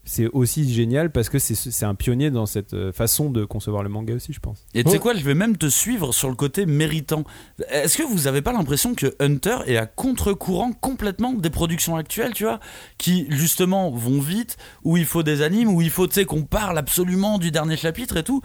c'est 0.06 0.28
aussi 0.28 0.72
génial 0.74 1.12
parce 1.12 1.30
que 1.30 1.38
c'est 1.38 1.54
c'est 1.56 1.86
un 1.86 1.94
pionnier 1.94 2.32
dans 2.32 2.46
cette 2.48 2.74
euh, 2.74 2.92
façon 2.92 3.30
de 3.30 3.46
concevoir 3.46 3.84
le 3.84 3.90
manga 3.90 4.16
aussi 4.16 4.34
je 4.34 4.40
pense 4.40 4.66
Et 4.74 4.84
tu 4.84 4.90
sais 4.90 4.98
Oh. 4.98 5.02
quoi, 5.02 5.14
je 5.14 5.24
vais 5.24 5.36
même 5.36 5.56
te 5.58 5.68
suivre 5.68 6.14
sur 6.14 6.30
le 6.30 6.36
côté 6.36 6.66
méritant. 6.66 7.24
Est-ce 7.70 7.98
que 7.98 8.04
vous 8.04 8.26
avez 8.28 8.42
pas 8.42 8.52
l'impression 8.54 8.96
que 8.96 9.14
Hunter 9.20 9.58
est 9.68 9.78
à 9.78 9.86
contre-courant 9.86 10.72
complètement 10.74 11.34
des 11.34 11.50
productions 11.52 11.96
actuelles, 11.96 12.34
tu 12.34 12.44
vois, 12.46 12.60
qui 12.98 13.28
justement 13.30 13.92
vont 13.92 14.20
vite, 14.20 14.58
où 14.84 14.98
il 14.98 15.06
faut 15.06 15.22
des 15.22 15.42
animes, 15.44 15.70
où 15.70 15.82
il 15.82 15.90
faut, 15.92 16.08
tu 16.08 16.14
sais, 16.16 16.26
qu'on 16.26 16.44
parle 16.44 16.78
absolument 16.78 17.38
du 17.38 17.52
dernier 17.52 17.78
chapitre 17.78 18.18
et 18.18 18.24
tout. 18.24 18.42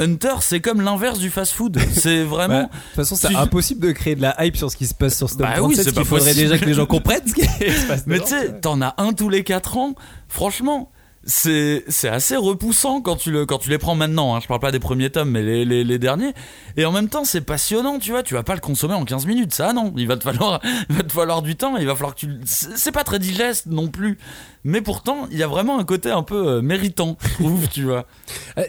Hunter, 0.00 0.34
c'est 0.42 0.60
comme 0.60 0.80
l'inverse 0.80 1.18
du 1.18 1.28
fast-food. 1.30 1.76
C'est 1.92 2.22
vraiment. 2.22 2.62
Bah, 2.62 2.68
de 2.68 2.68
toute 2.86 2.94
façon, 2.94 3.16
c'est 3.16 3.28
Tu- 3.28 3.34
impossible 3.36 3.80
de 3.84 3.90
créer 3.90 4.14
de 4.14 4.22
la 4.22 4.36
hype 4.46 4.56
sur 4.56 4.70
ce 4.70 4.76
qui 4.76 4.86
se 4.86 4.94
passe 4.94 5.16
sur 5.16 5.28
ce 5.28 5.36
Bah 5.36 5.54
oui, 5.60 5.74
37, 5.74 5.76
c'est 5.76 5.84
parce 5.84 5.94
qu'il 5.96 6.02
pas 6.04 6.04
faudrait 6.18 6.34
déjà 6.34 6.56
que 6.58 6.64
les 6.66 6.74
gens 6.74 6.86
comprennent 6.86 7.26
ce 7.26 7.34
qui 7.34 7.42
se 7.42 7.86
passe 7.88 8.06
Mais 8.06 8.20
tu 8.20 8.26
sais, 8.28 8.60
t'en 8.60 8.80
as 8.80 8.94
un 8.98 9.12
tous 9.12 9.28
les 9.28 9.42
4 9.42 9.76
ans. 9.76 9.94
Franchement, 10.28 10.92
c'est 11.30 12.08
assez 12.08 12.36
repoussant 12.36 13.02
quand 13.02 13.16
tu 13.16 13.30
le 13.30 13.44
quand 13.44 13.58
tu 13.58 13.68
les 13.68 13.76
prends 13.78 13.94
maintenant. 13.94 14.34
Hein. 14.34 14.40
Je 14.42 14.46
parle 14.48 14.60
pas 14.60 14.72
des 14.72 14.78
premiers 14.80 15.10
tomes, 15.10 15.30
mais 15.30 15.42
les, 15.42 15.84
les, 15.84 15.98
derniers. 15.98 16.32
Et 16.78 16.84
en 16.86 16.92
même 16.92 17.08
temps, 17.10 17.24
c'est 17.24 17.42
passionnant, 17.42 17.98
tu 17.98 18.10
vois. 18.12 18.22
Tu 18.22 18.32
vas 18.34 18.42
pas 18.42 18.54
le 18.54 18.60
consommer 18.60 18.94
en 18.94 19.04
15 19.04 19.26
minutes, 19.26 19.52
ça 19.52 19.72
non. 19.74 19.92
Il 19.96 20.08
va 20.08 20.16
te 20.16 20.24
falloir 20.24 20.60
te 21.06 21.12
falloir 21.12 21.42
du 21.42 21.54
temps. 21.54 21.76
Il 21.76 21.86
va 21.86 21.94
falloir 21.94 22.14
que 22.14 22.20
tu. 22.20 22.30
C'est 22.44 22.92
pas 22.92 23.04
très 23.04 23.18
digeste 23.18 23.66
non 23.66 23.88
plus. 23.88 24.18
Mais 24.64 24.80
pourtant, 24.80 25.28
il 25.30 25.38
y 25.38 25.42
a 25.42 25.46
vraiment 25.46 25.78
un 25.78 25.84
côté 25.84 26.10
un 26.10 26.22
peu 26.22 26.48
euh, 26.48 26.62
méritant, 26.62 27.16
je 27.40 27.66
tu 27.66 27.84
vois. 27.84 28.06
Euh, 28.58 28.64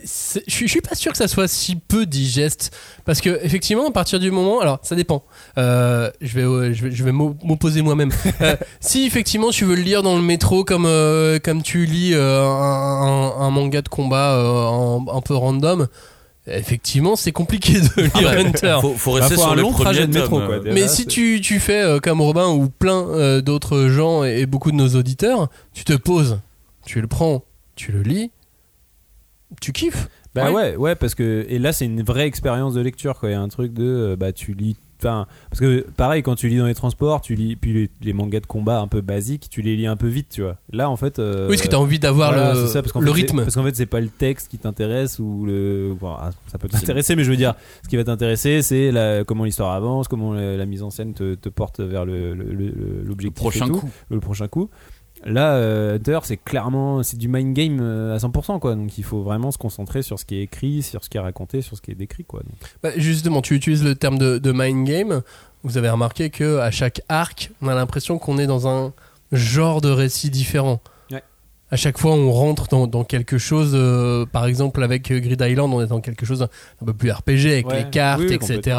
Je 0.48 0.50
suis- 0.68 0.82
pas 0.82 0.96
sûr 0.96 1.12
que 1.12 1.18
ça 1.18 1.28
soit 1.28 1.48
si 1.48 1.76
peu 1.76 2.06
digeste 2.06 2.76
parce 3.06 3.22
que 3.22 3.40
effectivement 3.44 3.88
à 3.88 3.92
partir 3.92 4.20
du 4.20 4.30
moment 4.32 4.60
alors 4.60 4.80
ça 4.84 4.96
dépend 4.96 5.24
Euh, 5.58 6.10
je 6.22 6.36
vais 6.40 6.74
je 6.74 6.84
vais, 6.86 6.92
je 6.92 7.04
vais 7.04 7.12
m'o- 7.12 7.36
m'opposer 7.44 7.82
moi-même 7.82 8.12
si 8.80 9.06
effectivement 9.06 9.50
tu 9.50 9.66
veux 9.66 9.76
le 9.76 9.82
lire 9.82 10.04
dans 10.04 10.16
le 10.16 10.22
métro 10.22 10.64
comme 10.64 10.88
comme 11.44 11.64
tu 11.64 11.86
lis 11.86 12.14
un, 12.50 13.50
manga 13.52 13.82
de 13.82 13.90
combat 13.90 14.34
euh, 14.36 15.00
un 15.14 15.22
peu 15.22 15.36
random 15.36 15.88
effectivement 16.48 17.16
c'est 17.16 17.32
compliqué 17.32 17.74
de 17.80 18.18
lire 18.20 18.30
Hunter 18.30 18.78
Faut, 18.82 18.94
faut 18.94 19.14
Bah, 19.14 19.20
rester 19.20 19.36
faut 19.36 19.42
sur 19.42 19.52
un 19.52 19.56
le 19.56 19.62
long 19.62 19.72
trajet 19.72 20.02
premier 20.02 20.14
de 20.14 20.20
métro, 20.20 20.40
quoi. 20.40 20.60
mais 20.64 20.88
c'est- 20.88 20.96
si 20.96 21.06
tu, 21.06 21.40
tu 21.42 21.60
fais 21.60 21.82
euh, 21.84 22.00
comme 22.00 22.22
Robin 22.22 22.48
ou 22.50 22.70
plein 22.70 23.08
euh, 23.10 23.42
d'autres 23.42 23.88
gens 23.88 24.24
et, 24.24 24.40
et 24.40 24.46
beaucoup 24.48 24.72
de 24.72 24.76
nos 24.78 24.90
auditeurs 24.96 25.50
tu 25.74 25.84
te 25.84 25.94
poses 25.94 26.40
tu 26.86 27.02
le 27.02 27.08
prends 27.08 27.44
tu 27.76 27.92
le 27.92 28.02
lis 28.02 28.32
tu 29.62 29.72
kiffes 29.74 30.08
Bah 30.36 30.46
Ouais. 30.52 30.54
ouais. 30.72 30.76
ouais, 30.76 30.96
parce 30.96 31.16
que 31.16 31.46
et 31.50 31.60
là 31.60 31.72
c'est 31.74 31.86
une 31.86 32.02
vraie 32.04 32.26
expérience 32.28 32.74
de 32.74 32.82
lecture 32.82 33.20
quoi. 33.20 33.30
Il 33.30 33.34
y 33.34 33.36
a 33.36 33.42
un 33.42 33.48
truc 33.50 33.74
de 33.74 33.84
euh, 33.84 34.16
bah 34.16 34.32
tu 34.32 34.54
lis, 34.54 34.76
enfin 35.00 35.28
parce 35.50 35.60
que 35.60 35.86
pareil 35.96 36.24
quand 36.24 36.36
tu 36.36 36.48
lis 36.50 36.58
dans 36.58 36.66
les 36.68 36.76
transports, 36.76 37.22
tu 37.22 37.36
lis 37.36 37.56
puis 37.56 37.74
les, 37.74 37.90
les 38.02 38.14
mangas 38.14 38.40
de 38.42 38.46
combat 38.46 38.80
un 38.82 38.88
peu 38.88 39.02
basiques, 39.02 39.48
tu 39.50 39.62
les 39.62 39.76
lis 39.76 39.88
un 39.88 39.96
peu 39.96 40.08
vite, 40.08 40.28
tu 40.30 40.42
vois. 40.42 40.58
Là 40.72 40.90
en 40.90 40.96
fait. 40.98 41.20
euh, 41.20 41.44
oui 41.48 41.56
parce 41.56 41.62
que 41.62 41.68
tu 41.68 41.76
as 41.76 41.80
envie 41.80 42.00
d'avoir 42.00 42.34
voilà, 42.34 42.54
le, 42.54 42.66
c'est 42.68 42.74
ça, 42.74 42.82
parce 42.82 42.92
qu'en 42.92 43.00
le 43.00 43.08
fait, 43.08 43.12
c'est- 43.14 43.22
rythme 43.22 43.44
Parce 43.44 43.56
qu'en 43.56 43.64
fait, 43.64 43.76
c'est 43.76 43.86
pas 43.86 44.00
le 44.02 44.10
texte 44.10 44.50
qui 44.50 44.58
t'intéresse 44.58 45.20
ou 45.20 45.46
le. 45.46 45.94
bon, 46.00 46.10
ah, 46.20 46.32
ça 46.48 46.58
peut 46.58 46.68
t'intéresser, 46.68 47.16
mais 47.16 47.24
je 47.24 47.32
veux 47.32 47.38
dire, 47.38 47.56
ce 47.84 47.90
qui 47.90 47.96
va 47.98 48.04
t'intéresser, 48.04 48.62
c'est 48.62 48.92
la- 48.92 49.24
comment 49.24 49.44
l'histoire 49.46 49.72
avance, 49.74 50.08
comment 50.08 50.34
la, 50.34 50.58
la 50.58 50.66
mise 50.66 50.84
en 50.84 50.90
scène 50.90 51.14
te, 51.14 51.36
te 51.36 51.50
porte 51.50 51.80
vers 51.80 52.06
le- 52.06 52.34
le- 52.34 52.44
le- 52.46 52.70
le- 52.70 53.04
l'objectif. 53.06 53.38
Le 53.38 53.50
prochain 53.50 53.66
et 53.66 53.70
tout, 53.70 53.80
coup. 53.80 53.90
Le 54.10 54.20
prochain 54.20 54.48
coup. 54.48 54.70
Là, 55.26 55.56
euh, 55.56 55.96
Hunter, 55.96 56.20
c'est 56.24 56.38
clairement. 56.38 57.04
C'est 57.04 57.18
du 57.18 57.28
mind 57.28 57.54
game 57.54 57.80
euh, 57.82 58.16
à 58.16 58.18
100%, 58.20 58.60
quoi. 58.60 58.76
Donc 58.76 58.98
il 58.98 59.04
faut 59.04 59.22
vraiment 59.22 59.52
se 59.52 59.58
concentrer 59.58 60.02
sur 60.02 60.18
ce 60.20 60.26
qui 60.26 60.38
est 60.38 60.44
écrit, 60.44 60.82
sur 60.82 61.04
ce 61.04 61.10
qui 61.10 61.18
est 61.18 61.22
raconté, 61.22 61.62
sur 61.62 61.76
ce 61.76 61.82
qui 61.82 61.92
est 61.92 61.96
décrit, 61.96 62.24
quoi. 62.24 62.40
Donc, 62.42 62.54
Bah, 62.82 62.90
justement, 62.98 63.42
tu 63.42 63.56
utilises 63.56 63.84
le 63.84 63.96
terme 63.96 64.18
de, 64.18 64.38
de 64.38 64.52
mind 64.54 64.88
game. 64.88 65.22
Vous 65.64 65.78
avez 65.78 65.90
remarqué 65.90 66.30
que 66.30 66.60
à 66.60 66.72
chaque 66.72 67.02
arc, 67.10 67.52
on 67.62 67.68
a 67.68 67.76
l'impression 67.76 68.18
qu'on 68.18 68.38
est 68.38 68.48
dans 68.48 68.68
un 68.68 68.94
genre 69.34 69.82
de 69.82 69.90
récit 69.90 70.30
différent. 70.30 70.80
Ouais. 71.12 71.22
À 71.70 71.76
chaque 71.76 71.98
fois, 71.98 72.14
on 72.14 72.32
rentre 72.32 72.68
dans, 72.70 72.88
dans 72.88 73.04
quelque 73.04 73.38
chose. 73.38 73.72
euh, 73.74 74.26
par 74.26 74.46
exemple, 74.46 74.82
avec 74.82 75.12
euh, 75.12 75.20
Grid 75.20 75.42
Island, 75.42 75.74
on 75.74 75.82
est 75.82 75.88
dans 75.88 76.00
quelque 76.00 76.26
chose 76.26 76.44
un 76.44 76.86
peu 76.86 76.94
plus 76.94 77.12
RPG 77.12 77.46
avec 77.52 77.68
Ouais. 77.68 77.84
les 77.84 77.90
cartes, 77.90 78.22
Oui, 78.22 78.28
oui, 78.30 78.36
etc. 78.36 78.78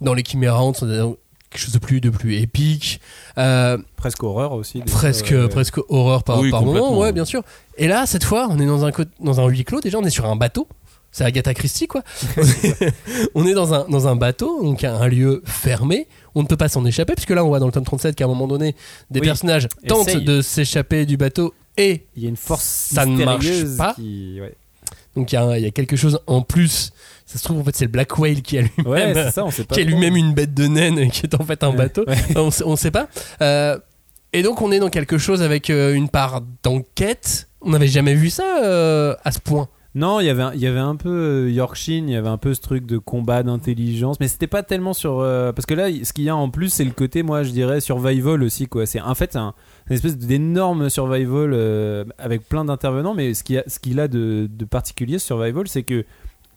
Dans 0.00 0.14
les 0.14 0.24
Chimera 0.24 0.64
on 0.64 0.72
est 0.72 0.98
dans 0.98 1.16
quelque 1.56 1.64
chose 1.64 1.74
de 1.74 1.78
plus, 1.78 2.00
de 2.00 2.10
plus 2.10 2.36
épique, 2.36 3.00
euh, 3.38 3.78
Presque 3.96 4.22
horreur 4.22 4.52
aussi. 4.52 4.80
presque, 4.80 5.34
presque 5.48 5.78
horreur 5.88 6.22
par, 6.22 6.38
Oui, 6.40 6.50
par 6.50 6.62
moment, 6.62 6.98
ouais, 6.98 7.12
bien 7.12 7.24
sûr. 7.24 7.42
Et 7.78 7.88
là, 7.88 8.06
cette 8.06 8.24
fois, 8.24 8.46
on 8.50 8.58
est 8.58 8.66
dans 8.66 8.84
un, 8.84 8.90
dans 9.20 9.40
un 9.40 9.46
huis 9.48 9.64
clos, 9.64 9.80
déjà, 9.80 9.98
on 9.98 10.04
est 10.04 10.10
sur 10.10 10.26
un 10.26 10.36
bateau. 10.36 10.68
C'est 11.12 11.24
Agatha 11.24 11.54
Christie, 11.54 11.86
quoi. 11.86 12.02
on 13.34 13.46
est 13.46 13.54
dans 13.54 13.72
un, 13.74 13.86
dans 13.88 14.06
un 14.08 14.16
bateau, 14.16 14.62
donc 14.62 14.84
un 14.84 15.06
lieu 15.08 15.42
fermé. 15.46 16.06
On 16.34 16.42
ne 16.42 16.46
peut 16.46 16.56
pas 16.58 16.68
s'en 16.68 16.84
échapper, 16.84 17.14
puisque 17.14 17.30
là, 17.30 17.42
on 17.44 17.48
voit 17.48 17.58
dans 17.58 17.66
le 17.66 17.72
tome 17.72 17.84
37 17.84 18.14
qu'à 18.14 18.24
un 18.24 18.28
moment 18.28 18.46
donné, 18.46 18.74
des 19.10 19.20
Oui. 19.20 19.26
personnages 19.26 19.68
tentent 19.88 20.08
Essaye. 20.08 20.24
de 20.24 20.42
s'échapper 20.42 21.06
du 21.06 21.16
bateau 21.16 21.54
et 21.78 22.04
Il 22.16 22.22
y 22.22 22.26
a 22.26 22.28
une 22.28 22.36
force 22.36 22.64
Ça 22.92 23.06
ne 23.06 23.24
marche 23.24 23.46
pas. 23.78 23.94
qui- 23.94 24.38
ouais. 24.40 24.54
donc 25.16 25.32
il 25.32 25.34
y, 25.34 25.38
a- 25.38 25.58
il 25.58 25.64
y 25.64 25.66
a 25.66 25.70
quelque 25.70 25.96
chose 25.96 26.20
en 26.26 26.42
plus. 26.42 26.92
Ça 27.26 27.38
se 27.38 27.44
trouve, 27.44 27.58
en 27.58 27.64
fait, 27.64 27.74
c'est 27.76 27.84
le 27.86 27.90
Black 27.90 28.16
Whale 28.18 28.40
qui 28.40 28.56
a 28.56 28.62
lui-même 28.62 28.86
Ouais, 28.86 29.12
lui-même 29.84 30.16
une 30.16 30.32
bête 30.32 30.54
de 30.54 30.66
naine 30.66 30.98
et 30.98 31.10
qui 31.10 31.26
est 31.26 31.34
en 31.34 31.44
fait 31.44 31.62
un 31.64 31.70
Ouais. 31.70 31.76
bateau. 31.76 32.04
Ouais. 32.06 32.16
on, 32.36 32.50
on 32.64 32.76
sait 32.76 32.90
pas. 32.92 33.08
Euh, 33.42 33.76
et 34.32 34.42
donc 34.42 34.62
on 34.62 34.70
est 34.70 34.78
dans 34.78 34.90
quelque 34.90 35.18
chose 35.18 35.42
avec 35.42 35.68
euh, 35.70 35.92
une 35.94 36.08
part 36.08 36.42
d'enquête. 36.62 37.48
On 37.62 37.70
n'avait 37.70 37.86
jamais 37.88 38.14
vu 38.14 38.30
ça 38.30 38.62
euh, 38.64 39.14
à 39.24 39.32
ce 39.32 39.40
point. 39.40 39.68
Non, 39.94 40.20
il 40.20 40.26
y 40.26 40.28
avait 40.28 40.42
un- 40.42 40.52
il 40.52 40.60
y 40.60 40.66
avait 40.66 40.78
un 40.78 40.94
peu 40.94 41.08
euh, 41.46 41.50
Yorkshire, 41.50 42.02
il 42.06 42.10
y 42.10 42.16
avait 42.16 42.28
un 42.28 42.36
peu 42.36 42.52
ce 42.52 42.60
truc 42.60 42.84
de 42.84 42.98
combat 42.98 43.42
d'intelligence, 43.42 44.20
mais 44.20 44.28
c'était 44.28 44.46
pas 44.46 44.62
tellement 44.62 44.92
sur 44.92 45.20
euh, 45.20 45.52
parce 45.52 45.64
que 45.64 45.72
là, 45.72 45.86
ce 45.90 46.12
qu'il 46.12 46.24
y 46.24 46.28
a 46.28 46.36
en 46.36 46.50
plus, 46.50 46.68
c'est 46.68 46.84
le 46.84 46.90
côté, 46.90 47.22
moi, 47.22 47.42
je 47.44 47.50
dirais 47.50 47.80
survival 47.80 48.42
aussi 48.42 48.66
quoi. 48.66 48.84
C'est 48.84 49.00
en 49.00 49.14
fait 49.14 49.36
un, 49.36 49.54
une 49.88 49.96
espèce 49.96 50.18
d'énorme 50.18 50.90
survival 50.90 51.52
euh, 51.54 52.04
avec 52.18 52.46
plein 52.46 52.66
d'intervenants, 52.66 53.14
mais 53.14 53.32
ce 53.32 53.42
qu'il 53.42 53.56
a, 53.58 53.64
ce 53.66 53.78
qu'il 53.78 53.98
a 53.98 54.06
de, 54.06 54.48
de 54.52 54.64
particulier 54.66 55.18
ce 55.18 55.26
survival, 55.26 55.66
c'est 55.66 55.82
que 55.82 56.04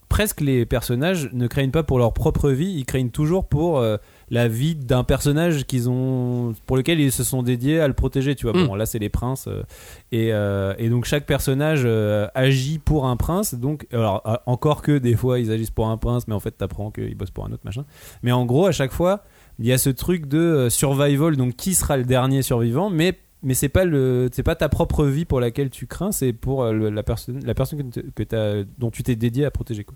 presque 0.10 0.42
les 0.42 0.66
personnages 0.66 1.30
ne 1.34 1.48
craignent 1.48 1.72
pas 1.72 1.84
pour 1.84 2.00
leur 2.00 2.14
propre 2.14 2.50
vie, 2.50 2.74
ils 2.76 2.86
craignent 2.86 3.12
toujours 3.12 3.46
pour 3.46 3.78
euh, 3.80 3.98
la 4.32 4.48
vie 4.48 4.76
d'un 4.76 5.04
personnage 5.04 5.66
qu'ils 5.66 5.90
ont 5.90 6.54
pour 6.66 6.76
lequel 6.78 7.00
ils 7.00 7.12
se 7.12 7.24
sont 7.24 7.42
dédiés 7.44 7.80
à 7.80 7.88
le 7.88 7.94
protéger 7.94 8.36
tu 8.36 8.46
vois 8.48 8.60
Mm. 8.60 8.68
bon 8.68 8.76
là 8.76 8.86
c'est 8.86 9.00
les 9.00 9.10
princes 9.10 9.48
euh, 9.48 9.64
et, 10.12 10.34
euh, 10.34 10.74
et 10.78 10.90
donc 10.90 11.06
chaque 11.06 11.26
personnage 11.26 11.88
agit 12.36 12.80
pour 12.80 13.06
un 13.06 13.16
prince 13.16 13.56
donc 13.56 13.88
alors 13.94 14.22
encore 14.46 14.82
que 14.82 14.98
des 14.98 15.16
fois 15.16 15.40
ils 15.40 15.52
agissent 15.52 15.70
pour 15.72 15.88
un 15.88 15.98
prince 15.98 16.28
mais 16.28 16.34
en 16.34 16.40
fait 16.40 16.52
t'apprends 16.52 16.92
qu'ils 16.92 17.16
bossent 17.16 17.32
pour 17.32 17.46
un 17.46 17.52
autre 17.52 17.64
machin 17.64 17.86
mais 18.24 18.32
en 18.32 18.46
gros 18.46 18.66
à 18.66 18.72
chaque 18.72 18.92
fois 18.92 19.24
il 19.60 19.66
y 19.66 19.72
a 19.72 19.78
ce 19.78 19.90
truc 19.90 20.26
de 20.28 20.68
survival 20.70 21.38
donc 21.38 21.56
qui 21.56 21.74
sera 21.76 21.98
le 21.98 22.04
dernier 22.04 22.42
survivant 22.42 22.90
mais 22.90 23.18
mais 23.44 23.54
c'est 23.54 23.70
pas 23.70 23.86
le 23.86 24.30
c'est 24.34 24.44
pas 24.44 24.56
ta 24.56 24.70
propre 24.70 25.06
vie 25.06 25.26
pour 25.26 25.40
laquelle 25.40 25.70
tu 25.70 25.88
crains 25.88 26.12
c'est 26.12 26.34
pour 26.34 26.64
euh, 26.64 26.90
la 26.90 27.04
personne 27.04 27.40
la 27.46 27.54
personne 27.54 27.92
que, 27.92 28.24
que 28.24 28.66
dont 28.78 28.92
tu 28.92 29.04
t'es 29.04 29.16
dédié 29.16 29.46
à 29.46 29.52
protéger 29.52 29.84
quoi. 29.84 29.96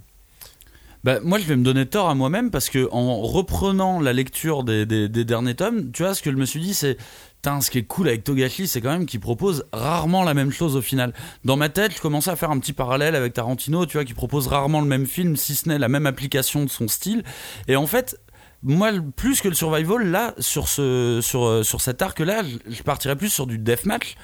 Bah, 1.03 1.19
moi, 1.21 1.37
je 1.37 1.43
vais 1.43 1.57
me 1.57 1.65
donner 1.65 1.85
tort 1.85 2.09
à 2.09 2.15
moi-même 2.15 2.49
parce 2.49 2.69
que 2.69 2.87
en 2.93 3.19
reprenant 3.19 3.99
la 3.99 4.13
lecture 4.13 4.63
des, 4.63 4.85
des- 4.85 5.09
derniers 5.25 5.53
tomes, 5.53 5.91
tu 5.91 6.03
vois, 6.03 6.13
ce 6.13 6.21
que 6.21 6.31
je 6.31 6.37
me 6.37 6.45
suis 6.45 6.61
dit, 6.61 6.73
c'est. 6.73 6.97
Ce 7.59 7.69
qui 7.69 7.79
est 7.79 7.83
cool 7.83 8.07
avec 8.07 8.23
Togashi, 8.23 8.67
c'est 8.69 8.79
quand 8.79 8.93
même 8.93 9.05
qu'il 9.05 9.19
propose 9.19 9.65
rarement 9.73 10.23
la 10.23 10.33
même 10.33 10.49
chose 10.49 10.77
au 10.77 10.81
final. 10.81 11.11
Dans 11.43 11.57
ma 11.57 11.67
tête, 11.67 11.93
je 11.93 11.99
commençais 11.99 12.29
à 12.29 12.37
faire 12.37 12.51
un 12.51 12.57
petit 12.57 12.71
parallèle 12.71 13.15
avec 13.15 13.33
Tarantino, 13.33 13.85
tu 13.85 13.97
vois, 13.97 14.05
qui 14.05 14.13
propose 14.13 14.47
rarement 14.47 14.79
le 14.79 14.87
même 14.87 15.05
film, 15.05 15.35
si 15.35 15.53
ce 15.55 15.67
n'est 15.67 15.77
la 15.77 15.89
même 15.89 16.05
application 16.05 16.63
de 16.63 16.69
son 16.69 16.87
style. 16.87 17.21
Et 17.67 17.75
en 17.75 17.85
fait, 17.85 18.17
moi, 18.63 18.91
plus 19.15 19.41
que 19.41 19.49
le 19.49 19.53
survival, 19.55 20.09
là, 20.09 20.33
sur, 20.39 20.67
ce, 20.69 21.19
sur, 21.21 21.45
euh, 21.45 21.63
sur 21.63 21.81
cet 21.81 22.01
arc-là, 22.01 22.43
je, 22.67 22.81
partirais 22.83 23.15
plus 23.15 23.29
sur 23.29 23.45
du 23.45 23.57
deathmatch. 23.57 24.15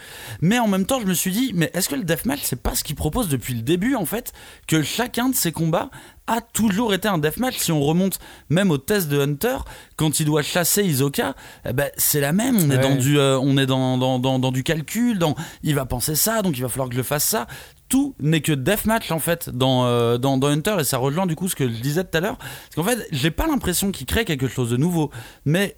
Mais 0.41 0.59
en 0.59 0.67
même 0.67 0.85
temps, 0.85 0.99
je 1.01 1.05
me 1.05 1.13
suis 1.13 1.31
dit, 1.31 1.51
mais 1.53 1.69
est-ce 1.73 1.89
que 1.89 1.95
le 1.95 2.03
deathmatch, 2.03 2.41
c'est 2.43 2.61
pas 2.61 2.75
ce 2.75 2.83
qu'il 2.83 2.95
propose 2.95 3.27
depuis 3.27 3.53
le 3.53 3.61
début, 3.61 3.95
en 3.95 4.05
fait 4.05 4.31
Que 4.67 4.81
chacun 4.81 5.29
de 5.29 5.35
ses 5.35 5.51
combats 5.51 5.89
a 6.27 6.41
toujours 6.41 6.93
été 6.93 7.07
un 7.07 7.17
deathmatch. 7.17 7.57
Si 7.57 7.71
on 7.71 7.81
remonte 7.81 8.19
même 8.49 8.71
au 8.71 8.77
test 8.77 9.09
de 9.09 9.19
Hunter, 9.19 9.57
quand 9.95 10.19
il 10.19 10.25
doit 10.25 10.43
chasser 10.43 10.83
Isoka, 10.83 11.35
eh 11.67 11.73
ben, 11.73 11.89
c'est 11.97 12.21
la 12.21 12.31
même. 12.33 12.55
On 12.57 12.69
est, 12.71 12.75
Ouais. 12.77 12.81
dans, 12.81 12.95
du, 12.95 13.19
euh, 13.19 13.39
on 13.39 13.57
est 13.57 13.65
dans, 13.65 13.97
dans, 13.97 14.19
dans, 14.19 14.39
dans 14.39 14.51
du 14.51 14.63
calcul, 14.63 15.17
dans 15.19 15.35
il 15.63 15.75
va 15.75 15.85
penser 15.85 16.15
ça, 16.15 16.41
donc 16.43 16.57
il 16.57 16.61
va 16.61 16.69
falloir 16.69 16.87
que 16.89 16.95
je 16.95 17.01
fasse 17.01 17.25
ça. 17.25 17.47
Tout 17.89 18.15
n'est 18.19 18.41
que 18.41 18.51
deathmatch 18.51 19.11
en 19.11 19.19
fait 19.19 19.49
dans, 19.49 19.85
euh, 19.85 20.17
dans, 20.17 20.37
dans 20.37 20.47
Hunter 20.47 20.77
et 20.79 20.83
ça 20.83 20.97
rejoint 20.99 21.25
du 21.25 21.35
coup 21.35 21.49
ce 21.49 21.55
que 21.55 21.67
je 21.67 21.73
disais 21.81 22.03
tout 22.03 22.15
à 22.17 22.21
l'heure. 22.21 22.37
Parce 22.37 22.75
qu'en 22.75 22.83
fait, 22.83 23.07
j'ai 23.11 23.31
pas 23.31 23.47
l'impression 23.47 23.91
qu'il 23.91 24.05
crée 24.05 24.25
quelque 24.25 24.47
chose 24.47 24.69
de 24.69 24.77
nouveau, 24.77 25.09
mais 25.43 25.75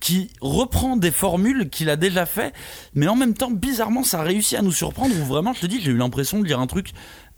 qui 0.00 0.30
reprend 0.40 0.96
des 0.96 1.10
formules 1.10 1.68
qu'il 1.68 1.90
a 1.90 1.96
déjà 1.96 2.24
fait, 2.24 2.54
mais 2.94 3.06
en 3.08 3.16
même 3.16 3.34
temps, 3.34 3.50
bizarrement, 3.50 4.02
ça 4.02 4.20
a 4.20 4.22
réussi 4.22 4.56
à 4.56 4.62
nous 4.62 4.72
surprendre. 4.72 5.14
Où 5.20 5.24
vraiment, 5.24 5.52
je 5.52 5.60
te 5.60 5.66
dis, 5.66 5.80
j'ai 5.80 5.90
eu 5.90 5.96
l'impression 5.96 6.40
de 6.40 6.44
lire 6.46 6.60
un 6.60 6.66
truc 6.66 6.92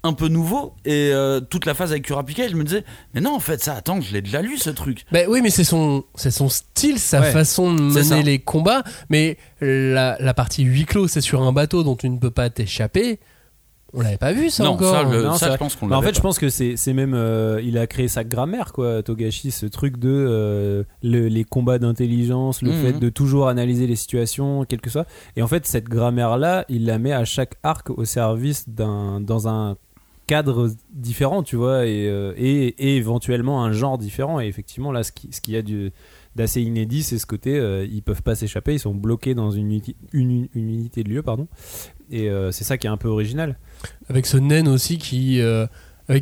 un 0.05 0.13
peu 0.13 0.27
nouveau 0.29 0.75
et 0.85 1.11
euh, 1.13 1.41
toute 1.41 1.65
la 1.65 1.75
phase 1.75 1.93
avec 1.93 2.05
Kurapika, 2.05 2.49
je 2.49 2.57
me 2.57 2.65
disais, 2.65 2.85
mais 3.15 3.21
non, 3.21 3.35
en 3.35 3.41
fait, 3.41 3.63
ça, 3.63 3.75
attends, 3.75 4.01
je 4.01 4.13
l'ai 4.13 4.21
déjà 4.21 4.43
lu 4.43 4.59
ce 4.59 4.71
truc. 4.71 5.05
Ben 5.13 5.27
oui, 5.29 5.41
mais 5.43 5.51
c'est 5.51 5.65
son, 5.65 6.05
c'est 6.17 6.33
son 6.33 6.49
style, 6.49 6.99
sa 6.99 7.21
Ouais, 7.21 7.31
façon 7.31 7.73
de 7.73 7.81
mener 7.81 8.23
les 8.25 8.39
combats. 8.41 8.83
Mais 9.11 9.39
la, 9.61 10.17
la 10.19 10.35
partie 10.35 10.65
huis 10.65 10.87
clos, 10.87 11.07
c'est 11.09 11.21
sur 11.21 11.43
un 11.43 11.53
bateau 11.53 11.85
dont 11.85 11.95
tu 11.95 12.09
ne 12.09 12.19
peux 12.19 12.33
pas 12.33 12.51
t'échapper. 12.51 13.21
On 13.95 14.01
l'avait 14.01 14.17
pas 14.17 14.33
vu 14.33 14.49
ça 14.49 14.65
non, 14.65 14.71
encore. 14.71 14.95
ça, 14.95 15.03
le- 15.03 15.23
Non, 15.23 15.33
ça, 15.35 15.39
c'est 15.39 15.45
je 15.45 15.49
vrai. 15.51 15.59
pense 15.59 15.77
qu'on 15.77 15.87
Bah, 15.87 15.99
en 15.99 16.03
fait, 16.03 16.15
je 16.17 16.21
pense 16.21 16.39
que 16.39 16.49
c'est 16.49 16.77
c'est 16.77 16.95
même. 16.95 17.13
euh, 17.15 17.61
il 17.63 17.77
a 17.77 17.87
créé 17.87 18.09
sa 18.09 18.25
grammaire, 18.25 18.73
quoi, 18.73 19.03
Togashi, 19.03 19.51
ce 19.51 19.67
truc 19.67 19.99
de 19.99 20.09
euh, 20.11 20.83
le- 21.03 21.29
les 21.29 21.45
combats 21.45 21.79
d'intelligence, 21.79 22.63
le 22.63 22.71
Mhm. 22.73 22.83
fait 22.83 22.93
de 22.99 23.09
toujours 23.11 23.49
analyser 23.49 23.87
les 23.87 23.97
situations, 23.97 24.65
quel 24.67 24.81
que 24.81 24.89
soit. 24.91 25.07
Et 25.37 25.43
en 25.43 25.47
fait, 25.47 25.67
cette 25.67 25.85
grammaire-là, 25.91 26.65
il 26.71 26.87
la 26.87 26.99
met 26.99 27.13
à 27.13 27.25
chaque 27.27 27.57
arc 27.63 27.91
au 27.91 28.05
service 28.07 28.69
d'un 28.69 29.21
dans 29.21 29.47
un 29.49 29.77
cadre 30.27 30.71
différent, 30.95 31.43
tu 31.43 31.57
vois, 31.57 31.85
et, 31.85 32.09
euh, 32.09 32.33
et, 32.39 32.69
et 32.79 32.97
éventuellement 32.97 33.63
un 33.65 33.73
genre 33.73 33.99
différent. 33.99 34.41
Et 34.41 34.47
effectivement, 34.47 34.91
là, 34.93 35.03
ce 35.03 35.13
qui- 35.13 35.29
ce 35.33 35.41
qu'il 35.43 35.53
y 35.53 35.57
a 35.59 35.63
du- 35.63 35.91
d'assez 36.37 36.63
inédit, 36.63 37.03
c'est 37.03 37.19
ce 37.19 37.27
côté, 37.27 37.59
euh, 37.59 37.85
ils 37.85 38.03
peuvent 38.03 38.23
pas 38.23 38.35
s'échapper, 38.35 38.73
ils 38.73 38.79
sont 38.79 38.95
bloqués 38.95 39.35
dans 39.35 39.51
une, 39.51 39.67
unité- 39.67 39.97
une, 40.15 40.49
une 40.55 40.71
unité 40.71 41.03
de 41.05 41.11
lieu, 41.11 41.23
pardon. 41.23 41.47
Et 42.11 42.31
euh, 42.31 42.53
c'est 42.53 42.65
ça 42.65 42.79
qui 42.79 42.87
est 42.87 42.91
un 42.91 42.97
peu 42.97 43.09
original. 43.09 43.59
Avec 44.09 44.27
ce 44.27 44.37
naine 44.37 44.69
aussi 44.69 44.99
qui, 44.99 45.41
euh, 45.41 45.67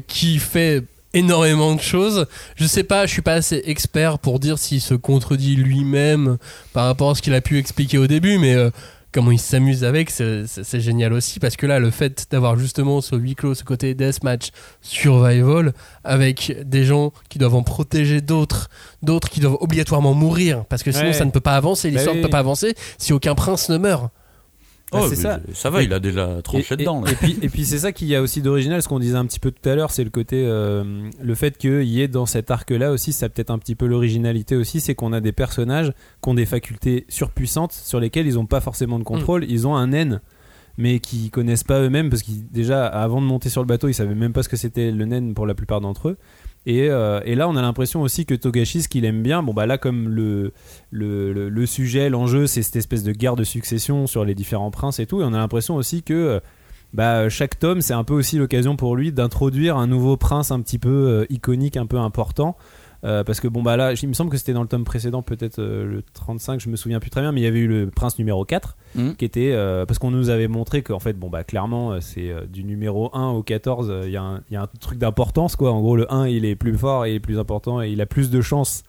qui 0.07 0.38
fait 0.38 0.85
énormément 1.12 1.75
de 1.75 1.81
choses. 1.81 2.27
Je 2.57 2.66
sais 2.66 2.85
pas, 2.85 3.07
je 3.07 3.12
suis 3.12 3.23
pas 3.23 3.35
assez 3.35 3.62
expert 3.66 4.18
pour 4.20 4.38
dire 4.38 4.59
s'il 4.59 4.81
se 4.81 4.94
contredit 4.94 5.57
lui-même 5.57 6.38
par 6.73 6.87
rapport 6.87 7.11
à 7.11 7.14
ce 7.16 7.23
qu'il 7.23 7.35
a 7.35 7.40
pu 7.40 7.59
expliquer 7.59 7.99
au 7.99 8.07
début, 8.07 8.38
mais 8.38 8.55
euh, 8.55 8.70
comment 9.11 9.33
il 9.33 9.40
s'amuse 9.40 9.83
avec, 9.83 10.09
c'est 10.11 10.81
génial 10.81 11.12
aussi 11.12 11.40
parce 11.40 11.57
que 11.57 11.66
là, 11.66 11.81
le 11.81 11.90
fait 11.90 12.29
d'avoir 12.31 12.57
justement 12.57 13.01
ce 13.01 13.16
huis 13.16 13.35
clos, 13.35 13.57
ce 13.57 13.64
côté 13.64 13.94
deathmatch 13.94 14.51
survival 14.83 15.73
avec 16.05 16.57
des 16.64 16.85
gens 16.85 17.12
qui 17.29 17.38
doivent 17.38 17.57
en 17.57 17.62
protéger 17.64 18.20
d'autres, 18.20 18.68
d'autres 19.03 19.29
qui 19.31 19.40
doivent 19.40 19.57
obligatoirement 19.61 20.14
mourir 20.14 20.64
parce 20.68 20.83
que 20.85 20.92
sinon 20.92 21.07
Ouais. 21.09 21.12
ça 21.12 21.25
ne 21.25 21.31
peut 21.33 21.40
pas 21.40 21.57
avancer, 21.57 21.90
l'histoire 21.90 22.14
Bah 22.14 22.18
ne 22.20 22.23
oui. 22.25 22.29
peut 22.29 22.31
pas 22.31 22.38
avancer 22.38 22.75
si 22.99 23.12
aucun 23.12 23.35
prince 23.35 23.68
ne 23.68 23.79
meurt. 23.79 24.11
Bah, 24.92 24.98
Oh, 25.03 25.07
c'est 25.09 25.16
ça. 25.16 25.40
Ça 25.55 25.70
va, 25.70 25.83
Et- 25.83 25.85
il 25.85 25.92
a 25.92 26.00
déjà 26.00 26.42
tranché 26.42 26.74
et, 26.74 26.76
dedans. 26.79 27.03
et- 27.03 27.07
là. 27.07 27.12
et 27.12 27.14
puis, 27.14 27.38
et 27.42 27.48
puis 27.48 27.64
c'est 27.64 27.79
ça 27.79 27.92
qu'il 27.92 28.09
y 28.09 28.16
a 28.16 28.22
aussi 28.22 28.42
d'original, 28.42 28.83
ce 28.83 28.88
qu'on 28.88 28.98
disait 28.98 29.16
un 29.16 29.24
petit 29.26 29.38
peu 29.38 29.50
tout 29.53 29.68
à 29.68 29.74
l'heure, 29.76 29.90
c'est 29.92 30.03
le 30.05 30.11
côté, 30.11 30.44
euh, 30.46 31.09
le 31.22 31.35
fait 31.35 31.57
qu'il 31.59 31.85
y 31.85 32.00
ait 32.00 32.09
dans 32.09 32.26
cet 32.26 32.50
arc-là 32.50 32.90
aussi, 32.90 33.12
ça 33.12 33.26
a 33.26 33.29
peut-être 33.29 33.50
un 33.50 33.59
petit 33.59 33.74
peu 33.76 33.87
l'originalité 33.87 34.57
aussi, 34.57 34.81
c'est 34.81 34.94
qu'on 34.94 35.12
a 35.12 35.20
des 35.20 35.33
personnages 35.33 35.92
qui 36.22 36.29
ont 36.29 36.35
des 36.35 36.46
facultés 36.46 37.05
surpuissantes 37.09 37.72
sur 37.72 38.00
lesquelles 38.00 38.26
ils 38.26 38.35
n'ont 38.35 38.46
pas 38.46 38.61
forcément 38.61 38.98
de 38.98 39.05
contrôle. 39.05 39.44
Ils 39.48 39.66
ont 39.66 39.76
un 39.76 39.87
naine, 39.88 40.20
mais 40.79 40.98
qui 40.98 41.31
connaissent 41.31 41.64
pas 41.64 41.81
eux-mêmes 41.81 42.11
parce 42.11 42.22
qu'ils 42.22 42.46
déjà 42.50 42.87
avant 42.87 43.20
de 43.20 43.26
monter 43.26 43.48
sur 43.48 43.61
le 43.61 43.66
bateau, 43.66 43.88
ils 43.88 43.94
savaient 43.94 44.14
même 44.14 44.33
pas 44.33 44.42
ce 44.42 44.48
que 44.48 44.57
c'était 44.57 44.90
le 44.90 45.05
naine 45.05 45.35
pour 45.35 45.46
la 45.46 45.55
plupart 45.55 45.81
d'entre 45.81 46.09
eux. 46.11 46.16
Et, 46.66 46.88
euh, 46.90 47.20
et 47.25 47.35
là, 47.35 47.49
on 47.49 47.57
a 47.57 47.62
l'impression 47.62 48.03
aussi 48.03 48.27
que 48.27 48.35
Togashi, 48.35 48.83
ce 48.83 48.88
qu'il 48.88 49.05
aime 49.07 49.23
bien, 49.23 49.42
bon 49.42 49.55
bah 49.55 49.66
là, 49.66 49.79
comme 49.79 50.09
le- 50.11 50.53
le 50.92 51.66
sujet, 51.66 52.11
l'enjeu, 52.11 52.46
c'est 52.46 52.62
cette 52.62 52.77
espèce 52.77 53.03
de 53.03 53.12
guerre 53.12 53.37
de 53.37 53.44
succession 53.44 54.07
sur 54.07 54.25
les 54.25 54.35
différents 54.35 54.70
princes 54.70 54.99
et 55.01 55.07
tout, 55.07 55.20
et 55.20 55.25
on 55.25 55.33
a 55.33 55.38
l'impression 55.38 55.77
aussi 55.77 56.03
que 56.03 56.12
euh, 56.14 56.40
bah, 56.92 57.29
chaque 57.29 57.59
tome, 57.59 57.81
c'est 57.81 57.94
un 57.94 58.05
peu 58.05 58.14
aussi 58.14 58.37
l'occasion 58.37 58.77
pour 58.77 58.96
lui 58.96 59.12
d'introduire 59.12 59.77
un 59.77 59.87
nouveau 59.87 60.16
prince 60.16 60.51
un 60.51 60.61
petit 60.61 60.79
peu 60.79 60.88
euh, 60.90 61.27
iconique, 61.31 61.77
un 61.77 61.87
peu 61.87 61.99
important. 61.99 62.57
Euh, 63.02 63.24
parce 63.24 63.40
que 63.40 63.48
bon 63.48 63.62
bah 63.62 63.76
là, 63.78 63.94
il 63.94 64.08
me 64.08 64.12
semble 64.12 64.30
que 64.30 64.36
c'était 64.36 64.52
dans 64.52 64.60
le 64.62 64.68
tome 64.68 64.84
précédent, 64.84 65.22
peut-être 65.22 65.58
euh, 65.58 65.86
le 65.86 66.02
35, 66.12 66.60
je 66.60 66.68
me 66.68 66.76
souviens 66.76 67.00
plus 67.00 67.08
très 67.08 67.22
bien, 67.22 67.32
mais 67.32 67.40
il 67.40 67.44
y 67.44 67.46
avait 67.46 67.60
eu 67.60 67.66
le 67.66 67.88
prince 67.90 68.18
numéro 68.18 68.44
4 68.44 68.76
Mhm. 68.94 69.14
qui 69.16 69.24
était 69.24 69.52
euh, 69.52 69.86
parce 69.86 69.98
qu'on 69.98 70.10
nous 70.10 70.28
avait 70.30 70.48
montré 70.48 70.82
qu'en 70.82 70.98
fait 70.98 71.12
bon 71.14 71.30
bah 71.30 71.44
clairement 71.44 72.00
c'est 72.00 72.30
du 72.52 72.64
numéro 72.64 73.08
1 73.16 73.28
au 73.28 73.42
14 73.42 73.88
euh, 73.88 74.02
il 74.04 74.10
y, 74.10 74.16
a 74.16 74.22
un- 74.22 74.40
il 74.50 74.54
y 74.54 74.56
a 74.56 74.62
un 74.62 74.68
truc 74.80 74.98
d'importance 74.98 75.54
quoi 75.56 75.72
en 75.72 75.80
gros 75.80 75.94
le 75.96 76.12
1 76.12 76.26
il 76.26 76.44
est 76.44 76.56
plus 76.56 76.76
fort 76.76 77.06
et 77.06 77.12
il 77.12 77.14
est 77.14 77.20
plus 77.20 77.38
important 77.38 77.80
et 77.80 77.88
il 77.90 78.00
a 78.00 78.06
plus 78.06 78.30
de 78.30 78.40
chances 78.40 78.82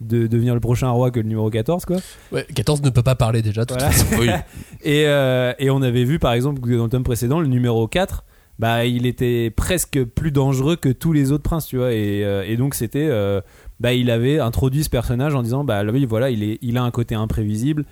de 0.00 0.26
devenir 0.26 0.54
le 0.54 0.60
prochain 0.60 0.90
roi 0.90 1.10
que 1.12 1.20
le 1.20 1.28
numéro 1.28 1.48
14 1.50 1.84
quoi 1.84 1.98
Ouais, 2.32 2.44
14 2.54 2.82
ne 2.82 2.90
peut 2.90 3.04
pas 3.04 3.14
parler 3.14 3.42
déjà. 3.42 3.62
de 3.64 3.66
toute 3.72 3.78
Voilà. 3.78 3.92
façon. 3.92 4.16
Oui. 4.20 4.28
et, 4.82 5.04
euh, 5.06 5.52
et 5.60 5.70
on 5.70 5.80
avait 5.82 6.04
vu 6.04 6.18
par 6.18 6.32
exemple 6.32 6.60
que 6.60 6.76
dans 6.76 6.84
le 6.84 6.90
tome 6.90 7.04
précédent 7.04 7.40
le 7.40 7.46
numéro 7.46 7.86
4 7.86 8.24
bah 8.58 8.84
il 8.84 9.06
était 9.06 9.50
presque 9.50 10.04
plus 10.04 10.30
dangereux 10.30 10.76
que 10.76 10.88
tous 10.88 11.12
les 11.12 11.32
autres 11.32 11.42
princes 11.42 11.66
tu 11.66 11.76
vois 11.76 11.92
et, 11.92 12.24
euh, 12.24 12.44
et 12.46 12.56
donc 12.56 12.74
c'était 12.74 13.08
euh, 13.10 13.40
bah 13.80 13.92
il 13.92 14.10
avait 14.10 14.38
introduit 14.38 14.84
ce 14.84 14.90
personnage 14.90 15.34
en 15.34 15.42
disant 15.42 15.64
bah 15.64 15.82
lui 15.82 16.06
voilà 16.06 16.30
il 16.30 16.42
est 16.42 16.58
il 16.62 16.78
a 16.78 16.82
un 16.82 16.90
côté 16.90 17.14
imprévisible 17.14 17.84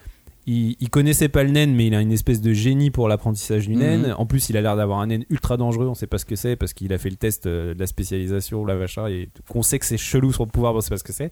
il, 0.46 0.76
il 0.80 0.90
connaissait 0.90 1.28
pas 1.28 1.44
le 1.44 1.50
naine, 1.50 1.74
mais 1.74 1.86
il 1.86 1.94
a 1.94 2.00
une 2.00 2.10
espèce 2.10 2.40
de 2.40 2.52
génie 2.52 2.90
pour 2.90 3.08
l'apprentissage 3.08 3.68
du 3.68 3.76
naine. 3.76 4.08
Mhm. 4.08 4.14
En 4.18 4.26
plus, 4.26 4.48
il 4.48 4.56
a 4.56 4.60
l'air 4.60 4.76
d'avoir 4.76 4.98
un 4.98 5.06
naine 5.06 5.24
ultra 5.30 5.56
dangereux. 5.56 5.86
On 5.86 5.94
sait 5.94 6.06
pas 6.06 6.18
ce 6.18 6.24
que 6.24 6.36
c'est 6.36 6.56
parce 6.56 6.72
qu'il 6.72 6.92
a 6.92 6.98
fait 6.98 7.10
le 7.10 7.16
test 7.16 7.46
euh, 7.46 7.74
de 7.74 7.80
la 7.80 7.86
spécialisation, 7.86 8.64
la 8.64 8.74
vacha, 8.74 9.08
et 9.10 9.28
qu'on 9.48 9.62
sait 9.62 9.78
que 9.78 9.86
c'est 9.86 9.96
chelou 9.96 10.32
son 10.32 10.46
pouvoir, 10.46 10.74
on 10.74 10.80
sait 10.80 10.90
pas 10.90 10.98
ce 10.98 11.04
que 11.04 11.12
c'est. 11.12 11.30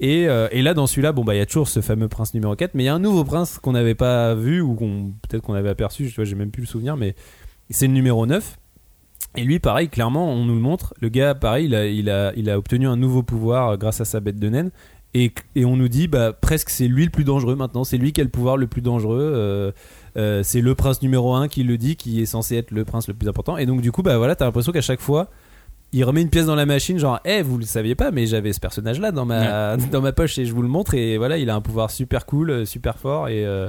Et, 0.00 0.28
euh, 0.28 0.48
et 0.50 0.62
là, 0.62 0.72
dans 0.72 0.86
celui-là, 0.86 1.12
bon 1.12 1.24
bah 1.24 1.34
il 1.34 1.38
y 1.38 1.42
a 1.42 1.46
toujours 1.46 1.68
ce 1.68 1.80
fameux 1.80 2.08
prince 2.08 2.32
numéro 2.32 2.56
4, 2.56 2.74
mais 2.74 2.84
il 2.84 2.86
y 2.86 2.90
a 2.90 2.94
un 2.94 3.00
nouveau 3.00 3.24
prince 3.24 3.58
qu'on 3.58 3.72
n'avait 3.72 3.94
pas 3.94 4.34
vu 4.34 4.60
ou 4.60 4.74
qu'on 4.74 5.12
peut-être 5.28 5.42
qu'on 5.42 5.54
avait 5.54 5.68
aperçu. 5.68 6.08
Je 6.08 6.16
vois, 6.16 6.24
j'ai 6.24 6.34
même 6.34 6.50
plus 6.50 6.62
le 6.62 6.68
souvenir, 6.68 6.96
mais 6.96 7.14
c'est 7.70 7.86
le 7.86 7.92
numéro 7.92 8.24
9. 8.24 8.56
Et 9.38 9.44
lui, 9.44 9.58
pareil, 9.58 9.88
clairement, 9.88 10.30
on 10.32 10.44
nous 10.44 10.54
le 10.54 10.60
montre. 10.60 10.94
Le 11.00 11.08
gars, 11.08 11.34
pareil, 11.34 11.66
il 11.66 11.74
a, 11.74 11.86
il 11.86 12.10
a, 12.10 12.32
il 12.36 12.50
a 12.50 12.58
obtenu 12.58 12.86
un 12.86 12.96
nouveau 12.96 13.22
pouvoir 13.22 13.70
euh, 13.70 13.76
grâce 13.76 14.00
à 14.00 14.04
sa 14.04 14.20
bête 14.20 14.38
de 14.38 14.48
naine. 14.48 14.70
Et, 15.14 15.32
et 15.54 15.64
on 15.64 15.76
nous 15.76 15.88
dit, 15.88 16.06
bah, 16.08 16.32
presque 16.32 16.68
c'est 16.70 16.86
lui 16.88 17.04
le 17.04 17.10
plus 17.10 17.24
dangereux 17.24 17.56
maintenant. 17.56 17.82
C'est 17.84 17.96
lui 17.96 18.12
qui 18.12 18.20
a 18.20 18.24
le 18.24 18.30
pouvoir 18.30 18.56
le 18.56 18.66
plus 18.66 18.82
dangereux. 18.82 19.32
euh, 19.34 19.72
euh, 20.16 20.42
c'est 20.42 20.60
le 20.60 20.74
prince 20.74 21.00
numéro 21.02 21.34
1 21.34 21.48
qui 21.48 21.62
le 21.64 21.78
dit, 21.78 21.96
qui 21.96 22.20
est 22.20 22.26
censé 22.26 22.56
être 22.56 22.70
le 22.72 22.84
prince 22.84 23.08
le 23.08 23.14
plus 23.14 23.28
important. 23.28 23.56
Et 23.56 23.64
donc, 23.66 23.80
du 23.80 23.90
coup, 23.92 24.02
bah 24.02 24.18
voilà, 24.18 24.36
t'as 24.36 24.44
l'impression 24.44 24.72
qu'à 24.72 24.80
chaque 24.82 25.00
fois, 25.00 25.28
il 25.92 26.04
remet 26.04 26.20
une 26.20 26.28
pièce 26.28 26.44
dans 26.44 26.54
la 26.56 26.66
machine, 26.66 26.98
genre, 26.98 27.18
eh, 27.24 27.40
vous 27.40 27.56
le 27.56 27.64
saviez 27.64 27.94
pas, 27.94 28.10
mais 28.10 28.26
j'avais 28.26 28.52
ce 28.52 28.60
personnage-là 28.60 29.10
dans 29.12 29.24
ma, 29.24 29.76
dans 29.92 30.02
ma 30.02 30.12
poche 30.12 30.36
et 30.38 30.44
je 30.44 30.52
vous 30.52 30.60
le 30.62 30.68
montre. 30.68 30.92
Et 30.94 31.16
voilà, 31.16 31.38
il 31.38 31.48
a 31.48 31.54
un 31.54 31.62
pouvoir 31.62 31.90
super 31.90 32.26
cool, 32.26 32.66
super 32.66 32.98
fort. 32.98 33.28
Et. 33.28 33.46
euh, 33.46 33.68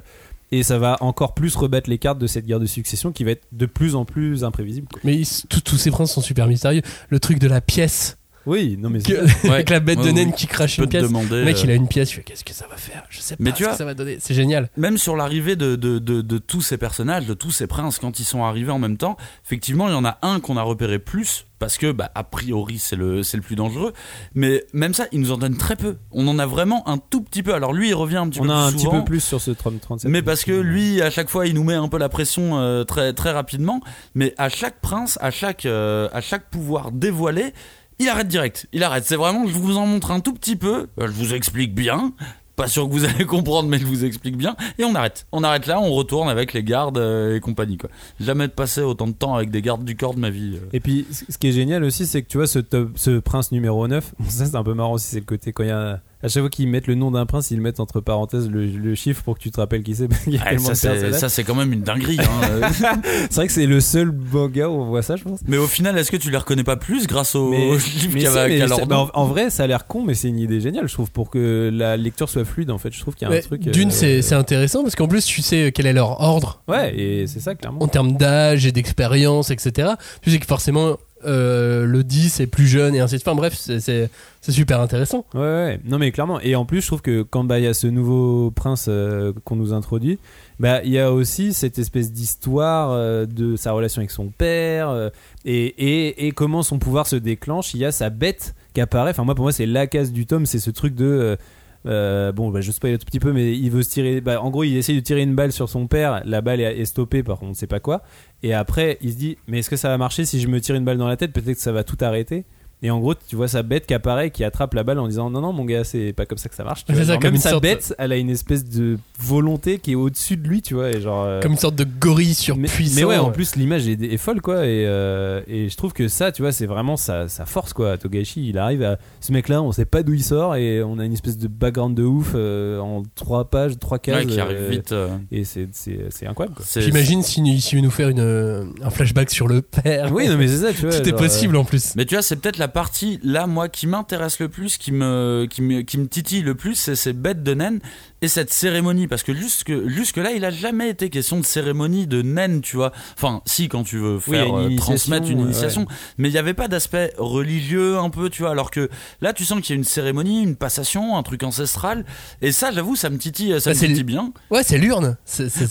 et 0.52 0.64
ça 0.64 0.78
va 0.78 0.98
encore 1.02 1.34
plus 1.34 1.56
rebattre 1.56 1.90
les 1.90 1.98
cartes 1.98 2.20
de 2.20 2.28
cette 2.28 2.46
guerre 2.46 2.60
de 2.60 2.66
succession 2.66 3.12
qui 3.12 3.24
va 3.24 3.32
être 3.32 3.48
de 3.52 3.66
plus 3.66 3.96
en 3.96 4.06
plus 4.06 4.44
imprévisible. 4.44 4.88
Mais 5.04 5.22
tous 5.50 5.78
ces 5.78 5.92
princes 5.92 6.14
sont 6.14 6.22
super 6.22 6.48
mystérieux. 6.48 6.82
Le 7.10 7.20
truc 7.20 7.40
de 7.40 7.48
la 7.48 7.62
pièce, 7.62 8.19
Oui, 8.50 8.78
non 8.80 8.90
mais 8.90 9.00
c'est 9.00 9.14
que- 9.14 9.48
Ouais. 9.48 9.54
avec 9.56 9.70
la 9.70 9.80
bête 9.80 10.00
de 10.02 10.10
naine 10.10 10.34
qui 10.34 10.48
crache 10.48 10.78
une 10.78 10.86
te 10.86 10.90
pièce. 10.90 11.04
demander. 11.04 11.38
Le 11.38 11.46
mec, 11.46 11.58
euh, 11.58 11.62
il 11.66 11.72
a 11.72 11.76
une 11.76 11.88
pièce, 11.88 12.10
je 12.10 12.16
fais 12.16 12.24
qu'est-ce 12.24 12.44
que 12.44 12.54
ça 12.54 12.66
va 12.68 12.76
faire 12.78 13.04
Je 13.10 13.20
sais 13.20 13.36
pas 13.36 13.44
Mais 13.44 13.52
tu 13.52 13.60
ce 13.60 13.64
vois- 13.64 13.72
que 13.74 13.78
ça 13.78 13.86
va 13.86 13.94
donner. 13.94 14.18
C'est 14.20 14.34
génial. 14.34 14.70
Même 14.76 14.98
sur 14.98 15.16
l'arrivée 15.16 15.56
de, 15.56 15.76
de, 15.76 16.00
de, 16.00 16.38
tous 16.38 16.62
ces 16.62 16.78
personnages, 16.78 17.26
de 17.28 17.34
tous 17.34 17.52
ces 17.52 17.68
princes, 17.68 18.00
quand 18.00 18.20
ils 18.20 18.24
sont 18.26 18.44
arrivés 18.44 18.72
en 18.72 18.80
même 18.80 18.98
temps, 18.98 19.18
effectivement, 19.46 19.88
il 19.88 19.92
y 19.92 19.96
en 19.96 20.06
a 20.06 20.18
un 20.22 20.40
qu'on 20.40 20.58
a 20.58 20.62
repéré 20.64 21.00
plus, 21.00 21.46
parce 21.60 21.78
que, 21.78 21.92
bah, 21.92 22.10
a 22.16 22.24
priori, 22.24 22.80
c'est 22.80 22.96
le, 22.96 23.22
c'est 23.22 23.36
le 23.38 23.44
plus 23.44 23.56
dangereux. 23.58 23.92
Mais 24.34 24.64
même 24.74 24.94
ça, 24.94 25.06
il 25.12 25.20
nous 25.20 25.32
en 25.34 25.38
donne 25.38 25.58
très 25.58 25.76
peu. 25.76 25.98
On 26.12 26.26
en 26.30 26.40
a 26.40 26.46
vraiment 26.46 26.88
un 26.88 26.98
tout 26.98 27.22
petit 27.22 27.44
peu. 27.44 27.54
Alors 27.54 27.74
lui, 27.74 27.90
il 27.90 27.94
revient 27.94 28.16
un 28.18 28.30
petit 28.30 28.40
on 28.40 28.46
peu 28.46 28.52
a 28.52 28.56
un 28.56 28.70
plus 28.72 28.78
petit 28.78 28.88
peu 28.90 29.04
plus 29.04 29.20
sur 29.20 29.42
ce 29.42 29.52
30 29.52 29.82
37. 29.82 30.10
Mais 30.10 30.22
parce 30.22 30.44
que 30.46 30.54
lui, 30.54 31.02
à 31.02 31.10
chaque 31.10 31.30
fois, 31.30 31.48
il 31.48 31.54
nous 31.56 31.64
met 31.66 31.74
un 31.74 31.90
peu 31.90 31.98
la 31.98 32.08
pression 32.10 32.58
euh, 32.60 32.86
très 32.86 33.12
très 33.14 33.32
rapidement. 33.32 33.82
Mais 34.16 34.34
à 34.38 34.48
chaque 34.48 34.80
prince, 34.80 35.18
à 35.22 35.32
chaque 35.32 35.66
euh, 35.66 36.08
à 36.14 36.22
chaque 36.22 36.50
pouvoir 36.50 36.92
dévoilé, 36.94 37.54
il 38.00 38.08
arrête 38.10 38.28
direct. 38.28 38.68
Il 38.74 38.84
arrête. 38.84 39.06
C'est 39.06 39.16
vraiment, 39.16 39.46
je 39.48 39.54
vous 39.54 39.78
en 39.78 39.86
montre 39.86 40.12
un 40.12 40.20
tout 40.20 40.34
petit 40.34 40.56
peu. 40.56 40.88
euh, 41.00 41.08
Je 41.08 41.12
vous 41.12 41.34
explique 41.34 41.74
bien. 41.76 42.14
Pas 42.56 42.68
sûr 42.68 42.88
que 42.88 42.92
vous 42.94 43.06
allez 43.06 43.26
comprendre, 43.26 43.70
mais 43.70 43.78
je 43.80 43.86
vous 43.86 44.04
explique 44.04 44.36
bien. 44.38 44.56
Et 44.78 44.84
on 44.84 44.94
arrête. 44.96 45.26
On 45.32 45.44
arrête 45.44 45.66
là. 45.66 45.80
On 45.80 45.92
retourne 45.94 46.28
avec 46.30 46.52
les 46.54 46.64
gardes 46.64 46.98
euh, 46.98 47.38
et 47.38 47.40
compagnie. 47.40 47.78
Quoi. 47.78 47.90
Jamais 48.20 48.48
passé 48.50 48.82
autant 48.82 49.08
de 49.08 49.14
temps 49.14 49.36
avec 49.36 49.50
des 49.50 49.62
gardes 49.62 49.86
du 49.86 49.96
corps 49.96 50.14
de 50.14 50.20
ma 50.20 50.30
vie. 50.30 50.56
euh. 50.56 50.68
Et 50.74 50.80
puis, 50.80 51.06
ce 51.12 51.38
qui 51.38 51.48
est 51.48 51.52
génial 51.54 51.84
aussi, 51.84 52.06
c'est 52.06 52.22
que 52.22 52.28
tu 52.28 52.38
vois, 52.38 52.48
ce, 52.48 52.60
top- 52.60 52.92
ce 52.96 53.20
prince 53.20 53.52
numéro 53.52 53.88
9, 53.88 54.14
bon, 54.20 54.26
ça 54.30 54.46
c'est 54.46 54.56
un 54.56 54.64
peu 54.64 54.74
marrant 54.74 54.94
aussi, 54.94 55.08
c'est 55.08 55.20
le 55.20 55.26
côté 55.26 55.52
quand 55.54 55.64
il 55.64 55.70
y 55.70 55.72
a. 55.72 56.02
À 56.22 56.28
chaque 56.28 56.44
fois 56.44 56.50
qu'ils 56.50 56.68
mettent 56.68 56.88
le 56.88 56.96
nom 56.96 57.12
d'un 57.12 57.26
prince, 57.26 57.50
ils 57.50 57.62
mettent 57.62 57.80
entre 57.80 58.02
parenthèses 58.02 58.50
le, 58.50 58.66
le 58.66 58.94
chiffre 58.96 59.24
pour 59.24 59.38
que 59.38 59.42
tu 59.44 59.52
te 59.52 59.60
rappelles 59.62 59.84
qui 59.84 59.96
c'est. 59.96 60.08
parce 60.10 60.24
qu'il 60.24 60.34
y 60.34 60.38
a 60.38 60.42
Ah, 60.46 60.50
tellement 60.50 60.66
ça, 60.66 60.72
de 60.74 60.78
c'est, 60.78 60.88
personnages. 60.90 61.20
ça, 61.20 61.30
c'est 61.30 61.44
quand 61.46 61.56
même 61.56 61.72
une 61.72 61.82
dinguerie. 61.82 62.18
hein. 62.20 62.70
C'est 63.30 63.36
vrai 63.36 63.48
que 63.48 63.54
c'est 63.54 63.66
le 63.66 63.80
seul 63.80 64.12
manga 64.12 64.68
où 64.68 64.74
on 64.82 64.86
voit 64.86 65.02
ça, 65.02 65.16
je 65.16 65.24
pense. 65.24 65.40
mais 65.48 65.58
au 65.58 65.68
final, 65.68 65.98
est-ce 65.98 66.12
que 66.12 66.18
tu 66.18 66.30
les 66.30 66.38
reconnais 66.38 66.64
pas 66.66 66.76
plus 66.76 67.08
grâce 67.08 67.36
au 67.36 67.50
Mais- 67.52 67.70
livre 68.02 68.14
mais 68.14 68.86
mais 68.88 68.96
en, 68.96 69.10
en 69.14 69.26
vrai, 69.28 69.50
ça 69.50 69.64
a 69.64 69.68
l'air 69.68 69.88
con, 69.88 70.04
mais 70.04 70.14
c'est 70.14 70.28
une 70.28 70.40
idée 70.40 70.60
géniale, 70.60 70.88
je 70.90 70.94
trouve, 70.94 71.10
pour 71.12 71.30
que 71.30 71.70
la 71.74 71.96
lecture 71.96 72.28
soit 72.28 72.44
fluide. 72.44 72.70
En 72.72 72.78
fait, 72.78 72.92
je 72.94 73.00
trouve 73.00 73.16
qu'il 73.16 73.28
y 73.28 73.32
a 73.32 73.36
un 73.38 73.40
truc. 73.42 73.62
D'une, 73.62 73.88
euh, 73.90 73.92
c'est 73.92 74.22
c'est 74.22 74.36
intéressant 74.36 74.84
parce 74.84 74.96
qu'en 74.96 75.08
plus, 75.08 75.24
tu 75.26 75.42
sais 75.42 75.72
quel 75.74 75.86
est 75.86 75.94
leur 75.94 76.20
ordre 76.22 76.62
Ouais, 76.68 76.94
et 77.00 77.28
c'est 77.28 77.40
ça, 77.40 77.56
clairement. 77.56 77.82
en 77.82 77.88
termes 77.88 78.18
d'âge 78.18 78.66
et 78.66 78.72
d'expérience, 78.72 79.52
etc. 79.52 79.92
Tu 80.22 80.32
sais 80.32 80.40
que 80.40 80.46
forcément, 80.46 80.98
euh, 81.26 81.86
le 81.86 82.04
10 82.04 82.40
est 82.40 82.48
plus 82.48 82.68
jeune 82.68 82.96
et 82.96 83.00
ainsi 83.00 83.16
de 83.16 83.20
suite. 83.22 83.36
Bref, 83.36 83.54
c'est- 83.56 84.10
super 84.50 84.80
intéressant. 84.82 85.26
Ouais, 85.36 85.40
ouais, 85.42 85.80
non 85.86 86.00
mais 86.00 86.12
clairement. 86.12 86.40
Et 86.40 86.56
en 86.56 86.66
plus, 86.66 86.82
je 86.82 86.88
trouve 86.88 87.02
que 87.02 87.22
quand 87.22 87.44
bah, 87.44 87.60
il 87.60 87.66
y 87.66 87.68
a 87.68 87.74
ce 87.76 87.86
nouveau 87.88 88.50
prince 88.52 88.86
euh, 88.90 89.32
qu'on 89.46 89.56
nous 89.56 89.74
introduit, 89.74 90.18
bah 90.60 90.82
il 90.84 90.90
y 90.92 90.98
a 91.00 91.12
aussi 91.14 91.54
cette 91.54 91.78
espèce 91.78 92.12
d'histoire 92.12 92.92
euh, 92.92 93.26
de 93.28 93.56
sa 93.56 93.74
relation 93.74 94.00
avec 94.00 94.10
son 94.12 94.28
père 94.30 95.12
et, 95.46 95.66
et, 95.78 96.26
et 96.28 96.32
comment 96.32 96.64
son 96.64 96.80
pouvoir 96.80 97.06
se 97.06 97.16
déclenche. 97.16 97.74
Il 97.76 97.80
y 97.80 97.86
a 97.86 97.92
sa 97.92 98.10
bête 98.10 98.56
qui 98.74 98.82
apparaît. 98.82 99.12
Enfin 99.12 99.24
moi, 99.24 99.36
pour 99.36 99.44
moi, 99.44 99.52
c'est 99.52 99.66
la 99.68 99.86
case 99.88 100.12
du 100.12 100.26
tome. 100.26 100.46
C'est 100.48 100.60
ce 100.60 100.72
truc 100.72 100.96
de 100.96 101.38
euh, 101.86 102.32
bon, 102.32 102.50
bah, 102.50 102.62
je 102.62 102.72
spoil 102.72 102.94
un 102.94 102.98
tout 102.98 103.06
petit 103.06 103.20
peu, 103.20 103.32
mais 103.32 103.58
il 103.58 103.70
veut 103.70 103.84
se 103.84 103.90
tirer. 103.90 104.22
Bah, 104.22 104.42
en 104.42 104.50
gros, 104.50 104.64
il 104.64 104.76
essaye 104.78 104.96
de 104.96 105.02
tirer 105.02 105.22
une 105.22 105.36
balle 105.36 105.52
sur 105.52 105.70
son 105.70 105.88
père. 105.88 106.22
La 106.26 106.42
balle 106.42 106.60
est, 106.60 106.80
est 106.80 106.86
stoppée 106.86 107.24
par 107.24 107.42
on 107.44 107.50
ne 107.50 107.54
sait 107.54 107.68
pas 107.68 107.80
quoi. 107.80 108.04
Et 108.44 108.54
après, 108.54 108.98
il 109.02 109.12
se 109.12 109.18
dit, 109.18 109.38
mais 109.48 109.60
est-ce 109.60 109.70
que 109.70 109.76
ça 109.76 109.90
va 109.90 109.98
marcher 109.98 110.26
si 110.26 110.40
je 110.40 110.48
me 110.48 110.60
tire 110.60 110.76
une 110.76 110.86
balle 110.86 110.98
dans 110.98 111.08
la 111.08 111.18
tête? 111.18 111.32
Peut-être 111.34 111.56
que 111.56 111.62
ça 111.62 111.72
va 111.72 111.84
tout 111.84 111.98
arrêter. 112.02 112.46
Et 112.82 112.90
en 112.92 113.00
gros, 113.00 113.14
tu 113.14 113.36
vois 113.36 113.50
sa 113.50 113.62
bête 113.62 113.86
qui 113.86 113.94
apparaît, 113.94 114.32
qui 114.32 114.44
attrape 114.46 114.74
la 114.74 114.84
balle 114.84 115.00
en 115.00 115.08
disant 115.10 115.30
non 115.30 115.42
non 115.42 115.52
mon 115.52 115.66
gars, 115.66 115.84
c'est 115.84 116.14
pas 116.14 116.26
comme 116.26 116.38
ça 116.38 116.48
que 116.48 116.56
ça 116.56 116.64
marche. 116.64 116.86
Tu 116.86 116.94
vois, 116.94 117.02
ça, 117.04 117.14
genre, 117.14 117.22
comme 117.22 117.32
même 117.34 117.42
sa 117.42 117.50
sorte- 117.52 117.64
bête, 117.64 117.94
elle 117.98 118.14
a 118.14 118.18
une 118.18 118.30
espèce 118.30 118.64
de 118.64 118.98
volonté 119.20 119.80
qui 119.80 119.92
est 119.92 119.96
au-dessus 119.96 120.38
de 120.38 120.48
lui, 120.48 120.62
tu 120.62 120.76
vois, 120.76 120.90
et 120.92 121.02
genre. 121.02 121.26
euh, 121.26 121.42
Comme 121.42 121.52
une 121.52 121.58
sorte 121.58 121.76
de 121.76 121.84
gorille 121.84 122.28
mais, 122.28 122.34
surpuissant. 122.34 122.96
mais 122.96 123.04
ouais, 123.04 123.18
en 123.18 123.32
plus 123.32 123.58
l'image 123.58 123.86
est, 123.88 124.02
est 124.02 124.18
folle 124.18 124.42
quoi, 124.42 124.66
et, 124.66 124.86
euh, 124.88 125.42
et 125.48 125.68
je 125.68 125.76
trouve 125.76 125.92
que 125.92 126.08
ça, 126.08 126.32
tu 126.32 126.42
vois, 126.42 126.54
c'est 126.54 126.68
vraiment 126.68 126.96
sa, 126.96 127.28
sa 127.28 127.46
force 127.46 127.74
quoi. 127.74 127.98
Togashi, 127.98 128.48
il 128.48 128.58
arrive 128.58 128.82
à 128.84 128.98
ce 129.20 129.34
mec-là, 129.34 129.62
on 129.62 129.74
sait 129.74 129.84
pas 129.86 130.02
d'où 130.02 130.14
il 130.14 130.24
sort 130.24 130.56
et 130.56 130.82
on 130.82 131.00
a 131.00 131.06
une 131.06 131.14
espèce 131.14 131.38
de 131.38 131.50
background 131.50 131.98
de 131.98 132.04
ouf 132.04 132.32
euh, 132.36 132.80
en 132.80 133.04
trois 133.16 133.50
pages, 133.50 133.78
trois 133.78 134.00
cases. 134.00 134.24
Ouais, 134.24 134.26
qui 134.26 134.40
arrive 134.40 134.58
euh, 134.58 134.70
vite. 134.70 134.92
euh, 134.94 135.10
Et 135.34 135.44
c'est 135.44 135.68
c'est 135.74 136.00
c'est 136.12 136.28
incroyable. 136.28 136.56
Quoi. 136.56 136.66
J'imagine 136.82 137.24
s'il 137.24 137.62
si 137.62 137.76
veut 137.76 137.82
nous 137.82 137.92
faire 137.92 138.08
une, 138.08 138.72
un 138.82 138.90
flashback 138.90 139.30
sur 139.32 139.50
le 139.50 139.62
père. 139.62 140.12
Oui, 140.14 140.30
non 140.30 140.38
mais 140.38 140.48
c'est 140.48 140.60
ça, 140.60 140.72
tu 140.72 140.82
vois. 140.88 140.98
Tout 140.98 141.10
est 141.10 141.12
possible 141.14 141.58
en 141.58 141.66
plus. 141.66 141.94
Mais 141.98 142.06
tu 142.06 142.16
vois, 142.16 142.22
c'est 142.22 142.38
peut-être 142.38 142.58
la 142.58 142.69
partie 142.70 143.20
là, 143.24 143.48
moi, 143.48 143.70
qui 143.70 143.88
m'intéresse 143.88 144.40
le 144.40 144.50
plus, 144.50 144.78
qui 144.78 144.92
me, 144.92 145.48
qui 145.50 145.62
me, 145.62 145.82
qui 145.82 145.98
me 145.98 146.08
titille 146.08 146.42
le 146.42 146.56
plus, 146.56 146.76
c'est 146.76 146.96
ces 146.96 147.14
bêtes 147.14 147.44
de 147.44 147.54
naine 147.54 147.80
et 148.22 148.28
cette 148.28 148.52
cérémonie. 148.52 149.08
Parce 149.08 149.24
que 149.24 149.34
jusque, 149.34 149.72
jusque 149.88 150.18
là, 150.18 150.32
il 150.32 150.44
a 150.46 150.52
jamais 150.52 150.90
été 150.90 151.10
question 151.10 151.40
de 151.40 151.46
cérémonie 151.46 152.08
de 152.08 152.22
naine, 152.22 152.62
tu 152.62 152.76
vois. 152.76 152.92
Enfin, 153.16 153.42
si, 153.46 153.68
quand 153.70 153.84
tu 153.84 153.98
veux 153.98 154.16
Oui, 154.16 154.22
faire 154.36 154.48
une 154.48 154.56
euh, 154.56 154.64
initiation, 154.70 154.78
transmettre 154.86 155.30
une 155.30 155.40
ouais, 155.40 155.46
initiation, 155.46 155.86
mais 156.18 156.30
il 156.30 156.32
n'y 156.32 156.38
avait 156.38 156.54
pas 156.54 156.68
d'aspect 156.68 157.14
religieux 157.18 157.98
un 157.98 158.10
peu, 158.10 158.30
tu 158.30 158.42
vois. 158.44 158.52
Alors 158.52 158.72
que 158.72 158.90
là, 159.22 159.34
tu 159.34 159.46
sens 159.46 159.62
qu'il 159.62 159.70
y 159.72 159.74
a 159.74 159.80
une 159.80 159.84
cérémonie, 159.84 160.44
une 160.44 160.56
passation, 160.56 161.18
un 161.18 161.24
truc 161.24 161.44
ancestral. 161.44 162.06
Et 162.42 162.52
ça, 162.52 162.72
j'avoue, 162.72 162.96
ça 162.96 163.10
me 163.10 163.18
titille, 163.18 163.60
ça 163.62 163.72
Bah, 163.72 163.76
me 163.80 163.88
titille 163.88 164.04
bien. 164.04 164.32
Ouais, 164.52 164.64
c'est 164.64 164.78
l'urne. 164.78 165.18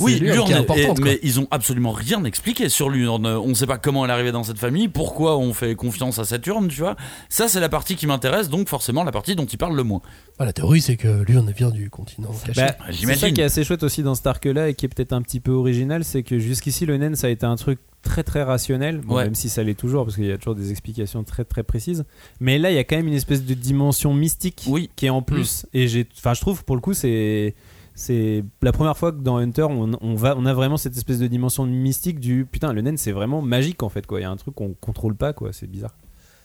Oui, 0.01 0.19
l'urne 0.21 0.53
importante. 0.53 0.99
et- 1.01 1.03
mais 1.03 1.19
ils 1.23 1.41
ont 1.41 1.49
absolument 1.51 1.93
rien 1.93 2.25
expliqué 2.25 2.69
sur 2.69 2.89
l'urne. 2.91 3.27
On 3.27 3.49
ne 3.49 3.55
sait 3.55 3.67
pas 3.67 3.79
comment 3.79 4.05
elle 4.05 4.11
est 4.11 4.15
arrivée 4.15 4.33
dans 4.33 4.45
cette 4.45 4.59
famille, 4.59 4.89
pourquoi 4.89 5.37
on 5.39 5.53
fait 5.53 5.75
confiance 5.75 6.19
à 6.19 6.25
cette 6.25 6.47
urne, 6.47 6.69
tu 6.69 6.81
vois. 6.81 6.97
Ça, 7.29 7.49
c'est 7.49 7.61
la 7.61 7.69
partie 7.69 7.97
qui 7.97 8.07
m'intéresse, 8.07 8.49
donc 8.49 8.69
forcément 8.69 9.05
la 9.05 9.13
partie 9.13 9.37
dont 9.37 9.47
il 9.47 9.59
parle 9.59 9.77
le 9.77 9.83
moins. 9.83 10.01
Ah, 10.39 10.45
la 10.45 10.53
théorie, 10.53 10.81
c'est 10.81 10.97
que 10.97 11.23
l'urne 11.27 11.51
vient 11.57 11.71
du 11.71 11.91
continent 11.91 12.31
caché. 12.39 12.61
Bah, 12.63 12.75
c'est 12.91 13.15
ça 13.15 13.31
qui 13.31 13.41
est 13.41 13.45
assez 13.45 13.65
chouette 13.65 13.83
aussi 13.83 14.03
dans 14.03 14.15
cet 14.15 14.27
arc-là 14.27 14.69
et 14.69 14.75
qui 14.75 14.87
est 14.87 14.89
peut-être 14.89 15.13
un 15.13 15.23
petit 15.23 15.41
peu 15.41 15.53
original, 15.53 16.05
c'est 16.05 16.23
que 16.23 16.39
jusqu'ici 16.39 16.87
le 16.87 16.97
naine 16.97 17.15
ça 17.17 17.27
a 17.27 17.31
été 17.31 17.47
un 17.47 17.57
truc 17.57 17.79
très 18.03 18.23
très 18.23 18.43
rationnel, 18.43 18.99
Bon, 19.01 19.17
Ouais. 19.17 19.25
même 19.25 19.35
si 19.35 19.49
ça 19.49 19.63
l'est 19.63 19.75
toujours 19.75 20.05
parce 20.05 20.15
qu'il 20.17 20.27
y 20.27 20.33
a 20.33 20.39
toujours 20.39 20.55
des 20.55 20.71
explications 20.71 21.25
très 21.25 21.45
très 21.45 21.63
précises. 21.65 22.05
Mais 22.41 22.59
là 22.59 22.71
il 22.71 22.75
y 22.75 22.79
a 22.79 22.85
quand 22.85 22.97
même 22.97 23.09
une 23.09 23.15
espèce 23.15 23.45
de 23.45 23.55
dimension 23.55 24.15
mystique 24.15 24.65
Oui. 24.69 24.89
qui 24.97 25.07
est 25.07 25.11
en 25.11 25.23
plus. 25.23 25.67
Et 25.75 25.89
j'ai, 25.89 26.07
enfin 26.17 26.35
je 26.35 26.41
trouve 26.41 26.65
pour 26.65 26.77
le 26.77 26.81
coup 26.81 26.95
c'est 26.95 27.55
c'est 27.95 28.45
la 28.63 28.71
première 28.71 28.97
fois 28.97 29.11
que 29.11 29.19
dans 29.21 29.39
Hunter 29.39 29.67
on, 29.69 29.91
on 30.01 30.15
va 30.15 30.37
on 30.39 30.47
a 30.47 30.55
vraiment 30.55 30.77
cette 30.77 30.97
espèce 30.97 31.19
de 31.19 31.27
dimension 31.27 31.67
mystique 31.67 32.21
du 32.21 32.47
putain 32.47 32.73
le 32.73 32.81
naine 32.81 32.97
c'est 32.97 33.11
vraiment 33.11 33.43
magique 33.43 33.83
en 33.83 33.89
fait 33.89 34.07
quoi. 34.07 34.21
Il 34.21 34.23
y 34.23 34.27
a 34.27 34.31
un 34.31 34.37
truc 34.37 34.55
qu'on 34.55 34.73
contrôle 34.75 35.17
pas 35.17 35.33
quoi, 35.33 35.53
c'est 35.53 35.67
bizarre. 35.69 35.95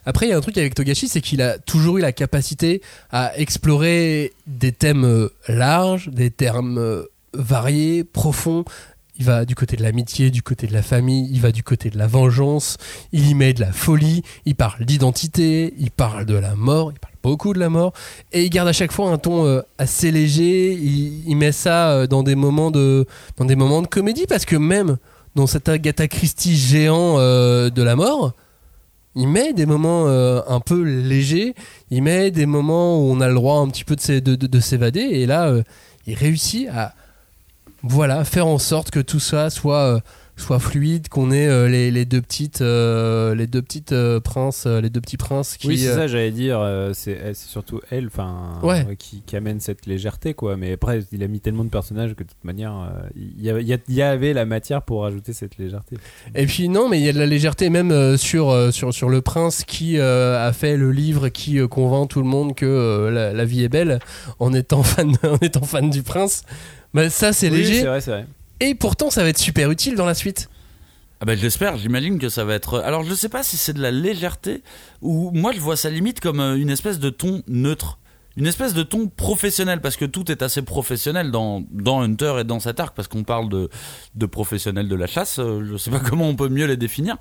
Après, 0.05 0.27
il 0.27 0.29
y 0.29 0.33
a 0.33 0.37
un 0.37 0.41
truc 0.41 0.57
avec 0.57 0.75
Togashi, 0.75 1.07
c'est 1.07 1.21
qu'il 1.21 1.41
a 1.41 1.57
toujours 1.57 1.97
eu 1.97 2.01
la 2.01 2.11
capacité 2.11 2.81
à 3.11 3.37
explorer 3.37 4.33
des 4.47 4.71
thèmes 4.71 5.05
euh, 5.05 5.29
larges, 5.47 6.09
des 6.09 6.29
termes 6.29 6.77
euh, 6.77 7.03
variés, 7.33 8.03
profonds. 8.03 8.65
Il 9.17 9.25
va 9.25 9.45
du 9.45 9.55
côté 9.55 9.77
de 9.77 9.83
l'amitié, 9.83 10.31
du 10.31 10.41
côté 10.41 10.65
de 10.67 10.73
la 10.73 10.81
famille, 10.81 11.29
il 11.31 11.39
va 11.39 11.51
du 11.51 11.61
côté 11.61 11.89
de 11.91 11.97
la 11.97 12.07
vengeance, 12.07 12.77
il 13.11 13.29
y 13.29 13.35
met 13.35 13.53
de 13.53 13.61
la 13.61 13.71
folie, 13.71 14.23
il 14.45 14.55
parle 14.55 14.85
d'identité, 14.85 15.73
il 15.77 15.91
parle 15.91 16.25
de 16.25 16.33
la 16.33 16.55
mort, 16.55 16.91
il 16.91 16.99
parle 16.99 17.13
beaucoup 17.21 17.53
de 17.53 17.59
la 17.59 17.69
mort, 17.69 17.93
et 18.31 18.43
il 18.43 18.49
garde 18.49 18.67
à 18.67 18.73
chaque 18.73 18.91
fois 18.91 19.11
un 19.11 19.19
ton 19.19 19.45
euh, 19.45 19.61
assez 19.77 20.11
léger, 20.11 20.73
il, 20.73 21.35
met 21.35 21.51
ça 21.51 22.07
dans 22.07 22.23
des 22.23 22.33
moments 22.33 22.71
de, 22.71 23.05
dans 23.37 23.45
des 23.45 23.55
moments 23.55 23.83
de 23.83 23.87
comédie, 23.87 24.25
parce 24.27 24.45
que 24.45 24.55
même 24.55 24.97
dans 25.35 25.45
cet 25.45 25.69
Agatha 25.69 26.07
Christie 26.07 26.57
géant 26.57 27.17
de 27.19 27.83
la 27.83 27.95
mort, 27.95 28.33
il 29.15 29.27
met 29.27 29.53
des 29.53 29.65
moments 29.65 30.07
euh, 30.07 30.41
un 30.47 30.59
peu 30.59 30.81
légers, 30.81 31.53
il 31.91 32.01
met 32.03 32.31
des 32.31 32.45
moments 32.45 32.99
où 32.99 33.11
on 33.11 33.21
a 33.21 33.27
le 33.27 33.33
droit 33.35 33.57
un 33.59 33.67
petit 33.69 33.83
peu 33.83 33.95
de, 33.95 34.01
s'é- 34.01 34.21
de- 34.21 34.35
de- 34.35 34.47
de 34.47 34.59
s'évader, 34.59 35.01
et 35.01 35.25
là, 35.25 35.47
euh, 35.49 35.63
il 36.07 36.15
réussit 36.15 36.67
à 36.69 36.93
voilà, 37.83 38.23
faire 38.25 38.47
en 38.47 38.57
sorte 38.59 38.91
que 38.91 38.99
tout 39.01 39.19
ça 39.19 39.49
soit 39.49 39.77
euh, 39.95 39.99
soit 40.35 40.59
fluide, 40.59 41.09
qu'on 41.09 41.31
ait 41.31 41.47
euh, 41.47 41.67
les, 41.69 41.91
les 41.91 42.05
deux 42.05 42.21
petites, 42.21 42.61
euh, 42.61 43.35
les 43.35 43.45
deux 43.47 43.61
petites 43.61 43.91
euh, 43.91 44.19
princes, 44.19 44.65
les 44.65 44.89
deux 44.89 44.99
petits 44.99 45.17
princes 45.17 45.57
qui. 45.57 45.67
Oui, 45.67 45.77
c'est 45.77 45.93
ça, 45.93 46.07
j'allais 46.07 46.31
dire. 46.31 46.59
c'est 46.93 47.33
surtout 47.35 47.81
elle, 47.91 48.07
enfin, 48.07 48.59
Ouais. 48.63 48.95
qui, 48.97 49.21
qui 49.25 49.35
amène 49.35 49.59
cette 49.59 49.85
légèreté, 49.85 50.33
quoi. 50.33 50.57
Mais 50.57 50.73
après, 50.73 51.01
il 51.11 51.23
a 51.23 51.27
mis 51.27 51.39
tellement 51.39 51.63
de 51.63 51.69
personnages 51.69 52.13
que 52.15 52.23
de 52.23 52.29
toute 52.29 52.43
manière, 52.43 52.73
il 53.15 53.45
y, 53.45 53.49
y 53.49 53.79
y 53.89 54.01
avait 54.01 54.33
la 54.33 54.45
matière 54.45 54.81
pour 54.81 55.03
rajouter 55.03 55.33
cette 55.33 55.57
légèreté. 55.57 55.97
Et 56.35 56.45
puis 56.45 56.67
non, 56.67 56.89
mais 56.89 56.99
il 56.99 57.05
y 57.05 57.09
a 57.09 57.13
de 57.13 57.19
la 57.19 57.25
légèreté 57.27 57.69
même 57.69 58.17
sur, 58.17 58.73
sur, 58.73 58.93
sur 58.93 59.09
le 59.09 59.21
prince 59.21 59.63
qui 59.63 59.99
a 59.99 60.51
fait 60.53 60.77
le 60.77 60.91
livre 60.91 61.29
qui 61.29 61.59
convainc 61.67 62.09
tout 62.09 62.21
le 62.21 62.27
monde 62.27 62.55
que 62.55 63.09
la, 63.13 63.33
la 63.33 63.45
vie 63.45 63.63
est 63.63 63.69
belle 63.69 63.99
en 64.39 64.53
étant 64.53 64.83
fan, 64.83 65.11
en 65.23 65.37
étant 65.37 65.63
fan 65.63 65.89
du 65.89 66.01
prince. 66.03 66.43
Bah, 66.93 67.09
ça 67.09 67.33
c'est 67.33 67.49
Oui, 67.49 67.57
léger 67.57 67.79
c'est 67.81 67.85
vrai, 67.87 68.01
c'est 68.01 68.11
vrai. 68.11 68.25
Et 68.63 68.75
pourtant 68.75 69.09
ça 69.09 69.23
va 69.23 69.29
être 69.29 69.37
super 69.37 69.69
utile 69.71 69.95
dans 69.95 70.05
la 70.05 70.13
suite. 70.13 70.49
Ah 71.19 71.25
ben 71.25 71.37
j'espère, 71.37 71.77
j'imagine 71.77 72.17
que 72.17 72.29
ça 72.29 72.45
va 72.45 72.53
être. 72.53 72.79
Alors 72.79 73.03
je 73.03 73.13
sais 73.13 73.29
pas 73.29 73.43
si 73.43 73.57
c'est 73.57 73.73
de 73.73 73.81
la 73.81 73.91
légèreté 73.91 74.63
ou 75.01 75.31
moi 75.31 75.51
je 75.51 75.59
vois 75.59 75.75
ça 75.75 75.89
limite 75.89 76.19
comme 76.21 76.39
euh, 76.39 76.55
une 76.55 76.69
espèce 76.69 76.99
de 76.99 77.09
ton 77.09 77.43
neutre. 77.47 77.99
Une 78.35 78.47
espèce 78.47 78.73
de 78.73 78.81
ton 78.81 79.09
professionnel 79.09 79.79
parce 79.79 79.95
que 79.95 80.05
tout 80.05 80.31
est 80.31 80.41
assez 80.41 80.63
professionnel 80.63 81.29
dans, 81.29 81.63
dans 81.71 82.01
Hunter 82.01 82.37
et 82.39 82.43
dans 82.43 82.59
cet 82.59 82.79
arc 82.79 82.95
parce 82.95 83.07
qu'on 83.07 83.23
parle 83.23 83.47
de, 83.47 83.69
de 84.15 84.25
professionnels 84.25 84.87
de 84.87 84.95
la 84.95 85.05
chasse, 85.05 85.37
euh, 85.37 85.63
je 85.63 85.77
sais 85.77 85.91
pas 85.91 85.99
comment 86.09 86.27
on 86.27 86.35
peut 86.35 86.49
mieux 86.49 86.65
les 86.65 86.77
définir. 86.77 87.17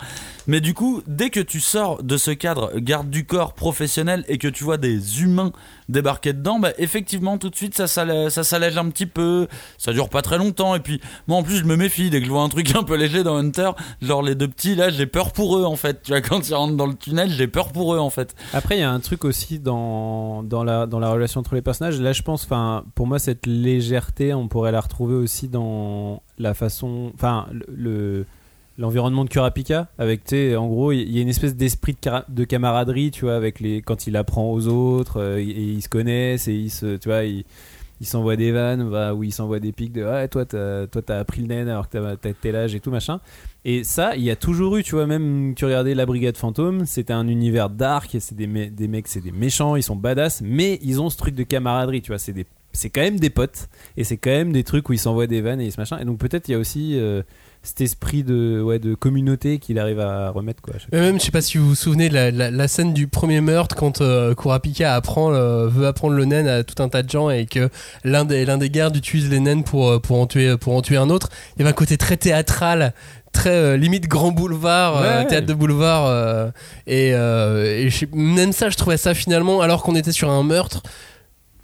Mais 0.47 0.61
du 0.61 0.73
coup, 0.73 1.03
dès 1.07 1.29
que 1.29 1.41
tu 1.41 1.61
sors 1.61 2.03
de 2.03 2.17
ce 2.17 2.31
cadre 2.31 2.73
garde 2.79 3.11
du 3.11 3.27
corps 3.27 3.53
professionnel 3.53 4.25
et 4.27 4.39
que 4.39 4.49
tu 4.49 4.65
vois 4.65 4.79
des 4.79 5.23
humains 5.23 5.53
débarquer 5.89 6.33
dedans, 6.33 6.59
bah 6.59 6.71
effectivement 6.79 7.39
tout 7.39 7.51
de 7.51 7.57
suite 7.57 7.75
ça 7.77 7.87
s'allège, 7.87 8.31
ça 8.31 8.45
s'allège 8.45 8.77
un 8.79 8.89
petit 8.91 9.07
peu, 9.07 9.49
ça 9.79 9.93
dure 9.93 10.09
pas 10.09 10.23
très 10.23 10.39
longtemps 10.39 10.75
et 10.75 10.81
puis 10.81 11.01
moi 11.27 11.39
en 11.39 11.43
plus 11.43 11.57
je 11.57 11.65
me 11.65 11.77
méfie 11.77 12.11
dès 12.11 12.21
que 12.21 12.27
je 12.27 12.31
vois 12.31 12.43
un 12.43 12.49
truc 12.49 12.75
un 12.75 12.83
peu 12.83 12.97
léger 12.97 13.23
dans 13.23 13.37
Hunter, 13.37 13.71
genre 14.01 14.23
les 14.23 14.35
deux 14.35 14.49
petits 14.49 14.75
là 14.75 14.91
j'ai 14.91 15.07
peur 15.07 15.33
pour 15.33 15.59
eux 15.59 15.65
en 15.65 15.77
fait, 15.77 16.03
tu 16.03 16.13
vois 16.13 16.21
quand 16.21 16.49
ils 16.49 16.55
rentrent 16.55 16.77
dans 16.77 16.87
le 16.87 16.95
tunnel 16.95 17.31
j'ai 17.31 17.47
peur 17.49 17.71
pour 17.73 17.95
eux 17.95 17.99
en 17.99 18.11
fait. 18.11 18.35
Après, 18.53 18.77
il 18.77 18.81
y 18.81 18.85
a 18.85 18.91
un 18.91 19.01
truc 19.01 19.25
aussi 19.25 19.59
dans, 19.59 20.43
dans, 20.43 20.65
la, 20.65 20.87
dans 20.87 20.99
la 20.99 21.11
relation 21.11 21.41
entre 21.41 21.55
les 21.55 21.63
personnages. 21.63 22.01
Là, 22.01 22.13
je 22.13 22.23
pense, 22.23 22.47
pour 22.95 23.07
moi, 23.07 23.19
cette 23.19 23.47
légèreté, 23.47 24.35
on 24.35 24.49
pourrait 24.49 24.73
la 24.73 24.81
retrouver 24.81 25.15
aussi 25.15 25.49
dans 25.49 26.23
la 26.39 26.55
façon. 26.55 27.13
Enfin, 27.15 27.47
le- 27.69 28.27
L'environnement 28.83 29.25
de 29.25 29.31
Kurapika, 29.31 29.87
avec, 29.97 30.25
tu 30.25 30.57
en 30.57 30.67
gros, 30.67 30.91
il 30.91 31.09
y 31.09 31.21
a 31.21 31.23
une 31.23 31.29
espèce 31.29 31.55
d'esprit 31.55 31.97
de, 32.29 32.43
camaraderie, 32.43 33.13
tu 33.13 33.27
vois, 33.27 33.37
avec 33.37 33.61
les, 33.61 33.81
quand 33.81 34.09
il 34.09 34.17
apprend 34.17 34.51
aux 34.51 34.67
autres, 34.67 35.21
euh, 35.21 35.39
et, 35.39 35.45
ils 35.45 35.83
se 35.83 35.89
connaissent, 35.89 36.49
et 36.49 36.55
ils 36.55 36.71
se, 36.71 36.97
tu 36.97 37.09
vois, 37.09 37.23
ils, 37.23 37.45
s'envoient 38.03 38.35
des 38.35 38.51
vannes, 38.51 38.91
bah, 38.91 39.15
où 39.15 39.23
ils 39.23 39.31
s'envoient 39.31 39.61
des 39.61 39.71
pics 39.71 39.93
de, 39.93 40.03
ouais, 40.03 40.27
toi, 40.27 40.45
t'as, 40.45 40.89
toi, 40.89 41.01
t'as 41.01 41.21
appris 41.21 41.43
le 41.43 41.47
naine 41.47 41.69
alors 41.69 41.89
que 41.89 42.17
t'as, 42.17 42.33
tel 42.33 42.57
âge 42.57 42.75
et 42.75 42.81
tout, 42.81 42.91
machin. 42.91 43.21
Et 43.65 43.85
ça, 43.85 44.17
il 44.17 44.25
y 44.25 44.33
a 44.33 44.37
toujours 44.37 44.77
eu, 44.77 44.83
tu 44.83 44.97
vois, 44.97 45.07
même 45.07 45.55
tu 45.55 45.65
regardais 45.65 45.95
la 45.95 46.05
Brigade 46.05 46.37
Fantôme, 46.37 46.85
c'était 46.85 47.13
un 47.13 47.29
univers 47.29 47.71
dark, 47.71 48.17
c'est 48.19 48.35
des 48.35 48.49
mecs, 48.49 49.07
c'est 49.07 49.21
des 49.21 49.31
méchants, 49.31 49.77
ils 49.77 49.85
sont 49.85 49.95
badass, 49.95 50.43
mais 50.45 50.81
ils 50.83 51.01
ont 51.01 51.09
ce 51.09 51.17
truc 51.17 51.37
de 51.37 51.45
camaraderie, 51.45 52.03
tu 52.03 52.09
vois, 52.09 52.19
c'est 52.19 52.33
des 52.33 52.47
c'est 52.73 52.91
quand 52.91 53.03
même 53.03 53.21
des 53.21 53.31
potes 53.31 53.69
et 53.97 54.05
c'est 54.05 54.17
quand 54.17 54.31
même 54.31 54.53
des 54.53 54.65
trucs 54.65 54.89
où 54.89 54.93
ils 54.93 54.99
s'envoient 54.99 55.27
des 55.27 55.41
vannes 55.41 55.61
et 55.61 55.67
ils 55.67 55.73
se 55.73 55.81
machin 55.81 55.99
et 55.99 56.05
donc 56.05 56.19
peut-être 56.19 56.49
il 56.49 56.53
y 56.53 56.55
a 56.55 56.59
aussi 56.59 56.99
euh, 56.99 57.23
cet 57.65 57.81
esprit 57.81 58.25
de 58.25 58.61
ouais 58.61 58.79
de 58.81 58.95
communauté 58.95 59.59
qu'il 59.59 59.79
arrive 59.79 60.01
à 60.01 60.31
remettre 60.31 60.61
quoi 60.63 60.75
à 60.93 60.97
même, 60.97 61.21
je 61.21 61.25
sais 61.27 61.31
pas 61.31 61.41
si 61.41 61.59
vous 61.59 61.69
vous 61.69 61.75
souvenez 61.77 62.09
de 62.09 62.15
la, 62.15 62.31
la- 62.33 62.51
la 62.51 62.69
scène 62.69 62.93
du 62.93 63.07
premier 63.07 63.41
meurtre 63.41 63.77
quand 63.77 64.01
euh, 64.01 64.35
Kurapika 64.35 64.95
apprend, 64.97 65.33
euh, 65.33 65.69
veut 65.69 65.87
apprendre 65.87 66.15
le 66.15 66.25
naine 66.25 66.49
à 66.49 66.65
tout 66.65 66.83
un 66.83 66.89
tas 66.89 67.03
de 67.05 67.11
gens 67.11 67.31
et 67.31 67.47
que 67.47 67.69
l'un 68.03 68.25
des, 68.25 68.45
l'un 68.45 68.59
des 68.59 68.69
gardes 68.69 68.97
utilise 68.97 69.31
les 69.31 69.39
naines 69.41 69.63
pour, 69.63 69.89
euh, 69.91 69.99
pour, 70.01 70.19
en 70.21 70.27
tuer, 70.27 70.57
pour 70.57 70.75
en 70.75 70.83
tuer 70.83 70.97
un 70.97 71.09
autre. 71.09 71.29
Il 71.55 71.61
y 71.61 71.63
avait 71.63 71.71
un 71.71 71.75
côté 71.75 71.97
très 71.97 72.17
théâtral, 72.17 72.95
très 73.33 73.51
euh, 73.51 73.77
limite 73.77 74.09
grand 74.09 74.33
boulevard, 74.33 74.97
euh, 74.97 75.25
théâtre 75.29 75.47
de 75.47 75.55
boulevard. 75.55 76.07
euh, 76.07 76.51
et 76.89 77.11
et 77.11 77.91
je 77.91 77.97
sais- 77.97 78.09
même 78.13 78.53
ça, 78.53 78.71
je 78.71 78.77
trouvais 78.77 78.97
ça 78.97 79.15
finalement, 79.15 79.61
alors 79.61 79.85
qu'on 79.85 79.95
était 79.95 80.11
sur 80.13 80.31
un 80.31 80.43
meurtre, 80.43 80.83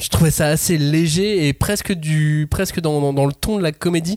je 0.01 0.09
trouvais 0.11 0.30
ça 0.30 0.46
assez 0.46 0.78
léger 0.78 1.49
et 1.49 1.53
presque, 1.53 1.92
du, 1.92 2.46
presque 2.49 2.78
dans, 2.80 3.01
dans, 3.01 3.12
dans 3.12 3.26
le 3.26 3.32
ton 3.32 3.57
de 3.59 3.62
la 3.64 3.72
comédie. 3.72 4.16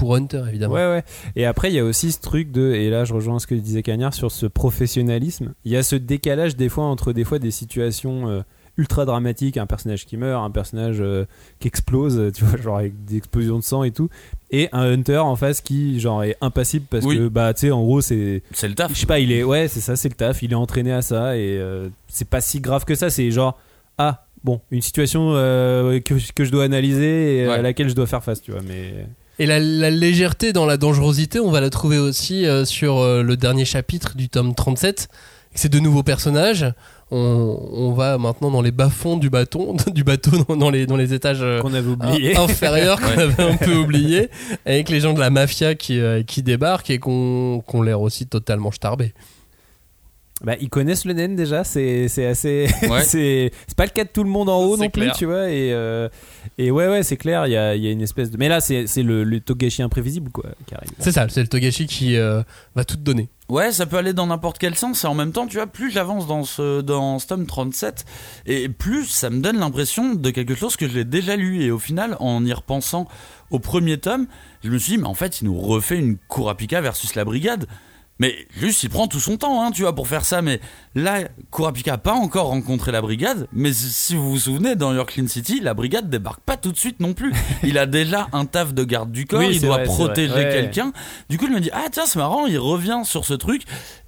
Pour 0.00 0.14
Hunter, 0.16 0.42
évidemment. 0.48 0.74
Ouais, 0.74 0.86
ouais. 0.86 1.04
Et 1.36 1.44
après, 1.46 1.70
il 1.70 1.74
y 1.74 1.78
a 1.78 1.84
aussi 1.84 2.10
ce 2.10 2.20
truc 2.20 2.50
de, 2.50 2.72
et 2.72 2.90
là 2.90 3.04
je 3.04 3.14
rejoins 3.14 3.38
ce 3.38 3.46
que 3.46 3.54
disait 3.54 3.82
Cagnard 3.82 4.14
sur 4.14 4.32
ce 4.32 4.46
professionnalisme. 4.46 5.52
Il 5.64 5.72
y 5.72 5.76
a 5.76 5.82
ce 5.82 5.94
décalage 5.96 6.56
des 6.56 6.68
fois 6.68 6.84
entre 6.84 7.12
des 7.12 7.24
fois 7.24 7.38
des 7.38 7.50
situations 7.50 8.28
euh, 8.28 8.40
ultra 8.78 9.04
dramatiques, 9.04 9.56
un 9.58 9.66
personnage 9.66 10.06
qui 10.06 10.16
meurt, 10.16 10.42
un 10.42 10.50
personnage 10.50 10.96
euh, 11.00 11.26
qui 11.58 11.68
explose, 11.68 12.32
tu 12.34 12.44
vois, 12.44 12.58
genre 12.58 12.78
avec 12.78 13.04
des 13.04 13.18
explosions 13.18 13.58
de 13.58 13.62
sang 13.62 13.84
et 13.84 13.90
tout, 13.90 14.08
et 14.50 14.68
un 14.72 14.90
Hunter 14.90 15.18
en 15.18 15.36
face 15.36 15.60
qui, 15.60 16.00
genre, 16.00 16.24
est 16.24 16.36
impassible 16.40 16.86
parce 16.88 17.04
Oui. 17.04 17.18
que, 17.18 17.28
bah, 17.28 17.52
tu 17.52 17.60
sais, 17.66 17.70
en 17.70 17.82
gros, 17.82 18.00
c'est. 18.00 18.42
C'est 18.52 18.68
le 18.68 18.74
taf. 18.74 18.92
Je 18.94 18.98
sais 19.00 19.06
pas, 19.06 19.18
il 19.18 19.32
est. 19.32 19.42
Ouais, 19.42 19.68
c'est 19.68 19.80
ça, 19.80 19.96
c'est 19.96 20.08
le 20.08 20.14
taf, 20.14 20.42
il 20.42 20.52
est 20.52 20.56
entraîné 20.56 20.92
à 20.92 21.02
ça, 21.02 21.36
et 21.36 21.58
euh, 21.58 21.88
c'est 22.08 22.28
pas 22.28 22.40
si 22.40 22.60
grave 22.60 22.84
que 22.86 22.94
ça, 22.94 23.10
c'est 23.10 23.30
genre, 23.30 23.58
ah, 23.98 24.24
bon, 24.44 24.60
une 24.70 24.80
situation 24.82 25.32
euh, 25.34 26.00
que, 26.00 26.14
que 26.34 26.44
je 26.44 26.50
dois 26.50 26.64
analyser 26.64 27.38
et 27.42 27.48
Ouais. 27.48 27.54
à 27.54 27.62
laquelle 27.62 27.90
je 27.90 27.94
dois 27.94 28.06
faire 28.06 28.24
face, 28.24 28.40
tu 28.40 28.50
vois, 28.52 28.62
mais. 28.66 29.06
Et 29.40 29.46
la, 29.46 29.58
la 29.58 29.88
légèreté 29.90 30.52
dans 30.52 30.66
la 30.66 30.76
dangerosité, 30.76 31.40
on 31.40 31.50
va 31.50 31.60
la 31.62 31.70
trouver 31.70 31.98
aussi 31.98 32.44
euh, 32.46 32.64
sur 32.66 32.98
euh, 32.98 33.22
le 33.22 33.36
dernier 33.38 33.64
chapitre 33.64 34.14
du 34.14 34.28
tome 34.28 34.54
37. 34.54 35.08
C'est 35.54 35.70
de 35.70 35.80
nouveaux 35.80 36.02
personnages. 36.02 36.66
On, 37.10 37.58
on 37.72 37.92
va 37.92 38.18
maintenant 38.18 38.50
dans 38.50 38.60
les 38.62 38.70
bas-fonds 38.70 39.16
du 39.16 39.30
bâton, 39.30 39.74
du 39.92 40.04
bateau, 40.04 40.44
dans, 40.46 40.56
dans 40.56 40.70
les, 40.70 40.84
dans 40.86 40.96
les 40.96 41.14
étages 41.14 41.38
euh, 41.40 41.58
qu'on 41.60 41.72
avait 41.74 41.88
oublié. 41.88 42.36
in- 42.36 42.42
inférieurs 42.42 43.00
qu'on 43.00 43.18
avait 43.18 43.42
un 43.42 43.56
peu 43.56 43.74
oubliés, 43.78 44.28
avec 44.66 44.90
les 44.90 45.00
gens 45.00 45.14
de 45.14 45.20
la 45.20 45.30
mafia 45.30 45.74
qui, 45.74 45.98
qui 46.26 46.42
débarquent 46.42 46.90
et 46.90 46.98
qu'on 46.98 47.62
qu'on 47.66 47.80
l'air 47.82 48.00
aussi 48.02 48.26
totalement 48.26 48.70
starbés. 48.70 49.12
Bah, 50.42 50.54
ils 50.60 50.70
connaissent 50.70 51.04
le 51.04 51.12
naine 51.12 51.36
déjà, 51.36 51.64
c'est 51.64 52.08
c'est 52.08 52.26
assez. 52.26 52.66
Ouais. 52.90 53.02
c'est 53.02 53.52
c'est 53.66 53.76
pas 53.76 53.84
le 53.84 53.90
cas 53.90 54.04
de 54.04 54.08
tout 54.08 54.24
le 54.24 54.30
monde 54.30 54.48
en 54.48 54.58
haut 54.62 54.76
non 54.76 54.88
plus, 54.88 55.10
tu 55.12 55.26
vois. 55.26 55.50
Et, 55.50 55.72
euh, 55.72 56.08
et 56.56 56.70
ouais, 56.70 56.88
ouais, 56.88 57.02
c'est 57.02 57.18
clair, 57.18 57.46
il 57.46 57.52
y 57.52 57.56
a, 57.56 57.76
il 57.76 57.84
y 57.84 57.88
a 57.88 57.90
une 57.90 58.00
espèce 58.00 58.30
de. 58.30 58.38
Mais 58.38 58.48
là, 58.48 58.60
c'est 58.60 58.86
c'est 58.86 59.02
le, 59.02 59.22
le 59.22 59.40
Togashi 59.40 59.82
imprévisible, 59.82 60.30
quoi, 60.30 60.46
qui 60.66 60.74
arrive. 60.74 60.90
C'est 60.98 61.12
ça, 61.12 61.26
c'est 61.28 61.42
le 61.42 61.48
Togashi 61.48 61.86
qui 61.86 62.16
euh, 62.16 62.42
va 62.74 62.84
tout 62.84 62.96
donner. 62.96 63.28
Ouais, 63.50 63.72
ça 63.72 63.84
peut 63.84 63.96
aller 63.96 64.12
dans 64.12 64.28
n'importe 64.28 64.58
quel 64.58 64.76
sens 64.76 65.04
et 65.04 65.06
en 65.08 65.14
même 65.14 65.32
temps, 65.32 65.46
tu 65.46 65.56
vois, 65.56 65.66
plus 65.66 65.90
j'avance 65.90 66.26
dans 66.26 66.44
ce 66.44 66.80
dans 66.80 67.18
ce 67.18 67.26
tome 67.26 67.46
37 67.46 68.04
et 68.46 68.68
plus 68.68 69.06
ça 69.06 69.28
me 69.28 69.40
donne 69.40 69.58
l'impression 69.58 70.14
de 70.14 70.30
quelque 70.30 70.54
chose 70.54 70.76
que 70.76 70.88
j'ai 70.88 71.04
déjà 71.04 71.36
lu 71.36 71.62
et 71.62 71.70
au 71.70 71.78
final, 71.78 72.16
en 72.20 72.44
y 72.46 72.52
repensant 72.52 73.08
au 73.50 73.58
premier 73.58 73.98
tome, 73.98 74.26
je 74.62 74.70
me 74.70 74.78
suis 74.78 74.92
dit 74.92 74.98
mais 74.98 75.08
en 75.08 75.14
fait, 75.14 75.40
il 75.40 75.46
nous 75.46 75.58
refait 75.58 75.98
une 75.98 76.16
Kurapika 76.28 76.80
versus 76.80 77.14
la 77.14 77.24
brigade. 77.24 77.66
Mais 78.20 78.36
juste, 78.54 78.82
il 78.82 78.90
prend 78.90 79.06
tout 79.08 79.18
son 79.18 79.36
temps, 79.38 79.64
hein, 79.64 79.70
tu 79.72 79.80
vois, 79.82 79.94
pour 79.94 80.06
faire 80.06 80.24
ça. 80.26 80.42
Mais 80.42 80.60
là, 80.94 81.20
Kurapika 81.50 81.94
a 81.94 81.98
pas 81.98 82.12
encore 82.12 82.48
rencontré 82.48 82.92
la 82.92 83.00
brigade. 83.00 83.48
Mais 83.52 83.72
si 83.72 84.14
vous 84.14 84.30
vous 84.30 84.38
souvenez, 84.38 84.76
dans 84.76 84.94
Yorkline 84.94 85.26
City, 85.26 85.58
la 85.60 85.72
brigade 85.74 86.10
débarque 86.10 86.40
pas 86.42 86.58
tout 86.58 86.70
de 86.70 86.76
suite 86.76 87.00
non 87.00 87.14
plus. 87.14 87.32
Il 87.64 87.78
a 87.78 87.86
déjà 87.86 88.28
un 88.34 88.44
taf 88.44 88.74
de 88.74 88.84
garde 88.84 89.10
du 89.10 89.24
corps. 89.24 89.40
Oui, 89.40 89.48
il 89.54 89.60
doit 89.62 89.76
vrai, 89.78 89.84
protéger. 89.84 90.34
Ouais. 90.34 90.50
quelqu'un. 90.52 90.92
Du 91.30 91.38
coup, 91.38 91.46
je 91.46 91.52
me 91.52 91.60
dis, 91.60 91.70
ah 91.72 91.86
tiens, 91.90 92.04
c'est 92.06 92.18
marrant, 92.18 92.44
il 92.46 92.58
revient 92.58 93.00
sur 93.04 93.24
ce 93.24 93.32
truc. 93.34 93.62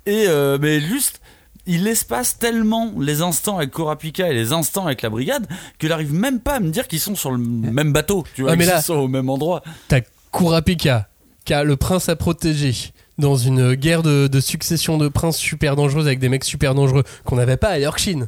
Et 0.05 0.27
euh, 0.29 0.59
mais 0.61 0.79
juste, 0.81 1.23
il 1.67 1.87
espace 1.89 2.39
tellement 2.39 2.93
les 2.99 3.23
instants 3.23 3.57
avec 3.57 3.71
Kurapika 3.71 4.29
et 4.29 4.35
les 4.35 4.53
instants 4.53 4.85
avec 4.85 5.01
la 5.01 5.09
brigade 5.11 5.47
qu'il 5.79 5.91
arrive 5.93 6.13
même 6.13 6.41
pas 6.41 6.57
à 6.57 6.61
me 6.61 6.69
dire 6.71 6.87
qu'ils 6.87 7.01
sont 7.01 7.15
sur 7.15 7.31
le 7.33 7.39
même 7.39 7.93
bateau, 7.95 8.25
tu 8.35 8.43
vois, 8.43 8.53
Ah, 8.53 8.57
mais 8.57 8.65
qu'ils 8.65 8.73
là- 8.75 8.83
sont 8.83 8.95
au 8.97 9.09
même 9.09 9.31
endroit. 9.31 9.63
T'as 9.89 10.01
Kurapika, 10.33 11.09
qui 11.47 11.55
a 11.55 11.65
le 11.65 11.77
prince 11.77 12.09
à 12.09 12.17
protéger 12.17 12.75
dans 13.19 13.37
une 13.37 13.75
guerre 13.75 14.03
de, 14.03 14.27
de 14.27 14.41
succession 14.41 14.99
de 14.99 15.09
princes 15.09 15.37
super 15.39 15.77
dangereuses 15.77 16.07
avec 16.07 16.19
des 16.19 16.29
mecs 16.29 16.45
super 16.45 16.75
dangereux 16.75 17.05
qu'on 17.25 17.37
n'avait 17.37 17.57
pas 17.57 17.69
à 17.69 17.79
Yorkshire. 17.79 18.27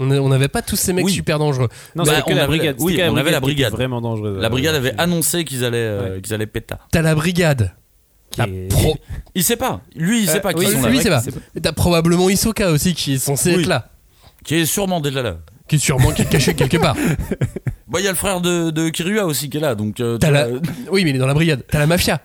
On 0.00 0.28
n'avait 0.28 0.48
pas 0.48 0.60
tous 0.62 0.74
ces 0.76 0.92
mecs 0.92 1.04
Oui. 1.04 1.12
super 1.12 1.38
dangereux. 1.38 1.68
Non, 1.94 2.02
Bah, 2.04 2.12
on 2.26 2.30
la 2.34 2.38
avait- 2.42 2.46
brigade. 2.48 2.76
oui, 2.80 3.00
on 3.08 3.16
avait 3.16 3.30
la 3.30 3.38
brigade. 3.40 3.72
Vraiment 3.72 4.00
dangereuse. 4.00 4.40
La 4.40 4.48
brigade 4.48 4.74
Euh, 4.74 4.78
avait 4.78 4.94
annoncé 4.98 5.44
qu'ils 5.44 5.64
allaient, 5.64 5.76
euh, 5.78 6.14
Ouais. 6.16 6.20
qu'ils 6.20 6.34
allaient 6.34 6.46
péta. 6.46 6.80
T'as 6.90 7.02
la 7.02 7.14
brigade. 7.14 7.72
qui 8.30 8.40
La 8.40 8.46
est- 8.48 8.68
pro- 8.68 8.96
Il 9.36 9.44
sait 9.44 9.54
pas. 9.56 9.82
Lui, 9.94 10.22
il 10.22 10.28
sait 10.28 10.38
Euh, 10.38 10.40
pas 10.40 10.52
qui 10.52 10.58
oui, 10.58 10.64
sont 10.66 10.78
c'est 10.82 10.82
là. 10.82 10.90
lui, 10.90 10.98
que 10.98 11.08
pas. 11.08 11.60
T'as 11.62 11.72
probablement 11.72 12.28
Hisoka 12.28 12.70
aussi 12.72 12.92
qui 12.92 13.14
est 13.14 13.18
censé 13.18 13.54
Oui. 13.54 13.60
être 13.60 13.68
là. 13.68 13.90
Qui 14.44 14.56
est 14.56 14.66
sûrement 14.66 15.00
déjà 15.00 15.22
là. 15.22 15.36
Qui 15.68 15.76
est 15.76 15.78
sûrement 15.78 16.10
qui 16.10 16.22
est 16.22 16.28
caché 16.28 16.52
quelque 16.56 16.78
part. 16.78 16.96
Bah, 17.86 18.00
il 18.00 18.04
y 18.04 18.08
a 18.08 18.10
le 18.10 18.16
frère 18.16 18.40
de, 18.40 18.70
de 18.70 18.88
Kirua 18.88 19.24
aussi 19.26 19.48
qui 19.48 19.58
est 19.58 19.60
là, 19.60 19.76
donc. 19.76 20.00
euh, 20.00 20.18
la... 20.22 20.48
Oui, 20.90 21.04
mais 21.04 21.10
il 21.10 21.16
est 21.16 21.20
dans 21.20 21.28
la 21.28 21.34
brigade. 21.34 21.62
T'as 21.70 21.78
la 21.78 21.86
mafia. 21.86 22.20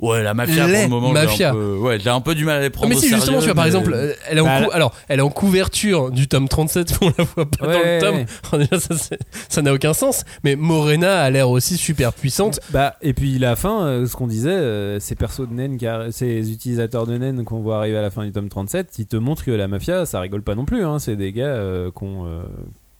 Ouais, 0.00 0.22
la 0.22 0.32
mafia 0.32 0.66
Les 0.66 0.72
pour 0.72 0.82
le 0.82 0.88
moment. 0.88 1.14
j'ai 1.36 1.44
un 1.44 1.52
peu- 1.52 1.76
Ouais, 1.78 1.98
j'ai 1.98 2.10
un 2.10 2.20
peu 2.20 2.34
du 2.34 2.44
mal 2.44 2.58
à 2.58 2.60
les 2.60 2.70
prendre 2.70 2.88
mais 2.90 2.96
au 2.96 3.00
si 3.00 3.08
justement, 3.08 3.38
tu 3.40 3.46
vois, 3.46 3.54
par 3.54 3.64
mais- 3.64 3.68
exemple, 3.68 4.14
elle 4.28 4.38
est, 4.38 4.40
en 4.40 4.44
Bah, 4.44 4.62
cou- 4.64 4.70
alors, 4.72 4.94
elle 5.08 5.18
est 5.18 5.22
en 5.22 5.30
couverture 5.30 6.10
du 6.12 6.28
tome 6.28 6.48
37, 6.48 6.98
on 7.02 7.06
la 7.18 7.24
voit 7.24 7.46
pas 7.50 7.66
dans 7.66 7.72
Ouais, 7.72 7.94
le 7.96 8.00
tome. 8.00 8.16
ouais. 8.52 8.58
Déjà, 8.70 8.80
ça, 8.80 8.96
c'est- 8.96 9.18
ça 9.48 9.62
n'a 9.62 9.72
aucun 9.72 9.92
sens. 9.94 10.24
Mais 10.44 10.54
Morena 10.54 11.20
a 11.22 11.30
l'air 11.30 11.50
aussi 11.50 11.76
super 11.76 12.12
puissante. 12.12 12.60
Bah, 12.70 12.94
et 13.02 13.12
puis 13.12 13.38
la 13.38 13.56
fin, 13.56 13.86
euh, 13.86 14.06
ce 14.06 14.14
qu'on 14.14 14.26
disait, 14.28 14.50
euh, 14.50 15.00
ces 15.00 15.16
persos 15.16 15.48
de 15.48 15.54
naines, 15.54 15.78
ces 16.12 16.50
utilisateurs 16.52 17.06
de 17.06 17.16
naines 17.18 17.44
qu'on 17.44 17.60
voit 17.60 17.78
arriver 17.78 17.96
à 17.98 18.02
la 18.02 18.10
fin 18.10 18.24
du 18.24 18.30
tome 18.32 18.48
37, 18.48 18.98
ils 18.98 19.06
te 19.06 19.16
montrent 19.16 19.44
que 19.44 19.50
la 19.50 19.66
mafia, 19.68 20.06
ça 20.06 20.20
rigole 20.20 20.42
pas 20.42 20.54
non 20.54 20.64
plus. 20.64 20.84
Hein. 20.84 20.98
C'est 21.00 21.16
des 21.16 21.32
gars 21.32 21.44
euh, 21.46 21.90
qu'on, 21.90 22.24
euh, 22.26 22.42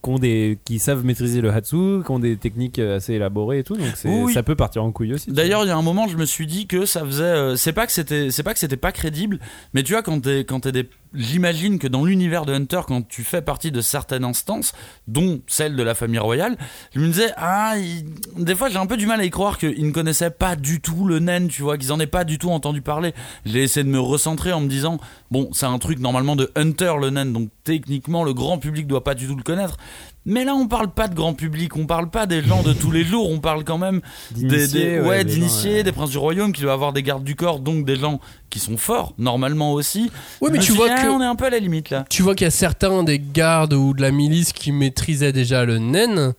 qui, 0.03 0.09
ont 0.09 0.17
des, 0.19 0.57
qui 0.65 0.79
savent 0.79 1.03
maîtriser 1.03 1.41
le 1.41 1.49
Hatsu, 1.51 2.03
qui 2.05 2.11
ont 2.11 2.19
des 2.19 2.37
techniques 2.37 2.79
euh, 2.79 2.97
assez 2.97 3.13
élaborées 3.13 3.59
et 3.59 3.63
tout, 3.63 3.75
donc 3.75 3.87
Oui, 4.05 4.33
ça 4.33 4.43
peut 4.43 4.55
partir 4.55 4.83
en 4.83 4.91
couille 4.91 5.13
aussi. 5.13 5.31
D'ailleurs, 5.31 5.63
il 5.65 5.67
y 5.67 5.71
a 5.71 5.75
un 5.77 5.81
moment, 5.81 6.07
je 6.07 6.15
me 6.17 6.25
suis 6.25 6.47
dit 6.47 6.67
que 6.67 6.85
ça 6.85 7.03
faisait. 7.05 7.23
euh, 7.23 7.55
c'est 7.55 7.73
pas 7.73 7.85
que 7.85 7.91
c'était, 7.91 8.31
c'est 8.31 8.43
pas 8.43 8.53
que 8.53 8.59
c'était 8.59 8.77
pas 8.77 8.91
crédible, 8.91 9.39
mais 9.73 9.83
tu 9.83 9.93
vois, 9.93 10.01
quand 10.01 10.21
t'es, 10.21 10.39
quand 10.45 10.61
t'es 10.61 10.71
des, 10.71 10.89
j'imagine 11.13 11.79
que 11.79 11.87
dans 11.87 12.05
l'univers 12.05 12.45
de 12.45 12.53
Hunter, 12.53 12.81
quand 12.87 13.05
tu 13.07 13.23
fais 13.23 13.41
partie 13.41 13.71
de 13.71 13.81
certaines 13.81 14.23
instances, 14.23 14.71
dont 15.07 15.41
celle 15.47 15.75
de 15.75 15.83
la 15.83 15.95
famille 15.95 16.19
royale, 16.19 16.57
je 16.95 16.99
me 17.01 17.07
disais, 17.07 17.31
ah, 17.35 17.75
il- 17.77 18.05
des 18.43 18.55
fois, 18.55 18.69
j'ai 18.69 18.77
un 18.77 18.85
peu 18.85 18.95
du 18.97 19.05
mal 19.05 19.19
à 19.19 19.25
y 19.25 19.29
croire 19.29 19.57
qu'ils 19.57 19.85
ne 19.85 19.91
connaissaient 19.91 20.29
pas 20.31 20.55
du 20.55 20.79
tout 20.81 21.05
le 21.05 21.19
naine, 21.19 21.47
tu 21.49 21.61
vois, 21.61 21.77
qu'ils 21.77 21.91
en 21.91 21.99
aient 21.99 22.07
pas 22.07 22.23
du 22.23 22.37
tout 22.37 22.51
entendu 22.51 22.81
parler. 22.81 23.13
J'ai 23.45 23.63
essayé 23.63 23.83
de 23.83 23.89
me 23.89 23.99
recentrer 23.99 24.53
en 24.53 24.61
me 24.61 24.67
disant, 24.69 24.97
bon, 25.31 25.49
c'est 25.51 25.65
un 25.65 25.77
truc 25.79 25.99
normalement 25.99 26.35
de 26.35 26.51
Hunter 26.55 26.93
le 27.01 27.09
naine, 27.09 27.33
donc 27.33 27.49
techniquement, 27.77 28.23
le 28.23 28.33
grand 28.33 28.57
public 28.57 28.87
doit 28.87 29.03
pas 29.03 29.13
du 29.15 29.27
tout 29.27 29.35
le 29.35 29.43
connaître. 29.43 29.77
Mais 30.25 30.43
là, 30.43 30.53
on 30.53 30.67
parle 30.67 30.91
pas 30.91 31.07
de 31.07 31.15
grand 31.15 31.33
public, 31.33 31.75
on 31.75 31.85
parle 31.85 32.09
pas 32.09 32.25
des 32.25 32.43
gens 32.43 32.61
de 32.61 32.73
tous 32.73 32.91
les 32.91 33.03
jours, 33.03 33.29
on 33.31 33.39
parle 33.39 33.63
quand 33.63 33.77
même 33.77 34.01
des, 34.35 34.67
des- 34.67 34.99
ouais, 34.99 35.07
ouais, 35.07 35.23
des 35.23 35.33
d'initiés, 35.33 35.69
gens, 35.71 35.77
ouais. 35.77 35.83
des 35.83 35.91
princes 35.91 36.09
du 36.11 36.17
royaume 36.17 36.51
qui 36.51 36.61
doivent 36.61 36.73
avoir 36.73 36.93
des 36.93 37.01
gardes 37.03 37.23
du 37.23 37.35
corps, 37.35 37.59
donc 37.59 37.85
des 37.85 37.95
gens 37.95 38.19
qui 38.49 38.59
sont 38.59 38.77
forts 38.77 39.13
normalement 39.17 39.71
aussi. 39.73 40.11
Oui, 40.41 40.49
mais 40.51 40.59
tu 40.59 40.73
vois 40.73 40.87
dit, 40.89 40.95
ah, 40.97 41.03
que- 41.03 41.09
on 41.09 41.21
est 41.21 41.25
un 41.25 41.35
peu 41.35 41.45
à 41.45 41.49
la 41.49 41.59
limite 41.59 41.89
là. 41.89 42.05
Tu 42.09 42.21
vois 42.21 42.35
qu'il 42.35 42.45
y 42.45 42.47
a 42.47 42.51
certains 42.51 43.03
des 43.03 43.17
gardes 43.19 43.73
ou 43.73 43.93
de 43.93 44.01
la 44.01 44.11
milice 44.11 44.51
qui 44.53 44.71
maîtrisaient 44.71 45.31
déjà 45.33 45.63
le 45.65 45.77
nen, 45.79 46.33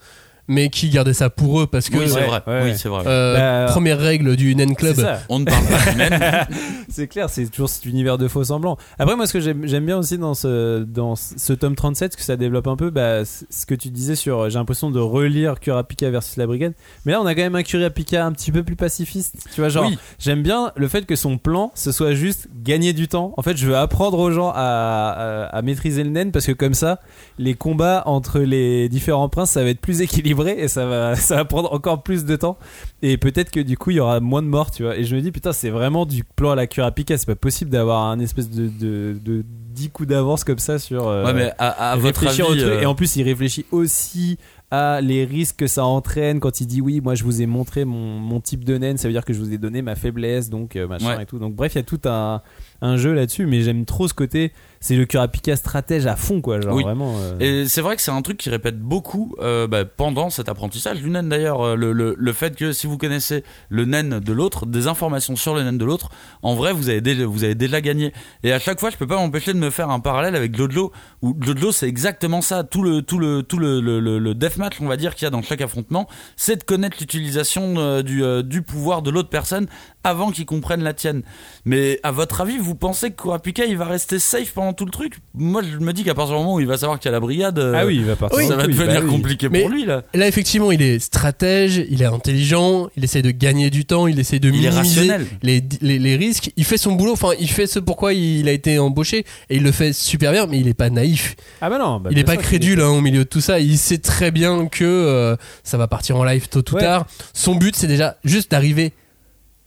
mais 0.50 0.68
qui 0.68 0.90
gardaient 0.90 1.14
ça 1.14 1.30
pour 1.30 1.60
eux 1.62 1.66
parce 1.66 1.88
que 1.88 1.96
oui, 1.96 2.04
c'est 2.08 2.20
vrai. 2.26 2.42
ouais, 2.46 2.60
oui, 2.64 2.72
c'est 2.76 2.88
vrai. 2.88 3.04
euh, 3.06 3.66
Bah, 3.66 3.72
première 3.72 3.98
règle 3.98 4.36
du 4.36 4.54
nen 4.56 4.74
club. 4.74 4.96
Ça. 4.96 5.20
On 5.28 5.38
ne 5.38 5.44
parle 5.46 5.64
pas 5.66 5.90
du 5.92 5.96
naine. 5.96 6.20
C'est 6.92 7.06
clair, 7.06 7.30
c'est 7.30 7.46
toujours 7.46 7.68
cet 7.68 7.84
univers 7.86 8.18
de 8.18 8.26
faux 8.26 8.42
semblants. 8.42 8.76
Après, 8.98 9.14
moi, 9.14 9.26
ce 9.28 9.32
que 9.34 9.40
j'aime 9.40 9.86
bien 9.86 9.96
aussi 9.96 10.18
dans 10.18 10.34
ce, 10.34 10.82
dans 10.82 11.14
ce 11.14 11.52
tome 11.52 11.76
37, 11.76 12.12
ce 12.12 12.16
que 12.16 12.22
ça 12.24 12.36
développe 12.36 12.66
un 12.66 12.74
peu, 12.74 12.90
bah, 12.90 13.24
ce 13.24 13.64
que 13.64 13.76
tu 13.76 13.90
disais 13.90 14.16
sur. 14.16 14.50
J'ai 14.50 14.58
l'impression 14.58 14.90
de 14.90 14.98
relire 14.98 15.60
Kurapika 15.60 16.10
versus 16.10 16.36
la 16.36 16.48
Brigade. 16.48 16.72
Mais 17.06 17.12
là, 17.12 17.20
on 17.22 17.26
a 17.26 17.34
quand 17.36 17.42
même 17.42 17.54
un 17.54 17.62
Kurapika 17.62 18.26
un 18.26 18.32
petit 18.32 18.50
peu 18.50 18.64
plus 18.64 18.74
pacifiste. 18.74 19.36
Tu 19.54 19.60
vois, 19.60 19.68
genre, 19.70 19.86
Oui. 19.86 19.98
j'aime 20.18 20.42
bien 20.42 20.72
le 20.74 20.88
fait 20.88 21.06
que 21.06 21.14
son 21.14 21.38
plan, 21.38 21.70
ce 21.76 21.92
soit 21.92 22.12
juste 22.12 22.48
gagner 22.60 22.92
du 22.92 23.06
temps. 23.06 23.34
En 23.36 23.42
fait, 23.42 23.56
je 23.56 23.66
veux 23.66 23.76
apprendre 23.76 24.18
aux 24.18 24.32
gens 24.32 24.50
à, 24.50 24.56
à, 24.56 25.44
à 25.56 25.62
maîtriser 25.62 26.02
le 26.02 26.10
naine 26.10 26.32
parce 26.32 26.46
que 26.46 26.52
comme 26.52 26.74
ça, 26.74 26.98
les 27.38 27.54
combats 27.54 28.02
entre 28.06 28.40
les 28.40 28.88
différents 28.88 29.28
princes, 29.28 29.52
ça 29.52 29.62
va 29.62 29.70
être 29.70 29.80
plus 29.80 30.00
équilibré 30.02 30.39
et 30.48 30.68
ça 30.68 30.86
va, 30.86 31.14
ça 31.16 31.36
va 31.36 31.44
prendre 31.44 31.72
encore 31.72 32.02
plus 32.02 32.24
de 32.24 32.36
temps. 32.36 32.58
Et 33.02 33.16
peut-être 33.16 33.50
que 33.50 33.60
du 33.60 33.76
coup, 33.76 33.90
il 33.90 33.96
y 33.96 34.00
aura 34.00 34.20
moins 34.20 34.42
de 34.42 34.46
morts, 34.48 34.70
tu 34.70 34.82
vois. 34.82 34.96
Et 34.96 35.04
je 35.04 35.14
me 35.16 35.20
dis, 35.20 35.32
putain, 35.32 35.52
c'est 35.52 35.70
vraiment 35.70 36.06
du 36.06 36.24
plan 36.24 36.50
à 36.50 36.54
la 36.54 36.66
Kurapika. 36.66 37.16
C'est 37.18 37.26
pas 37.26 37.34
possible 37.34 37.70
d'avoir 37.70 38.06
un 38.06 38.18
espèce 38.20 38.50
de, 38.50 38.68
de, 38.68 39.16
de 39.24 39.44
10 39.74 39.90
coups 39.90 40.08
d'avance 40.08 40.44
comme 40.44 40.58
ça 40.58 40.78
sur. 40.78 41.08
euh, 41.08 41.24
Ouais, 41.24 41.32
mais 41.34 41.52
à, 41.58 41.92
à 41.92 41.96
votre 41.96 42.20
avis. 42.26 42.28
réfléchir 42.42 42.46
au 42.48 42.54
truc. 42.54 42.62
euh, 42.64 42.80
Et 42.82 42.86
en 42.86 42.94
plus, 42.94 43.16
il 43.16 43.22
réfléchit 43.22 43.66
aussi 43.70 44.38
à 44.72 45.00
les 45.00 45.24
risques 45.24 45.56
que 45.56 45.66
ça 45.66 45.84
entraîne 45.84 46.38
quand 46.38 46.60
il 46.60 46.66
dit 46.68 46.80
oui, 46.80 47.00
moi 47.00 47.16
je 47.16 47.24
vous 47.24 47.42
ai 47.42 47.46
montré 47.46 47.84
mon, 47.84 48.20
mon 48.20 48.38
type 48.38 48.64
de 48.64 48.78
naine, 48.78 48.98
ça 48.98 49.08
veut 49.08 49.12
dire 49.12 49.24
que 49.24 49.32
je 49.32 49.40
vous 49.40 49.52
ai 49.52 49.58
donné 49.58 49.82
ma 49.82 49.96
faiblesse, 49.96 50.48
donc 50.48 50.76
euh, 50.76 50.86
machin 50.86 51.16
Ouais. 51.16 51.22
et 51.24 51.26
tout. 51.26 51.40
Donc 51.40 51.56
bref, 51.56 51.74
il 51.74 51.78
y 51.78 51.80
a 51.80 51.82
tout 51.82 51.98
un, 52.04 52.40
un 52.80 52.96
jeu 52.96 53.12
là-dessus, 53.12 53.46
mais 53.46 53.62
j'aime 53.62 53.84
trop 53.84 54.06
ce 54.06 54.14
côté. 54.14 54.52
C'est 54.82 54.96
le 54.96 55.04
Kurapika 55.04 55.56
stratège 55.56 56.06
à 56.06 56.16
fond, 56.16 56.40
quoi. 56.40 56.58
Genre 56.58 56.74
Oui. 56.74 56.82
vraiment. 56.82 57.14
euh, 57.18 57.38
Et 57.38 57.68
c'est 57.68 57.82
vrai 57.82 57.96
que 57.96 58.02
c'est 58.02 58.10
un 58.12 58.22
truc 58.22 58.38
qui 58.38 58.48
répète 58.48 58.80
beaucoup 58.80 59.34
euh, 59.38 59.66
bah, 59.66 59.84
pendant 59.84 60.30
cet 60.30 60.48
apprentissage 60.48 61.02
du 61.02 61.10
naine 61.10 61.28
d'ailleurs. 61.28 61.60
euh, 61.60 61.74
Le, 61.76 61.92
le, 61.92 62.14
le 62.18 62.32
fait 62.32 62.56
que 62.56 62.72
si 62.72 62.86
vous 62.86 62.96
connaissez 62.96 63.44
le 63.68 63.84
naine 63.84 64.20
de 64.20 64.32
l'autre, 64.32 64.64
des 64.64 64.86
informations 64.86 65.36
sur 65.36 65.54
le 65.54 65.64
naine 65.64 65.76
de 65.76 65.84
l'autre, 65.84 66.08
en 66.42 66.54
vrai 66.54 66.72
vous 66.72 66.88
avez, 66.88 67.02
déjà, 67.02 67.26
vous 67.26 67.44
avez 67.44 67.54
déjà 67.54 67.82
gagné. 67.82 68.14
Et 68.42 68.54
à 68.54 68.58
chaque 68.58 68.80
fois, 68.80 68.88
je 68.88 68.96
peux 68.96 69.06
pas 69.06 69.16
m'empêcher 69.16 69.52
de 69.52 69.58
me 69.58 69.68
faire 69.68 69.90
un 69.90 70.00
parallèle 70.00 70.34
avec 70.34 70.52
Glodlo, 70.52 70.92
où 71.20 71.34
Glodlo 71.34 71.72
c'est 71.72 71.86
exactement 71.86 72.40
ça. 72.40 72.64
Tout 72.64 72.82
le, 72.82 73.02
tout 73.02 73.18
le, 73.18 73.42
tout 73.42 73.58
le, 73.58 73.82
le, 73.82 74.00
le, 74.18 74.34
deathmatch, 74.34 74.80
on 74.80 74.86
va 74.86 74.96
dire, 74.96 75.14
qu'il 75.14 75.26
y 75.26 75.28
a 75.28 75.30
dans 75.30 75.42
chaque 75.42 75.60
affrontement, 75.60 76.08
c'est 76.36 76.56
de 76.56 76.64
connaître 76.64 76.96
l'utilisation 77.00 78.00
du, 78.00 78.22
du 78.44 78.62
pouvoir 78.62 79.02
de 79.02 79.10
l'autre 79.10 79.28
personne 79.28 79.66
avant 80.04 80.30
qu'il 80.30 80.46
comprenne 80.46 80.82
la 80.82 80.94
tienne. 80.94 81.22
Mais 81.64 82.00
à 82.02 82.10
votre 82.10 82.40
avis, 82.40 82.56
vous 82.58 82.74
pensez 82.74 83.10
que 83.10 83.20
Kurapika 83.22 83.64
il 83.66 83.76
va 83.76 83.84
rester 83.84 84.18
safe 84.18 84.52
pendant 84.52 84.72
tout 84.72 84.84
le 84.86 84.90
truc? 84.90 85.18
Moi 85.34 85.62
je 85.62 85.78
me 85.78 85.92
dis 85.92 86.04
qu'à 86.04 86.14
partir 86.14 86.34
du 86.36 86.40
moment 86.42 86.54
où 86.54 86.60
il 86.60 86.66
va 86.66 86.78
savoir 86.78 86.98
qu'il 86.98 87.08
y 87.08 87.10
a 87.10 87.12
la 87.12 87.20
brigade, 87.20 87.58
euh, 87.58 87.74
Ah 87.76 87.86
oui, 87.86 87.96
il 87.96 88.04
va 88.04 88.16
partir. 88.16 88.40
ça 88.46 88.56
va 88.56 88.64
couille, 88.64 88.74
devenir 88.74 89.00
bah 89.00 89.06
oui. 89.06 89.10
compliqué 89.12 89.48
Mais- 89.48 89.60
pour 89.60 89.68
lui 89.70 89.84
là. 89.84 90.02
Là, 90.14 90.26
effectivement, 90.26 90.72
il 90.72 90.80
est 90.82 90.98
stratège, 90.98 91.84
il 91.90 92.02
est 92.02 92.06
intelligent, 92.06 92.88
il 92.96 93.04
essaie 93.04 93.22
de 93.22 93.30
gagner 93.30 93.70
du 93.70 93.84
temps, 93.84 94.06
il 94.06 94.18
essaie 94.18 94.38
de 94.38 94.48
est 94.48 94.52
minimiser 94.52 95.10
les, 95.42 95.62
les, 95.80 95.98
les 95.98 96.16
risques. 96.16 96.50
Il 96.56 96.64
fait 96.64 96.78
son 96.78 96.92
boulot, 96.92 97.12
enfin, 97.12 97.30
il 97.38 97.50
fait 97.50 97.66
ce 97.66 97.78
pourquoi 97.78 98.14
il 98.14 98.48
a 98.48 98.52
été 98.52 98.78
embauché 98.78 99.24
et 99.50 99.56
il 99.56 99.62
le 99.62 99.72
fait 99.72 99.92
super 99.92 100.32
bien, 100.32 100.46
mais 100.46 100.58
il 100.58 100.68
est 100.68 100.74
pas 100.74 100.90
naïf. 100.90 101.36
Ah 101.60 101.68
bah 101.70 101.78
non, 101.78 102.00
bah 102.00 102.10
il 102.12 102.18
est 102.18 102.24
pas 102.24 102.36
crédule 102.36 102.80
hein, 102.80 102.88
au 102.88 103.00
milieu 103.00 103.20
de 103.24 103.28
tout 103.28 103.40
ça. 103.40 103.60
Il 103.60 103.76
sait 103.78 103.98
très 103.98 104.30
bien 104.30 104.66
que 104.66 104.84
euh, 104.84 105.36
ça 105.62 105.76
va 105.76 105.86
partir 105.88 106.16
en 106.16 106.24
live 106.24 106.48
tôt 106.48 106.60
ou 106.72 106.74
Ouais. 106.76 106.80
tard. 106.82 107.06
Son 107.34 107.54
but, 107.54 107.74
c'est 107.76 107.86
déjà 107.86 108.16
juste 108.24 108.50
d'arriver 108.50 108.92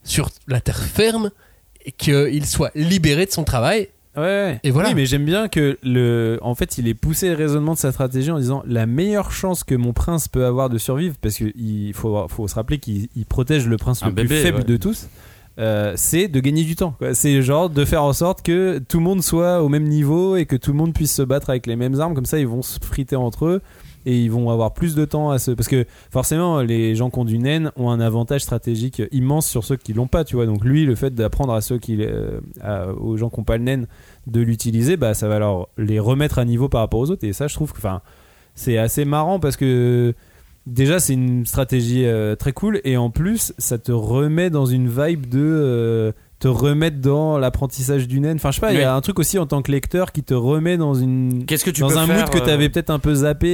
sur 0.04 0.30
la 0.46 0.60
terre 0.60 0.78
ferme 0.82 1.30
et 1.84 1.92
qu'il 1.92 2.46
soit 2.46 2.70
libéré 2.74 3.26
de 3.26 3.30
son 3.32 3.44
travail. 3.44 3.88
Ouais, 4.16 4.22
ouais. 4.22 4.60
Et 4.62 4.70
voilà. 4.70 4.90
Oui, 4.90 4.94
mais 4.94 5.06
j'aime 5.06 5.24
bien 5.24 5.48
que 5.48 5.76
le, 5.82 6.38
en 6.40 6.54
fait, 6.54 6.78
il 6.78 6.86
ait 6.86 6.94
poussé 6.94 7.28
le 7.30 7.34
raisonnement 7.34 7.74
de 7.74 7.78
sa 7.78 7.90
stratégie 7.90 8.30
en 8.30 8.38
disant 8.38 8.62
la 8.64 8.86
meilleure 8.86 9.32
chance 9.32 9.64
que 9.64 9.74
mon 9.74 9.92
prince 9.92 10.28
peut 10.28 10.46
avoir 10.46 10.70
de 10.70 10.78
survivre, 10.78 11.16
parce 11.20 11.34
qu'il 11.36 11.92
faut, 11.94 12.28
faut 12.28 12.46
se 12.46 12.54
rappeler 12.54 12.78
qu'il 12.78 13.08
il 13.16 13.26
protège 13.26 13.66
le 13.66 13.76
prince 13.76 14.04
Un 14.04 14.10
le 14.10 14.14
plus 14.14 14.28
faible 14.28 14.58
ouais. 14.58 14.64
de 14.64 14.76
tous. 14.76 15.08
euh, 15.58 15.94
c'est 15.96 16.28
de 16.28 16.38
gagner 16.38 16.62
du 16.62 16.76
temps. 16.76 16.94
C'est 17.12 17.42
genre 17.42 17.70
de 17.70 17.84
faire 17.84 18.04
en 18.04 18.12
sorte 18.12 18.42
que 18.42 18.78
tout 18.78 18.98
le 18.98 19.04
monde 19.04 19.20
soit 19.22 19.62
au 19.62 19.68
même 19.68 19.84
niveau 19.88 20.36
et 20.36 20.46
que 20.46 20.54
tout 20.54 20.70
le 20.70 20.78
monde 20.78 20.94
puisse 20.94 21.12
se 21.12 21.22
battre 21.22 21.50
avec 21.50 21.66
les 21.66 21.74
mêmes 21.74 22.00
armes. 22.00 22.14
Comme 22.14 22.24
ça, 22.26 22.38
ils 22.38 22.46
vont 22.46 22.62
se 22.62 22.78
friter 22.80 23.16
entre 23.16 23.46
eux 23.46 23.62
et 24.06 24.20
ils 24.20 24.30
vont 24.30 24.50
avoir 24.50 24.74
plus 24.74 24.94
de 24.94 25.04
temps 25.04 25.30
à 25.30 25.38
se. 25.38 25.50
Parce 25.50 25.68
que 25.68 25.86
forcément, 26.10 26.60
les 26.60 26.94
gens 26.94 27.10
qui 27.10 27.18
ont 27.18 27.24
du 27.24 27.38
naine 27.38 27.70
ont 27.76 27.90
un 27.90 28.00
avantage 28.00 28.42
stratégique 28.42 29.02
immense 29.12 29.46
sur 29.46 29.64
ceux 29.64 29.76
qui 29.76 29.92
l'ont 29.92 30.06
pas. 30.06 30.24
Tu 30.24 30.36
vois. 30.36 30.46
Donc 30.46 30.64
lui, 30.64 30.84
le 30.84 30.94
fait 30.94 31.14
d'apprendre 31.14 31.52
à 31.52 31.60
ceux 31.60 31.78
qui, 31.78 31.98
euh, 32.00 32.40
aux 32.94 33.16
gens 33.16 33.30
qui 33.30 33.40
n'ont 33.40 33.44
pas 33.44 33.56
le 33.56 33.64
naine 33.64 33.86
de 34.26 34.40
l'utiliser, 34.40 34.96
bah 34.96 35.14
ça 35.14 35.28
va 35.28 35.38
leur 35.38 35.68
les 35.76 35.98
remettre 35.98 36.38
à 36.38 36.44
niveau 36.44 36.68
par 36.68 36.80
rapport 36.80 37.00
aux 37.00 37.10
autres. 37.10 37.24
Et 37.24 37.32
ça, 37.32 37.46
je 37.46 37.54
trouve 37.54 37.72
que, 37.72 37.78
enfin, 37.78 38.00
c'est 38.54 38.78
assez 38.78 39.04
marrant 39.04 39.40
parce 39.40 39.56
que 39.56 40.14
déjà 40.66 40.98
c'est 40.98 41.12
une 41.12 41.44
stratégie 41.44 42.06
euh, 42.06 42.36
très 42.36 42.52
cool 42.52 42.80
et 42.84 42.96
en 42.96 43.10
plus 43.10 43.52
ça 43.58 43.78
te 43.78 43.92
remet 43.92 44.50
dans 44.50 44.66
une 44.66 44.88
vibe 44.88 45.28
de 45.28 45.40
euh, 45.40 46.12
te 46.44 46.48
remettre 46.48 46.98
dans 47.00 47.38
l'apprentissage 47.38 48.06
du 48.06 48.20
naine. 48.20 48.36
Enfin, 48.36 48.50
je 48.50 48.56
sais 48.56 48.60
pas, 48.60 48.72
il 48.72 48.78
y 48.78 48.82
a 48.82 48.90
Oui. 48.92 48.96
un 48.98 49.00
truc 49.00 49.18
aussi 49.18 49.38
en 49.38 49.46
tant 49.46 49.62
que 49.62 49.72
lecteur 49.72 50.12
qui 50.12 50.22
te 50.22 50.34
remet 50.34 50.76
dans 50.76 50.92
une 50.92 51.46
Qu'est-ce 51.46 51.64
que 51.64 51.70
tu 51.70 51.80
dans 51.80 51.88
peux 51.88 51.96
un 51.96 52.06
faire 52.06 52.16
mood 52.26 52.28
que 52.30 52.36
euh, 52.38 52.44
tu 52.44 52.50
avais 52.50 52.68
peut-être 52.68 52.90
un 52.90 52.98
peu 52.98 53.14
zappé. 53.14 53.48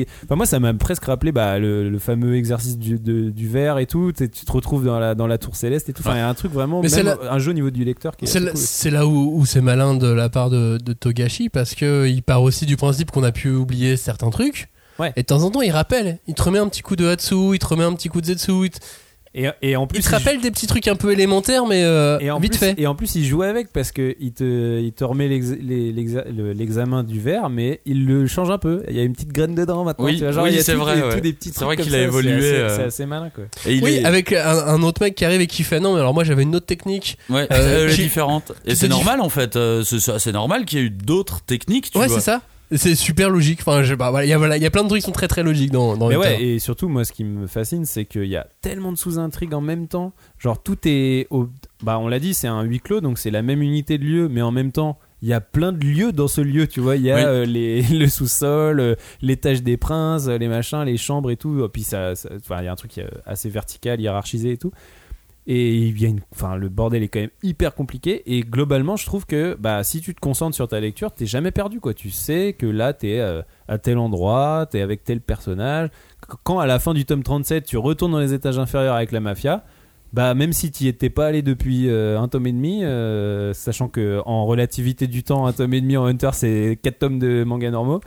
Et... 0.00 0.06
Enfin, 0.24 0.36
moi, 0.36 0.46
ça 0.46 0.58
m'a 0.58 0.72
presque 0.72 1.04
rappelé 1.04 1.32
bah, 1.32 1.58
le, 1.58 1.90
le 1.90 1.98
fameux 1.98 2.36
exercice 2.36 2.78
du, 2.78 2.98
de- 2.98 3.28
du 3.28 3.46
verre 3.46 3.78
et 3.78 3.84
tout. 3.84 4.12
Tu 4.16 4.30
tu 4.30 4.46
te 4.46 4.52
retrouves 4.52 4.84
dans 4.86 4.98
la, 4.98 5.14
dans 5.14 5.26
la 5.26 5.36
tour 5.36 5.54
céleste 5.54 5.90
et 5.90 5.92
tout. 5.92 6.00
Enfin, 6.02 6.14
il 6.14 6.18
y 6.18 6.22
a 6.22 6.28
un 6.28 6.34
truc 6.34 6.52
vraiment, 6.52 6.80
Mais 6.80 6.88
c'est 6.88 7.02
même 7.02 7.18
la- 7.22 7.32
un 7.34 7.38
jeu 7.38 7.50
au 7.50 7.54
niveau 7.54 7.70
du 7.70 7.84
lecteur 7.84 8.16
qui 8.16 8.24
est 8.24 8.28
C'est 8.28 8.40
là, 8.40 8.52
cool. 8.52 8.60
c'est 8.60 8.90
là 8.90 9.06
où, 9.06 9.36
où 9.38 9.44
c'est 9.44 9.60
malin 9.60 9.94
de 9.94 10.08
la 10.08 10.30
part 10.30 10.48
de, 10.48 10.78
de 10.82 10.92
Togashi 10.94 11.50
parce 11.50 11.74
que 11.74 12.08
il 12.08 12.22
part 12.22 12.42
aussi 12.42 12.64
du 12.64 12.76
principe 12.78 13.10
qu'on 13.10 13.22
a 13.22 13.32
pu 13.32 13.50
oublier 13.50 13.98
certains 13.98 14.30
trucs. 14.30 14.68
Ouais. 14.98 15.12
Et 15.16 15.20
de 15.22 15.26
temps 15.26 15.42
en 15.42 15.50
temps, 15.50 15.60
il 15.62 15.70
rappelle. 15.72 16.18
Il 16.26 16.34
te 16.34 16.42
remet 16.42 16.58
un 16.58 16.68
petit 16.68 16.82
coup 16.82 16.96
de 16.96 17.06
Hatsu, 17.06 17.52
il 17.54 17.58
te 17.58 17.66
remet 17.66 17.84
un 17.84 17.92
petit 17.92 18.08
coup 18.08 18.20
de 18.22 18.26
Zetsu. 18.26 18.52
Il 18.64 18.70
te, 18.70 18.78
Et, 19.32 19.46
et 19.62 19.76
en 19.76 19.86
plus, 19.86 20.00
il 20.00 20.04
te 20.04 20.10
rappelle 20.10 20.40
des 20.40 20.50
petits 20.50 20.66
trucs 20.66 20.88
un 20.88 20.96
peu 20.96 21.12
élémentaires, 21.12 21.64
mais 21.64 21.84
euh, 21.84 22.18
Et 22.18 22.32
en, 22.32 22.40
vite 22.40 22.52
plus, 22.52 22.58
fait. 22.58 22.74
et 22.78 22.86
en 22.88 22.96
plus, 22.96 23.14
il 23.14 23.24
joue 23.24 23.42
avec 23.42 23.72
parce 23.72 23.92
que 23.92 24.16
il 24.18 24.32
te, 24.32 24.80
il 24.80 24.92
te 24.92 25.04
remet 25.04 25.28
l'examen 25.28 27.02
du 27.04 27.20
verre, 27.20 27.48
mais 27.50 27.80
il 27.86 28.06
le 28.06 28.26
change 28.26 28.50
un 28.50 28.58
peu. 28.58 28.82
Il 28.88 28.96
y 28.96 29.00
a 29.00 29.02
une 29.02 29.12
petite 29.12 29.32
graine 29.32 29.54
dedans 29.54 29.84
maintenant. 29.84 30.04
Oui, 30.06 30.18
c'est 30.18 30.30
vrai, 30.32 30.50
des- 30.50 30.56
ouais. 30.56 31.34
C'est 31.40 31.64
vrai 31.64 31.76
qu'il 31.76 31.94
a 31.94 32.02
évolué, 32.02 32.40
C'est 32.40 32.48
assez, 32.48 32.54
euh. 32.56 32.76
c'est 32.76 32.82
assez 32.84 33.06
malin 33.06 33.30
quoi. 33.34 33.44
Et 33.66 33.74
il 33.74 33.84
Oui, 33.84 33.94
est 33.96 34.04
avec 34.04 34.32
un, 34.32 34.66
un 34.66 34.82
autre 34.82 35.02
mec 35.02 35.14
qui 35.14 35.24
arrive 35.24 35.40
et 35.40 35.46
qui 35.46 35.62
fait 35.62 35.80
non, 35.80 35.94
mais 35.94 36.00
alors 36.00 36.14
moi 36.14 36.24
j'avais 36.24 36.42
une 36.42 36.54
autre 36.56 36.66
technique. 36.66 37.18
ouais, 37.28 37.46
euh, 37.52 37.88
différente. 37.94 38.52
Et 38.66 38.74
c'est 38.74 38.88
normal 38.88 39.20
en 39.20 39.28
fait. 39.28 39.56
euh, 39.56 39.82
c'est 39.84 40.32
normal 40.32 40.64
qu'il 40.64 40.78
y 40.78 40.82
ait 40.82 40.86
eu 40.86 40.90
d'autres 40.90 41.40
techniques. 41.42 41.90
Tu 41.90 41.98
ouais, 41.98 42.08
c'est 42.08 42.20
ça. 42.20 42.42
C'est 42.72 42.94
super 42.94 43.30
logique. 43.30 43.60
Enfin, 43.60 43.82
je, 43.82 43.94
bah, 43.94 44.10
voilà, 44.10 44.26
il 44.26 44.28
y 44.28 44.32
a, 44.32 44.38
voilà, 44.38 44.56
il 44.56 44.62
y 44.62 44.66
a 44.66 44.70
plein 44.70 44.84
de 44.84 44.88
trucs 44.88 45.00
qui 45.00 45.06
sont 45.06 45.12
très 45.12 45.26
très 45.28 45.42
logiques 45.42 45.72
dans, 45.72 45.96
dans 45.96 46.08
Mais 46.08 46.42
et 46.42 46.58
surtout, 46.58 46.88
moi, 46.88 47.04
ce 47.04 47.12
qui 47.12 47.24
me 47.24 47.46
fascine, 47.46 47.84
c'est 47.84 48.04
qu'il 48.04 48.26
y 48.26 48.36
a 48.36 48.46
tellement 48.60 48.92
de 48.92 48.96
sous-intrigues 48.98 49.54
en 49.54 49.60
même 49.60 49.88
temps. 49.88 50.12
Genre, 50.38 50.62
tout 50.62 50.78
est. 50.84 51.26
Au... 51.30 51.48
Bah, 51.82 51.98
on 51.98 52.06
l'a 52.06 52.20
dit, 52.20 52.32
c'est 52.32 52.46
un 52.48 52.62
huis 52.62 52.80
clos, 52.80 53.00
donc 53.00 53.18
c'est 53.18 53.30
la 53.30 53.42
même 53.42 53.62
unité 53.62 53.98
de 53.98 54.04
lieu, 54.04 54.28
mais 54.28 54.42
en 54.42 54.52
même 54.52 54.72
temps. 54.72 54.98
Il 55.22 55.28
y 55.28 55.34
a 55.34 55.42
plein 55.42 55.72
de 55.72 55.84
lieux 55.84 56.12
dans 56.12 56.28
ce 56.28 56.40
lieu, 56.40 56.66
tu 56.66 56.80
vois. 56.80 56.96
Il 56.96 57.02
y 57.02 57.10
a 57.10 57.16
Oui. 57.16 57.22
euh, 57.22 57.44
les, 57.44 57.82
le 57.98 58.08
sous-sol, 58.08 58.80
euh, 58.80 58.94
l'étage 59.20 59.62
des 59.62 59.76
princes, 59.76 60.28
euh, 60.28 60.38
les 60.38 60.48
machins, 60.48 60.82
les 60.82 60.96
chambres 60.96 61.30
et 61.30 61.36
tout. 61.36 61.68
Puis 61.70 61.82
ça, 61.82 62.14
il 62.14 62.64
y 62.64 62.68
a 62.68 62.72
un 62.72 62.76
truc 62.76 62.98
assez 63.26 63.50
vertical, 63.50 64.00
hiérarchisé 64.00 64.52
et 64.52 64.56
tout. 64.56 64.72
Et 65.52 65.78
il 65.78 66.00
y 66.00 66.06
a 66.06 66.08
une, 66.08 66.20
enfin, 66.32 66.54
le 66.54 66.68
bordel 66.68 67.02
est 67.02 67.08
quand 67.08 67.18
même 67.18 67.30
hyper 67.42 67.74
compliqué. 67.74 68.22
Et 68.32 68.42
globalement, 68.42 68.94
je 68.94 69.04
trouve 69.04 69.26
que 69.26 69.56
bah, 69.58 69.82
si 69.82 70.00
tu 70.00 70.14
te 70.14 70.20
concentres 70.20 70.54
sur 70.54 70.68
ta 70.68 70.78
lecture, 70.78 71.10
t'es 71.10 71.26
jamais 71.26 71.50
perdu. 71.50 71.80
Quoi. 71.80 71.92
Tu 71.92 72.10
sais 72.10 72.54
que 72.56 72.66
là, 72.66 72.92
t'es 72.92 73.18
euh, 73.18 73.42
à 73.66 73.78
tel 73.78 73.98
endroit, 73.98 74.68
t'es 74.70 74.80
avec 74.80 75.02
tel 75.02 75.20
personnage. 75.20 75.88
Qu- 76.28 76.36
Quand 76.44 76.60
à 76.60 76.66
la 76.68 76.78
fin 76.78 76.94
du 76.94 77.04
tome 77.04 77.24
37, 77.24 77.64
tu 77.64 77.76
retournes 77.78 78.12
dans 78.12 78.20
les 78.20 78.32
étages 78.32 78.60
inférieurs 78.60 78.94
avec 78.94 79.10
la 79.10 79.18
mafia, 79.18 79.64
bah, 80.12 80.34
même 80.34 80.52
si 80.52 80.70
tu 80.70 80.86
étais 80.86 81.10
pas 81.10 81.26
allé 81.26 81.42
depuis 81.42 81.88
euh, 81.88 82.20
un 82.20 82.28
tome 82.28 82.46
et 82.46 82.52
demi, 82.52 82.84
euh, 82.84 83.52
sachant 83.52 83.88
que 83.88 84.20
en 84.26 84.46
relativité 84.46 85.08
du 85.08 85.24
temps, 85.24 85.46
un 85.46 85.52
tome 85.52 85.74
et 85.74 85.80
demi 85.80 85.96
en 85.96 86.04
Hunter, 86.06 86.30
c'est 86.32 86.78
4 86.80 86.98
tomes 87.00 87.18
de 87.18 87.42
manga 87.42 87.70
normaux, 87.72 88.00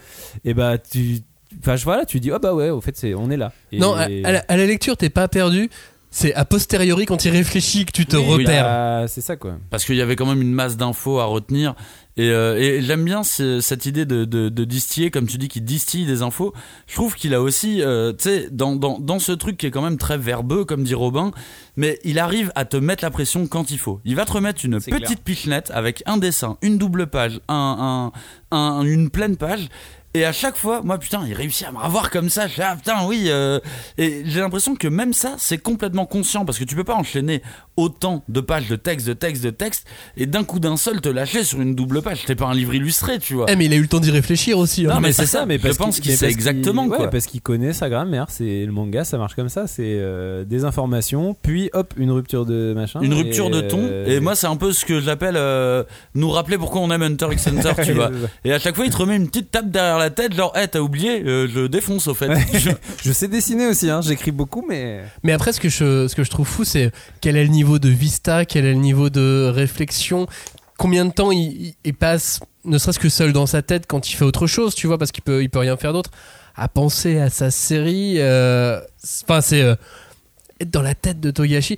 et 0.45 0.53
bah 0.53 0.77
tu 0.77 1.17
enfin 1.59 1.75
voilà 1.75 2.03
tu 2.05 2.19
dis 2.19 2.31
oh 2.31 2.39
bah 2.41 2.55
ouais 2.55 2.71
au 2.71 2.81
fait 2.81 2.97
c'est 2.97 3.13
on 3.13 3.29
est 3.29 3.37
là 3.37 3.51
Non, 3.79 3.93
à, 3.93 4.03
à 4.23 4.31
la, 4.31 4.39
à 4.47 4.57
la 4.57 4.65
lecture, 4.65 4.97
t'es 4.97 5.09
pas 5.11 5.27
perdu. 5.27 5.69
C'est 6.15 6.31
a 6.35 6.45
posteriori 6.45 7.07
quand 7.07 7.17
tu 7.17 7.29
réfléchis 7.29 7.85
que 7.85 7.91
tu 7.91 8.05
te 8.05 8.15
Oui, 8.15 8.43
repères. 8.43 8.65
bah, 8.65 9.07
c'est 9.07 9.19
ça 9.21 9.35
quoi 9.35 9.57
parce 9.71 9.83
qu'il 9.83 9.95
y 9.95 10.01
avait 10.01 10.15
quand 10.15 10.27
même 10.27 10.43
une 10.43 10.53
masse 10.53 10.77
d'infos 10.77 11.19
à 11.19 11.25
retenir. 11.25 11.73
Et, 12.17 12.29
euh, 12.29 12.55
et 12.55 12.83
j'aime 12.83 13.03
bien 13.03 13.23
ce- 13.23 13.59
cette 13.61 13.87
idée 13.87 14.05
de, 14.05 14.23
de, 14.23 14.47
de 14.49 14.63
distiller, 14.63 15.09
comme 15.09 15.25
tu 15.25 15.39
dis, 15.39 15.47
qu'il 15.47 15.63
distille 15.65 16.05
des 16.05 16.21
infos. 16.21 16.53
Je 16.85 16.93
trouve 16.93 17.15
qu'il 17.15 17.33
a 17.33 17.41
aussi, 17.41 17.81
euh, 17.81 18.13
tu 18.13 18.25
sais, 18.29 18.47
dans, 18.51 18.75
dans, 18.75 18.99
dans 18.99 19.17
ce 19.17 19.31
truc 19.31 19.57
qui 19.57 19.65
est 19.65 19.71
quand 19.71 19.81
même 19.81 19.97
très 19.97 20.19
verbeux, 20.19 20.65
comme 20.65 20.83
dit 20.83 20.93
Robin, 20.93 21.31
mais 21.77 21.97
il 22.03 22.19
arrive 22.19 22.51
à 22.53 22.65
te 22.65 22.77
mettre 22.77 23.03
la 23.03 23.09
pression 23.09 23.47
quand 23.47 23.71
il 23.71 23.79
faut. 23.79 23.99
Il 24.05 24.15
va 24.15 24.25
te 24.25 24.33
remettre 24.33 24.63
une 24.63 24.79
petite 24.79 25.23
pichenette 25.23 25.71
avec 25.73 26.03
un 26.05 26.17
dessin, 26.17 26.57
une 26.61 26.77
double 26.77 27.07
page, 27.07 27.39
un, 27.47 28.11
un, 28.51 28.55
un- 28.55 28.83
une 28.83 29.09
pleine 29.09 29.35
page. 29.35 29.67
Et 30.15 30.25
à 30.25 30.31
chaque 30.31 30.57
fois, 30.57 30.81
moi 30.83 30.97
putain, 30.99 31.21
il 31.27 31.33
réussit 31.33 31.65
à 31.67 31.71
me 31.71 31.77
revoir 31.79 32.11
comme 32.11 32.29
ça. 32.29 32.47
Je 32.47 32.53
fais, 32.53 32.61
ah 32.63 32.75
putain, 32.75 33.05
oui. 33.07 33.25
euh, 33.27 33.59
et 33.97 34.21
j'ai 34.25 34.39
l'impression 34.41 34.75
que 34.75 34.87
même 34.87 35.11
ça, 35.13 35.35
c'est 35.39 35.57
complètement 35.57 36.05
conscient 36.05 36.45
parce 36.45 36.59
que 36.59 36.63
tu 36.63 36.75
peux 36.75 36.83
pas 36.83 36.93
enchaîner 36.95 37.41
autant 37.77 38.23
de 38.29 38.39
pages 38.39 38.67
de 38.69 38.75
texte, 38.75 39.07
de 39.07 39.13
texte, 39.13 39.43
de 39.43 39.49
texte, 39.49 39.87
et 40.15 40.27
d'un 40.27 40.43
coup 40.43 40.59
d'un 40.59 40.77
seul 40.77 41.01
te 41.01 41.09
lâcher 41.09 41.43
sur 41.43 41.59
une 41.61 41.73
double 41.73 42.03
page. 42.03 42.25
T'es 42.25 42.35
pas 42.35 42.45
un 42.45 42.53
livre 42.53 42.75
illustré, 42.75 43.17
tu 43.17 43.33
vois. 43.33 43.47
Eh, 43.49 43.55
mais 43.55 43.65
il 43.65 43.73
a 43.73 43.75
eu 43.75 43.81
le 43.81 43.87
temps 43.87 43.99
d'y 43.99 44.11
réfléchir 44.11 44.59
aussi. 44.59 44.85
hein. 44.85 44.93
Non, 44.93 44.99
mais 45.01 45.13
c'est 45.13 45.25
ça, 45.33 45.47
mais 45.47 45.57
je 45.57 45.63
parce 45.63 45.77
pense 45.77 45.99
qu'il 45.99 46.11
mais 46.11 46.17
sait 46.17 46.25
parce 46.27 46.33
exactement, 46.35 46.85
ouais, 46.85 46.97
quoi. 46.97 47.09
parce 47.09 47.25
qu'il 47.25 47.41
connaît 47.41 47.73
sa 47.73 47.89
grammaire 47.89 48.27
c'est 48.29 48.65
le 48.65 48.71
manga 48.71 49.03
ça 49.03 49.17
marche 49.17 49.33
comme 49.35 49.49
ça 49.49 49.65
c'est 49.67 49.83
euh, 49.99 50.43
des 50.45 50.63
informations 50.65 51.35
puis 51.41 51.69
hop 51.73 51.93
une 51.97 52.11
rupture 52.11 52.45
de 52.45 52.73
machin 52.75 52.99
Une 53.01 53.13
rupture 53.15 53.49
de 53.49 53.61
ton. 53.61 53.79
euh, 53.81 54.05
Et 54.05 54.19
moi, 54.19 54.35
c'est 54.35 54.47
un 54.47 54.55
peu 54.57 54.71
ce 54.71 54.85
que 54.85 54.99
j'appelle 54.99 55.35
euh, 55.37 55.83
nous 56.13 56.29
rappeler 56.29 56.57
pourquoi 56.59 56.81
on 56.81 56.91
aime 56.91 57.01
Hunter 57.01 57.27
x 57.31 57.47
Hunter, 57.47 57.71
tu 57.83 57.91
vois. 57.93 58.11
Et 58.45 58.53
à 58.53 58.59
chaque 58.59 58.75
fois, 58.75 58.85
il 58.85 58.91
te 58.91 58.97
remet 58.97 59.15
une 59.15 59.27
petite 59.27 59.49
tape 59.49 59.71
derrière 59.71 59.97
la 59.97 60.02
tête, 60.09 60.33
genre, 60.33 60.55
hey, 60.55 60.67
t'as 60.67 60.79
oublié, 60.79 61.21
euh, 61.25 61.47
je 61.47 61.67
défonce 61.67 62.07
au 62.07 62.13
fait. 62.13 62.29
Je- 62.53 62.69
je 63.03 63.11
sais 63.11 63.27
dessiner 63.27 63.67
aussi 63.67 63.89
hein 63.89 64.01
j'écris 64.01 64.31
beaucoup 64.31 64.65
mais 64.67 65.01
Mais 65.23 65.31
après, 65.33 65.53
ce 65.53 65.59
que 65.59 65.69
je, 65.69 66.07
ce 66.07 66.15
que 66.15 66.23
je 66.23 66.29
trouve 66.29 66.47
fou, 66.47 66.63
c'est 66.63 66.91
quel 67.21 67.35
est 67.37 67.43
le 67.43 67.49
niveau 67.49 67.79
de 67.79 67.89
vista, 67.89 68.45
quel 68.45 68.65
est 68.65 68.73
le 68.73 68.79
niveau 68.79 69.09
de 69.09 69.51
réflexion, 69.53 70.27
combien 70.77 71.05
de 71.05 71.11
temps 71.11 71.31
il, 71.31 71.73
passe, 71.99 72.39
ne 72.65 72.77
serait-ce 72.77 72.99
que 72.99 73.09
seul 73.09 73.33
dans 73.33 73.45
sa 73.45 73.61
tête 73.61 73.85
quand 73.87 74.09
il 74.09 74.15
fait 74.15 74.25
autre 74.25 74.47
chose, 74.47 74.75
tu 74.75 74.87
vois, 74.87 74.97
parce 74.97 75.11
qu'il 75.11 75.23
peut, 75.23 75.41
il 75.43 75.49
peut 75.49 75.59
rien 75.59 75.77
faire 75.77 75.93
d'autre, 75.93 76.11
à 76.55 76.67
penser 76.67 77.19
à 77.19 77.29
sa 77.29 77.51
série. 77.51 78.15
euh, 78.19 78.79
c'est- 78.97 79.23
Enfin, 79.25 79.41
c'est 79.41 79.61
euh, 79.61 79.75
être 80.59 80.69
dans 80.71 80.81
la 80.81 80.95
tête 80.95 81.19
de 81.19 81.31
Togashi. 81.31 81.77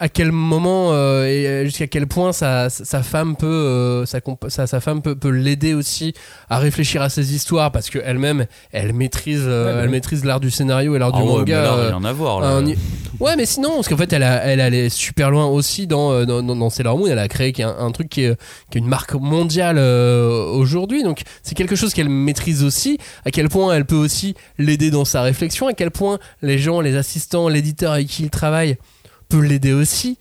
Euh, 0.00 0.04
à 0.04 0.08
quel 0.08 0.32
moment 0.32 0.92
euh, 0.92 1.24
et 1.26 1.46
euh, 1.46 1.64
jusqu'à 1.64 1.86
quel 1.86 2.06
point 2.06 2.32
sa, 2.32 2.70
sa 2.70 3.02
femme 3.02 3.36
peut 3.36 3.46
euh, 3.46 4.06
sa, 4.06 4.20
sa, 4.48 4.66
sa 4.66 4.80
femme 4.80 5.02
peut, 5.02 5.16
peut 5.16 5.28
l'aider 5.30 5.74
aussi 5.74 6.14
à 6.48 6.58
réfléchir 6.58 7.02
à 7.02 7.08
ses 7.08 7.34
histoires 7.34 7.72
parce 7.72 7.90
que 7.90 7.98
elle-même 8.04 8.46
elle 8.72 8.92
maîtrise 8.92 9.42
euh, 9.44 9.66
Ouais, 9.66 9.72
bah 9.72 9.78
elle 9.80 9.86
oui. 9.86 9.92
maîtrise 9.92 10.24
l'art 10.24 10.40
du 10.40 10.50
scénario 10.50 10.94
et 10.94 10.98
l'art 10.98 11.10
Ah 11.14 11.18
du 11.18 11.22
ouais, 11.22 11.28
mais 11.32 11.38
manga 11.38 11.62
là, 11.62 11.72
euh, 11.74 11.88
rien 11.96 12.04
à 12.04 12.12
voir. 12.12 12.40
Là. 12.40 12.48
un 12.56 12.64
Ouais, 13.20 13.34
mais 13.36 13.46
sinon, 13.46 13.74
parce 13.74 13.88
qu'en 13.88 13.96
fait, 13.96 14.12
elle, 14.12 14.22
a, 14.22 14.44
elle 14.44 14.60
allait 14.60 14.88
super 14.90 15.30
loin 15.32 15.46
aussi 15.46 15.88
dans, 15.88 16.12
euh, 16.12 16.24
dans, 16.24 16.40
dans, 16.40 16.54
dans 16.54 16.70
Sailor 16.70 16.96
Moon. 16.96 17.08
Elle 17.08 17.18
a 17.18 17.26
créé 17.26 17.52
un, 17.64 17.74
un 17.76 17.90
truc 17.90 18.08
qui 18.08 18.22
est, 18.22 18.36
qui 18.70 18.78
est 18.78 18.80
une 18.80 18.86
marque 18.86 19.14
mondiale 19.14 19.76
euh, 19.78 20.44
aujourd'hui. 20.52 21.02
Donc, 21.02 21.22
c'est 21.42 21.56
quelque 21.56 21.74
chose 21.74 21.94
qu'elle 21.94 22.08
maîtrise 22.10 22.62
aussi. 22.62 22.98
À 23.24 23.32
quel 23.32 23.48
point 23.48 23.74
elle 23.74 23.86
peut 23.86 23.96
aussi 23.96 24.34
l'aider 24.58 24.92
dans 24.92 25.04
sa 25.04 25.22
réflexion. 25.22 25.66
À 25.66 25.72
quel 25.72 25.90
point 25.90 26.18
les 26.42 26.58
gens, 26.58 26.80
les 26.80 26.94
assistants, 26.94 27.48
l'éditeur 27.48 27.92
avec 27.92 28.06
qui 28.06 28.22
il 28.22 28.30
travaille 28.30 28.76
peut 29.28 29.40
l'aider 29.40 29.72
aussi. 29.72 30.18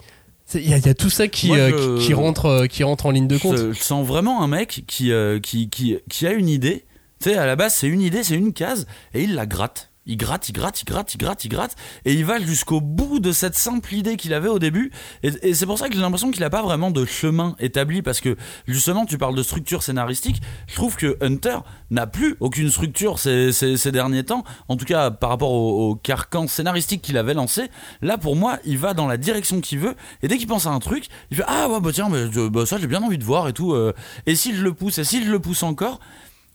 Il 0.53 0.61
y, 0.61 0.69
y 0.69 0.89
a 0.89 0.93
tout 0.93 1.09
ça 1.09 1.27
qui, 1.27 1.47
Moi, 1.47 1.57
euh, 1.57 1.97
je- 1.97 1.99
qui, 1.99 2.07
qui 2.07 2.13
rentre, 2.13 2.45
euh, 2.45 2.67
qui 2.67 2.83
rentre 2.83 3.05
en 3.05 3.11
ligne 3.11 3.27
de 3.27 3.37
compte. 3.37 3.57
Je, 3.57 3.73
je 3.73 3.81
sens 3.81 4.05
vraiment 4.07 4.41
un 4.41 4.47
mec 4.47 4.83
qui, 4.87 5.11
euh, 5.11 5.39
qui, 5.41 5.69
qui, 5.69 5.97
qui 6.09 6.25
a 6.27 6.31
une 6.31 6.47
idée. 6.47 6.85
Tu 7.21 7.31
sais, 7.31 7.37
à 7.37 7.45
la 7.45 7.55
base, 7.55 7.73
c'est 7.73 7.87
une 7.87 8.01
idée, 8.01 8.23
c'est 8.23 8.35
une 8.35 8.53
case, 8.53 8.85
et 9.13 9.23
il 9.23 9.35
la 9.35 9.45
gratte. 9.45 9.86
Il 10.07 10.17
gratte, 10.17 10.49
il 10.49 10.53
gratte, 10.53 10.81
il 10.81 10.85
gratte, 10.85 11.13
il 11.13 11.17
gratte, 11.17 11.45
il 11.45 11.49
gratte, 11.49 11.75
et 12.05 12.13
il 12.13 12.25
va 12.25 12.39
jusqu'au 12.39 12.81
bout 12.81 13.19
de 13.19 13.31
cette 13.31 13.55
simple 13.55 13.93
idée 13.93 14.15
qu'il 14.15 14.33
avait 14.33 14.47
au 14.47 14.57
début. 14.59 14.91
Et, 15.23 15.53
c'est 15.53 15.65
pour 15.65 15.77
ça 15.77 15.89
que 15.89 15.95
j'ai 15.95 16.01
l'impression 16.01 16.31
qu'il 16.31 16.41
n'a 16.41 16.49
pas 16.49 16.61
vraiment 16.61 16.91
de 16.91 17.05
chemin 17.05 17.55
établi, 17.59 18.01
parce 18.01 18.21
que 18.21 18.37
justement, 18.67 19.05
tu 19.05 19.17
parles 19.17 19.35
de 19.35 19.43
structure 19.43 19.83
scénaristique. 19.83 20.41
Je 20.67 20.75
trouve 20.75 20.95
que 20.95 21.17
Hunter 21.21 21.57
n'a 21.91 22.07
plus 22.07 22.37
aucune 22.39 22.69
structure 22.69 23.19
ces, 23.19 23.91
derniers 23.91 24.23
temps, 24.23 24.43
en 24.69 24.77
tout 24.77 24.85
cas 24.85 25.11
par 25.11 25.29
rapport 25.29 25.51
au, 25.51 25.95
carcan 25.95 26.47
scénaristique 26.47 27.01
qu'il 27.01 27.17
avait 27.17 27.33
lancé. 27.33 27.69
Là, 28.01 28.17
pour 28.17 28.35
moi, 28.35 28.59
il 28.65 28.77
va 28.77 28.93
dans 28.93 29.07
la 29.07 29.17
direction 29.17 29.61
qu'il 29.61 29.79
veut, 29.79 29.95
et 30.21 30.27
dès 30.27 30.37
qu'il 30.37 30.47
pense 30.47 30.65
à 30.65 30.69
un 30.69 30.79
truc, 30.79 31.07
il 31.31 31.37
fait 31.37 31.45
Ah, 31.47 31.67
ouais, 31.69 31.81
bah 31.81 31.91
tiens, 31.93 32.11
euh, 32.13 32.49
bah, 32.49 32.65
ça 32.65 32.77
j'ai 32.77 32.87
bien 32.87 33.01
envie 33.03 33.17
de 33.17 33.23
voir 33.23 33.47
et 33.47 33.53
tout. 33.53 33.73
euh, 33.73 33.93
et 34.25 34.35
si 34.35 34.55
je 34.55 34.63
le 34.63 34.73
pousse, 34.73 34.97
et 34.99 35.03
si 35.03 35.23
je 35.23 35.31
le 35.31 35.39
pousse 35.39 35.63
encore, 35.63 35.99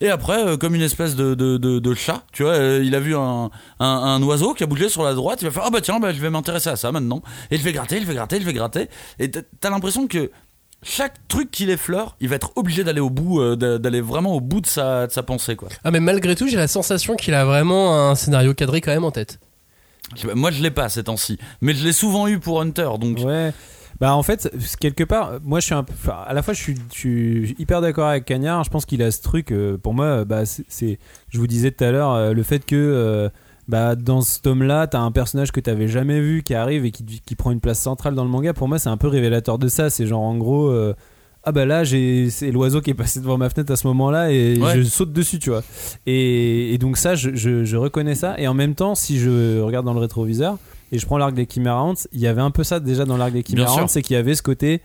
et 0.03 0.11
après, 0.11 0.45
euh, 0.47 0.57
comme 0.57 0.75
une 0.75 0.83
espèce 0.83 1.17
de, 1.17 1.35
de, 1.35 1.57
de, 1.57 1.79
de 1.79 1.95
chat, 1.95 2.25
tu 2.33 2.43
vois, 2.43 2.53
euh, 2.53 2.83
il 2.85 2.95
a 2.95 3.01
vu 3.01 3.15
un, 3.17 3.51
un, 3.81 3.87
un 3.87 4.23
oiseau 4.23 4.53
qui 4.55 4.63
a 4.65 4.67
bougé 4.67 4.89
sur 4.89 5.03
la 5.05 5.15
droite, 5.15 5.41
il 5.43 5.47
va 5.47 5.51
faire 5.51 5.63
Ah 5.67 5.71
bah 5.71 5.81
tiens, 5.81 5.99
bah, 6.01 6.13
je 6.13 6.21
vais 6.21 6.29
m'intéresser 6.31 6.69
à 6.71 6.77
ça 6.77 6.93
maintenant. 6.93 7.23
Et 7.51 7.57
je 7.57 7.63
vais 7.63 7.73
gratter, 7.73 8.01
je 8.01 8.07
vais 8.07 8.15
gratter, 8.15 8.41
je 8.41 8.45
vais 8.45 8.53
gratter. 8.53 8.89
Et 9.19 9.31
t'as- 9.31 9.71
l'impression 9.71 10.07
que 10.07 10.31
chaque 10.83 11.15
truc 11.29 11.51
qu'il 11.53 11.71
effleure, 11.71 12.17
il 12.21 12.29
va 12.29 12.37
être 12.37 12.51
obligé 12.57 12.83
d'aller 12.85 13.01
au 13.01 13.11
bout, 13.11 13.41
euh, 13.41 13.55
d'a- 13.57 13.79
d'aller 13.79 14.01
vraiment 14.01 14.35
au 14.35 14.41
bout 14.41 14.61
de 14.61 14.67
sa, 14.67 15.07
de 15.07 15.13
sa 15.13 15.23
pensée, 15.23 15.55
quoi. 15.57 15.69
Ah, 15.85 15.91
mais 15.93 16.01
malgré 16.01 16.35
tout, 16.35 16.49
j'ai 16.49 16.57
la 16.57 16.67
sensation 16.69 17.15
qu'il 17.15 17.35
a 17.35 17.45
vraiment 17.45 18.11
un 18.11 18.15
scénario 18.17 18.53
cadré 18.55 18.81
quand 18.81 18.91
même 18.93 19.05
en 19.05 19.13
tête. 19.13 19.39
Moi, 20.35 20.51
je 20.51 20.63
l'ai 20.63 20.71
pas 20.73 20.89
ces 20.89 21.05
temps-ci, 21.05 21.39
mais 21.61 21.73
je 21.75 21.85
l'ai 21.85 21.93
souvent 21.93 22.27
eu 22.27 22.39
pour 22.41 22.61
Hunter, 22.61 22.91
donc. 23.01 23.19
Ouais. 23.25 23.53
Bah 24.03 24.17
en 24.17 24.23
fait, 24.25 24.53
quelque 24.81 25.05
part, 25.05 25.35
moi 25.45 25.61
je 25.61 25.67
suis 25.67 25.75
un 25.75 25.85
peu, 25.85 25.95
à 26.27 26.35
la 26.35 26.43
fois 26.43 26.55
je 26.55 26.61
suis, 26.61 26.75
je 26.93 26.99
suis 26.99 27.55
hyper 27.61 27.81
d'accord 27.81 28.09
avec 28.09 28.25
Cagnard. 28.25 28.65
Je 28.65 28.69
pense 28.71 28.85
qu'il 28.85 29.01
a 29.01 29.13
ce 29.13 29.23
truc. 29.23 29.53
euh, 29.53 29.79
pour 29.79 29.95
moi, 29.95 30.25
bah 30.25 30.43
c'est, 30.45 30.99
je 31.29 31.39
vous 31.39 31.47
disais 31.47 31.71
tout 31.71 31.85
à 31.85 31.93
l'heure, 31.93 32.13
euh, 32.13 32.33
le 32.33 32.43
fait 32.43 32.67
que 32.67 32.75
euh, 32.75 33.29
bah 33.69 33.95
dans 33.95 34.21
ce 34.21 34.41
tome-là, 34.41 34.89
t'as 34.89 34.99
un 34.99 35.13
personnage 35.13 35.53
que 35.53 35.61
t'avais 35.61 35.87
jamais 35.87 36.21
vu 36.21 36.43
qui 36.43 36.53
arrive 36.53 36.85
et 36.85 36.91
qui, 36.91 37.05
qui 37.25 37.37
prend 37.37 37.53
une 37.53 37.61
place 37.61 37.79
centrale 37.79 38.17
dans 38.17 38.25
le 38.25 38.31
manga. 38.31 38.53
Pour 38.53 38.67
moi, 38.67 38.81
c'est 38.81 38.89
un 38.89 38.97
peu 38.97 39.07
révélateur 39.07 39.57
de 39.59 39.69
ça. 39.69 39.89
C'est 39.89 40.05
genre 40.09 40.23
en 40.23 40.37
gros. 40.37 40.67
euh, 40.67 40.95
ah 41.45 41.53
bah 41.53 41.65
là 41.65 41.83
j'ai 41.85 42.29
c'est 42.31 42.51
l'oiseau 42.53 42.81
qui 42.81 42.91
est 42.91 42.95
passé 42.95 43.21
devant 43.21 43.37
ma 43.39 43.49
fenêtre 43.51 43.73
à 43.73 43.77
ce 43.77 43.87
moment-là 43.89 44.31
et 44.33 44.59
Ouais. 44.61 44.77
je 44.77 44.83
saute 44.83 45.13
dessus 45.13 45.41
tu 45.41 45.51
vois 45.51 45.65
et, 46.07 46.73
et 46.73 46.79
donc 46.79 46.97
ça 46.97 47.17
je, 47.17 47.35
je, 47.35 47.65
je 47.65 47.77
reconnais 47.77 48.15
ça 48.15 48.37
et 48.39 48.47
en 48.47 48.55
même 48.55 48.77
temps 48.77 48.95
si 48.95 49.19
je 49.19 49.59
regarde 49.61 49.85
dans 49.85 49.93
le 49.93 49.99
rétroviseur 49.99 50.57
et 50.93 50.99
je 50.99 51.07
prends 51.07 51.19
l'arc 51.19 51.35
des 51.35 51.49
Chimera 51.51 51.83
Ants, 51.83 51.95
il 52.13 52.21
y 52.21 52.29
avait 52.29 52.43
un 52.43 52.53
peu 52.53 52.63
ça 52.63 52.79
déjà 52.79 53.05
dans 53.05 53.17
l'arc 53.17 53.33
des 53.33 53.43
Chimera. 53.43 53.83
Ants, 53.83 53.89
c'est 53.89 54.03
qu'il 54.03 54.15
y 54.15 54.19
avait 54.19 54.37
ce 54.37 54.43
côté 54.43 54.81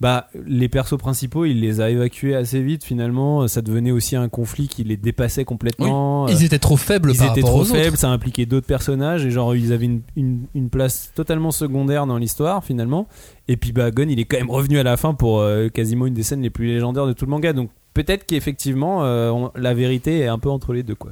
bah 0.00 0.28
les 0.46 0.68
persos 0.68 0.96
principaux 0.96 1.44
il 1.44 1.60
les 1.60 1.80
a 1.80 1.90
évacués 1.90 2.36
assez 2.36 2.62
vite 2.62 2.84
finalement 2.84 3.48
ça 3.48 3.62
devenait 3.62 3.90
aussi 3.90 4.14
un 4.14 4.28
conflit 4.28 4.68
qui 4.68 4.84
les 4.84 4.96
dépassait 4.96 5.44
complètement 5.44 6.28
Ils 6.28 6.44
étaient 6.44 6.60
trop 6.60 6.76
faibles 6.76 7.10
ils 7.10 7.18
par 7.18 7.26
étaient 7.32 7.40
rapport 7.40 7.50
trop 7.50 7.58
aux 7.62 7.70
autres. 7.72 7.82
faibles, 7.82 7.96
ça 7.96 8.08
impliquait 8.10 8.46
d'autres 8.46 8.68
personnages 8.68 9.26
et 9.26 9.32
genre 9.32 9.56
ils 9.56 9.72
avaient 9.72 9.86
une, 9.86 10.02
une, 10.14 10.46
une 10.54 10.70
place 10.70 11.10
totalement 11.16 11.50
secondaire 11.50 12.06
dans 12.06 12.16
l'histoire 12.16 12.62
finalement. 12.62 13.08
Et 13.48 13.56
puis 13.56 13.72
bah 13.72 13.88
il 13.98 14.20
est 14.20 14.24
quand 14.24 14.38
même 14.38 14.50
revenu 14.52 14.78
à 14.78 14.84
la 14.84 14.96
fin 14.96 15.14
pour 15.14 15.40
euh, 15.40 15.68
quasiment 15.68 16.06
une 16.06 16.14
des 16.14 16.22
scènes 16.22 16.42
les 16.42 16.50
plus 16.50 16.66
légendaires 16.66 17.06
de 17.06 17.12
tout 17.12 17.24
le 17.24 17.30
manga. 17.32 17.52
Donc 17.52 17.70
peut-être 18.04 18.24
qu'effectivement 18.26 19.04
euh, 19.04 19.30
on- 19.30 19.50
la 19.56 19.74
vérité 19.74 20.20
est 20.20 20.26
un 20.28 20.38
peu 20.38 20.50
entre 20.50 20.72
les 20.72 20.82
deux 20.82 20.94
quoi. 20.94 21.10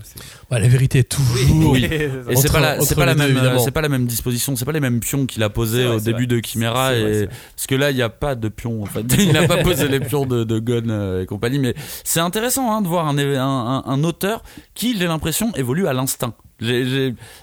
La 0.51 0.61
vérité 0.68 1.01
est 1.01 1.09
toujours. 1.09 1.72
Oui. 1.72 1.84
Et 1.84 2.37
c'est 2.37 2.53
pas 2.53 2.61
la, 2.61 2.76
pas 2.95 3.07
la 3.07 3.14
même, 3.14 3.59
c'est 3.59 3.70
pas 3.70 3.80
la 3.80 3.89
même 3.89 4.07
disposition, 4.07 4.55
c'est 4.57 4.64
pas 4.64 4.72
les 4.72 4.80
mêmes 4.80 5.01
pions 5.01 5.26
qu'il 5.26 5.43
a 5.43 5.51
posés 5.51 5.78
C'est 5.82 5.87
vrai, 5.87 5.97
au 5.97 6.01
début 6.01 6.26
vrai. 6.26 6.41
de 6.41 6.47
Chimera 6.47 6.91
vrai, 6.93 7.22
et 7.22 7.26
parce 7.26 7.66
que 7.66 7.74
là 7.74 7.91
il 7.91 7.97
n'y 7.97 8.03
a 8.03 8.09
pas 8.09 8.34
de 8.34 8.49
pions 8.49 8.82
en 8.82 8.87
fait. 8.87 9.05
Il 9.18 9.32
n'a 9.32 9.47
pas 9.49 9.62
posé 9.62 9.89
les 9.89 10.01
pions 10.01 10.26
de, 10.26 10.45
de 10.45 10.59
Gon 10.59 10.82
euh, 10.89 11.22
et 11.22 11.26
compagnie, 11.26 11.59
mais 11.59 11.74
c'est 12.05 12.20
intéressant 12.20 12.70
hein, 12.72 12.82
de 12.82 12.87
voir 12.89 13.07
un, 13.09 13.18
un, 13.18 13.37
un, 13.39 13.82
un 13.84 14.05
auteur 14.05 14.43
qui, 14.74 14.97
j'ai 14.99 15.07
l'impression, 15.07 15.53
évolue 15.57 15.87
à 15.87 15.93
l'instinct. 15.93 16.34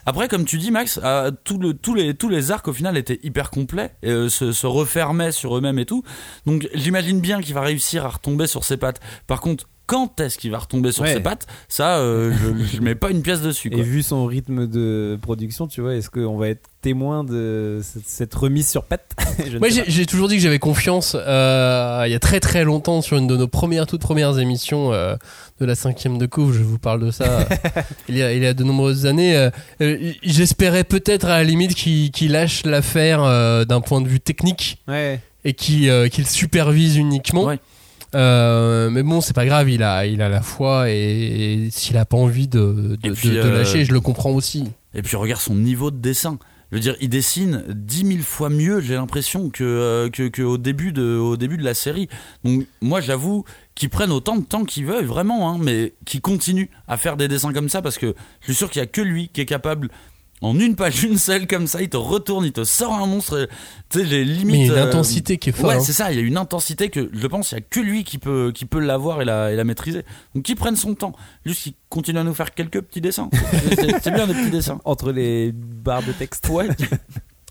Après, 0.06 0.28
comme 0.28 0.46
tu 0.46 0.58
dis, 0.58 0.72
Max, 0.72 1.00
euh, 1.04 1.32
tous 1.44 2.30
les 2.30 2.52
arcs 2.52 2.68
au 2.68 2.74
final 2.74 2.98
étaient 2.98 3.20
hyper 3.24 3.50
complets, 3.50 3.92
et, 4.02 4.10
euh, 4.10 4.30
se, 4.30 4.52
se 4.52 4.68
refermaient 4.68 5.32
sur 5.32 5.58
eux-mêmes 5.58 5.80
et 5.80 5.86
tout. 5.86 6.04
Donc 6.46 6.68
j'imagine 6.74 7.20
bien 7.20 7.42
qu'il 7.42 7.54
va 7.54 7.62
réussir 7.62 8.06
à 8.06 8.10
retomber 8.10 8.48
sur 8.48 8.64
ses 8.64 8.78
pattes. 8.78 9.02
Par 9.28 9.42
contre, 9.42 9.68
quand 9.86 10.20
est-ce 10.22 10.38
qu'il 10.38 10.52
va 10.52 10.60
retomber 10.60 10.92
sur 10.92 11.04
Ouais. 11.04 11.14
ses 11.14 11.20
pattes 11.20 11.46
Ça, 11.68 11.98
euh, 11.98 12.32
je, 12.34 12.66
je 12.78 12.82
mets 12.82 12.96
pas 12.96 13.10
une 13.10 13.22
pièce 13.22 13.42
dessus. 13.42 13.70
Et 13.74 13.82
vu 13.82 14.02
son 14.04 14.26
rythme 14.26 14.68
de 14.68 15.18
production, 15.22 15.68
tu 15.68 15.82
vois, 15.82 15.96
est-ce 15.96 16.10
qu'on 16.10 16.38
va 16.38 16.50
être 16.50 16.70
témoin 16.82 17.24
de 17.24 17.80
cette, 17.82 18.08
cette 18.08 18.34
remise 18.34 18.68
sur 18.70 18.84
patte 18.84 19.12
Je 19.48 19.54
ne 19.54 19.60
Moi, 19.60 19.70
j'ai 19.70 20.06
toujours 20.06 20.28
dit 20.28 20.36
que 20.36 20.42
j'avais 20.42 20.60
confiance 20.60 21.16
euh, 21.20 22.04
il 22.06 22.12
y 22.12 22.16
a 22.16 22.20
très 22.20 22.40
très 22.40 22.64
longtemps 22.64 23.02
sur 23.02 23.18
une 23.18 23.28
de 23.28 23.38
nos 23.38 23.48
premières, 23.48 23.88
toutes 23.88 24.02
premières 24.02 24.38
émissions 24.40 24.92
euh, 24.94 25.16
de 25.60 25.66
la 25.66 25.76
cinquième 25.76 26.18
de 26.18 26.26
couve. 26.26 26.54
Je 26.58 26.64
vous 26.64 26.80
parle 26.80 27.06
de 27.06 27.12
ça 27.12 27.48
il, 28.10 28.18
y 28.18 28.22
a, 28.24 28.34
il 28.34 28.42
y 28.44 28.46
a 28.46 28.54
de 28.54 28.64
nombreuses 28.64 29.06
années. 29.06 29.50
J'espérais 30.24 30.84
peut-être 30.84 31.26
à 31.26 31.38
la 31.38 31.44
limite 31.44 31.74
qu'il 31.76 32.32
lâche 32.32 32.66
l'affaire 32.66 33.24
euh, 33.24 33.66
d'un 33.66 33.82
point 33.82 34.02
de 34.02 34.08
vue 34.08 34.20
technique. 34.20 34.82
Ouais. 34.88 35.20
et 35.46 35.54
qu'il 35.54 35.90
euh, 35.90 36.08
qu'il 36.08 36.28
supervise 36.28 36.98
uniquement. 36.98 37.46
Ouais. 37.46 37.60
Euh, 38.16 38.90
mais 38.90 39.04
bon, 39.04 39.22
c'est 39.22 39.34
pas 39.34 39.46
grave, 39.46 39.70
il 39.70 39.84
a, 39.84 40.06
il 40.06 40.22
a 40.22 40.30
la 40.30 40.42
foi 40.42 40.90
et, 40.90 41.66
et 41.66 41.70
s'il 41.72 41.98
a 41.98 42.06
pas 42.06 42.18
envie 42.18 42.48
de, 42.48 42.60
de, 43.02 43.08
Et 43.08 43.12
puis, 43.12 43.30
de- 43.30 43.36
de 43.36 43.40
euh, 43.40 43.58
lâcher, 43.58 43.86
je 43.86 43.92
le 43.94 44.00
comprends 44.02 44.32
aussi. 44.32 44.66
Et 44.94 45.02
puis 45.02 45.16
regarde 45.18 45.42
son 45.42 45.56
niveau 45.56 45.90
de 45.92 45.98
dessin. 45.98 46.38
je 46.72 46.78
veux 46.78 46.82
dire, 46.82 46.96
il 47.02 47.10
dessine 47.10 47.64
dix 47.70 48.04
mille 48.04 48.22
fois 48.24 48.50
mieux, 48.50 48.82
j'ai 48.82 48.94
l'impression, 48.96 49.50
que, 49.50 49.64
euh, 49.64 50.10
que, 50.10 50.28
que 50.28 50.42
au, 50.44 50.58
début 50.58 50.92
de, 50.92 51.18
au 51.18 51.38
début 51.38 51.58
de 51.58 51.64
la 51.64 51.74
série. 51.74 52.08
Donc, 52.44 52.68
moi, 52.82 53.02
j'avoue 53.02 53.46
qu'ils 53.76 53.90
prennent 53.90 54.12
autant 54.12 54.36
de 54.36 54.44
temps 54.46 54.66
qu'ils 54.66 54.86
veulent, 54.86 55.06
vraiment, 55.06 55.50
hein, 55.50 55.58
mais 55.60 55.94
qu'ils 56.06 56.22
continuent 56.22 56.70
à 56.88 56.98
faire 56.98 57.18
des 57.18 57.28
dessins 57.28 57.54
comme 57.54 57.70
ça 57.70 57.82
parce 57.82 57.98
que 57.98 58.14
je 58.42 58.46
suis 58.46 58.56
sûr 58.56 58.70
qu'il 58.70 58.80
y 58.80 58.84
a 58.84 58.88
que 58.88 59.02
lui 59.02 59.30
qui 59.34 59.42
est 59.42 59.46
capable. 59.48 59.90
En 60.44 60.60
une 60.60 60.76
page, 60.76 61.02
une 61.06 61.18
seule 61.18 61.48
comme 61.48 61.68
ça, 61.68 61.82
il 61.82 61.88
te 61.88 61.96
retourne, 61.96 62.44
il 62.44 62.52
te 62.52 62.66
sort 62.66 62.94
un 62.94 63.06
monstre. 63.06 63.48
Tu 63.90 64.00
sais, 64.00 64.06
j'ai 64.06 64.26
limite. 64.26 64.46
Mais 64.46 64.60
il 64.60 64.66
y 64.66 64.70
a 64.72 64.74
une 64.74 64.80
euh, 64.80 64.88
intensité 64.88 65.38
qui 65.38 65.50
est 65.50 65.54
folle. 65.54 65.68
Ouais, 65.68 65.76
hein. 65.76 65.80
c'est 65.80 65.94
ça. 65.94 66.12
Il 66.12 66.20
y 66.20 66.22
a 66.22 66.22
une 66.22 66.36
intensité 66.36 66.90
que 66.90 67.10
je 67.14 67.28
pense 67.28 67.54
il 67.54 67.56
y 67.56 67.58
a 67.60 67.62
que 67.62 67.80
lui 67.80 68.04
qui 68.04 68.18
peut 68.18 68.52
qui 68.54 68.66
peut 68.66 68.80
l'avoir 68.80 69.22
et 69.22 69.26
la, 69.26 69.54
et 69.54 69.56
la 69.56 69.64
maîtriser. 69.64 70.04
Donc 70.36 70.44
qu'il 70.44 70.58
prenne 70.58 70.76
son 70.76 70.96
temps, 70.96 71.14
juste 71.46 71.64
qu'il 71.64 71.74
continue 71.88 72.20
à 72.20 72.26
nous 72.26 72.34
faire 72.34 72.54
quelques 72.54 72.82
petits 72.82 73.00
dessins. 73.00 73.30
C'est- 74.02 74.12
bien 74.12 74.28
des 74.28 74.34
petits 74.34 74.52
dessins. 74.52 74.82
Entre 74.84 75.14
les 75.14 75.54
barres 75.54 76.04
de 76.04 76.12
texte. 76.12 76.50
Ouais. 76.50 76.68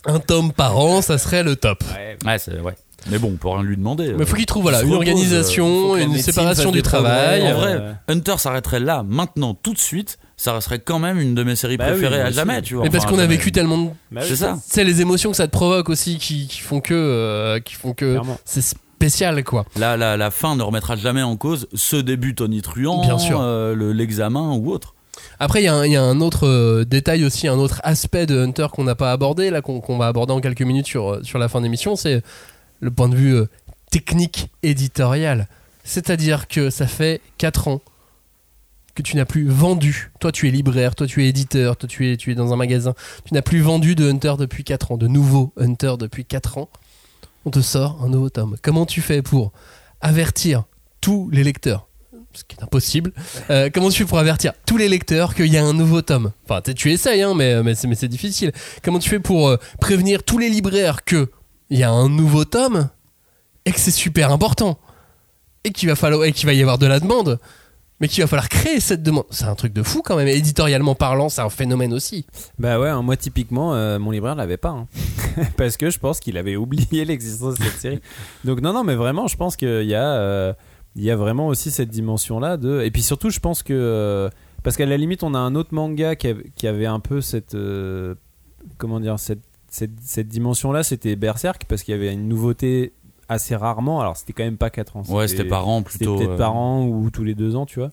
Un 0.04 0.18
tome 0.18 0.52
par 0.52 0.76
an, 0.76 1.00
ça 1.00 1.16
serait 1.16 1.44
le 1.44 1.56
top. 1.56 1.82
Ouais, 2.26 2.38
c'est 2.38 2.60
ouais. 2.60 2.74
Mais 3.10 3.18
bon, 3.18 3.28
on 3.32 3.36
peut 3.36 3.48
rien 3.48 3.62
lui 3.62 3.76
demander. 3.76 4.12
Mais 4.16 4.26
faut 4.26 4.36
qu'il 4.36 4.46
trouve 4.46 4.62
voilà, 4.62 4.82
une 4.82 4.92
repose, 4.92 5.08
organisation, 5.08 5.96
une 5.96 6.18
séparation 6.18 6.70
du 6.70 6.82
travail. 6.82 7.42
En 7.42 7.46
euh, 7.46 7.54
vrai, 7.54 7.96
Hunter 8.08 8.34
s'arrêterait 8.38 8.80
là, 8.80 9.02
maintenant, 9.02 9.54
tout 9.54 9.72
de 9.72 9.78
suite. 9.78 10.18
Ça 10.42 10.52
resterait 10.54 10.80
quand 10.80 10.98
même 10.98 11.20
une 11.20 11.36
de 11.36 11.44
mes 11.44 11.54
séries 11.54 11.76
Bah 11.76 11.86
préférées 11.90 12.20
à 12.20 12.32
jamais, 12.32 12.62
tu 12.62 12.74
vois. 12.74 12.82
Mais 12.82 12.90
parce 12.90 13.04
Enfin, 13.04 13.14
qu'on 13.14 13.20
a 13.20 13.26
vécu 13.26 13.52
tellement 13.52 13.78
de 13.78 13.90
Bah 14.10 14.22
C'est 14.26 14.34
ça. 14.34 14.58
c'est 14.66 14.82
les 14.82 15.00
émotions 15.00 15.30
que 15.30 15.36
ça 15.36 15.46
te 15.46 15.52
provoque 15.52 15.88
aussi 15.88 16.18
qui, 16.18 16.48
qui 16.48 16.58
font 16.58 16.80
que 16.80 16.94
euh, 16.94 17.60
qui 17.60 17.74
font 17.74 17.92
que 17.94 18.10
Clairement. 18.14 18.38
c'est 18.44 18.60
spécial 18.60 19.44
quoi. 19.44 19.64
La, 19.76 19.96
la, 19.96 20.16
la 20.16 20.30
fin 20.32 20.56
ne 20.56 20.62
remettra 20.64 20.96
jamais 20.96 21.22
en 21.22 21.36
cause 21.36 21.68
ce 21.74 21.94
début 21.94 22.34
tonitruant, 22.34 23.02
Bien 23.02 23.18
sûr. 23.18 23.38
euh, 23.40 23.74
le- 23.76 23.92
l'examen 23.92 24.52
ou 24.56 24.72
autre. 24.72 24.94
Après 25.38 25.60
il 25.62 25.66
y, 25.66 25.68
a 25.68 25.74
un- 25.74 25.86
il 25.86 25.92
y 25.92 25.96
a 25.96 26.02
un 26.02 26.20
autre 26.20 26.48
euh, 26.48 26.84
détail 26.84 27.24
aussi, 27.24 27.46
un 27.46 27.58
autre 27.58 27.80
aspect 27.84 28.26
de 28.26 28.36
Hunter 28.40 28.66
qu'on 28.72 28.82
n'a 28.82 28.96
pas 28.96 29.12
abordé 29.12 29.48
là 29.50 29.60
qu'on 29.62 29.96
va 29.96 30.08
aborder 30.08 30.32
en 30.32 30.40
quelques 30.40 30.62
minutes 30.62 30.86
sur 30.88 31.12
euh, 31.12 31.20
sur 31.22 31.38
la 31.38 31.48
fin 31.48 31.60
d'émission, 31.60 31.94
c'est 31.94 32.20
le 32.80 32.90
point 32.90 33.08
de 33.08 33.14
vue 33.14 33.34
euh, 33.36 33.46
technique 33.92 34.50
éditorial. 34.64 35.46
C'est-à-dire 35.84 36.48
que 36.48 36.70
ça 36.70 36.88
fait 36.88 37.20
4 37.38 37.68
ans 37.68 37.80
que 38.94 39.02
tu 39.02 39.16
n'as 39.16 39.24
plus 39.24 39.46
vendu. 39.46 40.12
Toi, 40.20 40.32
tu 40.32 40.48
es 40.48 40.50
libraire, 40.50 40.94
toi, 40.94 41.06
tu 41.06 41.24
es 41.24 41.28
éditeur, 41.28 41.76
toi, 41.76 41.88
tu 41.88 42.10
es, 42.10 42.16
tu 42.16 42.32
es 42.32 42.34
dans 42.34 42.52
un 42.52 42.56
magasin. 42.56 42.94
Tu 43.24 43.34
n'as 43.34 43.42
plus 43.42 43.60
vendu 43.60 43.94
de 43.94 44.10
Hunter 44.10 44.34
depuis 44.38 44.64
4 44.64 44.92
ans, 44.92 44.96
de 44.96 45.08
nouveaux 45.08 45.52
Hunter 45.56 45.94
depuis 45.98 46.24
4 46.24 46.58
ans. 46.58 46.68
On 47.44 47.50
te 47.50 47.60
sort 47.60 48.00
un 48.04 48.08
nouveau 48.08 48.30
tome. 48.30 48.56
Comment 48.62 48.86
tu 48.86 49.00
fais 49.00 49.22
pour 49.22 49.52
avertir 50.00 50.64
tous 51.00 51.30
les 51.30 51.44
lecteurs? 51.44 51.88
Ce 52.34 52.44
qui 52.44 52.56
est 52.56 52.62
impossible. 52.62 53.12
Euh, 53.50 53.68
comment 53.72 53.90
tu 53.90 53.98
fais 53.98 54.08
pour 54.08 54.18
avertir 54.18 54.52
tous 54.64 54.78
les 54.78 54.88
lecteurs 54.88 55.34
qu'il 55.34 55.52
y 55.52 55.58
a 55.58 55.64
un 55.64 55.74
nouveau 55.74 56.00
tome? 56.00 56.32
Enfin, 56.44 56.62
tu 56.62 56.90
essayes, 56.90 57.20
hein, 57.20 57.34
mais, 57.34 57.62
mais 57.62 57.74
c'est 57.74 58.08
difficile. 58.08 58.52
Comment 58.82 58.98
tu 58.98 59.10
fais 59.10 59.18
pour 59.18 59.48
euh, 59.48 59.58
prévenir 59.80 60.22
tous 60.22 60.38
les 60.38 60.48
libraires 60.48 61.04
qu'il 61.04 61.26
y 61.70 61.82
a 61.82 61.90
un 61.90 62.08
nouveau 62.08 62.46
tome 62.46 62.88
et 63.66 63.72
que 63.72 63.78
c'est 63.78 63.90
super 63.90 64.32
important 64.32 64.78
et 65.64 65.72
qu'il 65.72 65.88
va 65.88 65.96
falloir 65.96 66.24
et 66.24 66.32
qu'il 66.32 66.46
va 66.46 66.52
y 66.52 66.60
avoir 66.60 66.78
de 66.78 66.86
la 66.86 67.00
demande, 67.00 67.38
mais 68.02 68.08
qu'il 68.08 68.20
va 68.20 68.26
falloir 68.26 68.48
créer 68.48 68.80
cette 68.80 69.04
demande. 69.04 69.26
C'est 69.30 69.44
un 69.44 69.54
truc 69.54 69.72
de 69.72 69.84
fou 69.84 70.02
quand 70.04 70.16
même. 70.16 70.26
Éditorialement 70.26 70.96
parlant, 70.96 71.28
c'est 71.28 71.40
un 71.40 71.48
phénomène 71.48 71.94
aussi. 71.94 72.26
Bah 72.58 72.80
ouais, 72.80 72.88
hein, 72.88 73.00
moi 73.00 73.16
typiquement, 73.16 73.76
euh, 73.76 74.00
mon 74.00 74.10
libraire 74.10 74.34
l'avait 74.34 74.56
pas. 74.56 74.70
hein. 74.70 74.88
Parce 75.56 75.76
que 75.76 75.88
je 75.88 76.00
pense 76.00 76.18
qu'il 76.18 76.36
avait 76.36 76.56
oublié 76.56 77.04
l'existence 77.04 77.54
de 77.54 77.62
cette 77.62 77.78
série. 77.78 78.00
Donc 78.42 78.60
non, 78.60 78.72
non, 78.72 78.82
mais 78.82 78.96
vraiment, 78.96 79.28
je 79.28 79.36
pense 79.36 79.54
qu'il 79.54 79.84
y 79.84 79.94
a, 79.94 80.16
euh, 80.16 80.52
il 80.96 81.04
y 81.04 81.12
a 81.12 81.16
vraiment 81.16 81.46
aussi 81.46 81.70
cette 81.70 81.90
dimension-là 81.90 82.56
de. 82.56 82.82
Et 82.82 82.90
puis 82.90 83.02
surtout, 83.02 83.30
je 83.30 83.38
pense 83.38 83.62
que 83.62 83.72
euh, 83.72 84.30
parce 84.64 84.76
qu'à 84.76 84.84
la 84.84 84.96
limite, 84.96 85.22
on 85.22 85.34
a 85.34 85.38
un 85.38 85.54
autre 85.54 85.72
manga 85.72 86.16
qui 86.16 86.26
avait, 86.66 86.86
un 86.86 86.98
peu 87.00 87.20
cette, 87.20 87.56
comment 88.78 88.98
dire, 88.98 89.20
cette, 89.20 89.44
cette 89.68 90.28
dimension-là, 90.28 90.82
c'était 90.82 91.14
Berserk 91.14 91.66
parce 91.68 91.84
qu'il 91.84 91.92
y 91.92 91.96
avait 91.96 92.12
une 92.12 92.26
nouveauté 92.26 92.94
assez 93.28 93.56
rarement. 93.56 94.00
Alors 94.00 94.16
c'était 94.16 94.32
quand 94.32 94.44
même 94.44 94.56
pas 94.56 94.70
4 94.70 94.96
ans. 94.96 95.02
Ouais, 95.08 95.28
c'était 95.28 95.44
par 95.44 95.68
an 95.68 95.78
C'était 95.86 96.04
plutôt. 96.04 96.16
peut-être 96.16 96.30
euh, 96.30 96.36
par 96.38 96.54
an 96.56 96.84
ou 96.86 97.10
tous 97.10 97.24
les 97.24 97.34
deux 97.34 97.56
ans, 97.56 97.66
tu 97.66 97.78
vois. 97.80 97.90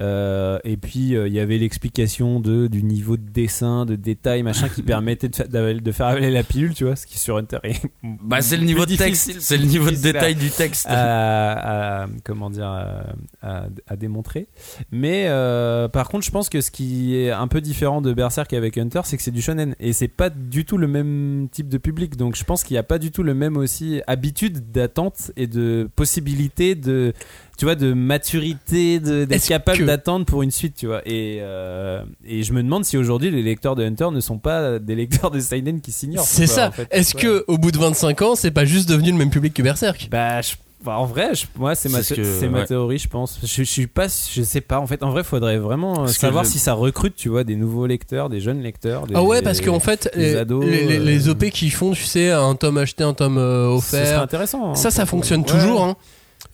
Euh, 0.00 0.58
et 0.64 0.76
puis 0.76 1.16
euh, 1.16 1.26
il 1.26 1.34
y 1.34 1.40
avait 1.40 1.58
l'explication 1.58 2.40
de 2.40 2.66
du 2.68 2.82
niveau 2.82 3.16
de 3.16 3.28
dessin, 3.28 3.84
de 3.84 3.96
détail, 3.96 4.42
machin, 4.42 4.68
qui 4.68 4.82
permettait 4.94 5.28
de, 5.28 5.36
fa- 5.36 5.44
d'avaler- 5.48 5.80
de 5.80 5.92
faire 5.92 6.06
avaler 6.06 6.30
la 6.30 6.42
pilule, 6.44 6.74
tu 6.74 6.84
vois, 6.84 6.94
ce 6.96 7.06
qui 7.06 7.18
sur 7.18 7.36
Hunter 7.36 7.58
est 7.64 7.80
Bah, 8.22 8.40
c'est 8.40 8.56
le 8.56 8.64
niveau 8.64 8.86
de 8.86 8.94
texte, 8.96 9.36
c'est 9.40 9.56
le 9.56 9.64
niveau 9.66 9.90
de 9.90 9.96
détail 9.96 10.34
du 10.36 10.50
texte. 10.50 10.86
à, 10.88 12.02
à- 12.04 12.06
comment 12.24 12.50
dire 12.50 12.68
à 13.42 13.96
démontrer. 13.96 14.46
Mais 14.92 15.24
euh, 15.28 15.88
par 15.88 16.08
contre, 16.08 16.24
je 16.24 16.30
pense 16.30 16.48
que 16.48 16.60
ce 16.60 16.70
qui 16.70 17.16
est 17.16 17.30
un 17.30 17.48
peu 17.48 17.60
différent 17.60 18.00
de 18.00 18.12
Berserk 18.12 18.52
avec 18.52 18.76
Hunter, 18.78 19.00
c'est 19.04 19.16
que 19.16 19.22
c'est 19.22 19.30
du 19.30 19.42
shonen 19.42 19.74
et 19.80 19.92
c'est 19.92 20.08
pas 20.08 20.30
du 20.30 20.64
tout 20.64 20.76
le 20.78 20.86
même 20.88 21.48
type 21.50 21.68
de 21.68 21.78
public. 21.78 22.16
Donc 22.16 22.36
je 22.36 22.44
pense 22.44 22.64
qu'il 22.64 22.74
n'y 22.74 22.78
a 22.78 22.82
pas 22.84 22.98
du 22.98 23.10
tout 23.10 23.22
le 23.22 23.34
même 23.34 23.56
aussi 23.56 24.00
habitude 24.06 24.70
d'attente 24.70 25.30
et 25.36 25.46
de 25.46 25.88
possibilité 25.96 26.74
de 26.74 27.12
tu 27.58 27.64
vois 27.66 27.74
de 27.74 27.92
maturité 27.92 29.00
de- 29.00 29.24
d'être 29.24 29.32
Est-ce 29.32 29.48
capable 29.48 29.78
que- 29.78 29.84
d'attendre 29.84 30.24
pour 30.24 30.42
une 30.42 30.50
suite 30.50 30.74
tu 30.76 30.86
vois 30.86 31.02
et 31.04 31.38
euh, 31.40 32.02
et 32.26 32.42
je 32.44 32.52
me 32.52 32.62
demande 32.62 32.84
si 32.84 32.96
aujourd'hui 32.96 33.30
les 33.30 33.42
lecteurs 33.42 33.74
de 33.76 33.84
Hunter 33.84 34.08
ne 34.12 34.20
sont 34.20 34.38
pas 34.38 34.78
des 34.78 34.94
lecteurs 34.94 35.30
de 35.30 35.40
Seinen 35.40 35.80
qui 35.80 35.92
s'ignorent 35.92 36.24
C'est 36.24 36.46
ça. 36.46 36.68
en 36.68 36.72
fait. 36.72 36.88
Est-ce 36.90 37.16
Ouais. 37.16 37.22
que 37.22 37.44
au 37.48 37.58
bout 37.58 37.70
de 37.72 37.78
25 37.78 38.22
ans, 38.22 38.34
c'est 38.36 38.50
pas 38.52 38.64
juste 38.64 38.88
devenu 38.88 39.10
le 39.10 39.18
même 39.18 39.30
public 39.30 39.52
que 39.54 39.62
Berserk 39.62 40.08
Bah, 40.10 40.40
je- 40.40 40.54
bah, 40.84 40.96
en 40.98 41.04
vrai, 41.06 41.34
je- 41.34 41.46
moi, 41.56 41.74
c'est 41.74 41.88
ma, 41.88 42.02
C'est 42.04 42.14
ce 42.14 42.20
que- 42.20 42.38
c'est 42.38 42.48
ma 42.48 42.60
ouais. 42.60 42.66
théorie, 42.66 42.98
je 42.98 43.08
pense. 43.08 43.40
Je, 43.42 43.46
je 43.48 43.62
suis 43.64 43.88
pas, 43.88 44.06
je 44.06 44.42
sais 44.42 44.60
pas. 44.60 44.78
En 44.78 44.86
fait, 44.86 45.02
en 45.02 45.10
vrai, 45.10 45.24
faudrait 45.24 45.58
vraiment 45.58 45.94
euh, 45.94 45.96
Parce 46.04 46.18
savoir 46.18 46.46
si 46.46 46.60
ça 46.60 46.72
recrute, 46.74 47.16
tu 47.16 47.28
vois, 47.28 47.42
des 47.42 47.56
nouveaux 47.56 47.86
lecteurs, 47.86 48.28
des 48.28 48.40
jeunes 48.40 48.62
lecteurs. 48.62 49.06
Des, 49.08 49.14
Ah 49.16 49.22
ouais, 49.24 49.42
parce 49.42 49.60
qu'en 49.60 49.80
fait, 49.80 50.08
les 50.14 50.22
les, 50.26 50.36
ados, 50.36 50.64
les- 50.64 50.84
les- 50.86 50.98
euh, 50.98 51.04
les 51.04 51.28
OP 51.28 51.50
qui 51.50 51.70
font, 51.70 51.90
tu 51.92 52.04
sais, 52.04 52.30
un 52.30 52.54
tome 52.54 52.78
acheté, 52.78 53.02
un 53.02 53.14
tome 53.14 53.38
offert, 53.38 54.22
intéressant. 54.22 54.70
hein, 54.70 54.74
ça, 54.76 54.90
ça 54.92 55.04
fonctionne 55.06 55.40
ouais. 55.40 55.46
toujours. 55.46 55.82
Hein. 55.82 55.96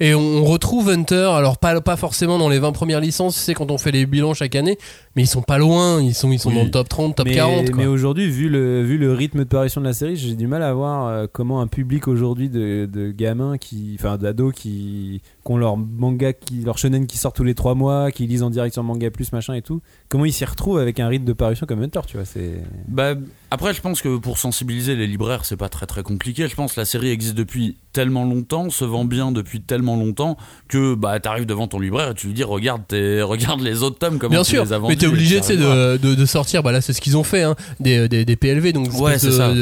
Et 0.01 0.14
on, 0.14 0.45
retrouve 0.45 0.90
Hunter, 0.90 1.30
alors 1.34 1.59
pas, 1.59 1.80
pas 1.80 1.97
forcément 1.97 2.36
dans 2.36 2.49
les 2.49 2.59
20 2.59 2.72
premières 2.72 3.01
licences, 3.01 3.36
tu 3.36 3.40
sais, 3.40 3.55
quand 3.55 3.70
on 3.70 3.78
fait 3.78 3.92
les 3.92 4.07
bilans 4.07 4.34
chaque 4.34 4.57
année, 4.57 4.76
mais 5.14 5.22
ils 5.22 5.26
sont 5.26 5.42
pas 5.42 5.57
loin, 5.59 6.03
ils 6.03 6.14
sont, 6.14 6.32
ils 6.32 6.38
sont 6.38 6.49
Oui. 6.49 6.57
dans 6.57 6.64
le 6.64 6.70
top 6.70 6.88
30, 6.88 7.16
top 7.16 7.26
mais, 7.26 7.34
40. 7.34 7.70
Quoi. 7.70 7.78
mais 7.78 7.86
aujourd'hui, 7.86 8.28
vu 8.28 8.49
le, 8.49 8.82
vu 8.82 8.99
le 8.99 9.12
rythme 9.12 9.40
de 9.40 9.45
parution 9.45 9.80
de 9.80 9.86
la 9.86 9.92
série, 9.92 10.16
j'ai 10.16 10.34
du 10.34 10.49
mal 10.49 10.62
à 10.62 10.74
voir 10.74 11.07
euh, 11.07 11.26
comment 11.32 11.61
un 11.61 11.68
public 11.68 12.09
aujourd'hui 12.09 12.49
de, 12.49 12.88
de 12.92 13.12
gamins, 13.12 13.57
qui, 13.57 13.97
enfin 13.99 14.16
d'ados 14.18 14.53
qui, 14.53 15.22
qui 15.45 15.53
ont 15.53 15.57
leur 15.57 15.76
manga, 15.76 16.32
qui, 16.32 16.62
leur 16.62 16.76
shonen 16.76 17.07
qui 17.07 17.16
sort 17.16 17.32
tous 17.32 17.45
les 17.45 17.55
3 17.55 17.76
mois, 17.76 18.11
qui 18.11 18.26
lisent 18.26 18.42
en 18.42 18.51
direct 18.51 18.74
sur 18.74 18.82
Manga 18.82 19.11
Plus, 19.11 19.32
machin 19.32 19.55
et 19.55 19.62
tout, 19.62 19.80
comment 20.09 20.24
ils 20.24 20.32
s'y 20.32 20.45
retrouvent 20.45 20.78
avec 20.78 20.99
un 20.99 21.07
rythme 21.07 21.24
de 21.24 21.32
parution 21.32 21.66
comme 21.66 21.82
Hunter, 21.82 22.01
tu 22.07 22.16
vois 22.16 22.26
c'est... 22.26 22.62
Bah, 22.88 23.14
après, 23.55 23.72
je 23.74 23.80
pense 23.80 24.02
que 24.02 24.16
pour 24.18 24.38
sensibiliser 24.38 24.96
les 24.96 25.07
libraires, 25.07 25.44
c'est 25.44 25.57
pas 25.57 25.68
très 25.68 25.86
très 25.86 26.02
compliqué. 26.02 26.48
Je 26.48 26.55
pense 26.55 26.74
que 26.74 26.80
la 26.80 26.84
série 26.84 27.11
existe 27.11 27.34
depuis 27.34 27.76
tellement 27.92 28.24
longtemps, 28.24 28.68
se 28.70 28.84
vend 28.84 29.05
bien 29.05 29.30
depuis 29.32 29.61
tellement 29.61 29.96
longtemps 29.96 30.36
que 30.68 30.94
bah 30.94 31.18
t'arrives 31.20 31.46
devant 31.46 31.68
ton 31.68 31.78
libraire 31.78 32.11
et 32.11 32.14
tu 32.14 32.26
lui 32.26 32.34
dis 32.34 32.42
regarde 32.42 32.82
tes, 32.88 33.22
regarde 33.22 33.61
les 33.61 33.82
autres 33.82 33.98
tomes 33.98 34.18
comment 34.18 34.30
Bien 34.32 34.42
tu 34.42 34.50
sûr, 34.50 34.64
les 34.64 34.72
as 34.72 34.76
mais 34.78 34.82
vendus 34.82 34.96
t'es 34.96 35.07
et 35.07 35.09
obligé 35.09 35.40
de, 35.40 35.96
de, 35.96 36.14
de 36.14 36.26
sortir, 36.26 36.62
bah 36.62 36.72
là 36.72 36.80
c'est 36.80 36.92
ce 36.92 37.00
qu'ils 37.00 37.16
ont 37.16 37.22
fait, 37.22 37.42
hein, 37.42 37.55
des, 37.80 38.09
des, 38.09 38.24
des 38.24 38.36
PLV, 38.36 38.72
donc 38.72 38.88
Ouais, 38.98 39.14
de, 39.14 39.30
ça, 39.30 39.52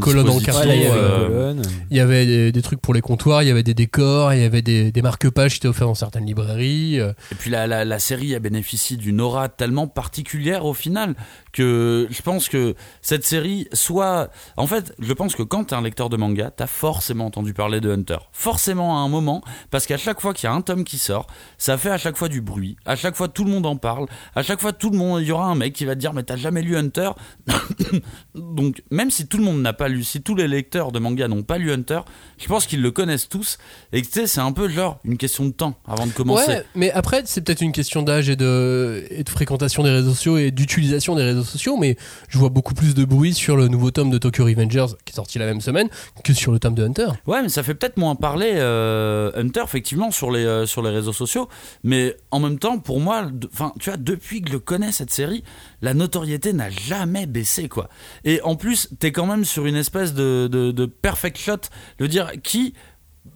colonnes 0.00 0.28
en 0.28 0.40
carton. 0.40 0.62
Voilà, 0.62 0.74
il 0.74 0.82
y 0.82 0.86
avait 0.86 0.98
euh, 0.98 1.18
des 1.18 1.26
colonnes. 1.28 1.62
Il 1.90 1.96
y 1.96 2.00
avait 2.00 2.26
des, 2.26 2.52
des 2.52 2.62
trucs 2.62 2.80
pour 2.80 2.94
les 2.94 3.00
comptoirs, 3.00 3.42
il 3.42 3.48
y 3.48 3.50
avait 3.50 3.62
des 3.62 3.74
décors, 3.74 4.32
il 4.32 4.40
y 4.40 4.44
avait 4.44 4.62
des, 4.62 4.90
des 4.92 5.02
marque-pages 5.02 5.52
qui 5.52 5.58
étaient 5.58 5.68
offerts 5.68 5.86
dans 5.88 5.94
certaines 5.94 6.24
librairies. 6.26 7.00
euh. 7.00 7.12
Et 7.30 7.34
puis 7.34 7.50
la, 7.50 7.66
la, 7.66 7.84
la 7.84 7.98
série 7.98 8.34
a 8.34 8.38
bénéficié 8.38 8.96
d'une 8.96 9.20
aura 9.20 9.48
tellement 9.48 9.86
particulière 9.86 10.64
au 10.64 10.74
final 10.74 11.14
que 11.52 12.06
je 12.10 12.22
pense 12.22 12.48
que 12.48 12.74
cette 13.02 13.24
série 13.24 13.41
soit... 13.72 14.30
En 14.56 14.66
fait, 14.66 14.94
je 14.98 15.12
pense 15.12 15.34
que 15.34 15.42
quand 15.42 15.64
t'es 15.64 15.74
un 15.74 15.82
lecteur 15.82 16.08
de 16.08 16.16
manga, 16.16 16.50
t'as 16.50 16.66
forcément 16.66 17.26
entendu 17.26 17.54
parler 17.54 17.80
de 17.80 17.90
Hunter. 17.90 18.18
Forcément 18.32 18.98
à 18.98 19.00
un 19.00 19.08
moment, 19.08 19.42
parce 19.70 19.86
qu'à 19.86 19.96
chaque 19.96 20.20
fois 20.20 20.34
qu'il 20.34 20.48
y 20.48 20.52
a 20.52 20.54
un 20.54 20.60
tome 20.60 20.84
qui 20.84 20.98
sort, 20.98 21.26
ça 21.58 21.78
fait 21.78 21.90
à 21.90 21.98
chaque 21.98 22.16
fois 22.16 22.28
du 22.28 22.40
bruit, 22.40 22.76
à 22.84 22.96
chaque 22.96 23.16
fois 23.16 23.28
tout 23.28 23.44
le 23.44 23.50
monde 23.50 23.66
en 23.66 23.76
parle, 23.76 24.06
à 24.34 24.42
chaque 24.42 24.60
fois 24.60 24.72
tout 24.72 24.90
le 24.90 24.98
monde, 24.98 25.22
il 25.22 25.28
y 25.28 25.32
aura 25.32 25.46
un 25.46 25.54
mec 25.54 25.72
qui 25.72 25.84
va 25.84 25.94
te 25.94 26.00
dire 26.00 26.12
mais 26.12 26.22
t'as 26.22 26.36
jamais 26.36 26.62
lu 26.62 26.76
Hunter 26.76 27.10
Donc 28.34 28.82
même 28.90 29.10
si 29.10 29.26
tout 29.26 29.38
le 29.38 29.44
monde 29.44 29.60
n'a 29.60 29.72
pas 29.72 29.88
lu, 29.88 30.04
si 30.04 30.22
tous 30.22 30.34
les 30.34 30.48
lecteurs 30.48 30.92
de 30.92 30.98
manga 30.98 31.28
n'ont 31.28 31.42
pas 31.42 31.58
lu 31.58 31.72
Hunter, 31.72 32.00
je 32.38 32.46
pense 32.46 32.66
qu'ils 32.66 32.82
le 32.82 32.90
connaissent 32.90 33.28
tous 33.28 33.58
et 33.92 34.02
que 34.02 34.06
tu 34.06 34.12
sais, 34.12 34.26
c'est 34.26 34.40
un 34.40 34.52
peu 34.52 34.68
genre 34.68 34.98
une 35.04 35.16
question 35.16 35.44
de 35.46 35.52
temps 35.52 35.74
avant 35.86 36.06
de 36.06 36.12
commencer. 36.12 36.60
Mais 36.74 36.90
après 36.90 37.22
c'est 37.24 37.40
peut-être 37.42 37.62
une 37.62 37.72
question 37.72 38.02
d'âge 38.02 38.28
et 38.28 38.36
de, 38.36 39.04
et 39.10 39.24
de 39.24 39.28
fréquentation 39.28 39.82
des 39.82 39.90
réseaux 39.90 40.10
sociaux 40.10 40.38
et 40.38 40.50
d'utilisation 40.50 41.14
des 41.14 41.24
réseaux 41.24 41.44
sociaux, 41.44 41.76
mais 41.76 41.96
je 42.28 42.38
vois 42.38 42.50
beaucoup 42.50 42.74
plus 42.74 42.94
de 42.94 43.04
bruit 43.04 43.21
sur 43.30 43.56
le 43.56 43.68
nouveau 43.68 43.92
tome 43.92 44.10
de 44.10 44.18
Tokyo 44.18 44.44
Revengers 44.44 44.86
qui 45.04 45.12
est 45.12 45.14
sorti 45.16 45.38
la 45.38 45.46
même 45.46 45.60
semaine 45.60 45.88
que 46.24 46.32
sur 46.34 46.50
le 46.50 46.58
tome 46.58 46.74
de 46.74 46.84
Hunter. 46.84 47.08
Ouais, 47.26 47.42
mais 47.42 47.48
ça 47.48 47.62
fait 47.62 47.74
peut-être 47.74 47.96
moins 47.98 48.16
parler 48.16 48.50
euh, 48.54 49.30
Hunter 49.36 49.62
effectivement 49.62 50.10
sur 50.10 50.32
les 50.32 50.44
euh, 50.44 50.66
sur 50.66 50.82
les 50.82 50.90
réseaux 50.90 51.12
sociaux, 51.12 51.48
mais 51.84 52.16
en 52.32 52.40
même 52.40 52.58
temps 52.58 52.78
pour 52.80 52.98
moi, 52.98 53.30
enfin 53.52 53.72
tu 53.78 53.90
vois, 53.90 53.96
depuis 53.96 54.42
que 54.42 54.50
je 54.50 54.56
connais 54.56 54.90
cette 54.90 55.12
série, 55.12 55.44
la 55.82 55.94
notoriété 55.94 56.52
n'a 56.52 56.70
jamais 56.70 57.26
baissé 57.26 57.68
quoi. 57.68 57.88
Et 58.24 58.40
en 58.42 58.56
plus, 58.56 58.88
t'es 58.98 59.12
quand 59.12 59.26
même 59.26 59.44
sur 59.44 59.66
une 59.66 59.76
espèce 59.76 60.14
de 60.14 60.48
de, 60.50 60.72
de 60.72 60.86
perfect 60.86 61.38
shot, 61.38 61.58
de 61.98 62.06
dire 62.06 62.32
qui, 62.42 62.74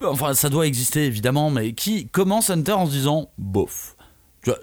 enfin 0.03 0.35
ça 0.35 0.49
doit 0.49 0.67
exister 0.67 1.05
évidemment, 1.05 1.51
mais 1.51 1.73
qui 1.75 2.09
commence 2.09 2.51
Hunter 2.51 2.73
en 2.73 2.87
se 2.87 2.91
disant 2.91 3.31
bof. 3.39 3.93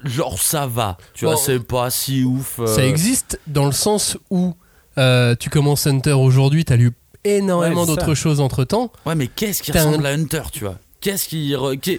Genre 0.06 0.40
ça 0.42 0.66
va, 0.66 0.98
tu 1.14 1.26
vois, 1.26 1.36
c'est 1.36 1.60
pas 1.60 1.90
si 1.90 2.24
ouf. 2.24 2.58
euh, 2.60 2.68
Ça 2.68 2.86
existe 2.86 3.38
dans 3.48 3.66
le 3.66 3.74
sens 3.74 4.18
où 4.30 4.54
Euh, 4.98 5.36
tu 5.40 5.50
commences 5.50 5.88
Hunter 5.88 6.14
aujourd'hui, 6.14 6.66
t'as 6.66 6.76
lu 6.76 6.92
énormément 7.24 7.82
Ouais, 7.82 7.88
d'autres 7.88 8.14
choses 8.16 8.40
entre 8.40 8.64
temps. 8.64 8.92
Ouais, 9.06 9.16
mais 9.16 9.28
qu'est-ce 9.28 9.64
qui 9.64 9.72
ressemble 9.72 10.06
un- 10.06 10.10
à 10.10 10.14
Hunter, 10.14 10.42
tu 10.52 10.64
vois? 10.66 10.78
Qu'est-ce 11.02 11.28
qui, 11.28 11.54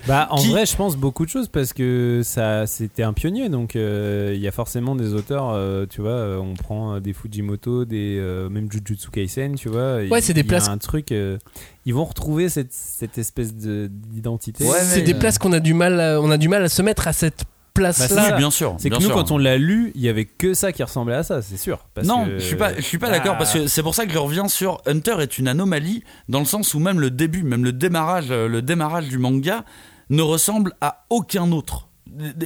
Bah, 0.09 0.29
en 0.31 0.39
Qui- 0.39 0.49
vrai, 0.49 0.65
je 0.65 0.75
pense 0.77 0.97
beaucoup 0.97 1.27
de 1.27 1.31
choses 1.31 1.49
parce 1.49 1.75
que 1.75 2.23
ça, 2.25 2.67
c'était 2.67 3.03
un 3.03 3.13
pionnier. 3.13 3.51
Donc, 3.51 3.77
euh, 3.77 4.33
il 4.35 4.41
y 4.41 4.49
a 4.49 4.51
forcément 4.51 4.95
des 4.97 5.13
auteurs, 5.13 5.51
euh, 5.51 5.85
tu 5.85 6.01
vois. 6.01 6.39
on 6.41 6.55
prend 6.55 6.99
des 7.01 7.13
Fujimoto, 7.13 7.85
des 7.85 8.17
euh, 8.19 8.49
même 8.49 8.73
Jujutsu 8.73 9.11
Kaisen, 9.11 9.57
tu 9.57 9.69
vois. 9.69 9.97
Ouais, 10.11 10.23
c'est 10.23 10.33
des 10.33 10.41
il 10.41 10.47
y 10.47 10.49
a 10.49 10.53
places- 10.57 10.69
un 10.71 10.79
truc. 10.79 11.13
euh, 11.13 11.37
ils 11.85 11.93
vont 11.93 12.05
retrouver 12.07 12.49
cette, 12.49 12.73
cette 12.73 13.19
espèce 13.19 13.55
de 13.55 13.91
d'identité. 13.93 14.65
Ouais, 14.65 14.79
c'est 14.81 15.03
des 15.03 15.13
places 15.13 15.37
qu'on 15.37 15.53
a 15.53 15.61
du 15.61 15.75
mal, 15.75 16.01
à, 16.01 16.19
on 16.23 16.31
a 16.31 16.39
du 16.39 16.49
mal 16.49 16.63
à 16.65 16.71
se 16.71 16.81
mettre 16.81 17.07
à 17.07 17.13
cette 17.13 17.45
place-là. 17.75 18.07
Bah, 18.15 18.29
Oui, 18.33 18.39
bien 18.39 18.51
sûr. 18.51 18.77
C'est 18.79 18.89
que 18.89 18.95
nous, 18.95 19.01
sûr. 19.03 19.15
quand 19.15 19.31
on 19.31 19.39
l'a 19.39 19.59
lu, 19.59 19.93
il 19.95 20.01
y 20.01 20.09
avait 20.09 20.25
que 20.25 20.55
ça 20.55 20.73
qui 20.73 20.83
ressemblait 20.83 21.15
à 21.17 21.23
ça, 21.23 21.43
c'est 21.43 21.57
sûr. 21.57 21.87
Parce 21.95 22.07
non, 22.07 22.25
que- 22.25 22.39
je 22.39 22.45
suis 22.45 22.57
pas, 22.57 22.75
je 22.75 22.81
suis 22.81 22.99
pas 22.99 23.11
d'accord 23.11 23.37
parce 23.37 23.53
que 23.53 23.67
c'est 23.67 23.83
pour 23.83 23.95
ça 23.95 24.07
que 24.07 24.13
je 24.13 24.19
reviens 24.19 24.49
sur 24.49 24.81
Hunter 24.87 25.17
est 25.21 25.39
une 25.39 25.49
anomalie 25.49 26.03
dans 26.29 26.39
le 26.39 26.45
sens 26.47 26.73
où 26.75 26.79
même 26.79 27.01
le 27.01 27.11
début, 27.11 27.43
même 27.43 27.65
le 27.65 27.73
démarrage, 27.73 28.27
euh, 28.31 28.49
le 28.49 28.63
démarrage 28.63 29.09
du 29.09 29.19
manga 29.19 29.65
ne 30.11 30.23
ressemble 30.23 30.73
à 30.81 31.05
aucun 31.11 31.51
autre. 31.53 31.89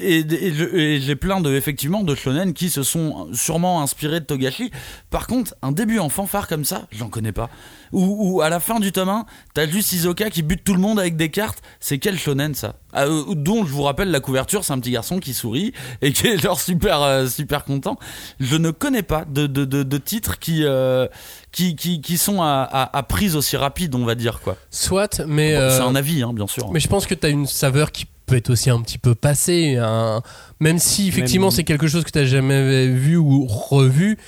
Et, 0.00 1.00
j'ai 1.00 1.16
plein 1.16 1.40
de 1.40 1.52
effectivement 1.54 2.02
de 2.04 2.14
shonen 2.14 2.54
qui 2.54 2.70
se 2.70 2.82
sont 2.82 3.28
sûrement 3.32 3.82
inspirés 3.82 4.20
de 4.20 4.24
Togashi. 4.24 4.70
Par 5.10 5.26
contre, 5.26 5.54
un 5.62 5.72
début 5.72 5.98
en 5.98 6.08
fanfare 6.08 6.46
comme 6.46 6.64
ça, 6.64 6.86
j'en 6.92 7.08
connais 7.08 7.32
pas. 7.32 7.50
Ou 7.92 8.34
ou 8.36 8.40
à 8.40 8.48
la 8.50 8.60
fin 8.60 8.78
du 8.80 8.92
tome 8.92 9.08
1, 9.08 9.26
t'as 9.54 9.66
juste 9.66 9.92
Isoka 9.92 10.30
qui 10.30 10.42
bute 10.42 10.62
tout 10.62 10.74
le 10.74 10.80
monde 10.80 11.00
avec 11.00 11.16
des 11.16 11.30
cartes. 11.30 11.60
C'est 11.80 11.98
quel 11.98 12.18
shonen 12.18 12.54
ça? 12.54 12.76
Ah, 12.92 13.06
euh, 13.06 13.34
Dont 13.34 13.66
je 13.66 13.72
vous 13.72 13.82
rappelle 13.82 14.10
la 14.10 14.20
couverture, 14.20 14.64
c'est 14.64 14.72
un 14.72 14.78
petit 14.78 14.92
garçon 14.92 15.18
qui 15.18 15.34
sourit 15.34 15.72
et 16.02 16.12
qui 16.12 16.28
est 16.28 16.38
genre 16.38 16.60
super 16.60 17.02
euh, 17.02 17.26
super 17.26 17.64
content. 17.64 17.98
Je 18.40 18.56
ne 18.56 18.70
connais 18.70 19.02
pas 19.02 19.24
de, 19.24 19.46
de, 19.46 19.64
de, 19.64 19.82
de 19.82 19.98
titres 19.98 20.38
qui, 20.38 20.64
euh, 20.64 21.08
qui, 21.50 21.74
qui, 21.76 22.00
qui 22.00 22.16
sont 22.16 22.40
à, 22.42 22.62
à, 22.70 22.96
à 22.96 23.02
prise 23.02 23.34
aussi 23.36 23.56
rapide, 23.56 23.94
on 23.94 24.04
va 24.04 24.14
dire 24.14 24.40
quoi. 24.40 24.56
Soit, 24.70 25.20
mais, 25.26 25.56
Bon, 25.56 25.70
C'est 25.70 25.82
un 25.82 25.94
avis, 25.96 26.22
hein, 26.22 26.32
bien 26.32 26.46
sûr. 26.46 26.70
mais 26.70 26.80
je 26.80 26.88
pense 26.88 27.06
que 27.06 27.14
tu 27.14 27.26
as 27.26 27.30
une 27.30 27.46
saveur 27.46 27.90
qui 27.92 28.06
peut 28.28 28.36
être 28.36 28.50
aussi 28.50 28.70
un 28.70 28.80
petit 28.80 28.98
peu 28.98 29.14
passée. 29.14 29.76
un- 29.76 30.22
Même 30.60 30.78
si 30.78 31.08
effectivement 31.08 31.46
Même- 31.48 31.56
c'est 31.56 31.64
quelque 31.64 31.88
chose 31.88 32.04
que 32.04 32.10
tu 32.10 32.26
jamais 32.26 32.86
vu 32.88 33.16
ou 33.16 33.46
revu, 33.46 34.18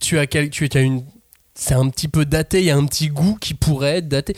tu 0.00 0.18
as, 0.18 0.26
quel... 0.26 0.50
tu 0.50 0.68
as 0.74 0.80
une. 0.80 1.04
C'est 1.54 1.74
un 1.74 1.88
petit 1.88 2.08
peu 2.08 2.24
daté, 2.24 2.58
il 2.60 2.64
y 2.64 2.70
a 2.70 2.76
un 2.76 2.84
petit 2.86 3.08
goût 3.08 3.36
qui 3.40 3.54
pourrait 3.54 3.98
être 3.98 4.08
daté. 4.08 4.34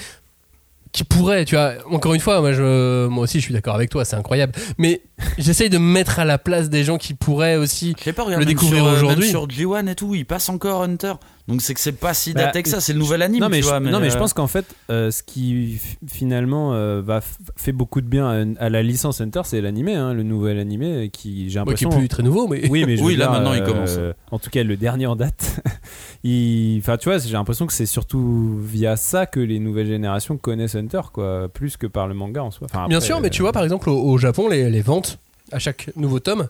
Qui 0.93 1.05
pourrait, 1.05 1.45
tu 1.45 1.55
vois, 1.57 1.75
encore 1.91 2.15
une 2.15 2.21
fois, 2.21 2.41
moi, 2.41 2.53
je, 2.53 3.07
moi 3.07 3.25
aussi 3.25 3.39
je 3.39 3.45
suis 3.45 3.53
d'accord 3.55 3.75
avec 3.75 3.91
toi, 3.91 4.05
c'est 4.05 4.17
incroyable. 4.17 4.53
Mais 4.79 5.03
j'essaye 5.39 5.69
de 5.71 5.79
me 5.79 5.91
mettre 5.93 6.19
à 6.19 6.25
la 6.25 6.39
place 6.39 6.69
des 6.71 6.85
gens 6.85 6.97
qui 6.99 7.15
pourraient 7.15 7.57
aussi. 7.57 7.95
Pas, 8.15 8.23
regarde, 8.23 8.41
le 8.41 8.47
découvrir 8.47 8.83
sur, 8.85 8.87
euh, 8.87 8.95
aujourd'hui. 8.97 9.29
Sur 9.29 9.47
G1 9.47 9.89
et 9.89 9.95
tout, 9.95 10.15
il 10.15 10.25
passe 10.27 10.49
encore 10.49 10.83
Hunter. 10.83 11.15
Donc 11.49 11.63
c'est 11.63 11.75
que 11.75 11.81
c'est 11.81 11.93
pas 11.93 12.13
si 12.13 12.33
Bah, 12.33 12.47
daté 12.47 12.63
que 12.63 12.69
ça, 12.69 12.81
c'est 12.81 12.93
le 12.93 12.99
nouvel 12.99 13.23
anime, 13.23 13.41
non 13.41 13.49
mais, 13.49 13.59
tu 13.59 13.63
je, 13.65 13.69
vois. 13.69 13.79
non 13.79 14.01
mais 14.01 14.11
je 14.11 14.17
euh, 14.17 14.19
pense 14.19 14.33
qu'en 14.33 14.49
fait 14.49 14.67
euh, 14.91 15.13
ce 15.13 15.23
qui 15.23 15.81
finalement 16.09 16.75
euh, 16.75 17.01
va 17.03 17.21
fait 17.57 17.71
beaucoup 17.71 18.01
de 18.01 18.07
bien 18.09 18.27
à, 18.59 18.65
à 18.65 18.69
la 18.69 18.83
licence 18.83 19.21
Hunter 19.21 19.43
c'est 19.45 19.61
l'animé 19.61 19.95
hein, 19.95 20.13
le 20.13 20.25
nouvel 20.25 20.59
animé 20.59 21.09
qui 21.13 21.49
j'ai 21.49 21.61
Moi, 21.61 21.75
qui 21.75 21.85
est 21.85 21.87
l'impression 21.87 21.91
plus 21.91 22.09
très 22.09 22.23
nouveau, 22.25 22.49
mais. 22.49 22.69
oui 22.69 22.85
mais 22.85 22.97
je 22.97 23.03
Oui, 23.07 23.15
là, 23.15 23.27
dire, 23.27 23.33
maintenant, 23.33 23.55
il 23.55 23.63
commence. 23.63 23.97
en 24.33 24.39
tout 24.41 24.51
cas 24.51 24.65
le 24.65 24.77
dernier 24.77 25.07
en 25.07 25.15
date 25.15 25.61
il 26.25 26.79
enfin 26.81 26.97
tu 26.97 27.09
vois 27.09 27.19
j'ai 27.19 27.33
l'impression 27.33 27.67
que 27.67 27.73
c'est 27.73 27.87
surtout 27.87 28.59
via 28.63 28.97
ça 28.97 29.27
que 29.27 29.39
les 29.41 29.61
nouvelles 29.61 29.87
générations 29.87 30.37
connaissent 30.37 30.75
Hunter 30.75 31.03
quoi 31.13 31.49
plus 31.49 31.77
que 31.77 31.87
par 31.87 32.09
le 32.09 32.15
manga 32.15 32.43
en 32.43 32.51
soi 32.51 32.67
Enfin, 32.69 32.89
Bien 32.89 33.01
sûr, 33.01 33.21
mais 33.21 33.31
tu 33.31 33.43
vois, 33.43 33.53
par 33.53 33.63
exemple, 33.63 33.89
au, 33.89 33.97
au 33.97 34.19
Japon, 34.19 34.49
les, 34.49 34.69
les 34.71 34.81
ventes, 34.83 35.19
à 35.53 35.59
chaque 35.59 35.91
nouveau 35.97 36.19
tome, 36.19 36.49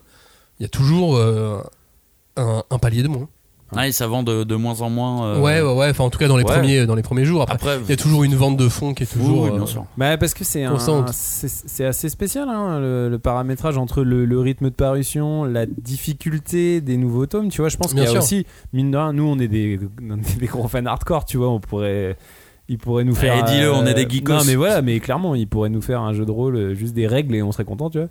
il 0.59 0.63
y 0.63 0.67
a 0.67 0.69
toujours 0.69 1.17
euh, 1.17 1.61
un, 2.37 2.63
un 2.71 2.79
palier 2.79 3.03
de 3.03 3.09
moins. 3.09 3.29
Ouais, 3.75 3.91
ça 3.91 4.07
vend 4.07 4.23
de, 4.23 4.45
de 4.45 4.55
moins 4.55 4.81
en 4.81 4.91
moins. 4.91 5.27
euh, 5.27 5.41
Ouais, 5.41 5.61
ouais, 5.61 5.73
ouais. 5.75 5.89
Enfin, 5.91 6.05
en 6.05 6.11
tout 6.11 6.19
cas, 6.21 6.29
dans 6.29 6.37
les, 6.37 6.45
ouais. 6.45 6.53
premiers, 6.53 6.87
dans 6.87 6.95
les 6.95 7.03
premiers 7.03 7.25
jours. 7.25 7.43
Après, 7.43 7.55
Après, 7.55 7.79
il 7.83 7.91
y 7.91 7.93
a 7.93 7.97
toujours 7.97 8.23
une 8.23 8.37
vente 8.37 8.57
de 8.57 8.69
fond 8.69 8.95
qui 8.95 9.03
est 9.03 9.07
toujours. 9.07 9.43
oui, 9.43 9.51
bien 9.51 9.62
euh, 9.62 9.67
sûr. 9.67 9.85
Bah 9.97 10.17
parce 10.17 10.35
que 10.35 10.45
c'est 10.45 10.64
c'est 11.12 11.85
assez 11.85 12.09
spécial 12.09 12.49
hein, 12.49 12.79
le, 12.79 13.09
le 13.09 13.19
paramétrage 13.19 13.77
entre 13.77 14.03
le, 14.05 14.25
le 14.25 14.39
rythme 14.41 14.67
de 14.67 14.75
parution, 14.75 15.45
la 15.45 15.67
difficulté 15.67 16.81
des 16.81 16.97
nouveaux 16.97 17.27
tomes. 17.27 17.49
Tu 17.49 17.61
vois, 17.61 17.69
je 17.69 17.77
pense 17.77 17.89
qu'il 17.89 17.97
Bien 17.97 18.05
y 18.05 18.09
a 18.09 18.11
sûr. 18.12 18.23
aussi 18.23 18.47
mine 18.73 18.91
de 18.93 18.97
rien, 18.97 19.12
nous 19.12 19.25
on 19.25 19.39
est 19.39 19.49
des, 19.49 19.81
on 20.09 20.17
est 20.19 20.39
des 20.39 20.47
gros 20.47 20.69
fans 20.69 20.87
hardcore. 20.87 21.25
Tu 21.25 21.37
vois, 21.37 21.49
on 21.49 21.59
pourrait, 21.61 22.17
il 22.69 22.79
pourrait 22.79 23.05
nous 23.05 23.14
faire. 23.14 23.45
Allez, 23.45 23.53
dis-le, 23.59 23.73
on 23.73 23.87
est 23.87 23.95
des 23.95 24.09
geekos. 24.09 24.33
Non 24.33 24.45
mais 24.45 24.57
voilà, 24.57 24.83
mais 24.83 24.99
clairement, 25.01 25.35
il 25.35 25.47
pourrait 25.47 25.69
nous 25.69 25.83
faire 25.83 26.01
un 26.01 26.12
jeu 26.12 26.25
de 26.25 26.31
rôle 26.31 26.57
euh, 26.57 26.75
juste 26.75 26.95
des 26.95 27.07
règles 27.07 27.35
et 27.37 27.43
on 27.43 27.53
serait 27.53 27.64
content, 27.64 27.91
tu 27.91 27.99
vois. 27.99 28.09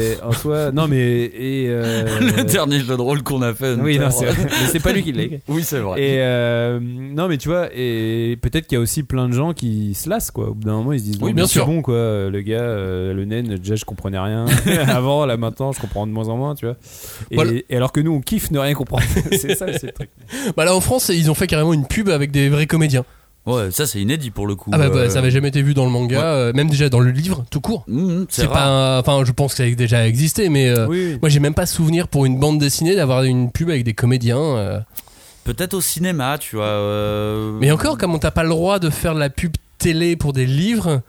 Et 0.00 0.14
en 0.22 0.32
soi, 0.32 0.72
non 0.72 0.88
mais 0.88 0.98
et 1.24 1.66
euh, 1.68 2.04
le 2.36 2.44
dernier 2.44 2.80
jeu 2.80 2.96
de 2.96 3.02
rôle 3.02 3.22
qu'on 3.22 3.42
a 3.42 3.52
fait. 3.54 3.74
Oui, 3.74 3.98
non, 3.98 4.10
c'est 4.10 4.26
vrai. 4.26 4.36
mais 4.44 4.66
c'est 4.70 4.80
pas 4.82 4.92
lui 4.92 5.02
qui 5.02 5.12
l'a 5.12 5.22
écrit. 5.24 5.40
Oui, 5.48 5.62
c'est 5.62 5.78
vrai. 5.80 6.00
Et 6.00 6.16
euh, 6.20 6.78
non, 6.80 7.28
mais 7.28 7.36
tu 7.38 7.48
vois, 7.48 7.68
et 7.74 8.38
peut-être 8.40 8.66
qu'il 8.66 8.76
y 8.76 8.78
a 8.78 8.82
aussi 8.82 9.02
plein 9.02 9.28
de 9.28 9.34
gens 9.34 9.52
qui 9.52 9.94
se 9.94 10.08
lassent, 10.08 10.30
quoi. 10.30 10.50
Au 10.50 10.54
bout 10.54 10.64
d'un 10.66 10.74
moment, 10.76 10.92
ils 10.92 11.00
se 11.00 11.04
disent, 11.04 11.18
Oui, 11.20 11.32
bien 11.32 11.46
sûr. 11.46 11.64
c'est 11.64 11.70
bon, 11.70 11.82
quoi. 11.82 11.94
Le 12.30 12.40
gars, 12.40 12.60
euh, 12.60 13.12
le 13.12 13.24
naine, 13.24 13.56
déjà, 13.56 13.74
je 13.74 13.84
comprenais 13.84 14.18
rien. 14.18 14.46
Avant, 14.88 15.26
là, 15.26 15.36
maintenant, 15.36 15.72
je 15.72 15.80
comprends 15.80 16.06
de 16.06 16.12
moins 16.12 16.28
en 16.28 16.36
moins, 16.36 16.54
tu 16.54 16.66
vois. 16.66 16.76
Et, 17.30 17.34
Voilà. 17.34 17.52
et 17.68 17.76
alors 17.76 17.92
que 17.92 18.00
nous, 18.00 18.12
on 18.12 18.20
kiffe 18.20 18.50
ne 18.50 18.58
rien 18.58 18.74
comprendre. 18.74 19.02
c'est 19.32 19.54
ça, 19.54 19.66
c'est 19.72 19.86
le 19.86 19.92
truc. 19.92 20.10
Bah 20.56 20.64
là, 20.64 20.74
en 20.74 20.80
France, 20.80 21.10
ils 21.14 21.30
ont 21.30 21.34
fait 21.34 21.46
carrément 21.46 21.72
une 21.74 21.86
pub 21.86 22.08
avec 22.08 22.30
des 22.30 22.48
vrais 22.48 22.66
comédiens. 22.66 23.04
Ouais, 23.48 23.70
ça 23.70 23.86
c'est 23.86 24.00
inédit 24.00 24.30
pour 24.30 24.46
le 24.46 24.54
coup. 24.54 24.70
Ah 24.74 24.78
bah, 24.78 24.88
bah, 24.90 24.96
euh, 24.98 25.08
ça 25.10 25.18
avait 25.20 25.30
jamais 25.30 25.48
été 25.48 25.62
vu 25.62 25.74
dans 25.74 25.84
le 25.84 25.90
manga, 25.90 26.18
ouais. 26.18 26.22
euh, 26.24 26.52
même 26.52 26.68
déjà 26.68 26.88
dans 26.88 27.00
le 27.00 27.10
livre, 27.10 27.44
tout 27.50 27.60
court. 27.60 27.84
mhm, 27.88 28.26
C'est 28.28 28.42
c'est 28.42 28.48
pas. 28.48 28.98
Enfin, 29.00 29.24
je 29.24 29.32
pense 29.32 29.52
que 29.52 29.56
ça 29.58 29.62
a 29.64 29.70
déjà 29.74 30.06
existé, 30.06 30.48
mais. 30.48 30.68
euh, 30.68 30.86
Oui, 30.86 31.06
oui. 31.12 31.18
Moi, 31.22 31.28
j'ai 31.30 31.40
même 31.40 31.54
pas 31.54 31.66
souvenir 31.66 32.08
pour 32.08 32.26
une 32.26 32.38
bande 32.38 32.58
dessinée 32.58 32.94
d'avoir 32.94 33.22
une 33.24 33.50
pub 33.50 33.70
avec 33.70 33.84
des 33.84 33.94
comédiens. 33.94 34.38
euh. 34.38 34.80
Peut-être 35.44 35.74
au 35.74 35.80
cinéma, 35.80 36.36
tu 36.38 36.56
vois. 36.56 36.78
Mais 37.60 37.70
encore, 37.70 37.96
comme 37.96 38.18
t'as 38.20 38.30
pas 38.30 38.42
le 38.42 38.50
droit 38.50 38.78
de 38.78 38.90
faire 38.90 39.14
de 39.14 39.20
la 39.20 39.30
pub 39.30 39.52
télé 39.78 40.14
pour 40.16 40.32
des 40.34 40.44
livres, 40.44 41.00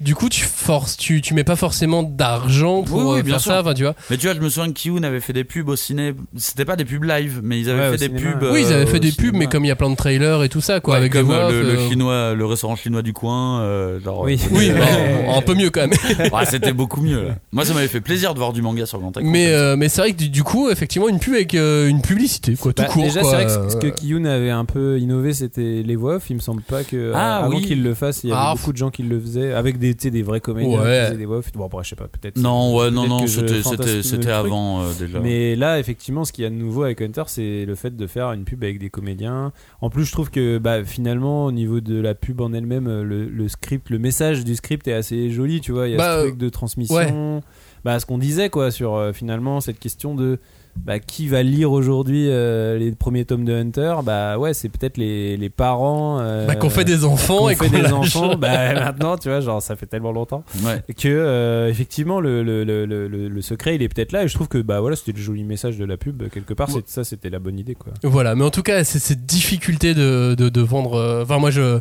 du 0.00 0.14
coup, 0.14 0.28
tu 0.28 0.42
forces, 0.44 0.96
tu, 0.96 1.20
tu 1.20 1.34
mets 1.34 1.44
pas 1.44 1.56
forcément 1.56 2.02
d'argent 2.02 2.82
pour 2.82 2.98
Oui, 2.98 3.04
oui, 3.14 3.18
euh, 3.18 3.22
bien 3.22 3.34
faire 3.34 3.40
sûr. 3.40 3.52
ça. 3.52 3.60
Enfin, 3.60 3.74
tu 3.74 3.82
vois. 3.82 3.94
Mais 4.10 4.16
tu 4.16 4.26
vois, 4.26 4.34
je 4.36 4.40
me 4.40 4.48
souviens 4.48 4.68
que 4.72 4.78
Kiyun 4.78 5.02
avait 5.02 5.20
fait 5.20 5.32
des 5.32 5.44
pubs 5.44 5.68
au 5.68 5.76
ciné. 5.76 6.14
C'était 6.36 6.64
pas 6.64 6.76
des 6.76 6.84
pubs 6.84 7.02
live, 7.04 7.40
mais 7.42 7.58
ils 7.60 7.68
avaient 7.70 7.80
Ouais, 7.90 7.98
fait 7.98 8.08
des 8.08 8.18
cinéma. 8.18 8.36
pubs. 8.38 8.48
oui, 8.52 8.60
ils 8.62 8.72
avaient 8.72 8.82
euh, 8.84 8.86
fait 8.86 9.00
des 9.00 9.12
pubs, 9.12 9.34
mais 9.34 9.46
comme 9.46 9.64
il 9.64 9.68
y 9.68 9.72
a 9.72 9.76
plein 9.76 9.90
de 9.90 9.96
trailers 9.96 10.42
et 10.42 10.48
tout 10.48 10.60
ça, 10.60 10.80
quoi, 10.80 10.94
Ouais, 10.94 11.00
avec 11.00 11.12
comme 11.12 11.22
des 11.22 11.34
voix 11.34 11.50
euh, 11.50 11.62
le, 11.62 11.68
euh, 11.70 11.88
chinois, 11.88 12.34
le 12.34 12.46
restaurant 12.46 12.76
chinois 12.76 13.02
du 13.02 13.12
coin. 13.12 13.60
euh, 13.62 13.98
genre, 14.00 14.20
Oui. 14.22 14.38
euh, 14.42 14.48
Oui, 14.52 14.70
euh, 14.70 14.78
bah, 15.26 15.36
un 15.36 15.42
peu 15.42 15.54
mieux 15.54 15.70
quand 15.70 15.80
même. 15.80 15.90
ouais, 16.32 16.44
c'était 16.46 16.72
beaucoup 16.72 17.00
mieux. 17.00 17.24
là. 17.28 17.34
Moi, 17.52 17.64
ça 17.64 17.74
m'avait 17.74 17.88
fait 17.88 18.00
plaisir 18.00 18.34
de 18.34 18.38
voir 18.38 18.52
du 18.52 18.62
manga 18.62 18.86
sur 18.86 19.00
Grand 19.00 19.10
Écran. 19.16 19.28
Mais, 19.28 19.48
euh, 19.48 19.76
mais 19.76 19.88
c'est 19.88 20.00
vrai 20.00 20.12
que 20.12 20.16
du, 20.18 20.28
du 20.28 20.42
coup, 20.44 20.70
effectivement, 20.70 21.08
une 21.08 21.18
pub 21.18 21.34
avec 21.34 21.54
euh, 21.54 21.88
une 21.88 22.02
publicité, 22.02 22.54
quoi, 22.54 22.72
tout 22.72 22.82
Bah, 22.82 22.88
court. 22.88 23.02
déjà, 23.02 23.22
c'est 23.24 23.30
vrai 23.34 23.46
que 23.46 23.50
ce- 23.70 23.76
que 23.76 23.86
Euh, 23.88 23.90
Kiyun 23.90 24.24
avait 24.26 24.50
un 24.50 24.64
peu 24.64 24.98
innové, 25.00 25.32
c'était 25.34 25.82
les 25.84 25.96
voix 25.96 26.16
off. 26.16 26.30
Il 26.30 26.36
me 26.36 26.40
semble 26.40 26.62
pas 26.62 26.84
que 26.84 27.12
Ah, 27.14 27.40
euh, 27.42 27.46
avant 27.46 27.56
oui. 27.56 27.62
qu'il 27.62 27.82
le 27.82 27.94
fasse, 27.94 28.22
il 28.22 28.30
y 28.30 28.32
avait 28.32 28.40
Ah, 28.44 28.54
beaucoup 28.54 28.72
de 28.72 28.76
gens 28.76 28.90
qui 28.90 29.02
le 29.02 29.18
faisaient 29.20 29.52
avec 29.52 29.78
des, 29.78 29.87
sais, 29.98 30.10
des 30.10 30.22
vrais 30.22 30.40
comédiens 30.40 30.80
Ouais. 30.82 31.00
qui 31.00 31.06
faisaient 31.06 31.16
des 31.18 31.26
voix 31.26 31.38
off. 31.38 31.52
Bon, 31.52 31.66
après, 31.66 31.84
je 31.84 31.90
sais 31.90 31.96
pas, 31.96 32.08
peut-être. 32.08 32.36
Non, 32.38 32.76
ouais, 32.76 32.90
non, 32.90 33.06
non, 33.06 33.26
c'était, 33.26 34.30
avant 34.30 34.82
euh, 34.82 34.92
déjà. 34.98 35.20
Mais 35.20 35.56
là, 35.56 35.78
effectivement, 35.78 36.24
ce 36.24 36.32
qu'il 36.32 36.44
y 36.44 36.46
a 36.46 36.50
de 36.50 36.54
nouveau 36.54 36.82
avec 36.84 37.00
Hunter, 37.00 37.22
c'est 37.26 37.64
le 37.64 37.74
fait 37.74 37.96
de 37.96 38.06
faire 38.06 38.32
une 38.32 38.44
pub 38.44 38.62
avec 38.64 38.78
des 38.78 38.90
comédiens. 38.90 39.52
En 39.80 39.90
plus, 39.90 40.04
je 40.04 40.12
trouve 40.12 40.30
que 40.30 40.58
bah, 40.58 40.84
finalement, 40.84 41.46
au 41.46 41.52
niveau 41.52 41.80
de 41.80 42.00
la 42.00 42.14
pub 42.14 42.40
en 42.40 42.52
elle-même, 42.52 42.86
le, 43.02 43.24
le 43.26 43.48
script, 43.48 43.90
le 43.90 43.98
message 43.98 44.44
du 44.44 44.54
script 44.56 44.86
est 44.88 44.92
assez 44.92 45.30
joli, 45.30 45.60
tu 45.60 45.72
vois. 45.72 45.88
Il 45.88 45.92
y 45.92 45.94
a 45.94 45.98
Bah, 45.98 46.18
ce 46.22 46.26
truc 46.28 46.38
de 46.38 46.48
transmission. 46.48 47.42
Bah, 47.84 48.00
ce 48.00 48.06
qu'on 48.06 48.18
disait, 48.18 48.50
quoi, 48.50 48.70
sur 48.70 48.96
euh, 48.96 49.12
finalement 49.12 49.60
cette 49.60 49.78
question 49.78 50.14
de 50.14 50.38
bah, 50.84 50.98
qui 50.98 51.28
va 51.28 51.42
lire 51.42 51.70
aujourd'hui 51.72 52.26
euh, 52.28 52.78
les 52.78 52.92
premiers 52.92 53.24
tomes 53.24 53.44
de 53.44 53.52
Hunter? 53.52 53.96
Bah 54.04 54.38
ouais, 54.38 54.54
c'est 54.54 54.68
peut-être 54.68 54.96
les, 54.96 55.36
les 55.36 55.50
parents. 55.50 56.18
euh, 56.20 56.46
bah, 56.46 56.56
qu'on 56.56 56.70
fait 56.70 56.84
des 56.84 57.04
enfants 57.04 57.38
qu'on 57.40 57.48
et 57.50 57.54
fait 57.54 57.66
qu'on 57.68 57.76
des 57.76 57.82
lâche. 57.82 57.92
enfants. 57.92 58.36
Bah 58.36 58.72
maintenant, 58.74 59.16
tu 59.16 59.28
vois, 59.28 59.40
genre 59.40 59.60
ça 59.62 59.76
fait 59.76 59.86
tellement 59.86 60.12
longtemps 60.12 60.44
Ouais. 60.64 60.82
que 60.96 61.08
euh, 61.08 61.68
effectivement 61.68 62.20
le, 62.20 62.42
le, 62.42 62.64
le, 62.64 62.86
le, 62.86 63.42
secret 63.42 63.74
il 63.76 63.82
est 63.82 63.88
peut-être 63.88 64.12
là 64.12 64.24
et 64.24 64.28
je 64.28 64.34
trouve 64.34 64.48
que 64.48 64.58
bah 64.58 64.80
voilà 64.80 64.96
c'était 64.96 65.12
le 65.12 65.18
joli 65.18 65.44
message 65.44 65.76
de 65.78 65.84
la 65.84 65.96
pub 65.96 66.28
quelque 66.30 66.54
part 66.54 66.68
c'est 66.70 66.88
ça 66.88 67.04
c'était 67.04 67.30
la 67.30 67.38
bonne 67.38 67.58
idée 67.58 67.74
quoi 67.74 67.92
Voilà, 68.02 68.34
mais 68.34 68.44
en 68.44 68.50
tout 68.50 68.62
cas, 68.62 68.84
c'est 68.84 68.98
cette 68.98 69.24
difficulté 69.26 69.94
de, 69.94 70.34
de, 70.36 70.48
de 70.48 70.60
vendre. 70.60 70.94
euh, 70.94 71.22
Enfin, 71.22 71.38
moi, 71.38 71.50
je. 71.50 71.80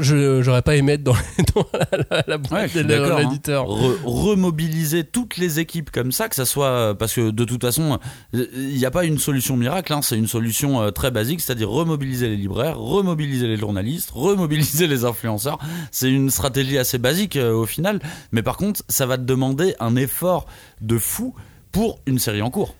Je- 0.00 0.42
J'aurais 0.42 0.62
pas 0.62 0.76
aimé 0.76 0.92
être 0.92 1.02
dans, 1.02 1.12
dans 1.54 1.66
la, 1.72 2.24
la, 2.26 2.36
Ouais, 2.36 2.68
de 2.68 2.94
hein. 2.94 3.18
l'éditeur. 3.20 3.66
Re- 3.66 3.96
remobiliser 4.04 5.04
toutes 5.04 5.36
les 5.36 5.58
équipes 5.60 5.90
comme 5.90 6.12
ça, 6.12 6.28
que 6.28 6.34
ça 6.34 6.44
soit 6.44 6.96
parce 6.98 7.14
que 7.14 7.30
de 7.30 7.44
toute 7.44 7.62
façon, 7.62 7.98
euh, 8.34 8.46
il 8.54 8.76
n'y 8.76 8.84
a 8.86 8.90
pas 8.90 9.04
une 9.04 9.18
solution 9.18 9.56
miracle, 9.56 9.92
hein, 9.92 10.02
c'est 10.02 10.16
une 10.16 10.26
solution 10.26 10.80
euh, 10.82 10.90
très 10.90 11.10
basique, 11.10 11.40
c'est-à-dire 11.40 11.68
remobiliser 11.70 12.28
les 12.28 12.36
libraires, 12.36 12.78
remobiliser 12.78 13.46
les 13.46 13.56
journalistes, 13.56 14.10
remobiliser 14.14 14.86
les 14.86 15.04
influenceurs. 15.04 15.58
C'est 15.90 16.10
une 16.10 16.30
stratégie 16.30 16.78
assez 16.78 16.98
basique 16.98 17.36
euh, 17.36 17.52
au 17.52 17.66
final, 17.66 18.00
mais 18.32 18.42
par 18.42 18.56
contre, 18.56 18.82
ça 18.88 19.06
va 19.06 19.16
te 19.18 19.22
demander 19.22 19.74
un 19.80 19.96
effort 19.96 20.46
de 20.80 20.98
fou 20.98 21.34
pour 21.72 22.00
une 22.06 22.18
série 22.18 22.42
en 22.42 22.50
cours. 22.50 22.74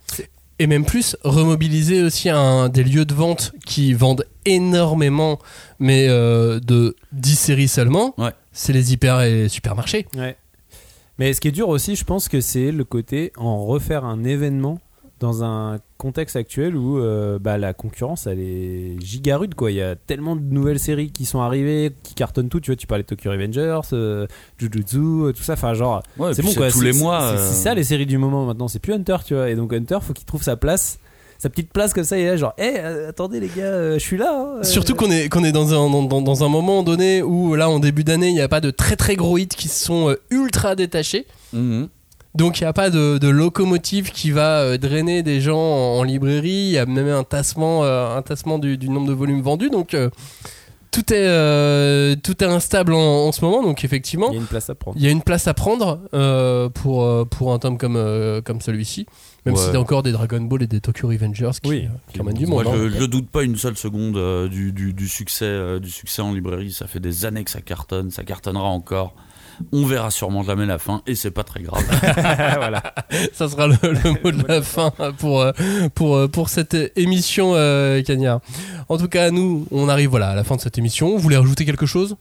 Et 0.61 0.67
même 0.67 0.85
plus, 0.85 1.17
remobiliser 1.23 2.03
aussi 2.03 2.29
un, 2.31 2.69
des 2.69 2.83
lieux 2.83 3.05
de 3.05 3.15
vente 3.15 3.53
qui 3.65 3.95
vendent 3.95 4.27
énormément, 4.45 5.39
mais 5.79 6.07
euh, 6.09 6.59
de 6.59 6.97
10 7.13 7.37
séries 7.37 7.69
seulement. 7.69 8.15
Ouais. 8.19 8.33
C'est 8.53 8.73
les 8.73 8.93
hyper 8.93 9.21
et 9.21 9.49
supermarchés. 9.49 10.07
ouais 10.17 10.37
mais 11.19 11.33
ce 11.33 11.41
qui 11.41 11.49
est 11.49 11.53
dur 11.53 11.69
aussi 11.69 11.97
je 11.97 12.05
pense 12.05 12.29
que 12.29 12.41
c'est 12.41 12.71
le 12.71 12.85
côté 12.85 13.33
en 13.37 13.65
refaire 13.65 14.05
un 14.05 14.25
événement 14.25 14.79
dans 15.21 15.43
un 15.45 15.79
contexte 15.97 16.37
actuel 16.37 16.77
où 16.77 16.99
euh, 16.99 17.39
bah, 17.41 17.59
la 17.59 17.75
concurrence 17.75 18.27
elle 18.27 18.39
est 18.41 18.97
giga 19.01 19.37
rude 19.37 19.55
quoi. 19.55 19.71
Il 19.71 19.77
y 19.77 19.83
a 19.83 19.97
tellement 19.97 20.37
de 20.37 20.43
nouvelles 20.43 20.79
séries 20.79 21.11
qui 21.11 21.25
sont 21.25 21.41
arrivées, 21.41 21.93
qui 22.03 22.15
cartonnent 22.15 22.49
tout. 22.49 22.61
Tu 22.61 22.71
vois, 22.71 22.77
tu 22.77 22.87
parlais 22.87 23.03
de 23.03 23.09
Tokyo 23.09 23.31
Revengers, 23.31 23.81
euh, 23.93 24.27
Jujutsu, 24.59 24.97
euh, 24.99 25.33
tout 25.33 25.43
ça. 25.43 25.55
Enfin, 25.55 25.75
genre, 25.75 26.03
Ouais, 26.19 26.35
c'est 26.35 26.43
bon 26.43 26.53
quoi. 26.55 26.71
Tous 26.71 26.81
les 26.81 26.93
mois. 26.93 27.21
c'est 27.21 27.41
euh, 27.43 27.49
c'est 27.49 27.63
ça 27.65 27.75
les 27.75 27.85
séries 27.85 28.07
du 28.07 28.19
moment 28.19 28.47
maintenant. 28.47 28.69
C'est 28.69 28.79
plus 28.79 28.93
Hunter, 28.93 29.17
tu 29.25 29.35
vois. 29.35 29.51
Et 29.51 29.57
donc 29.57 29.73
Hunter, 29.73 29.99
faut 30.03 30.13
qu'il 30.13 30.25
trouve 30.27 30.43
sa 30.43 30.57
place, 30.57 30.99
sa 31.39 31.49
petite 31.51 31.73
place 31.73 31.93
comme 31.93 32.05
ça. 32.05 32.17
Et 32.19 32.27
là, 32.27 32.37
genre, 32.37 32.55
hé, 32.59 32.79
attendez 33.09 33.41
les 33.41 33.49
gars, 33.49 33.63
euh, 33.65 33.95
je 33.95 33.99
suis 34.05 34.17
là. 34.17 34.31
hein, 34.33 34.59
euh. 34.59 34.63
Surtout 34.63 34.95
qu'on 34.95 35.11
est, 35.11 35.29
qu'on 35.29 35.45
est 35.45 35.53
dans, 35.53 35.73
un, 35.75 36.07
dans, 36.09 36.45
un 36.45 36.49
moment 36.49 36.83
donné 36.83 37.23
où, 37.23 37.55
là, 37.55 37.69
en 37.71 37.79
début 37.81 38.05
d'année, 38.05 38.29
il 38.29 38.35
n'y 38.35 38.41
a 38.41 38.49
pas 38.49 38.61
de 38.61 38.71
très 38.71 38.97
très 38.97 39.17
gros 39.17 39.37
hits 39.39 39.47
qui 39.49 39.69
sont 39.69 40.11
euh, 40.11 40.17
ultra 40.31 40.75
détachés. 40.77 41.27
mhm. 41.53 41.89
Donc 42.35 42.61
il 42.61 42.65
n'y 42.65 42.69
a 42.69 42.73
pas 42.73 42.91
de, 42.91 43.19
de 43.19 43.29
locomotive 43.29 44.11
qui 44.13 44.31
va 44.31 44.61
euh, 44.61 44.79
drainer 44.79 45.23
des 45.23 45.41
gens 45.41 45.59
en, 45.59 45.99
en 45.99 46.03
librairie. 46.03 46.51
Il 46.51 46.71
y 46.71 46.79
a 46.79 46.87
même 46.87 47.09
un 47.09 47.25
tassement, 47.25 47.85
euh, 47.85 48.17
un 48.17 48.23
tassement 48.23 48.59
du, 48.59 48.77
du 48.79 48.89
nombre 48.91 49.09
de 49.09 49.13
volumes 49.15 49.41
vendus. 49.43 49.71
Donc 49.71 49.95
euh, 49.95 50.11
tout, 50.91 51.13
est, 51.13 51.27
euh, 51.27 52.15
tout 52.23 52.43
est 52.45 52.47
instable 52.47 52.93
en, 52.93 53.27
en 53.27 53.33
ce 53.33 53.45
moment. 53.45 53.63
Donc 53.63 53.83
effectivement, 53.85 54.29
Il 54.31 54.35
y 54.35 54.39
a 54.39 54.41
une 54.41 54.47
place 54.47 54.71
à 54.71 54.75
prendre. 54.75 54.97
il 54.97 55.03
y 55.03 55.09
a 55.09 55.11
une 55.11 55.23
place 55.23 55.49
à 55.49 55.55
prendre 55.55 56.01
euh, 56.15 56.69
pour, 56.69 57.27
pour 57.29 57.53
un 57.53 57.59
tome 57.59 57.79
comme, 57.79 57.97
euh, 57.97 58.41
comme 58.43 58.61
celui-ci. 58.61 59.07
Même 59.47 59.55
Ouais. 59.55 59.61
si 59.63 59.71
c'est 59.71 59.77
encore 59.79 60.03
des 60.03 60.13
Dragon 60.13 60.41
Ball 60.43 60.63
et 60.63 60.67
des 60.67 60.81
Tokyo 60.81 61.09
Revengers 61.09 61.53
qui, 61.63 61.71
Oui. 61.71 61.89
qui 62.13 62.21
emmènent 62.21 62.35
du 62.35 62.47
Moi, 62.47 62.63
monde. 62.65 62.75
je, 62.77 62.87
hein. 62.89 62.93
je 63.01 63.05
doute 63.07 63.31
pas 63.31 63.43
une 63.45 63.57
seule 63.57 63.77
seconde 63.79 64.17
euh, 64.19 64.49
du, 64.49 64.73
du- 64.73 64.93
du 64.93 65.09
succès, 65.09 65.47
euh, 65.47 65.79
du 65.81 65.91
succès 65.91 66.21
en 66.21 66.33
librairie. 66.35 66.73
Ça 66.73 66.87
fait 66.87 67.01
des 67.01 67.25
années 67.25 67.45
que 67.45 67.51
ça 67.51 67.63
cartonne, 67.63 68.11
ça 68.11 68.25
cartonnera 68.25 68.67
encore. 68.69 69.15
On 69.73 69.87
verra 69.87 70.11
sûrement 70.11 70.43
jamais 70.43 70.67
la 70.67 70.79
fin 70.79 71.03
et 71.07 71.15
c'est 71.15 71.31
pas 71.31 71.45
très 71.45 71.63
grave. 71.63 71.85
voilà. 72.57 72.83
Ça 73.33 73.49
sera 73.49 73.67
le, 73.67 73.77
le 73.83 74.11
mot 74.23 74.31
de 74.31 74.47
la 74.47 74.63
fin 74.63 74.93
pour, 75.19 75.41
euh, 75.41 75.53
pour, 75.95 76.17
euh, 76.17 76.29
pour 76.29 76.49
cette 76.49 76.77
émission, 76.97 77.53
euh, 77.55 78.03
Cagnard. 78.03 78.41
En 78.89 78.99
tout 78.99 79.09
cas, 79.09 79.31
nous, 79.31 79.67
on 79.71 79.89
arrive 79.89 80.11
voilà, 80.11 80.31
à 80.31 80.35
la 80.35 80.45
fin 80.45 80.57
de 80.57 80.61
cette 80.61 80.79
émission. 80.79 81.11
Vous 81.11 81.19
voulez 81.19 81.37
rajouter 81.37 81.65
quelque 81.65 81.87
chose? 81.87 82.17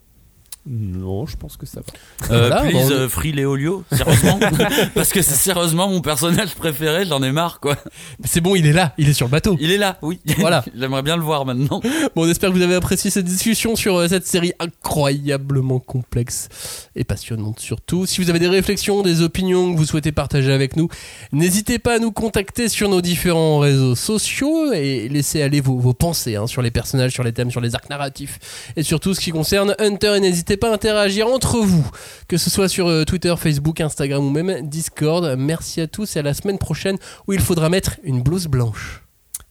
Non, 0.69 1.25
je 1.25 1.37
pense 1.37 1.55
que 1.55 1.65
ça 1.65 1.79
va. 1.79 2.35
Euh, 2.35 2.47
Voilà, 2.49 2.61
please, 2.63 2.73
bon, 2.73 2.85
on- 2.87 2.91
euh, 2.91 3.07
Free 3.09 3.31
Léolio, 3.31 3.83
sérieusement. 3.91 4.39
Parce 4.95 5.09
que 5.09 5.21
c'est 5.21 5.35
sérieusement 5.35 5.87
mon 5.87 6.01
personnage 6.01 6.55
préféré, 6.55 7.05
j'en 7.05 7.23
ai 7.23 7.31
marre, 7.31 7.59
quoi. 7.61 7.77
Mais 8.19 8.27
C'est 8.27 8.41
bon, 8.41 8.53
il 8.55 8.65
est 8.67 8.73
là, 8.73 8.93
il 8.97 9.07
est 9.07 9.13
sur 9.13 9.27
le 9.27 9.31
bateau. 9.31 9.55
Il 9.61 9.71
est 9.71 9.77
là, 9.77 9.97
oui. 10.01 10.19
Voilà. 10.39 10.65
J'aimerais 10.75 11.03
bien 11.03 11.15
le 11.15 11.23
voir 11.23 11.45
maintenant. 11.45 11.79
Bon, 12.15 12.25
on 12.25 12.29
espère 12.29 12.49
que 12.51 12.55
vous 12.55 12.61
avez 12.61 12.75
apprécié 12.75 13.09
cette 13.09 13.25
discussion 13.25 13.75
sur 13.77 13.95
euh, 13.95 14.07
cette 14.09 14.27
série 14.27 14.51
incroyablement 14.59 15.79
complexe 15.79 16.49
et 16.95 17.03
passionnante 17.03 17.59
surtout. 17.59 18.05
Si 18.05 18.21
vous 18.21 18.29
avez 18.29 18.39
des 18.39 18.47
réflexions, 18.49 19.03
des 19.03 19.21
opinions 19.21 19.71
que 19.73 19.77
vous 19.77 19.85
souhaitez 19.85 20.11
partager 20.11 20.51
avec 20.51 20.75
nous, 20.75 20.89
n'hésitez 21.31 21.79
pas 21.79 21.95
à 21.95 21.99
nous 21.99 22.11
contacter 22.11 22.67
sur 22.67 22.89
nos 22.89 23.01
différents 23.01 23.59
réseaux 23.59 23.95
sociaux 23.95 24.73
et 24.73 25.07
laissez 25.07 25.41
aller 25.41 25.61
vos, 25.61 25.77
vos 25.77 25.93
pensées 25.93 26.35
hein, 26.35 26.47
sur 26.47 26.61
les 26.61 26.71
personnages, 26.71 27.11
sur 27.13 27.23
les 27.23 27.31
thèmes, 27.31 27.51
sur 27.51 27.61
les 27.61 27.75
arcs 27.75 27.89
narratifs 27.89 28.73
et 28.75 28.83
surtout 28.83 29.13
ce 29.13 29.19
qui 29.21 29.31
concerne 29.31 29.75
Hunter. 29.79 30.15
Et 30.17 30.19
n'hésitez 30.19 30.56
pas 30.57 30.69
à 30.69 30.73
interagir 30.73 31.27
entre 31.27 31.59
vous, 31.59 31.89
que 32.27 32.37
ce 32.37 32.49
soit 32.49 32.67
sur 32.67 32.87
euh, 32.87 33.05
Twitter, 33.05 33.33
Facebook, 33.37 33.81
Instagram 33.81 34.25
ou 34.25 34.29
même 34.29 34.67
Discord. 34.67 35.35
Merci 35.37 35.81
à 35.81 35.87
tous 35.87 36.15
et 36.15 36.19
à 36.19 36.21
la 36.21 36.33
semaine 36.33 36.57
prochaine 36.57 36.97
où 37.27 37.33
il 37.33 37.39
faudra 37.39 37.69
mettre 37.69 37.97
une 38.03 38.21
blouse 38.21 38.47
blanche. 38.47 39.03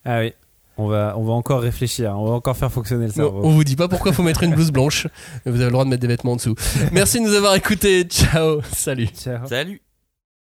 Ah 0.04 0.20
oui. 0.20 0.32
On 0.78 0.88
va, 0.88 1.14
on 1.16 1.24
va 1.24 1.32
encore 1.32 1.62
réfléchir, 1.62 2.14
on 2.18 2.26
va 2.26 2.32
encore 2.32 2.54
faire 2.54 2.70
fonctionner 2.70 3.06
le 3.06 3.12
cerveau. 3.12 3.40
on 3.42 3.50
vous 3.50 3.64
dit 3.64 3.76
pas 3.76 3.88
pourquoi 3.88 4.12
faut 4.12 4.22
mettre 4.22 4.42
une 4.42 4.54
blouse 4.54 4.70
blanche. 4.70 5.06
Vous 5.46 5.54
avez 5.54 5.64
le 5.64 5.70
droit 5.70 5.84
de 5.84 5.88
mettre 5.88 6.02
des 6.02 6.08
vêtements 6.08 6.32
en 6.32 6.36
dessous. 6.36 6.54
Merci 6.92 7.18
de 7.18 7.24
nous 7.24 7.34
avoir 7.34 7.54
écoutés. 7.54 8.04
Ciao. 8.04 8.60
Salut. 8.72 9.08
Ciao. 9.08 9.46
Salut. 9.46 9.85